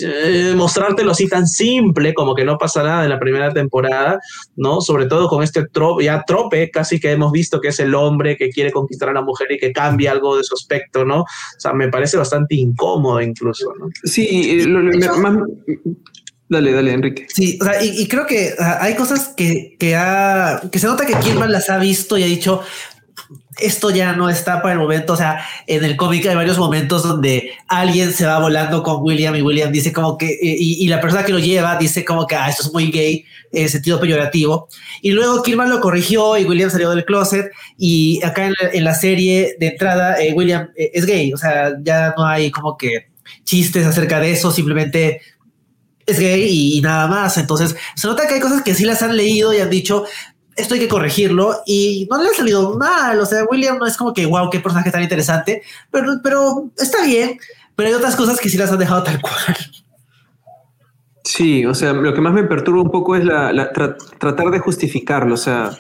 eh, 0.04 0.54
mostrártelo 0.54 1.12
así 1.12 1.30
tan 1.30 1.48
simple 1.48 2.14
como 2.14 2.36
que 2.36 2.44
no 2.44 2.58
pasa 2.58 2.84
nada 2.84 3.06
en 3.06 3.10
la 3.10 3.20
primera 3.20 3.54
temporada, 3.54 4.20
¿no? 4.58 4.82
Sobre 4.82 5.06
todo 5.06 5.30
con 5.30 5.44
este 5.44 5.66
trope, 5.66 6.04
ya 6.04 6.26
trope 6.28 6.70
casi 6.72 7.00
que 7.00 7.14
hemos 7.14 7.32
visto 7.32 7.62
que 7.62 7.70
es 7.70 7.80
el 7.80 7.96
hombre 7.96 8.36
que 8.36 8.50
quiere 8.50 8.74
conquistar 8.74 9.08
a 9.08 9.14
la 9.14 9.22
mujer 9.22 9.50
y 9.54 9.58
que 9.58 9.72
cambia 9.72 10.12
algo 10.12 10.36
de 10.36 10.44
su 10.44 10.56
aspecto, 10.56 11.06
¿no? 11.06 11.21
O 11.22 11.60
sea, 11.60 11.74
me 11.74 11.90
parece 11.90 12.18
bastante 12.18 12.56
incómodo 12.56 13.22
incluso, 13.22 13.74
¿no? 13.80 13.90
Sí, 14.04 14.66
Dale, 16.52 16.74
dale, 16.74 16.92
Enrique. 16.92 17.28
Sí, 17.30 17.58
o 17.62 17.64
sea, 17.64 17.82
y, 17.82 18.06
creo 18.10 18.28
que 18.28 18.54
hay 18.60 18.94
cosas 18.96 19.34
que, 19.38 19.78
que, 19.80 19.96
ha, 19.96 20.62
que 20.70 20.80
se 20.80 20.88
nota 20.88 21.06
que 21.06 21.14
Kirman 21.14 21.50
las 21.50 21.70
ha 21.70 21.78
visto 21.78 22.18
y 22.18 22.24
ha 22.24 22.26
dicho, 22.26 22.62
esto 23.60 23.90
ya 23.90 24.14
no 24.14 24.30
está 24.30 24.62
para 24.62 24.74
el 24.74 24.80
momento. 24.80 25.14
O 25.14 25.18
sea, 25.18 25.46
en 25.68 25.84
el 25.84 25.98
cómic 25.98 26.26
hay 26.26 26.36
varios 26.36 26.58
momentos 26.58 27.04
donde 27.04 27.52
alguien 27.68 28.14
se 28.14 28.26
va 28.26 28.40
volando 28.40 28.84
con 28.84 29.02
William 29.02 29.36
y 29.36 29.42
William 29.42 29.72
dice 29.72 29.92
como 29.92 30.18
que, 30.18 30.38
y, 30.42 30.88
la 30.88 31.02
persona 31.02 31.26
que 31.26 31.32
lo 31.32 31.40
lleva 31.40 31.78
dice 31.78 32.06
como 32.06 32.28
que 32.28 32.36
ah, 32.36 32.50
esto 32.50 32.64
es 32.64 32.74
muy 32.74 32.92
gay, 32.92 33.26
en 33.52 33.70
sentido 33.70 34.00
peyorativo. 34.00 34.68
Y 35.02 35.12
luego 35.12 35.44
Kirman 35.44 35.70
lo 35.70 35.82
corrigió 35.82 36.38
y 36.38 36.46
William 36.46 36.70
salió 36.70 36.90
del 36.92 37.06
closet. 37.06 37.52
Y 37.78 38.24
acá 38.24 38.52
en 38.74 38.84
la, 38.84 38.94
serie 38.94 39.56
de 39.60 39.68
entrada, 39.68 40.22
eh, 40.22 40.34
William 40.34 40.70
eh, 40.76 40.92
es 40.94 41.06
gay. 41.06 41.34
O 41.34 41.38
sea, 41.38 41.74
ya 41.82 42.14
no 42.18 42.26
hay 42.26 42.52
como 42.52 42.78
que 42.78 43.12
chistes 43.44 43.86
acerca 43.86 44.20
de 44.20 44.32
eso, 44.32 44.52
simplemente 44.52 45.22
es 46.06 46.20
gay 46.20 46.78
y, 46.78 46.82
nada 46.82 47.08
más. 47.08 47.38
Entonces 47.38 47.76
se 47.96 48.08
nota 48.08 48.28
que 48.28 48.36
hay 48.36 48.40
cosas 48.40 48.62
que 48.62 48.74
sí 48.74 48.86
las 48.86 49.02
han 49.02 49.16
leído 49.16 49.54
y 49.54 49.60
han 49.60 49.70
dicho, 49.70 50.06
esto 50.62 50.76
hay 50.76 50.80
que 50.80 50.88
corregirlo 50.88 51.62
y 51.66 52.08
no 52.10 52.22
le 52.22 52.30
ha 52.30 52.34
salido 52.34 52.78
mal. 52.78 53.20
O 53.20 53.26
sea, 53.26 53.44
William 53.46 53.78
no 53.78 53.86
es 53.86 53.98
como 53.98 54.14
que, 54.14 54.26
wow, 54.26 54.50
qué 54.50 54.60
personaje 54.60 54.92
tan 54.92 55.04
interesante, 55.04 55.64
pero, 55.90 56.20
pero 56.24 56.72
está 56.78 57.06
bien. 57.06 57.40
Pero 57.76 57.90
hay 57.90 57.96
otras 57.96 58.16
cosas 58.16 58.40
que 58.40 58.50
sí 58.50 58.58
las 58.58 58.72
han 58.72 58.80
dejado 58.80 59.04
tal 59.04 59.22
cual. 59.22 59.58
Sí, 61.24 61.66
o 61.66 61.76
sea, 61.76 61.94
lo 61.94 62.14
que 62.14 62.22
más 62.22 62.34
me 62.34 62.44
perturba 62.44 62.82
un 62.82 62.90
poco 62.90 63.16
es 63.16 63.24
la, 63.24 63.72
tratar 64.20 64.50
de 64.50 64.60
justificarlo. 64.60 65.36
O 65.36 65.38
sea, 65.38 65.72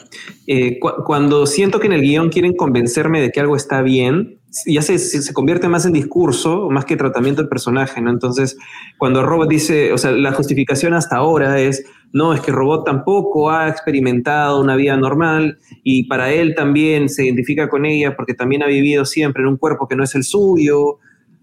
eh, 0.48 0.80
cuando 0.80 1.48
siento 1.48 1.80
que 1.80 1.88
en 1.88 1.94
el 1.94 2.02
guion 2.02 2.30
quieren 2.30 2.56
convencerme 2.56 3.22
de 3.22 3.32
que 3.32 3.40
algo 3.40 3.56
está 3.56 3.82
bien, 3.82 4.40
ya 4.65 4.82
se, 4.82 4.99
se, 4.99 5.34
convierte 5.34 5.69
más 5.69 5.86
en 5.86 5.94
discurso, 5.94 6.69
más 6.69 6.84
que 6.84 6.98
tratamiento 6.98 7.41
del 7.41 7.49
personaje, 7.49 8.02
¿no? 8.02 8.10
Entonces, 8.10 8.57
cuando 8.98 9.23
Robot 9.23 9.48
dice, 9.48 9.94
o 9.94 9.98
sea, 9.98 10.11
la 10.11 10.34
justificación 10.34 10.94
hasta 10.94 11.15
ahora 11.15 11.60
es, 11.60 11.86
no, 12.11 12.34
es 12.34 12.41
que 12.41 12.52
Robot 12.52 12.86
tampoco 12.86 13.49
ha 13.49 13.69
experimentado 13.69 14.60
una 14.60 14.76
vida 14.76 14.98
normal 14.98 15.57
y 15.84 16.07
para 16.07 16.34
él 16.34 16.53
también 16.53 17.07
se 17.07 17.26
identifica 17.26 17.69
con 17.69 17.86
ella 17.86 18.15
porque 18.15 18.34
también 18.34 18.61
ha 18.64 18.68
vivido 18.68 19.06
siempre 19.06 19.41
en 19.41 19.49
un 19.49 19.57
cuerpo 19.57 19.88
que 19.88 19.95
no 19.95 20.03
es 20.03 20.15
el 20.15 20.26
suyo, 20.26 20.98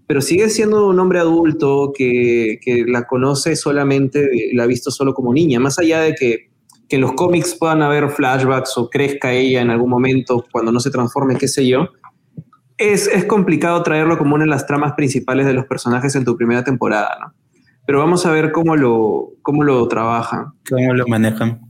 pero 0.07 0.21
sigue 0.21 0.51
siendo 0.51 0.89
un 0.89 1.01
hombre 1.01 1.21
adulto 1.21 1.93
que, 1.97 2.59
que 2.63 2.85
la 2.87 3.07
conoce 3.07 3.57
solamente, 3.57 4.29
la 4.53 4.65
ha 4.65 4.67
visto 4.67 4.91
solo 4.91 5.15
como 5.15 5.33
niña, 5.33 5.61
más 5.61 5.79
allá 5.79 6.01
de 6.01 6.15
que, 6.15 6.51
que 6.87 6.97
en 6.97 7.03
los 7.03 7.13
cómics 7.13 7.55
puedan 7.55 7.81
haber 7.81 8.11
flashbacks 8.11 8.77
o 8.77 8.91
crezca 8.91 9.33
ella 9.33 9.63
en 9.63 9.71
algún 9.71 9.89
momento 9.89 10.45
cuando 10.53 10.73
no 10.73 10.81
se 10.81 10.91
transforme, 10.91 11.37
qué 11.37 11.49
sé 11.49 11.67
yo 11.67 11.89
es, 12.79 13.25
complicado 13.27 13.83
traerlo 13.83 14.17
como 14.19 14.35
una 14.37 14.45
de 14.45 14.51
las 14.51 14.67
tramas 14.67 14.93
principales 14.95 15.47
de 15.47 15.53
los 15.53 15.67
personajes 15.67 16.15
en 16.15 16.25
tu 16.25 16.37
primera 16.37 16.65
temporada, 16.65 17.19
¿no? 17.21 17.35
Pero 17.87 17.99
vamos 17.99 18.27
a 18.27 18.31
ver 18.33 18.53
cómo 18.53 18.77
lo, 18.77 19.31
cómo 19.43 19.65
lo 19.65 19.87
trabajan. 19.89 20.53
Cómo 20.69 20.95
lo 20.95 21.07
manejan. 21.07 21.61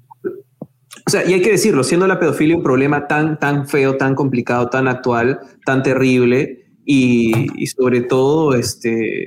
O 1.07 1.11
sea, 1.11 1.25
y 1.25 1.33
hay 1.33 1.43
que 1.43 1.53
decirlo, 1.53 1.85
siendo 1.85 2.07
la 2.07 2.19
pedofilia 2.19 2.57
un 2.57 2.63
problema 2.63 3.07
tan, 3.07 3.39
tan 3.39 3.69
feo, 3.69 3.97
tan 3.97 4.15
complicado, 4.15 4.69
tan 4.69 4.89
actual, 4.89 5.41
tan 5.65 5.83
terrible, 5.83 6.69
y, 6.91 7.67
sobre 7.67 8.01
todo, 8.01 8.55
este, 8.55 9.27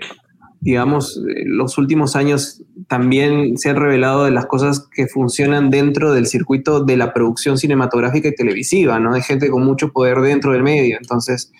digamos, 0.61 1.21
los 1.45 1.77
últimos 1.77 2.15
años 2.15 2.63
también 2.87 3.55
se 3.57 3.69
han 3.69 3.75
revelado 3.75 4.25
de 4.25 4.31
las 4.31 4.47
cosas 4.47 4.87
que 4.91 5.05
funcionan 5.05 5.69
dentro 5.69 6.11
del 6.11 6.25
circuito 6.25 6.83
de 6.83 6.97
la 6.97 7.13
producción 7.13 7.59
cinematográfica 7.59 8.29
y 8.29 8.35
televisiva, 8.35 8.99
¿no? 8.99 9.13
De 9.13 9.21
gente 9.21 9.51
con 9.51 9.63
mucho 9.63 9.91
poder 9.91 10.21
dentro 10.21 10.53
del 10.53 10.63
medio. 10.63 10.97
Entonces, 10.99 11.51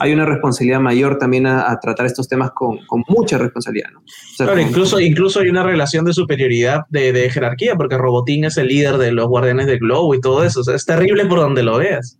hay 0.00 0.12
una 0.12 0.24
responsabilidad 0.24 0.80
mayor 0.80 1.18
también 1.18 1.46
a, 1.46 1.78
tratar 1.80 2.06
estos 2.06 2.28
temas 2.28 2.50
con, 2.52 2.78
mucha 3.08 3.38
responsabilidad. 3.38 3.90
¿no? 3.92 4.02
claro, 4.36 4.60
incluso, 4.60 5.00
incluso 5.00 5.40
hay 5.40 5.48
una 5.48 5.62
relación 5.62 6.04
de 6.04 6.12
superioridad 6.12 6.82
de, 6.88 7.28
jerarquía, 7.30 7.76
porque 7.76 7.96
Robotín 7.96 8.44
es 8.44 8.56
el 8.56 8.68
líder 8.68 8.98
de 8.98 9.12
los 9.12 9.28
guardianes 9.28 9.66
del 9.66 9.78
globo 9.78 10.14
y 10.14 10.20
todo 10.20 10.44
eso. 10.44 10.62
es 10.72 10.84
terrible 10.84 11.26
por 11.26 11.38
donde 11.38 11.62
lo 11.62 11.78
veas. 11.78 12.18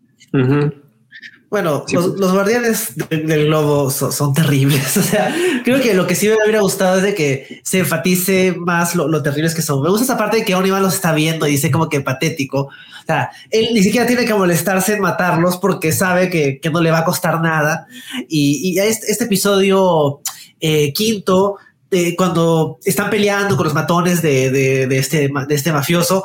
Bueno, 1.55 1.85
los, 1.93 2.33
guardianes 2.33 2.95
del 3.11 3.47
globo 3.47 3.89
son, 3.89 4.35
terribles. 4.35 4.97
O 4.97 5.03
sea, 5.03 5.33
creo 5.63 5.81
que 5.81 5.95
lo 5.95 6.05
que 6.05 6.17
sí 6.17 6.27
me 6.27 6.35
hubiera 6.35 6.59
gustado 6.59 6.97
es 6.97 7.05
de 7.05 7.15
que 7.15 7.61
se 7.63 7.79
enfatice 7.79 8.57
más 8.59 8.97
lo, 8.97 9.23
terribles 9.23 9.55
que 9.55 9.63
son. 9.63 9.81
Me 9.81 9.89
gusta 9.89 10.03
esa 10.03 10.19
parte 10.19 10.39
de 10.39 10.45
que 10.45 10.57
Onivan 10.57 10.83
los 10.83 10.95
está 10.95 11.13
viendo 11.13 11.47
y 11.47 11.53
dice 11.53 11.71
como 11.71 11.89
que 11.89 12.01
patético. 12.01 12.63
O 12.63 13.07
sea, 13.07 13.31
él 13.53 13.69
ni 13.73 13.85
siquiera 13.85 14.05
tiene 14.05 14.25
que 14.25 14.35
molestarse 14.35 14.95
en 14.95 15.01
matarlos 15.01 15.59
porque 15.59 15.93
sabe 15.93 16.29
que, 16.29 16.61
no 16.73 16.81
le 16.81 16.91
va 16.91 16.99
a 16.99 17.05
costar 17.05 17.41
nada. 17.41 17.87
Y, 18.29 18.77
este, 18.81 19.13
este, 19.13 19.23
episodio 19.23 20.23
eh, 20.61 20.93
quinto 20.93 21.59
cuando 22.17 22.79
están 22.85 23.11
peleando 23.11 23.57
con 23.57 23.65
los 23.65 23.75
matones 23.75 24.23
de, 24.23 24.51
de, 24.51 24.99
este, 24.99 25.29
de 25.29 25.55
este 25.55 25.73
mafioso, 25.73 26.25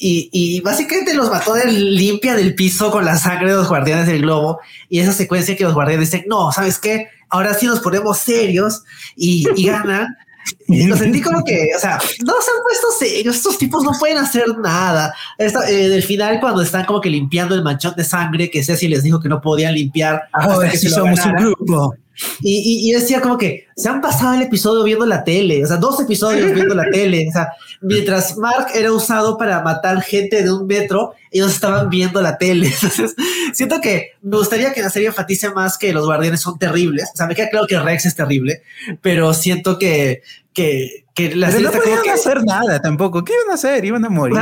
y, 0.00 0.60
básicamente 0.60 1.12
los 1.14 1.28
matones 1.28 1.66
limpian 1.72 2.38
el 2.38 2.54
piso 2.54 2.90
con 2.90 3.04
la 3.04 3.16
sangre 3.16 3.50
de 3.50 3.56
los 3.56 3.68
guardianes 3.68 4.06
del 4.06 4.22
globo. 4.22 4.60
Y 4.88 5.00
esa 5.00 5.12
secuencia 5.12 5.56
que 5.56 5.64
los 5.64 5.74
guardianes 5.74 6.10
dicen, 6.10 6.26
no, 6.28 6.52
¿sabes 6.52 6.78
qué? 6.78 7.08
Ahora 7.28 7.54
sí 7.54 7.66
nos 7.66 7.80
ponemos 7.80 8.18
serios 8.18 8.84
y, 9.16 9.44
ganan. 9.64 10.16
Y 10.66 10.86
lo 10.86 10.96
sentí 10.96 11.20
como 11.20 11.44
que, 11.44 11.72
o 11.76 11.78
sea, 11.78 11.98
no 12.24 12.32
se 12.40 12.50
han 12.50 12.62
puesto 12.62 12.86
serios, 12.98 13.36
estos 13.36 13.58
tipos 13.58 13.84
no 13.84 13.92
pueden 13.98 14.16
hacer 14.16 14.46
nada. 14.56 15.14
Esta, 15.36 15.68
eh, 15.68 15.90
del 15.90 16.02
final, 16.02 16.40
cuando 16.40 16.62
están 16.62 16.86
como 16.86 17.02
que 17.02 17.10
limpiando 17.10 17.54
el 17.54 17.62
manchón 17.62 17.92
de 17.94 18.02
sangre 18.02 18.50
que 18.50 18.64
Ceci 18.64 18.88
les 18.88 19.02
dijo 19.02 19.20
que 19.20 19.28
no 19.28 19.42
podían 19.42 19.74
limpiar. 19.74 20.22
Ahora 20.32 20.70
que 20.70 20.78
somos 20.78 21.20
un 21.26 21.34
grupo. 21.34 21.94
Y, 22.40 22.88
y, 22.88 22.92
decía 22.92 23.20
como 23.20 23.38
que 23.38 23.66
se 23.76 23.88
han 23.88 24.00
pasado 24.00 24.34
el 24.34 24.42
episodio 24.42 24.82
viendo 24.82 25.06
la 25.06 25.22
tele, 25.22 25.64
o 25.64 25.66
sea, 25.68 25.76
dos 25.76 26.00
episodios 26.00 26.52
viendo 26.52 26.74
la 26.74 26.90
tele, 26.90 27.26
o 27.28 27.32
sea, 27.32 27.48
mientras 27.80 28.36
Mark 28.36 28.68
era 28.74 28.92
usado 28.92 29.38
para 29.38 29.62
matar 29.62 30.02
gente 30.02 30.42
de 30.42 30.52
un 30.52 30.66
metro, 30.66 31.14
ellos 31.30 31.52
estaban 31.52 31.88
viendo 31.88 32.20
la 32.20 32.38
tele. 32.38 32.66
Entonces, 32.74 33.14
siento 33.52 33.80
que 33.80 34.12
me 34.22 34.36
gustaría 34.36 34.72
que 34.72 34.82
la 34.82 34.90
serie 34.90 35.08
enfatice 35.08 35.50
más 35.50 35.78
que 35.78 35.92
los 35.92 36.06
guardianes 36.06 36.40
son 36.40 36.58
terribles. 36.58 37.10
O 37.12 37.16
sea, 37.16 37.26
me 37.26 37.34
queda 37.34 37.50
claro 37.50 37.66
que 37.66 37.78
Rex 37.78 38.06
es 38.06 38.14
terrible, 38.14 38.62
pero 39.00 39.32
siento 39.34 39.78
que, 39.78 40.22
que, 40.52 41.04
que 41.14 41.34
la 41.36 41.50
serie 41.50 41.66
no 41.66 41.72
podían 41.72 42.08
hacer 42.12 42.44
nada 42.44 42.80
tampoco. 42.80 43.24
¿Qué 43.24 43.32
iban 43.32 43.52
a 43.52 43.54
hacer? 43.54 43.84
Iban 43.84 44.04
a 44.04 44.08
morir. 44.08 44.38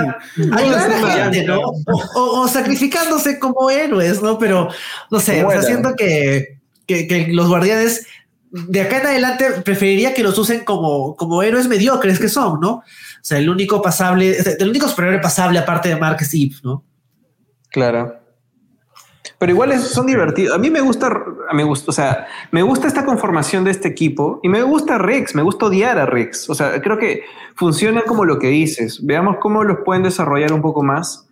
O, 2.14 2.48
sacrificándose 2.48 3.38
como 3.38 3.70
héroes, 3.70 4.22
¿no? 4.22 4.38
Pero 4.38 4.68
no 5.10 5.20
sé, 5.20 5.44
o 5.44 5.50
sea, 5.50 5.62
siento 5.62 5.94
que 5.96 6.55
que, 6.86 7.28
los 7.30 7.48
guardianes 7.48 8.06
de 8.50 8.80
acá 8.80 9.00
en 9.00 9.06
adelante 9.06 9.46
preferiría 9.64 10.14
que 10.14 10.22
los 10.22 10.38
usen 10.38 10.64
como, 10.64 11.16
como 11.16 11.42
héroes 11.42 11.68
mediocres 11.68 12.18
que 12.18 12.28
son, 12.28 12.60
¿no? 12.60 12.70
O 12.76 12.82
sea, 13.22 13.38
el 13.38 13.50
único 13.50 13.82
pasable, 13.82 14.36
el 14.58 14.68
único 14.68 14.88
superhéroe 14.88 15.20
pasable 15.20 15.58
aparte 15.58 15.88
de 15.88 15.96
Mark 15.96 16.18
es 16.20 16.62
¿no? 16.62 16.84
Claro. 17.70 18.20
Pero 19.38 19.52
igual 19.52 19.78
son 19.80 20.06
divertidos. 20.06 20.54
A 20.54 20.58
mí 20.58 20.70
me 20.70 20.80
gusta, 20.80 21.12
me 21.52 21.64
gusta, 21.64 21.90
o 21.90 21.92
sea, 21.92 22.26
me 22.52 22.62
gusta 22.62 22.86
esta 22.86 23.04
conformación 23.04 23.64
de 23.64 23.72
este 23.72 23.88
equipo 23.88 24.40
y 24.42 24.48
me 24.48 24.62
gusta 24.62 24.96
Rex, 24.96 25.34
me 25.34 25.42
gusta 25.42 25.66
odiar 25.66 25.98
a 25.98 26.06
Rex. 26.06 26.48
O 26.48 26.54
sea, 26.54 26.80
creo 26.80 26.98
que 26.98 27.24
funciona 27.54 28.02
como 28.02 28.24
lo 28.24 28.38
que 28.38 28.48
dices. 28.48 29.04
Veamos 29.04 29.36
cómo 29.40 29.62
los 29.64 29.78
pueden 29.84 30.04
desarrollar 30.04 30.52
un 30.52 30.62
poco 30.62 30.82
más 30.82 31.25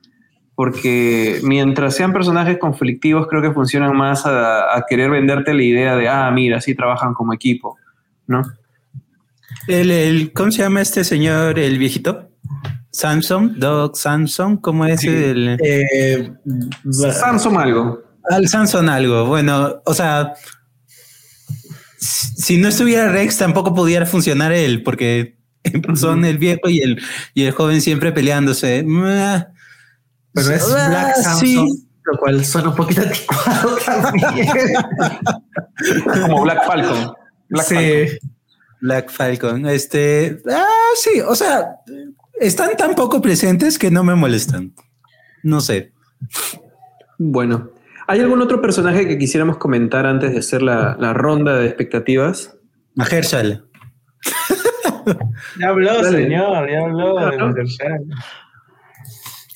porque 0.55 1.41
mientras 1.43 1.97
sean 1.97 2.13
personajes 2.13 2.59
conflictivos, 2.59 3.27
creo 3.29 3.43
que 3.43 3.53
funcionan 3.53 3.97
más 3.97 4.25
a, 4.25 4.85
querer 4.89 5.11
venderte 5.11 5.53
la 5.53 5.63
idea 5.63 5.97
de, 5.97 6.09
ah, 6.09 6.31
mira, 6.31 6.61
sí 6.61 6.75
trabajan 6.75 7.15
como 7.15 7.33
equipo, 7.33 7.77
¿no? 8.27 8.43
El, 9.67 10.31
¿Cómo 10.35 10.51
se 10.51 10.63
llama 10.63 10.81
este 10.81 11.05
señor, 11.05 11.59
el 11.59 11.79
viejito? 11.79 12.29
Samsung, 12.91 13.57
Doc 13.57 13.97
Samsung, 13.97 14.61
¿cómo 14.61 14.87
es 14.87 15.03
el? 15.05 15.57
Eh, 15.61 16.33
Samsung 16.91 17.59
algo. 17.59 18.03
Al 18.31 18.47
Samsung 18.47 18.89
algo. 18.89 19.27
Bueno, 19.27 19.83
o 19.85 19.95
sea, 19.95 20.35
si 21.99 22.59
no 22.59 22.69
estuviera 22.69 23.11
Rex, 23.11 23.39
tampoco 23.39 23.75
pudiera 23.75 24.07
funcionar 24.07 24.53
él, 24.53 24.85
porque 24.85 25.39
son 25.95 26.25
el 26.25 26.39
viejo 26.39 26.69
y 26.69 26.81
el, 26.81 27.03
y 27.35 27.45
el 27.45 27.53
joven 27.53 27.81
siempre 27.81 28.13
peleándose. 28.13 28.85
Pero 30.35 30.51
es 30.51 30.75
ah, 30.75 30.89
Black 30.89 31.17
Samsung, 31.17 31.71
lo 32.05 32.19
cual 32.19 32.45
suena 32.45 32.69
un 32.71 32.75
poquito 32.75 33.03
anticuado 33.07 33.77
también. 33.87 34.49
Como 36.05 36.43
Black 36.43 36.67
Falcon. 36.67 37.13
Black 37.49 37.67
sí. 37.67 37.75
Falcon. 37.75 38.31
Black 38.81 39.11
Falcon. 39.11 39.67
Este, 39.67 40.43
ah, 40.51 40.67
sí, 40.97 41.21
o 41.21 41.35
sea, 41.35 41.77
están 42.41 42.77
tan 42.77 42.95
poco 42.95 43.23
presentes 43.23 43.79
que 43.79 43.91
no 43.91 44.05
me 44.05 44.15
molestan. 44.15 44.75
No 45.43 45.61
sé. 45.61 45.93
Bueno, 47.19 47.71
¿hay 48.07 48.21
algún 48.21 48.43
otro 48.43 48.61
personaje 48.61 49.07
que 49.07 49.17
quisiéramos 49.17 49.57
comentar 49.59 50.05
antes 50.05 50.33
de 50.33 50.39
hacer 50.39 50.63
la, 50.63 50.97
la 50.99 51.15
ronda 51.15 51.57
de 51.59 51.67
expectativas? 51.67 52.57
Mahershala. 52.95 53.65
ya 55.61 55.69
habló, 55.69 56.05
señor, 56.05 56.71
ya 56.71 56.81
habló 56.81 57.31
de 57.31 57.39
Mahershala. 57.39 57.99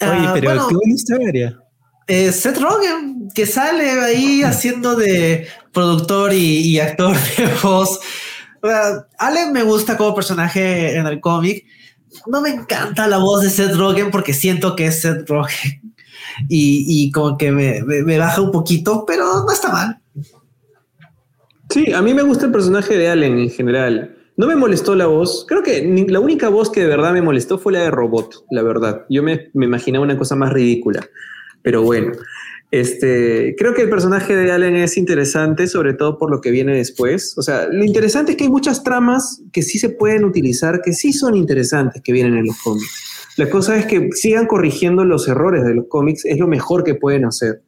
Oye, 0.00 0.10
ah, 0.10 0.34
pero 0.34 0.68
qué 0.68 0.74
buena 0.74 0.94
historia. 0.94 1.58
Eh, 2.06 2.32
Seth 2.32 2.58
Rogen, 2.58 3.28
que 3.34 3.46
sale 3.46 3.90
ahí 3.90 4.42
haciendo 4.42 4.96
de 4.96 5.46
productor 5.72 6.32
y, 6.32 6.78
actor 6.80 7.16
de 7.36 7.48
voz. 7.62 8.00
Allen 9.18 9.52
me 9.52 9.62
gusta 9.62 9.96
como 9.96 10.14
personaje 10.14 10.96
en 10.96 11.06
el 11.06 11.20
cómic. 11.20 11.64
No 12.26 12.40
me 12.40 12.50
encanta 12.50 13.06
la 13.06 13.18
voz 13.18 13.42
de 13.42 13.50
Seth 13.50 13.74
Rogen 13.74 14.10
porque 14.10 14.32
siento 14.32 14.74
que 14.74 14.86
es 14.86 15.02
Seth 15.02 15.28
Rogen 15.28 15.94
y, 16.48 16.84
y 16.86 17.12
como 17.12 17.36
que 17.36 17.50
me, 17.50 17.82
me, 17.82 18.18
baja 18.18 18.40
un 18.40 18.52
poquito, 18.52 19.04
pero 19.06 19.44
no 19.44 19.52
está 19.52 19.70
mal. 19.70 20.00
Sí, 21.70 21.92
a 21.92 22.00
mí 22.00 22.14
me 22.14 22.22
gusta 22.22 22.46
el 22.46 22.52
personaje 22.52 22.96
de 22.96 23.10
Allen 23.10 23.38
en 23.38 23.50
general. 23.50 24.17
No 24.38 24.46
me 24.46 24.56
molestó 24.56 24.94
la 24.94 25.06
voz. 25.06 25.44
Creo 25.46 25.62
que 25.62 25.82
la 26.08 26.20
única 26.20 26.48
voz 26.48 26.70
que 26.70 26.80
de 26.80 26.86
verdad 26.86 27.12
me 27.12 27.20
molestó 27.20 27.58
fue 27.58 27.72
la 27.72 27.80
de 27.80 27.90
Robot, 27.90 28.46
la 28.50 28.62
verdad. 28.62 29.04
Yo 29.10 29.22
me, 29.22 29.50
me 29.52 29.66
imaginaba 29.66 30.04
una 30.04 30.16
cosa 30.16 30.36
más 30.36 30.52
ridícula. 30.52 31.06
Pero 31.60 31.82
bueno, 31.82 32.12
este, 32.70 33.56
creo 33.58 33.74
que 33.74 33.82
el 33.82 33.90
personaje 33.90 34.36
de 34.36 34.52
Allen 34.52 34.76
es 34.76 34.96
interesante, 34.96 35.66
sobre 35.66 35.94
todo 35.94 36.18
por 36.18 36.30
lo 36.30 36.40
que 36.40 36.50
viene 36.50 36.76
después. 36.76 37.36
O 37.36 37.42
sea, 37.42 37.66
lo 37.66 37.84
interesante 37.84 38.32
es 38.32 38.38
que 38.38 38.44
hay 38.44 38.50
muchas 38.50 38.84
tramas 38.84 39.42
que 39.52 39.62
sí 39.62 39.78
se 39.78 39.88
pueden 39.88 40.24
utilizar, 40.24 40.82
que 40.82 40.92
sí 40.92 41.12
son 41.12 41.34
interesantes, 41.34 42.00
que 42.02 42.12
vienen 42.12 42.36
en 42.36 42.46
los 42.46 42.56
cómics. 42.62 43.34
La 43.36 43.48
cosa 43.48 43.76
es 43.76 43.86
que 43.86 44.10
sigan 44.12 44.46
corrigiendo 44.46 45.04
los 45.04 45.28
errores 45.28 45.64
de 45.64 45.74
los 45.74 45.86
cómics, 45.88 46.24
es 46.24 46.38
lo 46.38 46.46
mejor 46.46 46.84
que 46.84 46.94
pueden 46.94 47.24
hacer. 47.24 47.62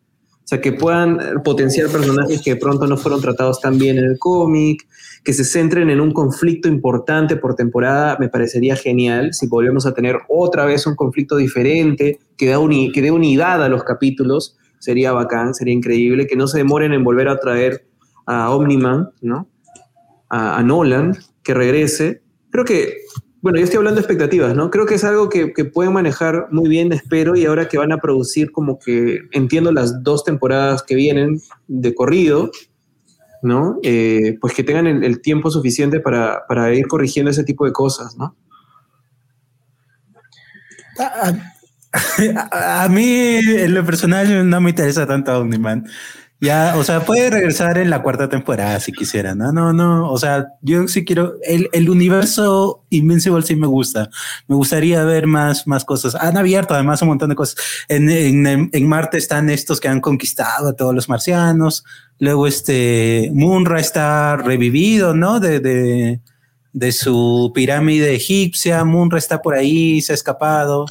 O 0.45 0.49
sea, 0.51 0.61
que 0.61 0.73
puedan 0.73 1.43
potenciar 1.45 1.89
personajes 1.89 2.43
que 2.43 2.57
pronto 2.57 2.87
no 2.87 2.97
fueron 2.97 3.21
tratados 3.21 3.61
tan 3.61 3.79
bien 3.79 3.99
en 3.99 4.05
el 4.05 4.19
cómic, 4.19 4.87
que 5.25 5.33
se 5.33 5.45
centren 5.45 5.91
en 5.91 6.01
un 6.01 6.13
conflicto 6.13 6.69
importante 6.69 7.37
por 7.37 7.55
temporada, 7.55 8.17
me 8.19 8.29
parecería 8.29 8.77
genial. 8.77 9.35
Si 9.35 9.47
volvemos 9.47 9.87
a 9.87 9.95
tener 9.95 10.19
otra 10.29 10.65
vez 10.65 10.87
un 10.87 10.97
conflicto 10.97 11.37
diferente, 11.37 12.19
que, 12.37 12.47
da 12.47 12.59
que 12.93 13.03
dé 13.03 13.11
unidad 13.11 13.63
a 13.63 13.69
los 13.69 13.85
capítulos, 13.85 14.57
sería 14.79 15.13
bacán, 15.13 15.55
sería 15.55 15.75
increíble. 15.75 16.27
Que 16.27 16.37
no 16.37 16.47
se 16.47 16.59
demoren 16.59 16.93
en 16.93 17.05
volver 17.05 17.29
a 17.29 17.39
traer 17.39 17.87
a 18.27 18.51
Omniman, 18.51 19.11
¿no? 19.21 19.49
A, 20.29 20.59
a 20.59 20.63
Nolan, 20.63 21.17
que 21.43 21.55
regrese. 21.55 22.23
Creo 22.51 22.65
que 22.65 22.95
bueno, 23.43 23.57
yo 23.59 23.65
estoy 23.65 23.79
hablando 23.79 23.97
de 23.97 24.03
expectativas, 24.03 24.55
¿no? 24.55 24.71
Creo 24.71 24.85
que 24.85 24.97
es 24.97 25.05
algo 25.05 25.31
que, 25.31 25.49
pueden 25.73 25.95
manejar 25.95 26.49
muy 26.51 26.69
bien, 26.69 26.93
espero, 26.93 27.37
y 27.37 27.47
ahora 27.47 27.69
que 27.69 27.79
van 27.79 27.91
a 27.91 27.97
producir 27.97 28.53
como 28.53 28.79
que, 28.79 29.21
entiendo, 29.33 29.73
las 29.73 30.03
dos 30.03 30.25
temporadas 30.25 30.83
que 30.83 30.95
vienen 30.95 31.41
de 31.67 31.95
corrido, 31.95 32.51
¿no? 33.43 33.79
Eh, 33.83 34.37
pues 34.41 34.55
que 34.55 34.65
tengan 34.65 34.87
el, 34.87 35.21
tiempo 35.21 35.51
suficiente 35.51 36.01
para, 36.01 36.75
ir 36.75 36.87
corrigiendo 36.87 37.31
ese 37.31 37.45
tipo 37.45 37.65
de 37.67 37.73
cosas, 37.73 38.17
¿no? 38.17 38.37
A, 42.53 42.89
mí, 42.89 43.39
en 43.39 43.75
lo 43.75 43.85
personal, 43.85 44.49
no 44.49 44.61
me 44.61 44.71
interesa 44.71 45.07
tanto 45.07 45.37
Omniman. 45.37 45.85
Ya, 46.43 46.75
o 46.79 46.85
sea, 46.85 47.05
puede 47.05 47.29
regresar 47.29 47.77
en 47.77 47.91
la 47.91 48.03
cuarta 48.03 48.31
temporada 48.31 48.81
si 48.81 48.93
quisiera, 48.93 49.35
¿no? 49.35 49.53
No, 49.53 49.75
no, 49.75 50.11
o 50.11 50.17
sea, 50.17 50.49
yo 50.63 50.89
sí 50.89 51.05
quiero, 51.05 51.35
el, 51.43 51.69
el 51.73 51.91
universo 51.91 52.83
Invincible 52.89 53.43
sí 53.43 53.57
me 53.57 53.67
gusta, 53.67 54.09
me 54.49 54.57
gustaría 54.57 55.05
ver 55.05 55.27
más, 55.27 55.67
más 55.67 55.85
cosas. 55.85 56.15
Han 56.15 56.39
abierto 56.39 56.73
además 56.73 57.03
un 57.03 57.09
montón 57.09 57.29
de 57.29 57.35
cosas. 57.35 57.57
En, 57.89 58.09
en, 58.09 58.71
en 58.73 58.89
Marte 58.89 59.19
están 59.19 59.51
estos 59.51 59.81
que 59.81 59.89
han 59.89 60.01
conquistado 60.01 60.69
a 60.71 60.73
todos 60.73 60.95
los 60.95 61.11
marcianos, 61.11 61.85
luego 62.19 62.47
este 62.47 63.31
Munra 63.35 63.79
está 63.79 64.39
revivido, 64.39 65.15
¿no? 65.15 65.41
De, 65.41 65.61
de, 65.61 66.21
de 66.73 66.93
su 66.93 67.53
pirámide 67.55 68.15
egipcia, 68.15 68.83
Munra 68.85 69.19
está 69.19 69.43
por 69.43 69.55
ahí, 69.55 70.01
se 70.01 70.13
ha 70.13 70.15
escapado 70.15 70.87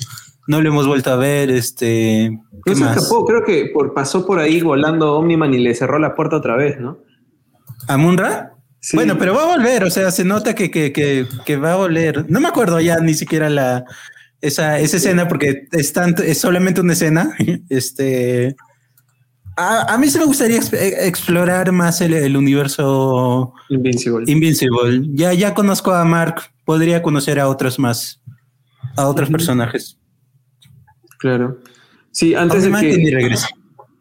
no 0.50 0.62
lo 0.62 0.70
hemos 0.70 0.88
vuelto 0.88 1.12
a 1.12 1.16
ver. 1.16 1.52
Este, 1.52 2.36
¿qué 2.66 2.76
se 2.76 2.84
escapó, 2.84 3.24
creo 3.24 3.44
que 3.44 3.70
por, 3.72 3.94
pasó 3.94 4.26
por 4.26 4.40
ahí 4.40 4.62
volando 4.62 5.16
Omniman 5.16 5.54
y 5.54 5.60
le 5.60 5.76
cerró 5.76 6.00
la 6.00 6.16
puerta 6.16 6.38
otra 6.38 6.56
vez, 6.56 6.80
¿no? 6.80 6.98
¿A 7.88 7.98
Munra? 7.98 8.56
Bueno, 8.94 9.18
pero 9.20 9.36
va 9.36 9.44
a 9.44 9.58
volver, 9.58 9.84
o 9.84 9.92
sea, 9.92 10.10
se 10.10 10.24
nota 10.24 10.56
que, 10.56 10.72
que, 10.72 10.92
que, 10.92 11.28
que, 11.46 11.58
va 11.58 11.74
a 11.74 11.76
volver. 11.76 12.26
No 12.32 12.40
me 12.40 12.48
acuerdo 12.48 12.80
ya 12.80 12.98
ni 13.00 13.14
siquiera 13.14 13.48
la 13.50 13.86
esa, 14.42 14.80
esa 14.80 14.98
escena 14.98 15.28
porque 15.28 15.68
es, 15.72 15.94
tanto, 15.94 16.24
es 16.24 16.40
solamente 16.40 16.82
una 16.82 16.94
escena. 16.94 17.32
Este, 17.70 18.56
a, 19.56 19.94
a, 19.94 19.98
mí 20.00 20.10
sí 20.10 20.18
me 20.18 20.26
gustaría 20.26 20.58
explorar 20.58 21.72
más 21.72 22.02
el, 22.02 22.14
el, 22.16 22.36
universo 22.36 23.54
Invincible. 23.70 24.32
Invincible. 24.32 25.02
Ya, 25.14 25.32
ya 25.34 25.54
conozco 25.54 25.92
a 25.92 26.04
Mark, 26.06 26.42
podría 26.66 27.04
conocer 27.04 27.40
a 27.40 27.50
otros 27.50 27.78
más, 27.78 28.24
a 28.96 29.08
otros 29.08 29.30
personajes. 29.30 29.99
Claro. 31.20 31.58
Sí, 32.12 32.34
antes 32.34 32.64
de 32.64 32.72
que, 32.72 33.36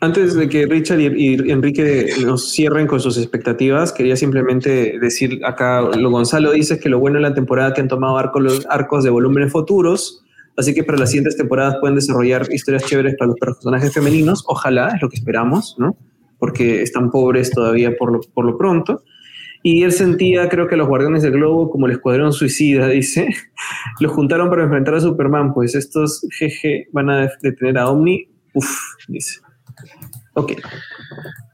antes 0.00 0.34
de 0.34 0.48
que 0.48 0.66
Richard 0.66 1.00
y, 1.00 1.50
Enrique 1.50 2.10
nos 2.24 2.52
cierren 2.52 2.86
con 2.86 3.00
sus 3.00 3.18
expectativas, 3.18 3.92
quería 3.92 4.16
simplemente 4.16 4.98
decir 5.00 5.40
acá, 5.44 5.82
lo 5.82 6.10
Gonzalo 6.10 6.52
dice 6.52 6.78
que 6.78 6.88
lo 6.88 7.00
bueno 7.00 7.16
en 7.16 7.24
la 7.24 7.34
temporada 7.34 7.74
que 7.74 7.80
han 7.80 7.88
tomado 7.88 8.16
arcos, 8.16 8.42
los 8.42 8.66
arcos 8.70 9.04
de 9.04 9.10
volúmenes 9.10 9.52
futuros, 9.52 10.24
así 10.56 10.72
que 10.72 10.84
para 10.84 10.98
las 10.98 11.10
siguientes 11.10 11.36
temporadas 11.36 11.76
pueden 11.80 11.96
desarrollar 11.96 12.46
historias 12.52 12.84
chéveres 12.84 13.16
para 13.18 13.30
los 13.30 13.38
personajes 13.38 13.92
femeninos, 13.92 14.44
ojalá, 14.46 14.88
es 14.94 15.02
lo 15.02 15.08
que 15.08 15.16
esperamos, 15.16 15.74
¿no? 15.78 15.96
Porque 16.38 16.82
están 16.82 17.10
pobres 17.10 17.50
todavía 17.50 17.96
por 17.96 18.12
lo, 18.12 18.20
por 18.32 18.44
lo 18.44 18.56
pronto. 18.56 19.02
Y 19.62 19.82
él 19.82 19.92
sentía, 19.92 20.48
creo 20.48 20.68
que 20.68 20.76
los 20.76 20.88
Guardianes 20.88 21.22
del 21.22 21.32
Globo, 21.32 21.70
como 21.70 21.86
el 21.86 21.92
Escuadrón 21.92 22.32
Suicida, 22.32 22.88
dice, 22.88 23.28
los 24.00 24.12
juntaron 24.12 24.50
para 24.50 24.64
enfrentar 24.64 24.94
a 24.94 25.00
Superman, 25.00 25.52
pues 25.54 25.74
estos 25.74 26.26
jeje 26.38 26.88
van 26.92 27.10
a 27.10 27.30
detener 27.42 27.78
a 27.78 27.88
Omni. 27.88 28.28
Uf, 28.54 28.70
dice. 29.08 29.40
Ok. 30.34 30.52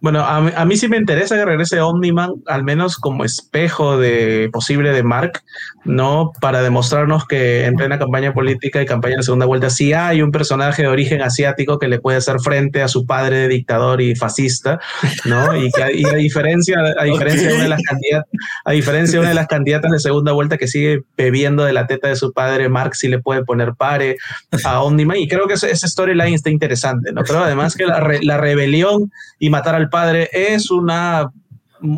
Bueno, 0.05 0.21
a 0.23 0.65
mí, 0.67 0.77
sí 0.77 0.87
me 0.87 0.99
interesa 0.99 1.35
que 1.35 1.47
regrese 1.47 1.81
Omniman, 1.81 2.35
al 2.47 2.63
menos 2.63 2.99
como 2.99 3.25
espejo 3.25 3.97
de 3.97 4.51
posible 4.53 4.91
de 4.93 5.03
Mark, 5.03 5.43
¿no? 5.87 6.31
Para 6.43 6.61
demostrarnos 6.61 7.25
que 7.27 7.65
en 7.65 7.75
plena 7.77 7.99
campaña 7.99 8.35
política 8.35 8.83
y 8.83 8.85
campaña 8.85 9.17
de 9.17 9.23
segunda 9.23 9.47
vuelta 9.47 9.71
sí 9.71 9.95
hay 9.95 10.21
un 10.21 10.31
personaje 10.31 10.83
de 10.83 10.89
origen 10.89 11.23
asiático 11.23 11.79
que 11.79 11.89
le 11.89 12.01
puede 12.01 12.19
hacer 12.19 12.39
frente 12.41 12.83
a 12.83 12.89
su 12.89 13.07
padre 13.07 13.39
de 13.39 13.49
dictador 13.49 14.03
y 14.03 14.15
fascista, 14.15 14.79
¿no? 15.25 15.57
Y, 15.57 15.71
que, 15.71 15.83
a 15.83 16.15
diferencia, 16.17 16.77
a 16.99 17.05
diferencia 17.05 17.49
de 17.49 17.55
una 17.55 17.63
de 17.63 17.71
las 17.71 17.83
candidatas, 17.83 18.31
a 18.67 18.73
diferencia 18.73 19.13
de 19.15 19.21
una 19.21 19.29
de 19.31 19.37
las 19.37 19.47
candidatas 19.47 19.91
de 19.91 20.01
segunda 20.01 20.33
vuelta 20.33 20.59
que 20.59 20.69
sigue 20.69 21.05
bebiendo 21.17 21.65
de 21.65 21.73
la 21.73 21.87
teta 21.87 22.09
de 22.09 22.17
su 22.17 22.35
padre, 22.35 22.69
Mark 22.69 22.95
sí 22.95 23.09
le 23.09 23.21
puede 23.21 23.43
poner 23.43 23.73
pare 23.73 24.19
a 24.65 24.83
Omniman. 24.83 25.17
Y 25.17 25.29
creo 25.29 25.47
que 25.47 25.55
esa, 25.55 25.89
storyline 25.89 26.35
está 26.35 26.51
interesante, 26.51 27.11
¿no? 27.11 27.23
Pero 27.27 27.43
además 27.43 27.75
que 27.75 27.87
la, 27.87 28.07
la 28.21 28.37
rebelión 28.37 29.11
y 29.39 29.49
matar 29.49 29.75
al 29.75 29.89
padre 29.95 30.29
es 30.33 30.73
una 30.73 31.31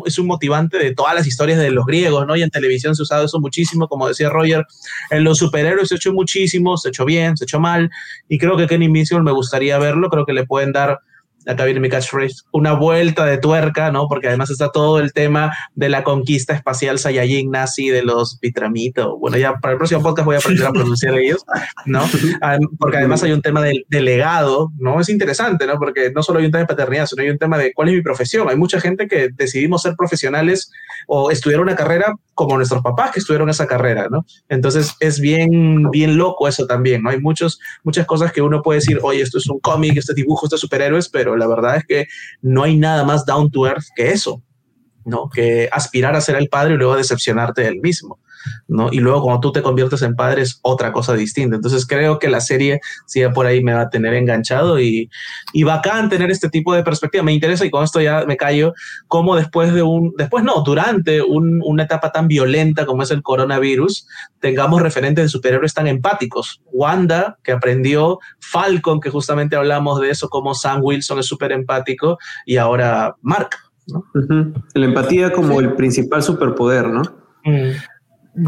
es 0.05 0.19
un 0.19 0.27
motivante 0.27 0.77
de 0.77 0.93
todas 0.93 1.15
las 1.15 1.25
historias 1.25 1.57
de 1.59 1.71
los 1.71 1.85
griegos, 1.85 2.27
¿no? 2.27 2.35
Y 2.35 2.43
en 2.43 2.49
televisión 2.49 2.93
se 2.93 3.01
ha 3.01 3.03
usado 3.03 3.25
eso 3.25 3.39
muchísimo, 3.39 3.87
como 3.87 4.07
decía 4.07 4.29
Roger, 4.29 4.65
en 5.09 5.23
los 5.23 5.37
superhéroes 5.37 5.87
se 5.87 5.95
ha 5.95 5.97
hecho 5.97 6.13
muchísimo, 6.13 6.77
se 6.77 6.89
ha 6.89 6.91
hecho 6.91 7.05
bien, 7.05 7.37
se 7.37 7.43
ha 7.43 7.47
hecho 7.47 7.59
mal, 7.59 7.89
y 8.27 8.37
creo 8.37 8.57
que 8.57 8.67
Kenny 8.67 8.85
Invincible 8.85 9.23
me 9.23 9.31
gustaría 9.31 9.79
verlo, 9.79 10.09
creo 10.09 10.25
que 10.25 10.33
le 10.33 10.45
pueden 10.45 10.73
dar 10.73 10.99
acá 11.47 11.65
viene 11.65 11.79
mi 11.79 11.89
catchphrase, 11.89 12.43
una 12.51 12.73
vuelta 12.73 13.25
de 13.25 13.37
tuerca, 13.37 13.91
¿no? 13.91 14.07
Porque 14.07 14.27
además 14.27 14.49
está 14.49 14.71
todo 14.71 14.99
el 14.99 15.13
tema 15.13 15.53
de 15.75 15.89
la 15.89 16.03
conquista 16.03 16.53
espacial 16.53 16.99
Saiyajin 16.99 17.51
nazi 17.51 17.89
de 17.89 18.03
los 18.03 18.37
Pitramito. 18.39 19.17
Bueno, 19.17 19.37
ya 19.37 19.55
para 19.55 19.73
el 19.73 19.77
próximo 19.77 20.01
podcast 20.01 20.25
voy 20.25 20.35
a 20.35 20.39
aprender 20.39 20.65
a 20.65 20.71
pronunciar 20.71 21.15
ellos, 21.19 21.45
¿no? 21.85 22.03
Porque 22.77 22.97
además 22.97 23.23
hay 23.23 23.31
un 23.31 23.41
tema 23.41 23.61
del 23.61 24.05
legado, 24.05 24.71
¿no? 24.77 24.99
Es 24.99 25.09
interesante, 25.09 25.65
¿no? 25.65 25.77
Porque 25.77 26.11
no 26.13 26.23
solo 26.23 26.39
hay 26.39 26.45
un 26.45 26.51
tema 26.51 26.61
de 26.61 26.67
paternidad, 26.67 27.05
sino 27.05 27.23
hay 27.23 27.29
un 27.29 27.37
tema 27.37 27.57
de 27.57 27.73
cuál 27.73 27.89
es 27.89 27.95
mi 27.95 28.01
profesión. 28.01 28.49
Hay 28.49 28.57
mucha 28.57 28.79
gente 28.79 29.07
que 29.07 29.29
decidimos 29.33 29.81
ser 29.81 29.95
profesionales 29.95 30.71
o 31.07 31.31
estudiar 31.31 31.61
una 31.61 31.75
carrera 31.75 32.15
como 32.33 32.57
nuestros 32.57 32.83
papás 32.83 33.11
que 33.11 33.19
estudiaron 33.19 33.49
esa 33.49 33.65
carrera, 33.67 34.07
¿no? 34.09 34.25
Entonces 34.49 34.93
es 34.99 35.19
bien, 35.19 35.89
bien 35.89 36.17
loco 36.17 36.47
eso 36.47 36.67
también, 36.67 37.01
¿no? 37.01 37.09
Hay 37.09 37.19
muchos, 37.19 37.59
muchas 37.83 38.05
cosas 38.05 38.31
que 38.31 38.41
uno 38.41 38.61
puede 38.61 38.79
decir, 38.79 38.99
oye, 39.01 39.21
esto 39.21 39.37
es 39.37 39.47
un 39.47 39.59
cómic, 39.59 39.97
este 39.97 40.13
dibujo, 40.13 40.45
estos 40.45 40.59
superhéroes, 40.59 41.09
pero 41.09 41.35
la 41.37 41.47
verdad 41.47 41.77
es 41.77 41.85
que 41.85 42.07
no 42.41 42.63
hay 42.63 42.77
nada 42.77 43.03
más 43.03 43.25
down 43.25 43.51
to 43.51 43.67
earth 43.67 43.85
que 43.95 44.11
eso, 44.11 44.43
¿no? 45.05 45.29
Que 45.29 45.69
aspirar 45.71 46.15
a 46.15 46.21
ser 46.21 46.35
el 46.35 46.49
padre 46.49 46.73
y 46.73 46.77
luego 46.77 46.95
decepcionarte 46.95 47.63
del 47.63 47.79
mismo. 47.79 48.19
¿No? 48.67 48.89
Y 48.91 48.99
luego 48.99 49.23
cuando 49.23 49.41
tú 49.41 49.51
te 49.51 49.61
conviertes 49.61 50.01
en 50.01 50.15
padre 50.15 50.41
es 50.41 50.59
otra 50.61 50.91
cosa 50.91 51.13
distinta. 51.13 51.55
Entonces 51.55 51.85
creo 51.85 52.19
que 52.19 52.29
la 52.29 52.41
serie 52.41 52.79
sigue 53.05 53.29
por 53.29 53.45
ahí 53.45 53.63
me 53.63 53.73
va 53.73 53.81
a 53.81 53.89
tener 53.89 54.13
enganchado 54.13 54.79
y, 54.79 55.09
y 55.53 55.63
bacán 55.63 56.09
tener 56.09 56.31
este 56.31 56.49
tipo 56.49 56.73
de 56.73 56.83
perspectiva. 56.83 57.23
Me 57.23 57.33
interesa 57.33 57.65
y 57.65 57.69
con 57.69 57.83
esto 57.83 58.01
ya 58.01 58.25
me 58.25 58.37
callo, 58.37 58.73
cómo 59.07 59.35
después 59.35 59.73
de 59.73 59.83
un, 59.83 60.13
después 60.17 60.43
no, 60.43 60.61
durante 60.61 61.21
una 61.21 61.83
etapa 61.83 62.11
tan 62.11 62.27
violenta 62.27 62.85
como 62.85 63.03
es 63.03 63.11
el 63.11 63.21
coronavirus, 63.21 64.07
tengamos 64.39 64.81
referentes 64.81 65.25
de 65.25 65.29
superhéroes 65.29 65.73
tan 65.73 65.87
empáticos. 65.87 66.61
Wanda, 66.71 67.37
que 67.43 67.51
aprendió, 67.51 68.19
Falcon, 68.39 68.99
que 68.99 69.09
justamente 69.09 69.55
hablamos 69.55 69.99
de 69.99 70.09
eso, 70.09 70.29
como 70.29 70.53
Sam 70.53 70.81
Wilson 70.83 71.19
es 71.19 71.25
súper 71.25 71.51
empático, 71.51 72.17
y 72.45 72.57
ahora 72.57 73.15
Mark. 73.21 73.49
¿no? 73.87 74.03
La 74.73 74.85
empatía 74.85 75.31
como 75.31 75.59
el 75.59 75.73
principal 75.73 76.21
superpoder, 76.21 76.87
¿no? 76.87 77.01
Mm. 77.45 77.71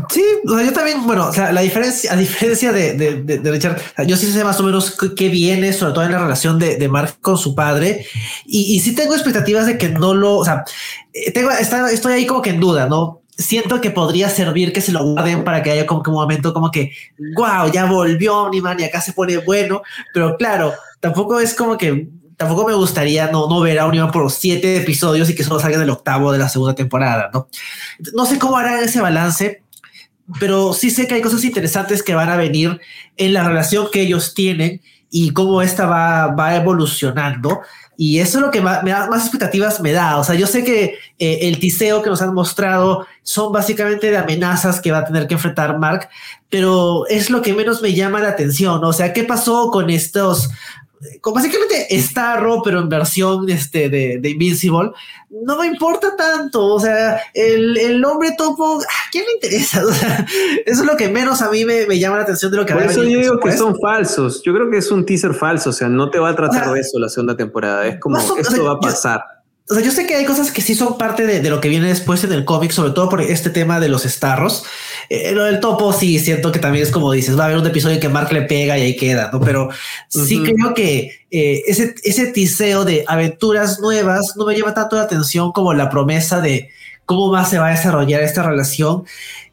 Sí, 0.10 0.24
yo 0.46 0.74
también, 0.74 1.06
bueno, 1.08 1.30
o 1.30 1.34
sea, 1.34 1.52
la 1.52 1.62
diferencia, 1.62 2.14
a 2.14 2.16
diferencia 2.16 2.72
de, 2.72 2.94
de, 2.94 3.52
Richard, 3.52 3.82
yo 4.06 4.16
sí 4.18 4.32
sé 4.32 4.44
más 4.44 4.60
o 4.60 4.64
menos 4.64 4.96
qué 5.16 5.30
viene, 5.30 5.74
sobre 5.74 5.94
todo 5.94 6.04
en 6.04 6.12
la 6.12 6.20
relación 6.20 6.60
de, 6.60 6.88
Mark 6.90 7.18
con 7.22 7.38
su 7.38 7.56
padre, 7.56 8.06
y, 8.46 8.76
y, 8.76 8.80
sí 8.82 8.94
tengo 8.94 9.16
expectativas 9.16 9.66
de 9.66 9.78
que 9.78 9.90
no 9.90 10.14
lo, 10.14 10.38
o 10.38 10.46
sea, 10.46 10.64
eh, 11.14 11.32
tengo, 11.32 11.50
está, 11.50 11.90
estoy 11.92 12.14
ahí 12.14 12.28
como 12.28 12.42
que 12.42 12.52
en 12.52 12.60
duda, 12.60 12.88
¿no? 12.88 13.20
siento 13.40 13.80
que 13.80 13.90
podría 13.90 14.30
servir 14.30 14.74
que 14.74 14.82
se 14.82 14.92
lo 14.92 15.04
guarden 15.04 15.46
para 15.46 15.64
que 15.64 15.72
haya 15.72 15.88
como 15.88 16.04
que 16.04 16.10
un 16.10 16.18
momento 16.18 16.54
como 16.54 16.70
que, 16.72 16.92
wow, 17.36 17.72
ya 17.72 17.86
volvió 17.86 18.38
Omniman 18.44 18.80
y 18.82 18.84
acá 18.84 19.00
se 19.00 19.14
pone 19.14 19.38
bueno, 19.38 19.82
pero 20.14 20.36
claro, 20.36 20.74
tampoco 21.00 21.40
es 21.40 21.56
como 21.56 21.78
que 21.78 22.10
tampoco 22.36 22.68
me 22.68 22.74
gustaría 22.74 23.32
no, 23.32 23.48
no 23.48 23.62
ver 23.62 23.80
a 23.80 23.86
Omniman 23.86 24.12
por 24.12 24.30
siete 24.30 24.78
episodios 24.78 25.30
y 25.30 25.36
que 25.36 25.44
solo 25.44 25.60
salga 25.60 25.78
del 25.78 25.90
octavo 25.90 26.32
de 26.32 26.38
la 26.38 26.50
segunda 26.50 26.76
temporada, 26.76 27.30
¿no? 27.34 27.48
No 28.14 28.26
sé 28.26 28.38
cómo 28.38 28.58
harán 28.58 28.84
ese 28.84 29.00
balance, 29.00 29.64
pero 30.40 30.74
sí 30.74 30.92
sé 30.92 31.08
que 31.08 31.16
hay 31.16 31.22
cosas 31.22 31.44
interesantes 31.44 32.04
que 32.04 32.16
van 32.16 32.30
a 32.30 32.38
venir 32.38 32.80
en 33.18 33.34
la 33.34 33.48
relación 33.48 33.88
que 33.92 34.02
ellos 34.02 34.34
tienen 34.34 34.82
y 35.10 35.32
cómo 35.32 35.62
esta 35.62 35.86
va, 35.86 36.28
va 36.28 36.56
evolucionando. 36.56 37.62
Y 38.02 38.20
eso 38.20 38.38
es 38.38 38.46
lo 38.46 38.50
que 38.52 38.62
más, 38.62 38.82
me 38.82 38.92
da, 38.92 39.10
más 39.10 39.24
expectativas 39.24 39.82
me 39.82 39.92
da. 39.92 40.20
O 40.20 40.24
sea, 40.24 40.36
yo 40.36 40.48
sé 40.48 40.64
que 40.64 40.98
eh, 41.18 41.40
el 41.42 41.60
tiseo 41.60 42.02
que 42.02 42.10
nos 42.10 42.22
han 42.22 42.34
mostrado 42.34 43.06
son 43.24 43.52
básicamente 43.52 44.10
de 44.10 44.18
amenazas 44.18 44.80
que 44.80 44.92
va 44.92 45.00
a 45.00 45.06
tener 45.06 45.28
que 45.28 45.34
enfrentar 45.34 45.78
Mark, 45.78 46.08
pero 46.50 47.06
es 47.08 47.30
lo 47.30 47.42
que 47.42 47.54
menos 47.54 47.82
me 47.82 47.94
llama 47.94 48.22
la 48.22 48.30
atención. 48.30 48.82
O 48.86 48.94
sea, 48.94 49.12
¿qué 49.12 49.26
pasó 49.26 49.70
con 49.70 49.90
estos 49.90 50.50
como 51.22 51.36
básicamente 51.36 51.88
Starro, 52.00 52.62
pero 52.64 52.80
en 52.80 52.90
versión 52.90 53.50
este, 53.50 53.90
de, 53.90 54.20
de, 54.20 54.30
Invincible, 54.30 54.92
no 55.30 55.58
me 55.58 55.68
importa 55.68 56.16
tanto. 56.16 56.66
O 56.66 56.80
sea, 56.80 57.22
el, 57.34 57.78
el 57.78 58.04
hombre 58.04 58.34
topo, 58.38 58.82
¿a 58.82 59.12
quién 59.12 59.26
le 59.26 59.34
interesa? 59.34 59.82
O 59.90 59.92
sea, 59.92 60.26
eso 60.66 60.82
es 60.82 60.86
lo 60.88 60.98
que 60.98 61.10
menos 61.10 61.42
a 61.42 61.50
mí 61.50 61.66
me, 61.66 61.86
me 61.88 61.98
llama 61.98 62.18
la 62.18 62.24
atención 62.24 62.52
de 62.52 62.58
lo 62.58 62.66
que 62.66 62.74
Por 62.74 62.84
eso 62.84 63.04
yo 63.04 63.20
digo 63.20 63.40
que 63.40 63.52
son 63.54 63.76
falsos. 63.82 64.42
Yo 64.44 64.54
creo 64.54 64.70
que 64.70 64.78
es 64.78 64.92
un 64.92 65.06
teaser 65.06 65.34
falso. 65.34 65.70
O 65.70 65.74
sea, 65.74 65.88
no 65.88 66.10
te 66.10 66.20
va 66.20 66.30
a 66.30 66.36
tratar 66.36 66.62
o 66.62 66.66
sea, 66.66 66.74
de 66.74 66.82
eso 66.82 67.00
la 67.00 67.10
segunda 67.10 67.36
temporada. 67.38 67.88
Es 67.88 68.00
como, 68.00 68.18
esto 68.18 68.34
o 68.34 68.44
sea, 68.44 68.64
va 68.64 68.74
a 68.74 68.80
pasar. 68.80 69.20
Yo, 69.20 69.39
o 69.72 69.76
sea, 69.76 69.84
yo 69.84 69.92
sé 69.92 70.08
que 70.08 70.16
hay 70.16 70.26
cosas 70.26 70.52
que 70.52 70.64
sí 70.64 70.74
son 70.74 70.98
parte 70.98 71.28
de, 71.28 71.42
de 71.42 71.50
lo 71.52 71.62
que 71.62 71.70
viene 71.70 71.88
después 71.88 72.24
en 72.24 72.34
el 72.34 72.44
cómic, 72.44 72.72
sobre 72.72 72.92
todo 72.92 73.08
por 73.08 73.22
este 73.22 73.52
tema 73.52 73.80
de 73.80 73.88
los 73.88 74.02
starros. 74.02 74.64
Eh, 75.10 75.32
lo 75.34 75.44
del 75.44 75.60
topo, 75.60 75.94
sí, 75.94 76.18
siento 76.18 76.52
que 76.52 76.58
también 76.58 76.84
es 76.84 76.92
como 76.92 77.12
dices, 77.12 77.38
va 77.38 77.44
a 77.44 77.46
haber 77.46 77.60
un 77.60 77.68
episodio 77.68 77.94
en 77.96 78.02
que 78.02 78.10
Mark 78.10 78.34
le 78.34 78.42
pega 78.42 78.80
y 78.80 78.82
ahí 78.82 78.96
queda, 78.96 79.30
¿no? 79.32 79.40
Pero 79.40 79.68
uh 79.68 79.70
-huh. 79.70 80.26
sí 80.26 80.42
creo 80.42 80.74
que 80.74 81.22
eh, 81.30 81.62
ese, 81.68 81.94
ese 82.04 82.28
tiseo 82.32 82.84
de 82.84 83.06
aventuras 83.08 83.80
nuevas 83.80 84.34
no 84.36 84.48
me 84.48 84.58
llama 84.58 84.74
tanto 84.74 84.96
la 84.96 85.04
atención 85.04 85.52
como 85.52 85.72
la 85.76 85.92
promesa 85.92 86.42
de 86.42 86.72
cómo 87.06 87.32
más 87.32 87.52
se 87.52 87.60
va 87.60 87.68
a 87.68 87.72
desarrollar 87.72 88.24
esta 88.24 88.42
relación. 88.42 89.04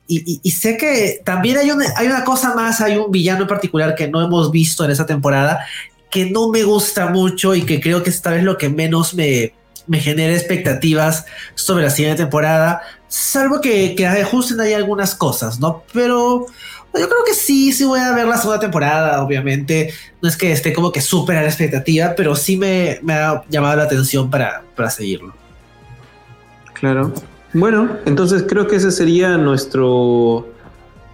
Y, 0.08 0.22
y, 0.32 0.40
y, 0.42 0.50
sé 0.52 0.78
que 0.78 1.20
también 1.24 1.58
hay 1.58 1.70
una, 1.70 1.92
hay 1.96 2.06
una 2.06 2.24
cosa 2.24 2.54
más, 2.54 2.80
hay 2.80 2.96
un 2.96 3.10
villano 3.10 3.42
en 3.42 3.48
particular 3.48 3.94
que 3.94 4.08
no 4.08 4.24
hemos 4.24 4.50
visto 4.50 4.82
en 4.84 4.92
esta 4.92 5.04
temporada 5.04 5.66
que 6.10 6.30
no 6.30 6.48
me 6.48 6.62
gusta 6.62 7.08
mucho 7.08 7.54
y 7.54 7.62
que 7.66 7.80
creo 7.80 8.02
que 8.02 8.10
esta 8.10 8.30
vez 8.30 8.44
lo 8.44 8.56
que 8.56 8.68
menos 8.68 9.12
me, 9.14 9.52
me 9.86 10.00
genera 10.00 10.32
expectativas 10.32 11.26
sobre 11.54 11.84
la 11.84 11.90
siguiente 11.90 12.22
temporada, 12.22 12.82
salvo 13.08 13.60
que, 13.60 13.94
que 13.94 14.06
ajusten 14.06 14.60
ahí 14.60 14.72
algunas 14.72 15.14
cosas, 15.14 15.60
¿no? 15.60 15.82
Pero 15.92 16.46
yo 16.94 17.08
creo 17.08 17.24
que 17.26 17.34
sí, 17.34 17.72
sí 17.72 17.84
voy 17.84 18.00
a 18.00 18.12
ver 18.12 18.26
la 18.26 18.36
segunda 18.36 18.60
temporada, 18.60 19.22
obviamente. 19.22 19.92
No 20.22 20.28
es 20.28 20.36
que 20.36 20.52
esté 20.52 20.72
como 20.72 20.92
que 20.92 21.00
súper 21.00 21.36
a 21.36 21.42
la 21.42 21.48
expectativa, 21.48 22.14
pero 22.16 22.34
sí 22.34 22.56
me, 22.56 23.00
ha 23.08 23.42
llamado 23.48 23.76
la 23.76 23.84
atención 23.84 24.30
para, 24.30 24.62
para 24.74 24.90
seguirlo. 24.90 25.34
Claro. 26.74 27.12
Bueno, 27.52 27.96
entonces 28.04 28.44
creo 28.46 28.66
que 28.66 28.76
ese 28.76 28.90
sería 28.90 29.36
nuestro 29.36 30.48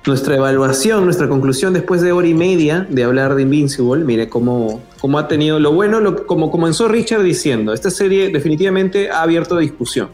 nuestra 0.04 0.34
evaluación, 0.34 1.04
nuestra 1.04 1.28
conclusión 1.28 1.72
después 1.72 2.00
de 2.00 2.10
hora 2.10 2.26
y 2.26 2.34
media 2.34 2.86
de 2.88 3.04
hablar 3.04 3.34
de 3.34 3.42
Invincible. 3.42 4.04
Mire 4.04 4.28
cómo, 4.28 4.80
cómo 5.02 5.18
ha 5.18 5.26
tenido 5.26 5.58
lo 5.58 5.72
bueno, 5.72 5.98
lo, 5.98 6.26
como 6.26 6.52
comenzó 6.52 6.86
Richard 6.86 7.24
diciendo, 7.24 7.72
esta 7.72 7.90
serie 7.90 8.30
definitivamente 8.30 9.10
ha 9.10 9.22
abierto 9.22 9.58
discusión. 9.58 10.10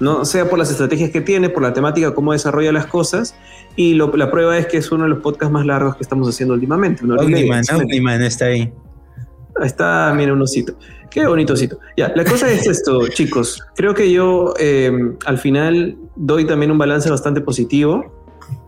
¿no? 0.00 0.26
Sea 0.26 0.50
por 0.50 0.58
las 0.58 0.70
estrategias 0.70 1.08
que 1.10 1.22
tiene, 1.22 1.48
por 1.48 1.62
la 1.62 1.72
temática, 1.72 2.14
cómo 2.14 2.32
desarrolla 2.32 2.72
las 2.72 2.84
cosas. 2.84 3.34
Y 3.74 3.94
lo, 3.94 4.14
la 4.14 4.30
prueba 4.30 4.58
es 4.58 4.66
que 4.66 4.76
es 4.76 4.92
uno 4.92 5.04
de 5.04 5.08
los 5.08 5.20
podcasts 5.20 5.50
más 5.50 5.64
largos 5.64 5.96
que 5.96 6.02
estamos 6.02 6.28
haciendo 6.28 6.52
últimamente. 6.52 7.02
Omniman, 7.04 7.64
Omniman 7.74 8.20
está 8.20 8.46
ahí. 8.46 8.70
Ahí 9.58 9.66
está, 9.66 10.12
mira, 10.14 10.34
un 10.34 10.42
osito. 10.42 10.74
Qué 11.10 11.26
bonito 11.26 11.54
osito. 11.54 11.78
Ya, 11.96 12.12
la 12.14 12.26
cosa 12.26 12.50
es 12.52 12.66
esto, 12.66 13.08
chicos. 13.14 13.64
Creo 13.76 13.94
que 13.94 14.12
yo 14.12 14.52
eh, 14.58 14.92
al 15.24 15.38
final 15.38 15.96
doy 16.16 16.44
también 16.46 16.70
un 16.70 16.76
balance 16.76 17.08
bastante 17.08 17.40
positivo. 17.40 18.12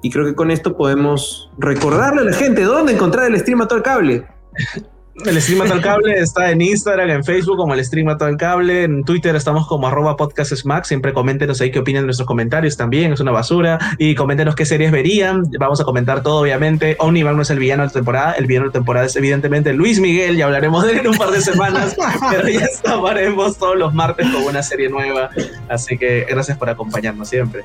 Y 0.03 0.11
creo 0.11 0.25
que 0.25 0.35
con 0.35 0.51
esto 0.51 0.75
podemos 0.75 1.51
recordarle 1.59 2.23
a 2.23 2.25
la 2.25 2.33
gente 2.33 2.62
dónde 2.62 2.95
encontrar 2.95 3.31
el 3.31 3.39
stream 3.39 3.61
a 3.61 3.69
todo 3.69 3.77
el 3.77 3.83
cable. 3.83 4.27
El 5.23 5.41
stream 5.41 5.62
a 5.62 5.65
todo 5.66 5.74
el 5.74 5.81
cable 5.81 6.19
está 6.19 6.51
en 6.51 6.61
Instagram, 6.61 7.09
en 7.09 7.24
Facebook 7.24 7.57
como 7.57 7.73
el 7.73 7.85
stream 7.85 8.09
a 8.09 8.19
todo 8.19 8.28
el 8.28 8.36
cable, 8.36 8.82
en 8.82 9.05
Twitter 9.05 9.36
estamos 9.36 9.66
como 9.69 9.86
arroba 9.86 10.16
podcast 10.16 10.53
smack, 10.53 10.85
siempre 10.86 11.12
coméntenos 11.12 11.61
ahí 11.61 11.70
qué 11.70 11.78
opinan 11.78 12.03
de 12.03 12.07
nuestros 12.07 12.27
comentarios 12.27 12.77
también, 12.77 13.12
es 13.12 13.20
una 13.20 13.31
basura, 13.31 13.78
y 13.99 14.16
coméntenos 14.16 14.57
qué 14.57 14.66
series 14.66 14.91
verían, 14.91 15.45
vamos 15.57 15.81
a 15.81 15.85
comentar 15.85 16.24
todo 16.24 16.41
obviamente, 16.41 16.97
Omniman 16.99 17.36
no 17.36 17.43
es 17.43 17.51
el 17.51 17.61
villano 17.61 17.85
de 17.85 17.86
la 17.86 17.93
temporada, 17.93 18.32
el 18.32 18.47
villano 18.47 18.65
de 18.65 18.70
la 18.70 18.73
temporada 18.73 19.07
es 19.07 19.15
evidentemente 19.15 19.73
Luis 19.73 20.01
Miguel, 20.01 20.36
ya 20.36 20.47
hablaremos 20.47 20.85
de 20.85 20.93
él 20.93 20.99
en 20.99 21.07
un 21.07 21.16
par 21.16 21.31
de 21.31 21.41
semanas, 21.41 21.95
pero 22.31 22.49
ya 22.49 22.65
estaremos 22.65 23.57
todos 23.57 23.77
los 23.77 23.95
martes 23.95 24.28
con 24.31 24.43
una 24.43 24.65
serie 24.65 24.89
nueva, 24.89 25.31
así 25.69 25.97
que 25.97 26.27
gracias 26.28 26.59
por 26.59 26.69
acompañarnos 26.69 27.28
siempre. 27.28 27.62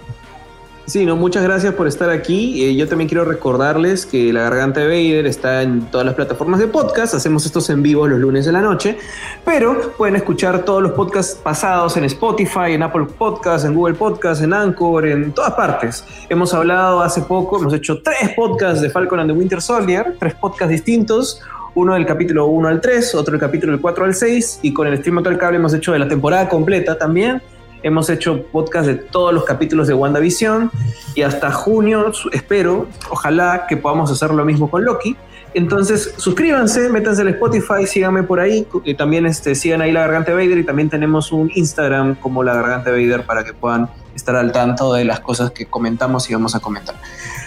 Sí, 0.89 1.05
no, 1.05 1.15
muchas 1.15 1.43
gracias 1.43 1.75
por 1.75 1.87
estar 1.87 2.09
aquí. 2.09 2.65
Eh, 2.65 2.75
yo 2.75 2.87
también 2.87 3.07
quiero 3.07 3.23
recordarles 3.23 4.07
que 4.07 4.33
La 4.33 4.41
Garganta 4.41 4.79
de 4.79 4.87
Vader 4.87 5.27
está 5.27 5.61
en 5.61 5.81
todas 5.91 6.03
las 6.03 6.15
plataformas 6.15 6.59
de 6.59 6.67
podcast. 6.67 7.13
Hacemos 7.13 7.45
estos 7.45 7.69
en 7.69 7.83
vivo 7.83 8.07
los 8.07 8.19
lunes 8.19 8.47
de 8.47 8.51
la 8.51 8.61
noche, 8.61 8.97
pero 9.45 9.91
pueden 9.99 10.15
escuchar 10.15 10.65
todos 10.65 10.81
los 10.81 10.93
podcasts 10.93 11.35
pasados 11.35 11.95
en 11.95 12.05
Spotify, 12.05 12.71
en 12.71 12.81
Apple 12.81 13.05
Podcasts, 13.19 13.67
en 13.67 13.75
Google 13.75 13.93
Podcasts, 13.93 14.43
en 14.43 14.51
Anchor, 14.51 15.05
en 15.05 15.31
todas 15.31 15.53
partes. 15.53 16.03
Hemos 16.27 16.55
hablado 16.55 17.03
hace 17.03 17.21
poco, 17.21 17.59
hemos 17.59 17.75
hecho 17.75 18.01
tres 18.01 18.31
podcasts 18.35 18.81
de 18.81 18.89
Falcon 18.89 19.19
and 19.19 19.31
the 19.31 19.37
Winter 19.37 19.61
Soldier, 19.61 20.15
tres 20.17 20.33
podcasts 20.33 20.71
distintos. 20.71 21.39
Uno 21.75 21.93
del 21.93 22.07
capítulo 22.07 22.47
1 22.47 22.67
al 22.67 22.81
3, 22.81 23.13
otro 23.13 23.33
del 23.33 23.39
capítulo 23.39 23.73
del 23.73 23.79
4 23.79 24.05
al 24.05 24.15
6, 24.15 24.61
y 24.63 24.73
con 24.73 24.87
el 24.87 24.97
stream 24.97 25.21
del 25.21 25.37
cable 25.37 25.57
hemos 25.57 25.71
hecho 25.75 25.93
de 25.93 25.99
la 25.99 26.07
temporada 26.07 26.49
completa 26.49 26.97
también. 26.97 27.43
Hemos 27.81 28.09
hecho 28.09 28.43
podcast 28.51 28.87
de 28.87 28.95
todos 28.95 29.33
los 29.33 29.45
capítulos 29.45 29.87
de 29.87 29.93
WandaVision 29.93 30.69
y 31.15 31.21
hasta 31.21 31.51
junio 31.51 32.11
espero, 32.33 32.87
ojalá 33.09 33.65
que 33.67 33.77
podamos 33.77 34.11
hacer 34.11 34.31
lo 34.31 34.43
mismo 34.43 34.69
con 34.69 34.83
Loki. 34.83 35.15
Entonces, 35.53 36.13
suscríbanse, 36.17 36.89
métanse 36.89 37.21
al 37.21 37.29
Spotify, 37.29 37.87
síganme 37.87 38.23
por 38.23 38.39
ahí. 38.39 38.67
Y 38.83 38.93
también 38.93 39.25
este, 39.25 39.55
sigan 39.55 39.81
ahí 39.81 39.91
La 39.91 40.01
Garganta 40.01 40.33
Vader 40.33 40.57
y 40.57 40.63
también 40.63 40.89
tenemos 40.89 41.31
un 41.31 41.51
Instagram 41.55 42.15
como 42.15 42.43
La 42.43 42.53
Garganta 42.53 42.91
Vader 42.91 43.25
para 43.25 43.43
que 43.43 43.53
puedan 43.53 43.89
estar 44.13 44.35
al 44.35 44.51
tanto 44.51 44.93
de 44.93 45.05
las 45.05 45.21
cosas 45.21 45.51
que 45.51 45.65
comentamos 45.65 46.29
y 46.29 46.33
vamos 46.33 46.55
a 46.55 46.59
comentar. 46.59 46.95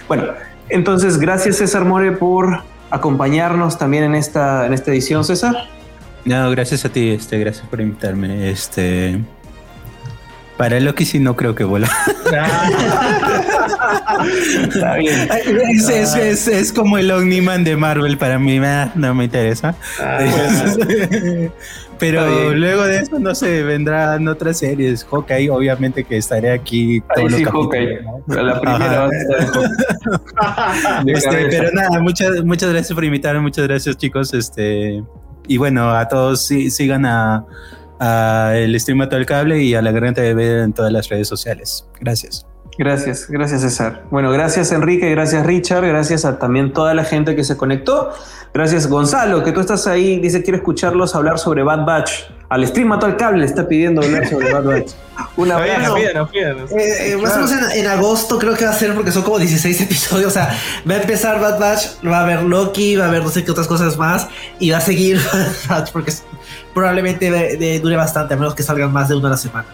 Bueno, 0.09 0.25
entonces, 0.69 1.19
gracias 1.19 1.57
César 1.57 1.85
More 1.85 2.13
por 2.13 2.63
acompañarnos 2.91 3.79
también 3.79 4.05
en 4.05 4.15
esta, 4.15 4.67
en 4.67 4.73
esta 4.73 4.91
edición, 4.91 5.25
César. 5.25 5.55
No, 6.25 6.51
gracias 6.51 6.85
a 6.85 6.89
ti, 6.89 7.11
este, 7.11 7.39
gracias 7.39 7.67
por 7.67 7.81
invitarme. 7.81 8.51
Este, 8.51 9.21
para 10.57 10.79
Loki 10.81 11.05
sí 11.05 11.19
no 11.19 11.37
creo 11.37 11.55
que 11.55 11.65
vuela. 11.65 11.89
Está 14.69 14.97
bien. 14.97 15.29
Es, 15.73 15.89
es, 15.89 16.15
es, 16.15 16.49
es, 16.49 16.73
como 16.73 16.99
el 16.99 17.11
Omniman 17.11 17.65
de 17.65 17.77
Marvel 17.77 18.17
para 18.19 18.39
mí, 18.39 18.61
no 18.95 19.15
me 19.15 19.25
interesa. 19.25 19.75
Ah, 20.01 20.19
Pero 21.99 22.53
luego 22.53 22.83
de 22.85 22.99
eso, 22.99 23.19
no 23.21 23.33
sé, 23.33 23.63
vendrán 23.63 24.27
otras 24.27 24.59
series. 24.59 25.05
Hawkeye, 25.05 25.49
obviamente 25.51 26.03
que 26.03 26.17
estaré 26.17 26.51
aquí. 26.51 27.01
Todos 27.15 27.33
Ahí 27.33 27.39
sí, 27.39 27.45
Hawkeye. 27.45 28.01
La 28.27 28.61
primera. 28.61 29.09
este, 31.07 31.47
pero 31.49 31.71
nada, 31.73 32.01
muchas, 32.01 32.45
muchas 32.45 32.71
gracias 32.71 32.93
por 32.93 33.05
invitarme, 33.05 33.41
muchas 33.41 33.69
gracias 33.69 33.97
chicos. 33.97 34.35
Este, 34.35 35.01
y 35.47 35.57
bueno, 35.59 35.93
a 35.93 36.09
todos 36.09 36.45
sí, 36.45 36.73
sigan 36.73 37.07
a 37.07 37.45
a 38.03 38.57
el 38.57 38.79
stream 38.81 39.01
a 39.03 39.09
todo 39.09 39.21
el 39.21 39.27
cable 39.27 39.63
y 39.63 39.75
a 39.75 39.83
la 39.83 39.93
garganta 39.93 40.23
de 40.23 40.35
ver 40.35 40.59
en 40.59 40.73
todas 40.73 40.93
las 40.93 41.09
redes 41.09 41.29
sociales. 41.29 41.87
Gracias. 42.01 42.45
Gracias, 42.79 43.29
gracias 43.29 43.61
César. 43.61 44.05
Bueno, 44.11 44.31
gracias 44.33 44.73
Enrique, 44.73 45.11
gracias 45.11 45.45
Richard, 45.45 45.87
gracias 45.87 46.25
a 46.25 46.39
también 46.39 46.73
toda 46.73 46.95
la 46.95 47.05
gente 47.05 47.37
que 47.37 47.45
se 47.45 47.57
conectó. 47.57 48.11
Gracias 48.55 48.87
Gonzalo, 48.89 49.45
que 49.45 49.53
tú 49.53 49.61
estás 49.61 49.87
ahí, 49.87 50.19
dice 50.19 50.43
quiero 50.43 50.57
escucharlos 50.57 51.15
hablar 51.15 51.39
sobre 51.39 51.63
Bad 51.63 51.85
Batch. 51.85 52.13
Al 52.49 52.67
stream 52.67 52.93
a 52.93 52.99
todo 52.99 53.11
el 53.11 53.17
cable 53.17 53.41
le 53.41 53.47
está 53.47 53.69
pidiendo 53.69 54.03
hablar 54.03 54.27
sobre 54.27 54.53
Bad 54.53 54.65
Batch. 54.65 54.93
Una 55.37 55.59
vez. 55.59 55.79
Eh, 56.73 57.13
eh, 57.13 57.17
más 57.17 57.33
o 57.33 57.37
menos 57.37 57.53
en, 57.53 57.81
en, 57.81 57.87
agosto 57.87 58.39
creo 58.39 58.55
que 58.55 58.65
va 58.65 58.71
a 58.71 58.75
ser 58.75 58.95
porque 58.95 59.13
son 59.13 59.23
como 59.23 59.39
16 59.39 59.81
episodios. 59.83 60.29
O 60.29 60.31
sea, 60.31 60.59
va 60.91 60.95
a 60.95 61.01
empezar 61.03 61.41
Bad 61.41 61.61
Batch, 61.61 61.87
va 62.07 62.21
a 62.21 62.23
haber 62.25 62.43
Loki, 62.43 62.97
va 62.97 63.05
a 63.05 63.09
haber 63.09 63.23
no 63.23 63.29
sé 63.29 63.45
qué 63.45 63.51
otras 63.51 63.67
cosas 63.67 63.97
más 63.99 64.29
y 64.59 64.71
va 64.71 64.79
a 64.79 64.81
seguir 64.81 65.21
Bad 65.33 65.53
Batch 65.69 65.93
porque 65.93 66.13
probablemente 66.75 67.31
de, 67.31 67.57
de, 67.57 67.81
dure 67.81 67.97
bastante, 67.97 68.35
a 68.35 68.37
menos 68.37 68.55
que 68.55 68.63
salgan 68.63 68.93
más 68.93 69.09
de 69.09 69.17
una 69.17 69.29
a 69.29 69.31
la 69.33 69.37
semana. 69.37 69.67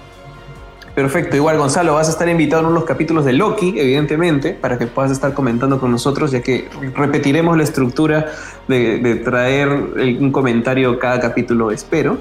Perfecto, 0.94 1.36
igual 1.36 1.58
Gonzalo, 1.58 1.94
vas 1.94 2.08
a 2.08 2.10
estar 2.10 2.28
invitado 2.28 2.62
en 2.62 2.68
unos 2.70 2.84
capítulos 2.84 3.24
de 3.24 3.32
Loki, 3.32 3.78
evidentemente, 3.78 4.52
para 4.52 4.78
que 4.78 4.88
puedas 4.88 5.12
estar 5.12 5.32
comentando 5.32 5.78
con 5.78 5.92
nosotros, 5.92 6.32
ya 6.32 6.42
que 6.42 6.68
repetiremos 6.96 7.56
la 7.56 7.62
estructura 7.62 8.26
de, 8.66 8.98
de 8.98 9.14
traer 9.14 9.68
un 9.68 10.32
comentario 10.32 10.98
cada 10.98 11.20
capítulo, 11.20 11.70
espero. 11.70 12.18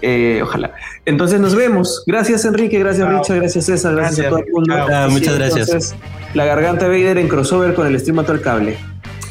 Eh, 0.00 0.40
ojalá. 0.42 0.72
Entonces 1.04 1.40
nos 1.40 1.54
vemos. 1.54 2.04
Gracias 2.06 2.44
Enrique, 2.44 2.78
gracias 2.78 3.08
Richard, 3.08 3.36
gracias 3.40 3.64
César, 3.64 3.94
gracias, 3.94 4.26
a 4.26 4.30
todo 4.30 4.38
el 4.38 4.52
mundo. 4.52 4.74
Ah, 4.74 5.08
muchas 5.10 5.36
gracias. 5.36 5.94
la 6.34 6.44
garganta 6.44 6.86
Vader 6.86 7.18
en 7.18 7.28
crossover 7.28 7.74
con 7.74 7.86
el 7.86 7.98
stream 7.98 8.18
al 8.20 8.40
cable. 8.40 8.78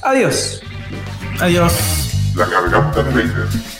Adiós. 0.04 0.62
Adiós. 1.40 1.74
La 2.36 2.46
garganta 2.46 3.02
Vader. 3.02 3.77